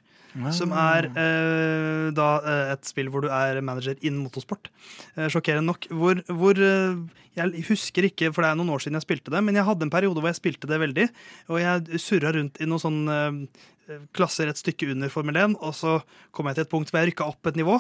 Som 0.55 0.71
er 0.73 1.09
eh, 1.11 2.11
da 2.15 2.29
eh, 2.41 2.73
et 2.77 2.87
spill 2.89 3.11
hvor 3.11 3.25
du 3.25 3.29
er 3.35 3.59
manager 3.67 3.99
innen 4.01 4.23
motorsport. 4.25 4.71
Eh, 5.17 5.27
sjokkerende 5.33 5.67
nok. 5.73 5.89
Hvor, 5.91 6.23
hvor 6.31 6.55
Jeg 6.61 7.65
husker 7.69 8.07
ikke, 8.09 8.33
for 8.35 8.43
det 8.43 8.51
er 8.51 8.59
noen 8.59 8.73
år 8.75 8.83
siden 8.83 8.99
jeg 8.99 9.07
spilte 9.07 9.31
det, 9.35 9.43
men 9.47 9.55
jeg 9.59 9.67
hadde 9.69 9.87
en 9.87 9.93
periode 9.93 10.19
hvor 10.23 10.31
jeg 10.33 10.39
spilte 10.41 10.71
det 10.71 10.81
veldig. 10.83 11.09
Og 11.51 11.61
jeg 11.63 12.01
surra 12.03 12.33
rundt 12.37 12.61
i 12.61 12.67
noen 12.69 12.83
sånne 12.83 13.19
eh, 13.89 14.05
klasser 14.17 14.51
et 14.51 14.59
stykke 14.61 14.91
under 14.95 15.11
Formel 15.13 15.37
1, 15.37 15.59
og 15.61 15.75
så 15.75 15.99
kom 16.35 16.47
jeg 16.51 16.59
til 16.61 16.67
et 16.69 16.73
punkt 16.73 16.91
hvor 16.91 17.03
jeg 17.03 17.13
rykka 17.13 17.29
opp 17.31 17.51
et 17.51 17.59
nivå. 17.59 17.79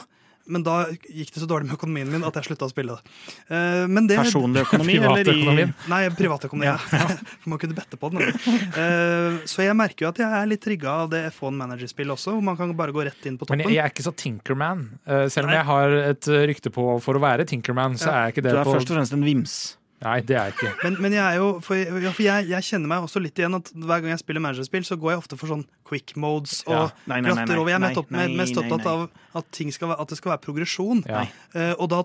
Men 0.51 0.64
da 0.66 0.76
gikk 0.90 1.30
det 1.34 1.42
så 1.42 1.48
dårlig 1.51 1.68
med 1.70 1.76
økonomien 1.78 2.11
min 2.11 2.24
at 2.26 2.36
jeg 2.40 2.48
slutta 2.51 2.66
å 2.68 2.72
spille 2.72 2.96
det. 2.96 3.14
Eh, 3.48 3.84
men 3.90 4.09
det 4.11 4.18
Personlig 4.20 4.64
økonomi 4.66 4.98
eller 4.98 5.30
i 5.30 5.66
Nei, 5.90 6.01
privatøkonomi. 6.18 6.66
Ja. 6.68 6.76
For 7.42 7.53
man 7.55 7.62
kunne 7.62 7.78
bette 7.78 7.98
på 8.01 8.11
den. 8.12 8.26
Uh, 8.74 9.40
så 9.48 9.64
jeg 9.64 9.76
merker 9.78 10.07
jo 10.07 10.11
at 10.11 10.20
jeg 10.22 10.28
er 10.40 10.51
litt 10.51 10.62
trigga 10.64 10.96
av 11.05 11.12
det 11.14 11.22
F1 11.30 11.57
Manager-spillet 11.61 12.16
også, 12.16 12.34
hvor 12.36 12.44
man 12.51 12.59
kan 12.59 12.74
bare 12.78 12.94
gå 12.94 13.07
rett 13.07 13.30
inn 13.30 13.38
på 13.40 13.46
Men 13.48 13.62
toppen. 13.62 13.64
jeg, 13.66 13.78
jeg 13.78 13.84
er 13.86 13.94
ikke 13.94 14.07
så 14.07 14.14
Tinkerman. 14.24 14.86
Uh, 15.07 15.26
selv 15.32 15.48
om 15.48 15.53
Nei. 15.55 15.59
jeg 15.61 15.68
har 15.70 15.98
et 16.11 16.30
rykte 16.53 16.74
på 16.74 16.86
for 17.05 17.18
å 17.18 17.22
være 17.22 17.46
Tinkerman, 17.48 17.98
så 18.01 18.11
Ja. 18.11 18.16
er 18.16 18.28
jeg 18.28 18.36
ikke 18.38 18.46
Du 18.46 18.51
det 18.51 18.59
er 18.59 18.64
på 18.68 18.74
først 18.78 18.90
og 18.90 18.98
fremst 18.98 19.16
en 19.16 19.24
vims. 19.26 19.59
Nei, 20.01 20.20
det 20.24 20.36
er 20.36 20.48
jeg 20.48 20.57
ikke. 20.57 20.70
Men, 20.84 20.96
men 21.05 21.16
jeg 21.16 21.24
er 21.24 21.36
jo, 21.36 21.48
for, 21.64 21.76
ja, 21.76 22.12
for 22.16 22.24
jeg, 22.24 22.46
jeg 22.48 22.66
kjenner 22.70 22.88
meg 22.92 23.05
også 23.05 23.20
litt 23.20 23.40
igjen 23.40 23.59
at 23.59 23.68
hver 23.74 24.01
gang 24.01 24.14
jeg 24.14 24.22
spiller 24.22 24.44
managerspill, 24.46 24.86
så 24.88 24.96
går 25.01 25.12
jeg 25.12 25.22
ofte 25.24 25.36
for 25.40 25.53
sånn 25.53 25.66
quick 25.88 26.14
modes 26.20 26.62
og 26.68 26.72
Ja. 26.72 26.86
Nei, 27.05 27.18
nei, 27.18 27.20
nei, 27.20 27.34
glatter 27.34 27.53
nei, 27.53 27.61
over. 27.61 27.72
Jeg 27.72 27.80
er 27.80 27.84
mest, 27.84 28.01
opp, 28.01 28.14
mest 28.40 28.62
opptatt 28.62 28.88
av 28.88 29.05
at, 29.42 29.53
ting 29.57 29.74
skal, 29.76 29.92
at 29.98 30.12
det 30.12 30.16
skal 30.20 30.34
være 30.36 30.44
progresjon. 30.46 31.05
Ja. 31.09 31.26
Uh, 31.53 31.74
og 31.76 31.92
da 31.92 32.05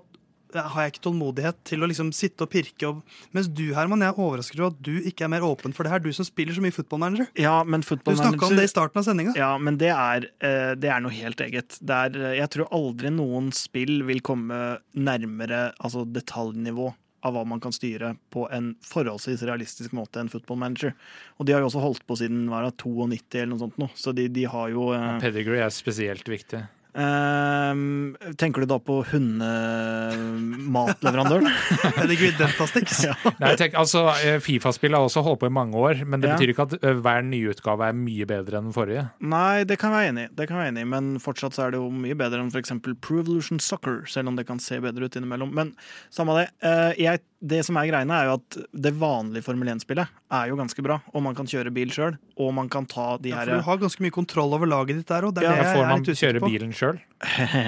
har 0.56 0.86
jeg 0.86 0.94
ikke 0.94 1.04
tålmodighet 1.08 1.58
til 1.68 1.84
å 1.84 1.90
liksom 1.90 2.12
sitte 2.16 2.46
og 2.46 2.52
pirke. 2.54 2.90
Og, 2.90 3.22
mens 3.36 3.50
du, 3.52 3.64
Herman, 3.76 4.04
jeg 4.04 4.14
er 4.14 4.22
overrasket 4.26 4.60
over 4.62 4.74
at 4.74 4.82
du 4.86 5.08
ikke 5.10 5.28
er 5.28 5.32
mer 5.34 5.46
åpen 5.48 5.76
for 5.76 5.88
det 5.88 5.92
her. 5.92 6.04
Du 6.04 6.12
som 6.16 6.28
spiller 6.28 6.56
så 6.56 6.64
mye 6.64 6.76
football 6.76 7.02
manager. 7.04 7.30
Ja, 7.40 7.58
men 7.68 7.84
football 7.86 8.18
Du 8.18 8.24
snakka 8.24 8.50
om 8.50 8.60
det 8.60 8.68
i 8.68 8.72
starten 8.72 9.02
av 9.02 9.08
sendinga. 9.08 9.36
ja, 9.40 9.54
men 9.58 9.80
det 9.82 9.92
er, 9.92 10.30
eh, 10.40 10.74
det 10.80 10.92
er 10.92 11.02
noe 11.04 11.16
helt 11.16 11.42
eget. 11.44 11.80
Det 11.82 12.02
er, 12.08 12.20
eh, 12.20 12.38
jeg 12.40 12.52
tror 12.56 12.72
aldri 12.76 13.12
noen 13.16 13.52
spill 13.56 14.04
vil 14.08 14.22
komme 14.26 14.80
nærmere 14.96 15.74
altså 15.80 16.06
detaljnivå 16.08 16.94
av 17.26 17.34
hva 17.36 17.42
man 17.48 17.62
kan 17.64 17.74
styre 17.74 18.14
på 18.34 18.46
en 18.54 18.74
forholdsvis 18.86 19.44
realistisk 19.48 19.96
måte 19.98 20.22
enn 20.22 20.30
football 20.32 20.60
manager. 20.62 20.94
Og 21.40 21.48
de 21.48 21.56
har 21.56 21.64
jo 21.64 21.72
også 21.72 21.84
holdt 21.84 22.06
på 22.06 22.20
siden 22.20 22.46
var 22.52 22.68
det, 22.68 22.76
92 22.82 23.42
eller 23.42 23.52
noe 23.54 23.64
sånt 23.66 23.80
nå, 23.82 23.90
så 23.98 24.14
de, 24.16 24.28
de 24.32 24.46
har 24.52 24.72
jo 24.74 24.92
eh, 24.96 25.12
Pedigree 25.24 25.66
er 25.66 25.74
spesielt 25.74 26.30
viktig. 26.30 26.62
Ehm, 26.96 28.16
tenker 28.40 28.64
du 28.64 28.70
da 28.72 28.78
på 28.80 29.02
hundematleverandøren? 29.10 31.50
Dentastix. 32.40 33.02
ja. 33.04 33.14
Nei, 33.42 33.52
tenk, 33.60 33.74
altså, 33.80 34.06
eh, 34.24 34.38
Fifa-spill 34.44 34.96
har 34.96 35.04
også 35.06 35.22
holdt 35.26 35.42
på 35.44 35.50
i 35.50 35.54
mange 35.54 35.76
år, 35.76 35.96
men 36.08 36.22
det 36.24 36.30
Ja. 36.30 36.36
betyr 36.38 36.50
ikke 36.54 36.66
at 36.70 36.74
hver 37.04 37.22
nye 37.28 37.50
utgave 37.52 37.82
er 37.90 37.94
mye 38.00 38.26
bedre 38.30 38.58
enn 38.62 38.68
den 38.70 38.76
forrige. 38.76 39.04
Nei, 39.20 39.64
det 39.68 39.76
kan 39.82 39.92
jeg 39.92 39.98
være 40.00 40.10
enig 40.14 40.24
i, 40.30 40.32
det 40.36 40.44
kan 40.48 40.56
jeg 40.58 40.64
være 40.64 40.72
enig 40.74 40.84
i, 40.86 40.92
men 40.96 41.04
fortsatt 41.20 41.54
så 41.58 41.62
er 41.68 41.72
det 41.76 41.80
jo 41.84 41.90
mye 41.92 42.16
bedre 42.16 42.40
enn 42.44 42.52
f.eks. 42.54 42.72
Pro 43.02 43.20
Evolution 43.20 43.60
Soccer, 43.60 43.98
selv 44.08 44.28
om 44.32 44.36
det 44.40 44.48
kan 44.48 44.60
se 44.64 44.80
bedre 44.80 45.04
ut 45.06 45.16
innimellom. 45.20 45.52
Men 45.54 45.76
samme 46.14 46.32
det. 46.40 46.48
Uh, 46.64 46.94
Jeg, 46.96 47.20
det 47.46 47.60
som 47.68 47.78
er 47.78 47.86
greiene, 47.92 48.16
er 48.18 48.30
jo 48.30 48.36
at 48.40 48.58
det 48.86 48.92
vanlige 48.98 49.46
Formel 49.46 49.70
1-spillet 49.76 50.10
er 50.34 50.48
jo 50.50 50.58
ganske 50.58 50.82
bra, 50.86 50.98
og 51.14 51.24
man 51.26 51.36
kan 51.38 51.46
kjøre 51.50 51.72
bil 51.76 51.92
sjøl, 51.94 52.16
og 52.42 52.54
man 52.58 52.70
kan 52.74 52.88
ta 52.90 53.16
de 53.22 53.30
Ja, 53.32 53.44
her 53.44 53.52
for 53.52 53.62
du 53.62 53.68
har 53.70 53.82
ganske 53.84 54.02
mye 54.06 54.16
kontroll 54.16 54.56
over 54.58 54.70
laget 54.70 55.00
ditt 55.02 55.12
der 55.12 55.28
òg. 55.30 55.38
Ja, 55.44 55.54
jeg 55.60 55.76
får 55.78 55.86
man 55.92 56.06
kjøre 56.10 56.42
på. 56.42 56.50
bilen 56.50 56.74
sjøl. 56.76 56.98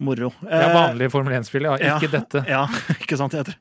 Moro. 0.00 0.30
Det 0.40 0.50
er 0.56 0.66
Eh, 0.70 0.74
vanlige 0.74 1.10
Formel 1.12 1.34
1-spill, 1.36 1.66
ja. 1.68 1.76
ja, 1.80 1.96
Ikke 2.00 2.10
dette. 2.12 2.42
Ja, 2.48 2.64
ikke 2.98 3.18
sant? 3.20 3.34
Jeg 3.36 3.46
tror. 3.50 3.56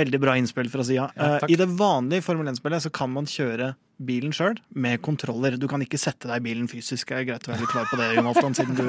Veldig 0.00 0.20
bra 0.22 0.34
innspill 0.40 0.70
fra 0.72 0.84
sida. 0.86 1.10
Ja. 1.16 1.38
I 1.48 1.58
det 1.60 1.68
vanlige 1.78 2.24
Formel 2.24 2.48
1-spillet 2.52 2.86
så 2.86 2.92
kan 2.94 3.12
man 3.12 3.28
kjøre 3.28 3.74
bilen 4.04 4.32
sjøl 4.34 4.56
med 4.74 5.02
kontroller. 5.04 5.54
Du 5.60 5.68
kan 5.70 5.82
ikke 5.84 6.00
sette 6.00 6.26
deg 6.30 6.40
i 6.40 6.46
bilen 6.48 6.66
fysisk. 6.70 7.12
Jeg 7.12 7.24
er 7.24 7.28
greit 7.28 7.46
å 7.46 7.52
være 7.52 7.62
litt 7.62 7.70
klar 7.70 7.86
på 7.90 8.00
det, 8.00 8.08
Jon 8.16 8.26
Halvdan, 8.26 8.56
siden 8.58 8.74
du 8.80 8.86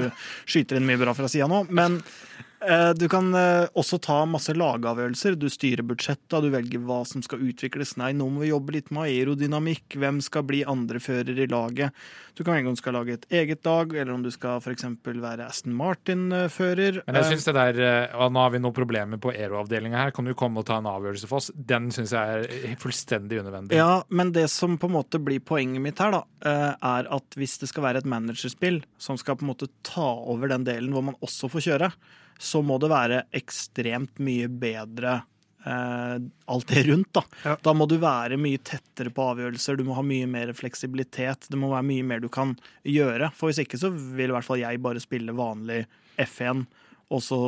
skyter 0.50 0.80
inn 0.80 0.88
mye 0.88 0.98
bra 1.04 1.14
fra 1.14 1.30
sida 1.30 1.46
nå. 1.52 1.66
Men 1.70 2.00
eh, 2.00 2.55
du 2.98 3.06
kan 3.12 3.30
eh, 3.38 3.68
også 3.78 4.00
ta 4.04 4.18
masse 4.30 4.54
lagavgjørelser. 4.56 5.38
Du 5.40 5.48
styrer 5.52 5.86
budsjettet, 5.86 6.38
du 6.44 6.52
velger 6.54 6.84
hva 6.86 7.04
som 7.08 7.24
skal 7.26 7.44
utvikles. 7.46 7.96
Nei, 8.02 8.12
nå 8.18 8.28
må 8.32 8.44
vi 8.44 8.52
jobbe 8.52 8.76
litt 8.78 8.92
med 8.96 9.10
aerodynamikk. 9.10 9.98
Hvem 10.02 10.22
skal 10.26 10.46
bli 10.48 10.64
andrefører 10.68 11.38
i 11.38 11.50
laget? 11.52 11.94
Du 12.36 12.44
kan 12.44 12.58
velge 12.58 12.68
om 12.68 12.76
du 12.76 12.82
skal 12.82 12.98
lage 12.98 13.16
et 13.16 13.28
eget 13.32 13.64
lag, 13.68 13.94
eller 13.96 14.12
om 14.12 14.24
du 14.26 14.32
skal 14.34 14.60
f.eks. 14.60 14.88
være 15.06 15.46
Aston 15.46 15.76
Martin-fører. 15.78 17.00
Men 17.06 17.20
jeg 17.22 17.30
synes 17.32 17.48
det 17.48 17.56
der, 17.56 17.80
eh, 17.86 18.18
og 18.20 18.34
Nå 18.36 18.42
har 18.44 18.52
vi 18.52 18.60
noen 18.64 18.76
problemer 18.76 19.22
på 19.22 19.32
Aero-avdelinga 19.32 20.02
her. 20.02 20.16
Kan 20.16 20.28
du 20.28 20.34
komme 20.36 20.60
og 20.60 20.68
ta 20.68 20.82
en 20.82 20.90
avgjørelse 20.92 21.30
for 21.32 21.40
oss? 21.40 21.52
Den 21.56 21.88
syns 21.96 22.12
jeg 22.16 22.50
er 22.66 22.76
fullstendig 22.82 23.40
unødvendig. 23.40 23.80
Ja, 23.80 24.02
men 24.10 24.34
det 24.36 24.50
som 24.52 24.76
på 24.82 24.90
en 24.92 24.98
måte 24.98 25.22
blir 25.24 25.40
poenget 25.46 25.84
mitt 25.86 26.04
her, 26.04 26.12
da, 26.18 26.26
eh, 26.44 26.74
er 26.76 27.10
at 27.16 27.40
hvis 27.40 27.56
det 27.62 27.72
skal 27.72 27.88
være 27.88 28.04
et 28.04 28.12
managerspill 28.12 28.82
som 29.00 29.20
skal 29.22 29.40
på 29.40 29.48
en 29.48 29.54
måte 29.54 29.72
ta 29.88 30.12
over 30.28 30.52
den 30.52 30.68
delen 30.68 30.92
hvor 30.92 31.08
man 31.08 31.20
også 31.24 31.48
får 31.52 31.70
kjøre, 31.70 31.92
så 32.38 32.62
må 32.66 32.78
det 32.82 32.92
være 32.92 33.24
ekstremt 33.36 34.20
mye 34.24 34.50
bedre 34.52 35.22
eh, 35.66 36.16
alt 36.46 36.68
det 36.72 36.84
rundt, 36.90 37.12
da. 37.16 37.24
Ja. 37.44 37.56
Da 37.64 37.74
må 37.78 37.88
du 37.90 37.98
være 38.02 38.40
mye 38.42 38.62
tettere 38.64 39.14
på 39.14 39.30
avgjørelser, 39.34 39.78
du 39.80 39.86
må 39.88 39.98
ha 39.98 40.06
mye 40.06 40.28
mer 40.30 40.54
fleksibilitet, 40.58 41.50
det 41.52 41.60
må 41.60 41.72
være 41.74 41.88
mye 41.88 42.08
mer 42.08 42.24
du 42.24 42.30
kan 42.34 42.56
gjøre. 42.84 43.32
For 43.36 43.52
hvis 43.52 43.64
ikke 43.66 43.80
så 43.82 43.92
vil 43.94 44.30
i 44.30 44.36
hvert 44.36 44.48
fall 44.48 44.62
jeg 44.64 44.84
bare 44.84 45.04
spille 45.04 45.36
vanlig 45.36 45.84
F1, 46.22 46.66
og 47.14 47.22
så 47.24 47.40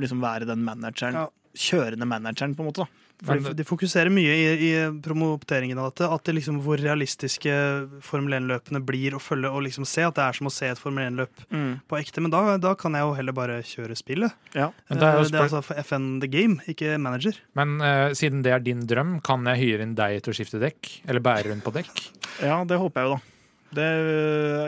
liksom 0.00 0.22
være 0.22 0.48
den 0.48 0.64
manageren. 0.66 1.24
Ja. 1.24 1.28
Kjørende 1.50 2.06
manageren, 2.06 2.54
på 2.54 2.62
en 2.62 2.70
måte. 2.70 2.86
da. 2.86 3.09
For 3.24 3.54
de, 3.56 3.66
fokuserer 3.68 4.12
mye 4.12 4.34
i, 4.34 4.44
i 4.70 4.72
promoteringen 5.04 5.80
av 5.80 5.90
dette. 5.90 6.10
At 6.10 6.26
det 6.28 6.36
liksom 6.38 6.60
hvor 6.64 6.80
realistiske 6.80 7.54
Formel 8.04 8.38
1-løpene 8.40 8.82
blir 8.84 9.16
å 9.16 9.22
følge 9.22 9.52
og 9.52 9.64
liksom 9.68 9.88
se. 9.88 10.04
At 10.08 10.18
det 10.18 10.26
er 10.26 10.40
som 10.40 10.50
å 10.50 10.54
se 10.54 10.70
et 10.72 10.80
Formel 10.80 11.08
1-løp 11.08 11.46
på 11.88 12.00
ekte. 12.00 12.24
Men 12.24 12.34
da, 12.34 12.44
da 12.60 12.74
kan 12.78 12.96
jeg 12.96 13.06
jo 13.06 13.16
heller 13.18 13.36
bare 13.36 13.60
kjøre 13.66 13.98
spillet. 13.98 14.36
Ja. 14.56 14.70
Men 14.90 15.00
det 15.00 15.08
er 15.08 15.18
jo 15.18 15.30
Eh, 15.30 15.32
det 15.32 15.38
er 15.38 15.48
altså 15.48 15.62
for 15.64 15.80
FN 15.84 16.06
The 16.22 16.30
Game, 16.30 16.60
ikke 16.70 16.98
manager. 17.02 17.38
Men 17.58 17.78
uh, 17.82 18.12
siden 18.16 18.44
det 18.46 18.54
er 18.54 18.64
din 18.64 18.86
drøm, 18.88 19.18
kan 19.24 19.46
jeg 19.52 19.62
hyre 19.64 19.86
inn 19.86 19.96
deg 19.98 20.20
til 20.24 20.34
å 20.34 20.38
skifte 20.40 20.62
dekk? 20.62 20.92
Eller 21.08 21.24
bære 21.24 21.52
rundt 21.52 21.66
på 21.66 21.74
dekk? 21.74 22.06
Ja, 22.42 22.62
det 22.68 22.80
håper 22.80 23.02
jeg 23.02 23.10
jo, 23.10 23.18
da. 23.18 23.36
Det, 23.76 23.86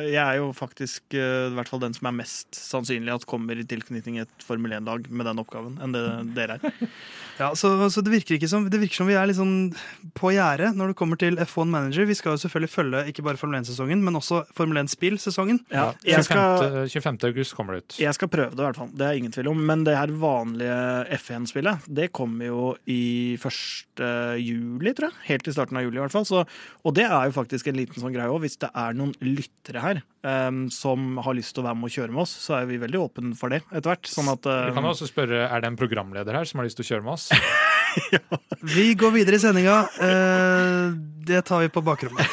jeg 0.07 0.23
er 0.23 0.39
jo 0.39 0.53
faktisk 0.55 1.17
eh, 1.19 1.49
i 1.49 1.57
hvert 1.57 1.71
fall 1.71 1.83
den 1.83 1.97
som 1.97 2.07
er 2.11 2.15
mest 2.21 2.55
sannsynlig 2.55 3.15
at 3.17 3.27
kommer 3.27 3.59
i 3.59 3.67
tilknytning 3.67 4.21
et 4.23 4.47
Formel 4.47 4.77
1-lag 4.79 5.09
med 5.11 5.27
den 5.27 5.43
oppgaven, 5.43 5.79
enn 5.83 5.97
det 5.97 6.07
dere 6.39 6.61
er. 6.61 6.73
Ja, 7.41 7.49
så, 7.57 7.71
så 7.91 8.03
det, 8.05 8.13
virker 8.13 8.37
ikke 8.37 8.49
som, 8.51 8.67
det 8.71 8.79
virker 8.79 9.01
som 9.01 9.09
vi 9.09 9.17
er 9.17 9.25
litt 9.29 9.39
sånn 9.39 9.73
på 10.19 10.33
gjerdet 10.35 10.75
når 10.77 10.93
det 10.93 10.97
kommer 11.01 11.19
til 11.21 11.39
F1 11.41 11.71
Manager. 11.73 12.05
Vi 12.07 12.17
skal 12.19 12.37
jo 12.37 12.43
selvfølgelig 12.45 12.71
følge 12.71 13.01
ikke 13.11 13.25
bare 13.25 13.41
Formel 13.41 13.59
1-sesongen, 13.63 14.03
men 14.05 14.19
også 14.19 14.43
Formel 14.55 14.83
1-spill-sesongen. 14.83 15.63
Ja, 15.73 15.89
jeg, 16.07 16.27
skal, 16.29 16.61
25. 16.85 16.93
25. 16.93 17.21
august 17.31 17.57
kommer 17.57 17.79
det 17.79 17.87
ut. 17.87 17.99
jeg 18.05 18.19
skal 18.19 18.31
prøve 18.33 18.53
det, 18.53 18.61
i 18.61 18.67
hvert 18.69 18.81
fall. 18.83 18.93
Det 19.01 19.09
er 19.09 19.19
ingen 19.19 19.35
tvil 19.35 19.51
om. 19.53 19.63
Men 19.73 19.87
det 19.89 19.97
her 19.97 20.13
vanlige 20.23 20.77
F1-spillet, 21.19 21.89
det 21.89 22.11
kommer 22.15 22.51
jo 22.51 22.67
i 22.91 23.03
1. 23.41 24.05
juli, 24.43 24.93
tror 24.93 25.09
jeg. 25.09 25.19
Helt 25.33 25.49
i 25.49 25.57
starten 25.57 25.81
av 25.81 25.87
juli, 25.87 25.99
i 25.99 26.05
hvert 26.05 26.15
fall. 26.15 26.29
Så, 26.29 26.45
og 26.85 26.97
det 26.99 27.09
er 27.09 27.31
jo 27.31 27.37
faktisk 27.39 27.73
en 27.73 27.81
liten 27.81 28.03
sånn 28.03 28.15
greie 28.15 28.31
òg. 28.31 28.43
Hvis 28.45 28.61
det 28.63 28.71
er 28.71 28.92
noen 28.99 29.13
lyttere 29.25 29.81
her 29.83 30.01
um, 30.23 30.65
som 30.73 31.17
har 31.23 31.35
lyst 31.39 31.55
til 31.57 31.63
å 31.65 31.67
være 31.69 31.79
med 31.81 31.89
og 31.91 31.95
kjøre 31.97 32.13
med 32.15 32.23
oss, 32.25 32.33
så 32.47 32.57
er 32.61 32.67
vi 32.71 32.79
veldig 32.83 33.01
åpne 33.03 33.35
for 33.39 33.53
det 33.55 33.63
etter 33.71 33.91
hvert. 33.93 34.11
Sånn 34.13 34.31
at 34.33 34.43
Du 34.47 34.51
em, 34.53 34.75
kan 34.77 34.85
jo 34.89 34.93
også 34.95 35.09
spørre, 35.11 35.45
Er 35.49 35.61
det 35.65 35.73
en 35.73 35.79
programleder 35.81 36.35
her 36.41 36.45
som 36.49 36.61
har 36.63 36.69
lyst 36.69 36.81
til 36.81 36.87
å 36.87 36.91
kjøre 36.93 37.07
med 37.07 37.15
oss? 37.17 37.29
Vi 38.77 38.95
går 38.97 39.11
videre 39.19 39.37
i 39.37 39.43
sendinga. 39.43 39.81
Uh, 40.01 40.95
det 41.29 41.45
tar 41.49 41.61
vi 41.61 41.69
på 41.73 41.83
bakrommet. 41.85 42.25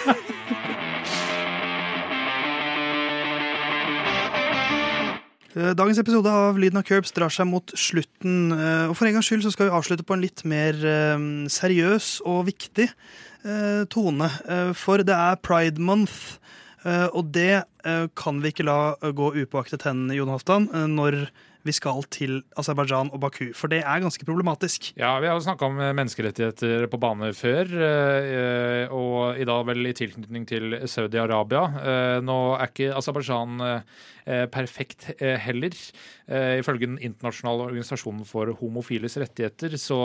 Eh, 5.56 5.72
Dagens 5.74 5.98
episode 6.00 6.30
av 6.30 6.60
Lyden 6.62 6.78
av 6.80 6.86
Curbs 6.88 7.12
drar 7.16 7.32
seg 7.34 7.48
mot 7.50 7.74
slutten. 7.76 8.52
eh, 8.54 8.86
Og 8.90 8.96
for 8.96 9.08
en 9.08 9.14
gangs 9.18 9.26
skyld 9.30 9.44
så 9.44 9.52
skal 9.52 9.70
vi 9.70 9.76
avslutte 9.76 10.06
på 10.06 10.14
en 10.14 10.22
litt 10.22 10.44
mer 10.46 10.74
eh, 10.78 11.18
seriøs 11.50 12.22
og 12.26 12.46
viktig 12.52 12.86
eh, 12.88 13.84
tone. 13.90 14.30
For 14.76 15.02
det 15.04 15.16
er 15.16 15.36
Pride 15.42 15.80
Month, 15.82 16.38
og 16.86 17.32
det 17.36 17.64
eh, 17.86 18.06
kan 18.16 18.42
vi 18.44 18.54
ikke 18.54 18.68
la 18.68 18.96
gå 18.96 19.32
upåaktet 19.36 19.86
hen, 19.88 20.08
Jon 20.16 20.32
Halvdan, 20.32 20.70
eh, 20.74 20.88
når 20.88 21.22
vi 21.68 21.74
skal 21.76 22.06
til 22.14 22.40
Aserbajdsjan 22.60 23.12
og 23.14 23.22
Baku. 23.24 23.50
For 23.58 23.72
det 23.72 23.82
er 23.84 24.04
ganske 24.04 24.26
problematisk. 24.28 24.92
Ja, 25.00 25.12
vi 25.20 25.28
har 25.28 25.36
jo 25.36 25.44
snakka 25.44 25.68
om 25.68 25.80
eh, 25.82 25.94
menneskerettigheter 25.98 26.86
på 26.92 27.00
bane 27.02 27.32
før, 27.36 27.74
eh, 27.76 28.94
og 28.96 29.40
i 29.40 29.48
dag 29.48 29.66
vel 29.68 29.90
i 29.90 29.96
tilknytning 29.98 30.48
til 30.50 30.78
Saudi-Arabia. 30.88 31.66
Eh, 31.80 32.20
Nå 32.24 32.40
er 32.56 32.72
ikke 32.72 32.94
Aserbajdsjan 32.96 33.60
perfekt 34.54 35.08
heller. 35.18 35.74
Ifølge 36.30 36.86
Den 36.86 37.00
internasjonale 37.02 37.64
organisasjonen 37.72 38.28
for 38.30 38.52
homofiles 38.60 39.16
rettigheter 39.18 39.74
så 39.82 39.98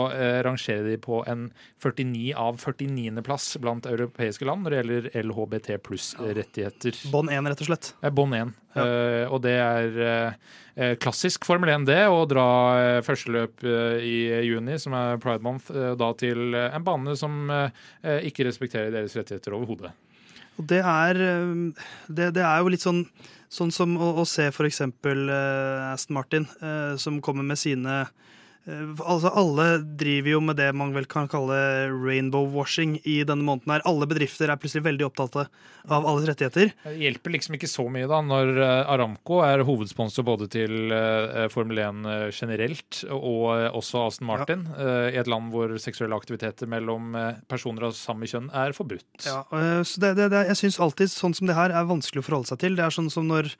rangerer 0.47 0.87
de 0.89 0.97
på 0.97 1.19
en 1.29 1.51
49 1.83 2.33
av 2.33 2.57
49. 2.57 3.21
plass 3.27 3.51
blant 3.61 3.85
europeiske 3.85 4.47
land 4.49 4.65
når 4.65 4.73
det 4.73 4.79
gjelder 4.79 5.09
LHBT 5.27 5.69
pluss-rettigheter. 5.85 6.97
Bånd 7.13 7.29
1, 7.29 7.51
rett 7.53 7.61
og 7.67 7.69
slett. 7.69 7.91
Bånd 8.17 8.33
1. 8.39 8.55
Ja. 8.75 8.85
Eh, 8.85 9.25
og 9.31 9.39
det 9.45 9.55
er 9.55 9.99
eh, 10.75 10.95
klassisk 10.99 11.47
Formel 11.47 11.71
1 11.71 11.87
det, 11.87 12.01
å 12.11 12.25
dra 12.27 12.47
uh, 12.75 13.03
første 13.05 13.31
løp 13.31 13.63
i 13.63 14.17
juni, 14.43 14.75
som 14.81 14.95
er 14.97 15.21
Pride 15.23 15.45
Month, 15.45 15.71
da 15.71 16.09
til 16.19 16.51
en 16.55 16.83
bane 16.83 17.15
som 17.15 17.47
ikke 18.03 18.43
respekterer 18.49 18.91
deres 18.91 19.15
rettigheter 19.15 19.55
overhodet. 19.55 19.93
Og 20.59 20.67
det 20.67 20.81
er, 20.83 21.19
det, 22.07 22.29
det 22.35 22.43
er 22.43 22.59
jo 22.59 22.71
litt 22.71 22.83
sånn, 22.83 23.05
sånn 23.51 23.71
som 23.75 23.95
å, 23.95 24.11
å 24.19 24.27
se 24.27 24.49
eh, 24.49 25.91
Aston 25.91 26.17
Martin, 26.19 26.47
som 26.99 27.21
kommer 27.23 27.47
med 27.47 27.59
sine 27.59 28.03
Altså 28.65 29.29
Alle 29.37 29.65
driver 29.99 30.31
jo 30.31 30.41
med 30.41 30.57
det 30.57 30.71
man 30.73 30.93
vel 30.95 31.05
kan 31.09 31.29
kalle 31.29 31.57
rainbow 31.91 32.47
washing 32.49 32.97
i 33.03 33.19
denne 33.27 33.45
måneden. 33.45 33.75
her. 33.75 33.85
Alle 33.85 34.07
bedrifter 34.09 34.49
er 34.49 34.57
plutselig 34.57 34.85
veldig 34.87 35.05
opptatt 35.05 35.37
av 35.85 36.07
alles 36.07 36.25
rettigheter. 36.29 36.71
Det 36.83 36.95
hjelper 36.97 37.35
liksom 37.35 37.57
ikke 37.57 37.69
så 37.69 37.85
mye 37.93 38.09
da, 38.09 38.21
når 38.25 38.57
eh, 38.57 38.91
Aramco 38.95 39.41
er 39.45 39.61
hovedsponsor 39.67 40.25
både 40.25 40.49
til 40.49 40.93
eh, 40.93 41.45
Formel 41.53 41.83
1 41.83 42.33
generelt 42.33 43.03
og 43.11 43.53
eh, 43.53 43.67
også 43.69 44.07
Aston 44.07 44.29
Martin, 44.31 44.65
ja. 44.73 44.95
i 45.13 45.19
et 45.21 45.29
land 45.29 45.53
hvor 45.53 45.75
seksuelle 45.81 46.17
aktiviteter 46.17 46.69
mellom 46.69 47.13
eh, 47.19 47.41
personer 47.51 47.87
av 47.87 47.95
samme 47.97 48.25
kjønn 48.29 48.49
er 48.55 48.73
forbudt. 48.77 49.27
Ja, 49.27 49.43
eh, 49.53 49.81
så 49.85 50.01
det, 50.01 50.15
det, 50.19 50.29
det, 50.33 50.45
jeg 50.49 50.59
syns 50.63 50.81
alltid 50.81 51.11
sånn 51.13 51.35
som 51.37 51.49
det 51.49 51.57
her 51.57 51.73
er 51.75 51.89
vanskelig 51.89 52.23
å 52.23 52.27
forholde 52.27 52.51
seg 52.51 52.61
til. 52.63 52.77
Det 52.77 52.85
er 52.85 52.95
sånn 52.95 53.11
som 53.13 53.27
når, 53.29 53.51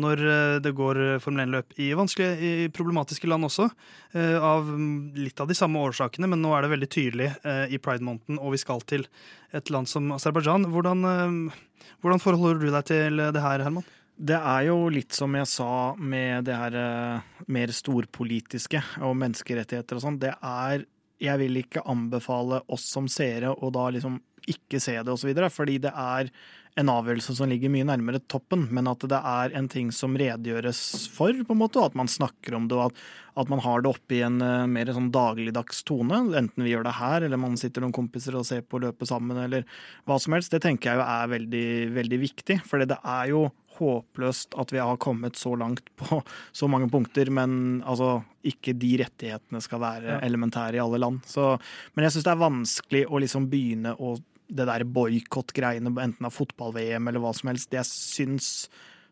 når 0.00 0.24
eh, 0.24 0.56
det 0.64 0.74
går 0.76 1.02
eh, 1.04 1.20
Formel 1.22 1.44
1-løp 1.46 1.78
i 1.82 1.90
vanskelige, 1.98 2.34
i 2.40 2.72
problematiske 2.74 3.30
land 3.30 3.48
også, 3.48 3.68
eh, 4.16 4.36
av 4.54 4.70
litt 5.18 5.40
av 5.42 5.50
de 5.50 5.56
samme 5.58 5.82
årsakene, 5.90 6.28
men 6.30 6.42
nå 6.42 6.54
er 6.54 6.64
det 6.64 6.72
veldig 6.74 6.90
tydelig 6.92 7.28
eh, 7.42 7.74
i 7.74 7.80
pride-måneden, 7.82 8.38
og 8.40 8.54
vi 8.54 8.62
skal 8.62 8.82
til 8.88 9.06
et 9.54 9.70
land 9.74 9.90
som 9.90 10.14
Aserbajdsjan. 10.16 10.68
Hvordan, 10.72 11.04
eh, 11.10 11.92
hvordan 12.04 12.22
forholder 12.22 12.62
du 12.62 12.70
deg 12.70 12.88
til 12.90 13.22
det 13.34 13.44
her, 13.44 13.66
Herman? 13.66 13.86
Det 14.14 14.36
er 14.38 14.68
jo 14.68 14.76
litt 14.94 15.14
som 15.14 15.32
jeg 15.34 15.50
sa 15.50 15.94
med 15.98 16.46
det 16.46 16.54
her 16.54 16.76
eh, 16.78 17.30
mer 17.50 17.72
storpolitiske 17.74 18.82
og 19.02 19.16
menneskerettigheter 19.18 19.98
og 19.98 20.04
sånn. 20.06 20.20
Det 20.22 20.36
er 20.38 20.86
Jeg 21.24 21.38
vil 21.38 21.56
ikke 21.56 21.84
anbefale 21.88 22.58
oss 22.74 22.88
som 22.90 23.06
seere 23.08 23.52
å 23.54 23.70
da 23.72 23.86
liksom 23.94 24.18
ikke 24.50 24.80
se 24.82 24.98
det 25.00 25.12
osv., 25.12 25.32
fordi 25.52 25.78
det 25.86 25.92
er 25.94 26.30
en 26.74 26.88
avgjørelse 26.90 27.36
som 27.38 27.46
ligger 27.46 27.70
mye 27.70 27.86
nærmere 27.86 28.18
toppen, 28.26 28.64
men 28.74 28.88
at 28.90 29.04
det 29.06 29.18
er 29.20 29.52
en 29.54 29.68
ting 29.70 29.92
som 29.94 30.16
redegjøres 30.18 30.80
for, 31.14 31.30
på 31.46 31.54
en 31.54 31.60
måte, 31.60 31.78
og 31.78 31.92
at 31.92 31.98
man 32.00 32.10
snakker 32.10 32.56
om 32.58 32.66
det, 32.66 32.74
og 32.74 32.88
at, 32.90 33.04
at 33.44 33.52
man 33.52 33.62
har 33.62 33.84
det 33.84 33.92
oppe 33.92 34.16
i 34.16 34.24
en 34.26 34.40
uh, 34.42 34.64
mer 34.66 34.90
sånn 34.90 35.12
dagligdags 35.14 35.84
tone, 35.86 36.18
enten 36.34 36.66
vi 36.66 36.72
gjør 36.74 36.88
det 36.88 36.96
her, 36.98 37.22
eller 37.28 37.38
man 37.38 37.54
sitter 37.60 37.84
noen 37.84 37.94
kompiser 37.94 38.34
og 38.34 38.46
ser 38.48 38.66
på 38.66 38.82
løpet 38.82 39.06
sammen, 39.12 39.38
eller 39.44 39.62
hva 40.02 40.18
som 40.18 40.34
helst, 40.34 40.50
det 40.50 40.64
tenker 40.66 40.90
jeg 40.90 40.98
jo 40.98 41.06
er 41.06 41.30
veldig, 41.36 41.66
veldig 42.00 42.20
viktig, 42.26 42.58
for 42.66 42.82
det 42.82 42.98
er 42.98 43.30
jo 43.30 43.44
håpløst 43.78 44.54
at 44.58 44.70
vi 44.74 44.82
har 44.82 44.98
kommet 45.02 45.38
så 45.38 45.54
langt 45.58 45.88
på 45.98 46.20
så 46.54 46.66
mange 46.70 46.90
punkter, 46.90 47.30
men 47.34 47.82
altså 47.86 48.16
ikke 48.46 48.74
de 48.78 48.96
rettighetene 49.02 49.62
skal 49.62 49.82
være 49.82 50.10
Ja. 50.16 50.20
elementære 50.26 50.78
i 50.78 50.82
alle 50.82 50.98
land. 51.02 51.22
Så, 51.26 51.54
men 51.94 52.06
jeg 52.06 52.14
syns 52.14 52.26
det 52.26 52.34
er 52.34 52.44
vanskelig 52.44 53.06
å 53.10 53.22
liksom 53.22 53.48
begynne 53.50 53.94
å 53.98 54.16
det 54.54 54.66
der 54.70 54.86
boikott-greiene, 54.86 55.92
enten 56.02 56.28
av 56.28 56.34
fotball-VM 56.34 57.10
eller 57.10 57.22
hva 57.22 57.32
som 57.36 57.50
helst. 57.50 57.70
Det 57.72 57.80
jeg 57.80 57.90
syns, 57.90 58.50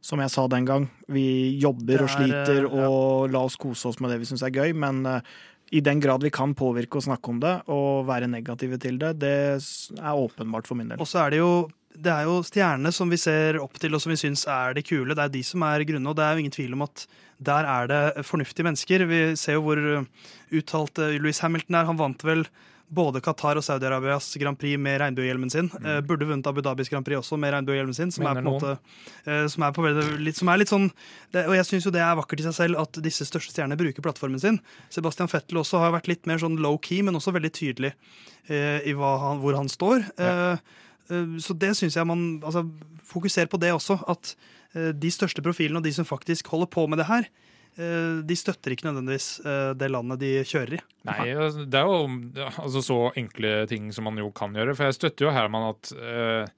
som 0.03 0.22
jeg 0.22 0.32
sa 0.34 0.47
den 0.51 0.66
gang, 0.68 0.88
vi 1.11 1.59
jobber 1.62 2.05
og 2.05 2.11
er, 2.11 2.14
sliter 2.16 2.64
eh, 2.66 2.76
ja. 2.82 2.88
og 2.90 3.32
la 3.34 3.45
oss 3.47 3.59
kose 3.61 3.90
oss 3.90 4.01
med 4.03 4.12
det 4.12 4.20
vi 4.22 4.30
syns 4.30 4.45
er 4.47 4.55
gøy, 4.55 4.74
men 4.78 5.05
eh, 5.09 5.34
i 5.72 5.80
den 5.84 6.03
grad 6.05 6.24
vi 6.24 6.32
kan 6.34 6.53
påvirke 6.59 7.01
og 7.01 7.07
snakke 7.07 7.32
om 7.32 7.38
det 7.43 7.55
og 7.72 8.05
være 8.09 8.28
negative 8.30 8.78
til 8.82 8.99
det, 9.01 9.14
det 9.22 9.36
er 9.57 10.12
åpenbart 10.12 10.68
for 10.68 10.78
min 10.78 10.93
del. 10.93 11.01
Og 11.01 11.09
så 11.09 11.24
er 11.24 11.34
det 11.34 11.40
jo 11.43 11.55
det 11.93 12.09
er 12.09 12.24
jo 12.24 12.38
stjernene 12.40 12.88
som 12.95 13.11
vi 13.12 13.18
ser 13.20 13.59
opp 13.61 13.76
til 13.80 13.93
og 13.93 14.01
som 14.01 14.14
vi 14.14 14.20
syns 14.20 14.47
er 14.49 14.72
de 14.76 14.84
kule. 14.84 15.12
Det 15.12 15.26
er 15.26 15.32
de 15.34 15.43
som 15.45 15.64
er 15.66 15.84
grunne, 15.84 16.09
og 16.09 16.16
det 16.16 16.24
er 16.24 16.32
jo 16.32 16.40
ingen 16.45 16.55
tvil 16.55 16.72
om 16.76 16.86
at 16.86 17.05
der 17.43 17.68
er 17.68 17.90
det 17.90 18.24
fornuftige 18.24 18.64
mennesker. 18.64 19.05
Vi 19.11 19.20
ser 19.36 19.59
jo 19.59 19.64
hvor 19.66 19.76
uh, 19.76 20.07
uttalt 20.57 21.03
Louis 21.20 21.43
Hamilton 21.45 21.76
er. 21.76 21.88
Han 21.90 22.01
vant 22.01 22.24
vel 22.24 22.47
både 22.93 23.22
Qatar 23.24 23.57
og 23.57 23.64
Saudi-Arabias 23.64 24.28
Grand 24.40 24.59
Prix 24.61 24.80
med 24.80 24.99
regnbuehjelmen 25.01 25.53
sin. 25.53 25.70
Mm. 25.72 26.05
burde 26.07 26.28
vunnet 26.28 26.47
Abu 26.47 26.61
Dhabis 26.64 26.90
Grand 26.93 27.07
Prix 27.07 27.18
også 27.22 27.38
med 27.40 27.55
regnbuehjelmen 27.55 27.97
sin. 27.97 28.12
Som 28.12 28.26
er, 28.28 28.36
på 28.36 28.43
en 28.43 28.51
måte, 28.51 28.74
uh, 29.28 29.47
som 29.49 29.64
er, 29.64 29.72
på 29.76 29.86
litt, 30.20 30.38
som 30.38 30.51
er 30.53 30.61
litt 30.61 30.72
sånn 30.72 30.90
det, 31.32 31.47
Og 31.47 31.57
jeg 31.57 31.68
syns 31.70 31.88
jo 31.88 31.95
det 31.95 32.05
er 32.05 32.18
vakkert 32.18 32.45
i 32.45 32.47
seg 32.47 32.59
selv 32.59 32.82
at 32.82 33.01
disse 33.05 33.26
største 33.28 33.55
stjernene 33.55 33.80
bruker 33.80 34.05
plattformen 34.05 34.43
sin. 34.43 34.61
Sebastian 34.93 35.30
Fettel 35.32 35.62
også 35.62 35.80
har 35.82 35.97
vært 35.97 36.12
litt 36.12 36.28
mer 36.30 36.43
sånn 36.43 36.61
low-key, 36.61 37.01
men 37.07 37.16
også 37.18 37.34
veldig 37.34 37.53
tydelig 37.57 37.95
uh, 37.97 38.78
i 38.84 38.95
han, 38.95 39.43
hvor 39.43 39.59
han 39.59 39.72
står. 39.72 40.07
Uh, 40.20 40.78
Eh, 41.12 41.38
Så 41.38 41.55
det 41.59 41.74
syns 41.78 41.97
jeg 41.97 42.09
man 42.09 42.40
altså, 42.45 42.66
Fokuser 43.07 43.47
på 43.51 43.61
det 43.61 43.72
også. 43.74 43.99
At 44.09 44.34
eh, 44.74 44.93
de 44.97 45.11
største 45.12 45.43
profilene 45.45 45.80
og 45.80 45.86
de 45.86 45.93
som 45.93 46.09
faktisk 46.09 46.49
holder 46.49 46.70
på 46.72 46.86
med 46.88 47.03
det 47.03 47.09
her, 47.11 47.26
eh, 47.26 47.51
de 47.76 48.36
støtter 48.36 48.74
ikke 48.74 48.84
nødvendigvis 48.88 49.28
eh, 49.48 49.70
det 49.80 49.88
landet 49.88 50.20
de 50.20 50.32
kjører 50.44 50.76
i. 50.76 50.80
Nei, 51.08 51.30
altså, 51.32 51.64
det 51.64 51.78
er 51.80 51.88
jo 51.88 52.50
altså, 52.52 52.82
så 52.84 52.98
enkle 53.16 53.54
ting 53.70 53.88
som 53.96 54.04
man 54.08 54.20
jo 54.20 54.28
kan 54.36 54.52
gjøre. 54.56 54.76
For 54.76 54.90
jeg 54.90 54.98
støtter 54.98 55.28
jo 55.28 55.32
Herman 55.32 55.70
at 55.70 55.92
eh, 55.96 56.52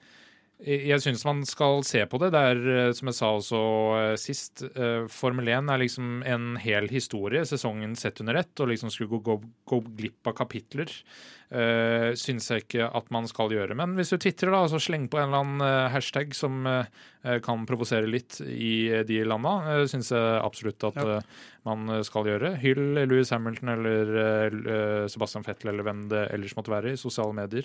jeg 0.64 1.02
syns 1.04 1.24
man 1.28 1.42
skal 1.44 1.82
se 1.84 2.00
på 2.08 2.18
det. 2.22 2.30
Det 2.32 2.40
er, 2.40 2.62
eh, 2.72 2.92
som 2.96 3.10
jeg 3.10 3.18
sa 3.18 3.30
også 3.36 3.60
eh, 3.98 4.16
sist, 4.20 4.64
eh, 4.64 5.04
Formel 5.12 5.50
1 5.52 5.68
er 5.68 5.82
liksom 5.82 6.22
en 6.24 6.54
hel 6.62 6.88
historie, 6.88 7.44
sesongen 7.44 7.92
sett 8.00 8.22
under 8.24 8.40
ett, 8.40 8.52
og 8.60 8.70
liksom 8.72 8.92
skulle 8.92 9.12
gå, 9.12 9.20
gå, 9.26 9.36
gå 9.68 9.80
glipp 10.00 10.32
av 10.32 10.38
kapitler. 10.40 10.90
Uh, 11.54 12.16
syns 12.18 12.48
jeg 12.50 12.64
ikke 12.64 12.86
at 12.98 13.10
man 13.14 13.28
skal 13.30 13.52
gjøre. 13.52 13.76
Men 13.78 13.92
hvis 13.94 14.10
du 14.10 14.16
twitrer, 14.18 14.50
da, 14.50 14.64
så 14.66 14.80
sleng 14.82 15.04
på 15.12 15.20
en 15.20 15.28
eller 15.28 15.44
annen 15.44 15.90
hashtag 15.92 16.32
som 16.34 16.64
uh, 16.66 16.88
kan 17.44 17.62
provosere 17.68 18.08
litt 18.10 18.40
i 18.42 19.04
de 19.06 19.20
landa, 19.28 19.52
uh, 19.68 19.84
syns 19.86 20.10
jeg 20.10 20.40
absolutt 20.40 20.88
at 20.88 20.98
Ja. 20.98 21.20
Eh, 21.64 21.70
man 21.74 22.04
skal 22.04 22.24
gjøre. 22.28 22.50
Hyll 22.60 23.06
Louis 23.08 23.30
Hamilton 23.32 23.68
eller 23.74 24.12
eh, 24.54 25.06
Sebastian 25.08 25.44
Fettel 25.46 25.70
eller 25.72 25.82
hvem 25.86 26.02
det 26.10 26.26
ellers 26.34 26.54
måtte 26.56 26.70
være 26.72 26.92
i 26.92 26.96
sosiale 27.00 27.32
medier 27.34 27.64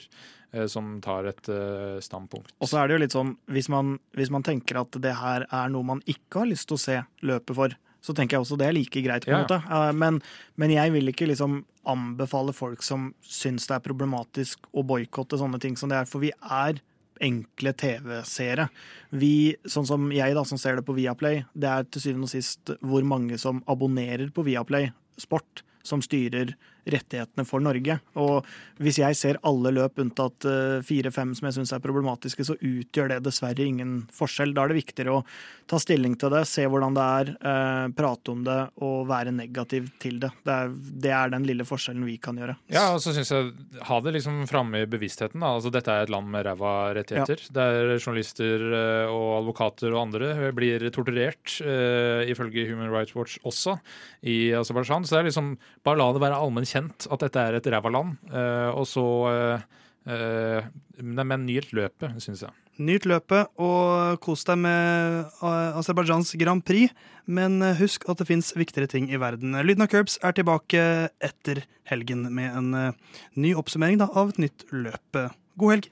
eh, 0.53 0.65
som 0.71 0.99
tar 1.01 1.25
et 1.25 1.49
eh, 1.49 1.99
standpunkt. 2.01 2.53
Og 2.61 2.67
så 2.71 2.79
er 2.81 2.87
det 2.87 2.95
jo 2.97 3.03
litt 3.03 3.15
sånn, 3.15 3.35
hvis 3.51 3.69
man, 3.69 3.97
hvis 4.15 4.31
man 4.31 4.43
tenker 4.43 4.79
at 4.81 4.91
det 5.03 5.15
her 5.19 5.45
er 5.51 5.69
noe 5.69 5.83
man 5.83 6.01
ikke 6.07 6.39
har 6.45 6.49
lyst 6.51 6.67
til 6.71 6.79
å 6.79 6.83
se 6.85 6.97
løpet 7.27 7.55
for, 7.55 7.75
så 8.01 8.13
tenker 8.15 8.37
jeg 8.37 8.45
også 8.45 8.57
det 8.57 8.67
er 8.69 8.77
like 8.77 9.01
greit. 9.03 9.25
på 9.27 9.31
en 9.33 9.41
Ja. 9.41 9.43
måte. 9.43 9.59
Eh, 9.67 9.91
Men, 9.93 10.21
men 10.55 10.71
jeg 10.71 10.93
vil 10.95 11.11
ikke 11.11 11.27
liksom 11.27 11.65
anbefale 11.89 12.53
folk 12.53 12.83
som 12.83 13.13
syns 13.23 13.65
det 13.67 13.75
er 13.75 13.83
problematisk 13.83 14.67
å 14.73 14.83
boikotte 14.85 15.37
sånne 15.39 15.59
ting 15.59 15.75
som 15.79 15.89
det 15.89 15.97
er, 15.97 16.05
for 16.05 16.19
vi 16.23 16.31
er 16.39 16.79
enkle 17.23 17.73
TV-seere. 17.77 18.69
Vi, 19.11 19.55
sånn 19.67 19.87
som 19.89 20.09
jeg 20.15 20.35
da, 20.37 20.43
som 20.47 20.59
ser 20.61 20.79
det 20.79 20.85
på 20.87 20.95
Viaplay, 20.97 21.43
det 21.53 21.69
er 21.71 21.87
til 21.87 22.05
syvende 22.05 22.29
og 22.29 22.33
sist 22.33 22.73
hvor 22.79 23.05
mange 23.07 23.39
som 23.41 23.63
abonnerer 23.69 24.31
på 24.35 24.45
Viaplay 24.47 24.91
Sport, 25.19 25.63
som 25.83 26.03
styrer 26.03 26.55
rettighetene 26.85 27.45
for 27.47 27.63
Norge. 27.63 27.99
Og 28.21 28.47
hvis 28.79 29.01
jeg 29.01 29.17
ser 29.19 29.41
alle 29.47 29.73
løp 29.75 29.99
unntatt 30.01 30.47
fire-fem 30.85 31.33
som 31.37 31.49
jeg 31.49 31.59
syns 31.59 31.73
er 31.75 31.83
problematiske, 31.83 32.45
så 32.47 32.55
utgjør 32.55 33.13
det 33.13 33.23
dessverre 33.25 33.65
ingen 33.65 34.03
forskjell. 34.15 34.53
Da 34.55 34.63
er 34.63 34.73
det 34.73 34.79
viktigere 34.81 35.19
å 35.19 35.23
ta 35.69 35.77
stilling 35.81 36.15
til 36.19 36.31
det, 36.33 36.43
se 36.49 36.65
hvordan 36.65 36.95
det 36.97 37.05
er, 37.19 37.31
eh, 37.51 37.87
prate 37.95 38.33
om 38.33 38.41
det 38.45 38.57
og 38.85 39.07
være 39.09 39.33
negativ 39.35 39.89
til 40.01 40.19
det. 40.23 40.31
Det 40.45 40.55
er, 40.55 40.71
det 41.05 41.13
er 41.13 41.33
den 41.33 41.45
lille 41.45 41.65
forskjellen 41.67 42.05
vi 42.07 42.17
kan 42.21 42.39
gjøre. 42.39 42.55
Ja, 42.73 42.89
og 42.95 43.01
så 43.03 43.13
syns 43.15 43.31
jeg 43.33 43.53
Ha 43.85 43.99
det 44.01 44.13
liksom 44.15 44.41
framme 44.49 44.81
i 44.81 44.87
bevisstheten. 44.89 45.39
Da. 45.39 45.53
Altså, 45.57 45.71
dette 45.71 45.91
er 45.93 46.03
et 46.03 46.11
land 46.13 46.29
med 46.31 46.45
ræva 46.45 46.93
rettigheter. 46.97 47.41
Der 47.53 47.95
journalister 47.97 48.65
eh, 48.79 49.11
og 49.13 49.43
advokater 49.43 49.93
og 49.93 50.01
andre 50.07 50.51
blir 50.55 50.83
torturert, 50.93 51.59
eh, 51.61 52.29
ifølge 52.31 52.67
Human 52.69 52.91
Rights 52.91 53.15
Watch 53.15 53.37
også, 53.45 53.77
i 54.23 54.51
Aserbajdsjan. 54.57 55.05
Så 55.05 55.15
det 55.15 55.21
er 55.21 55.29
liksom 55.29 55.57
Bare 55.85 55.97
la 55.97 56.09
det 56.13 56.21
være 56.21 56.37
allmenn 56.37 56.67
kjent 56.69 57.07
at 57.09 57.25
dette 57.25 57.43
er 57.43 57.57
et 57.57 57.69
ræva 57.73 57.91
land. 57.93 58.17
eh, 58.31 58.69
og 58.71 58.87
så 58.87 59.05
eh, 59.33 59.67
eh, 60.09 60.71
men 61.01 61.45
nyt 61.45 61.71
løpet, 61.75 62.17
syns 62.23 62.43
jeg. 62.45 62.55
Nyt 62.79 63.03
løpet 63.09 63.49
og 63.59 64.21
kos 64.23 64.45
deg 64.47 64.61
med 64.63 65.25
Aserbajdsjans 65.43 66.31
Grand 66.39 66.63
Prix, 66.63 66.93
men 67.27 67.59
husk 67.75 68.07
at 68.07 68.21
det 68.21 68.29
fins 68.29 68.53
viktigere 68.55 68.87
ting 68.87 69.09
i 69.11 69.19
verden. 69.19 69.51
Lyden 69.67 69.83
av 69.83 69.91
Curbs 69.91 70.15
er 70.23 70.31
tilbake 70.37 70.85
etter 71.19 71.65
helgen 71.91 72.23
med 72.31 72.55
en 72.55 72.95
ny 73.35 73.51
oppsummering 73.59 73.99
da, 73.99 74.07
av 74.15 74.31
et 74.31 74.43
nytt 74.47 74.63
løp. 74.71 75.23
God 75.59 75.75
helg! 75.75 75.91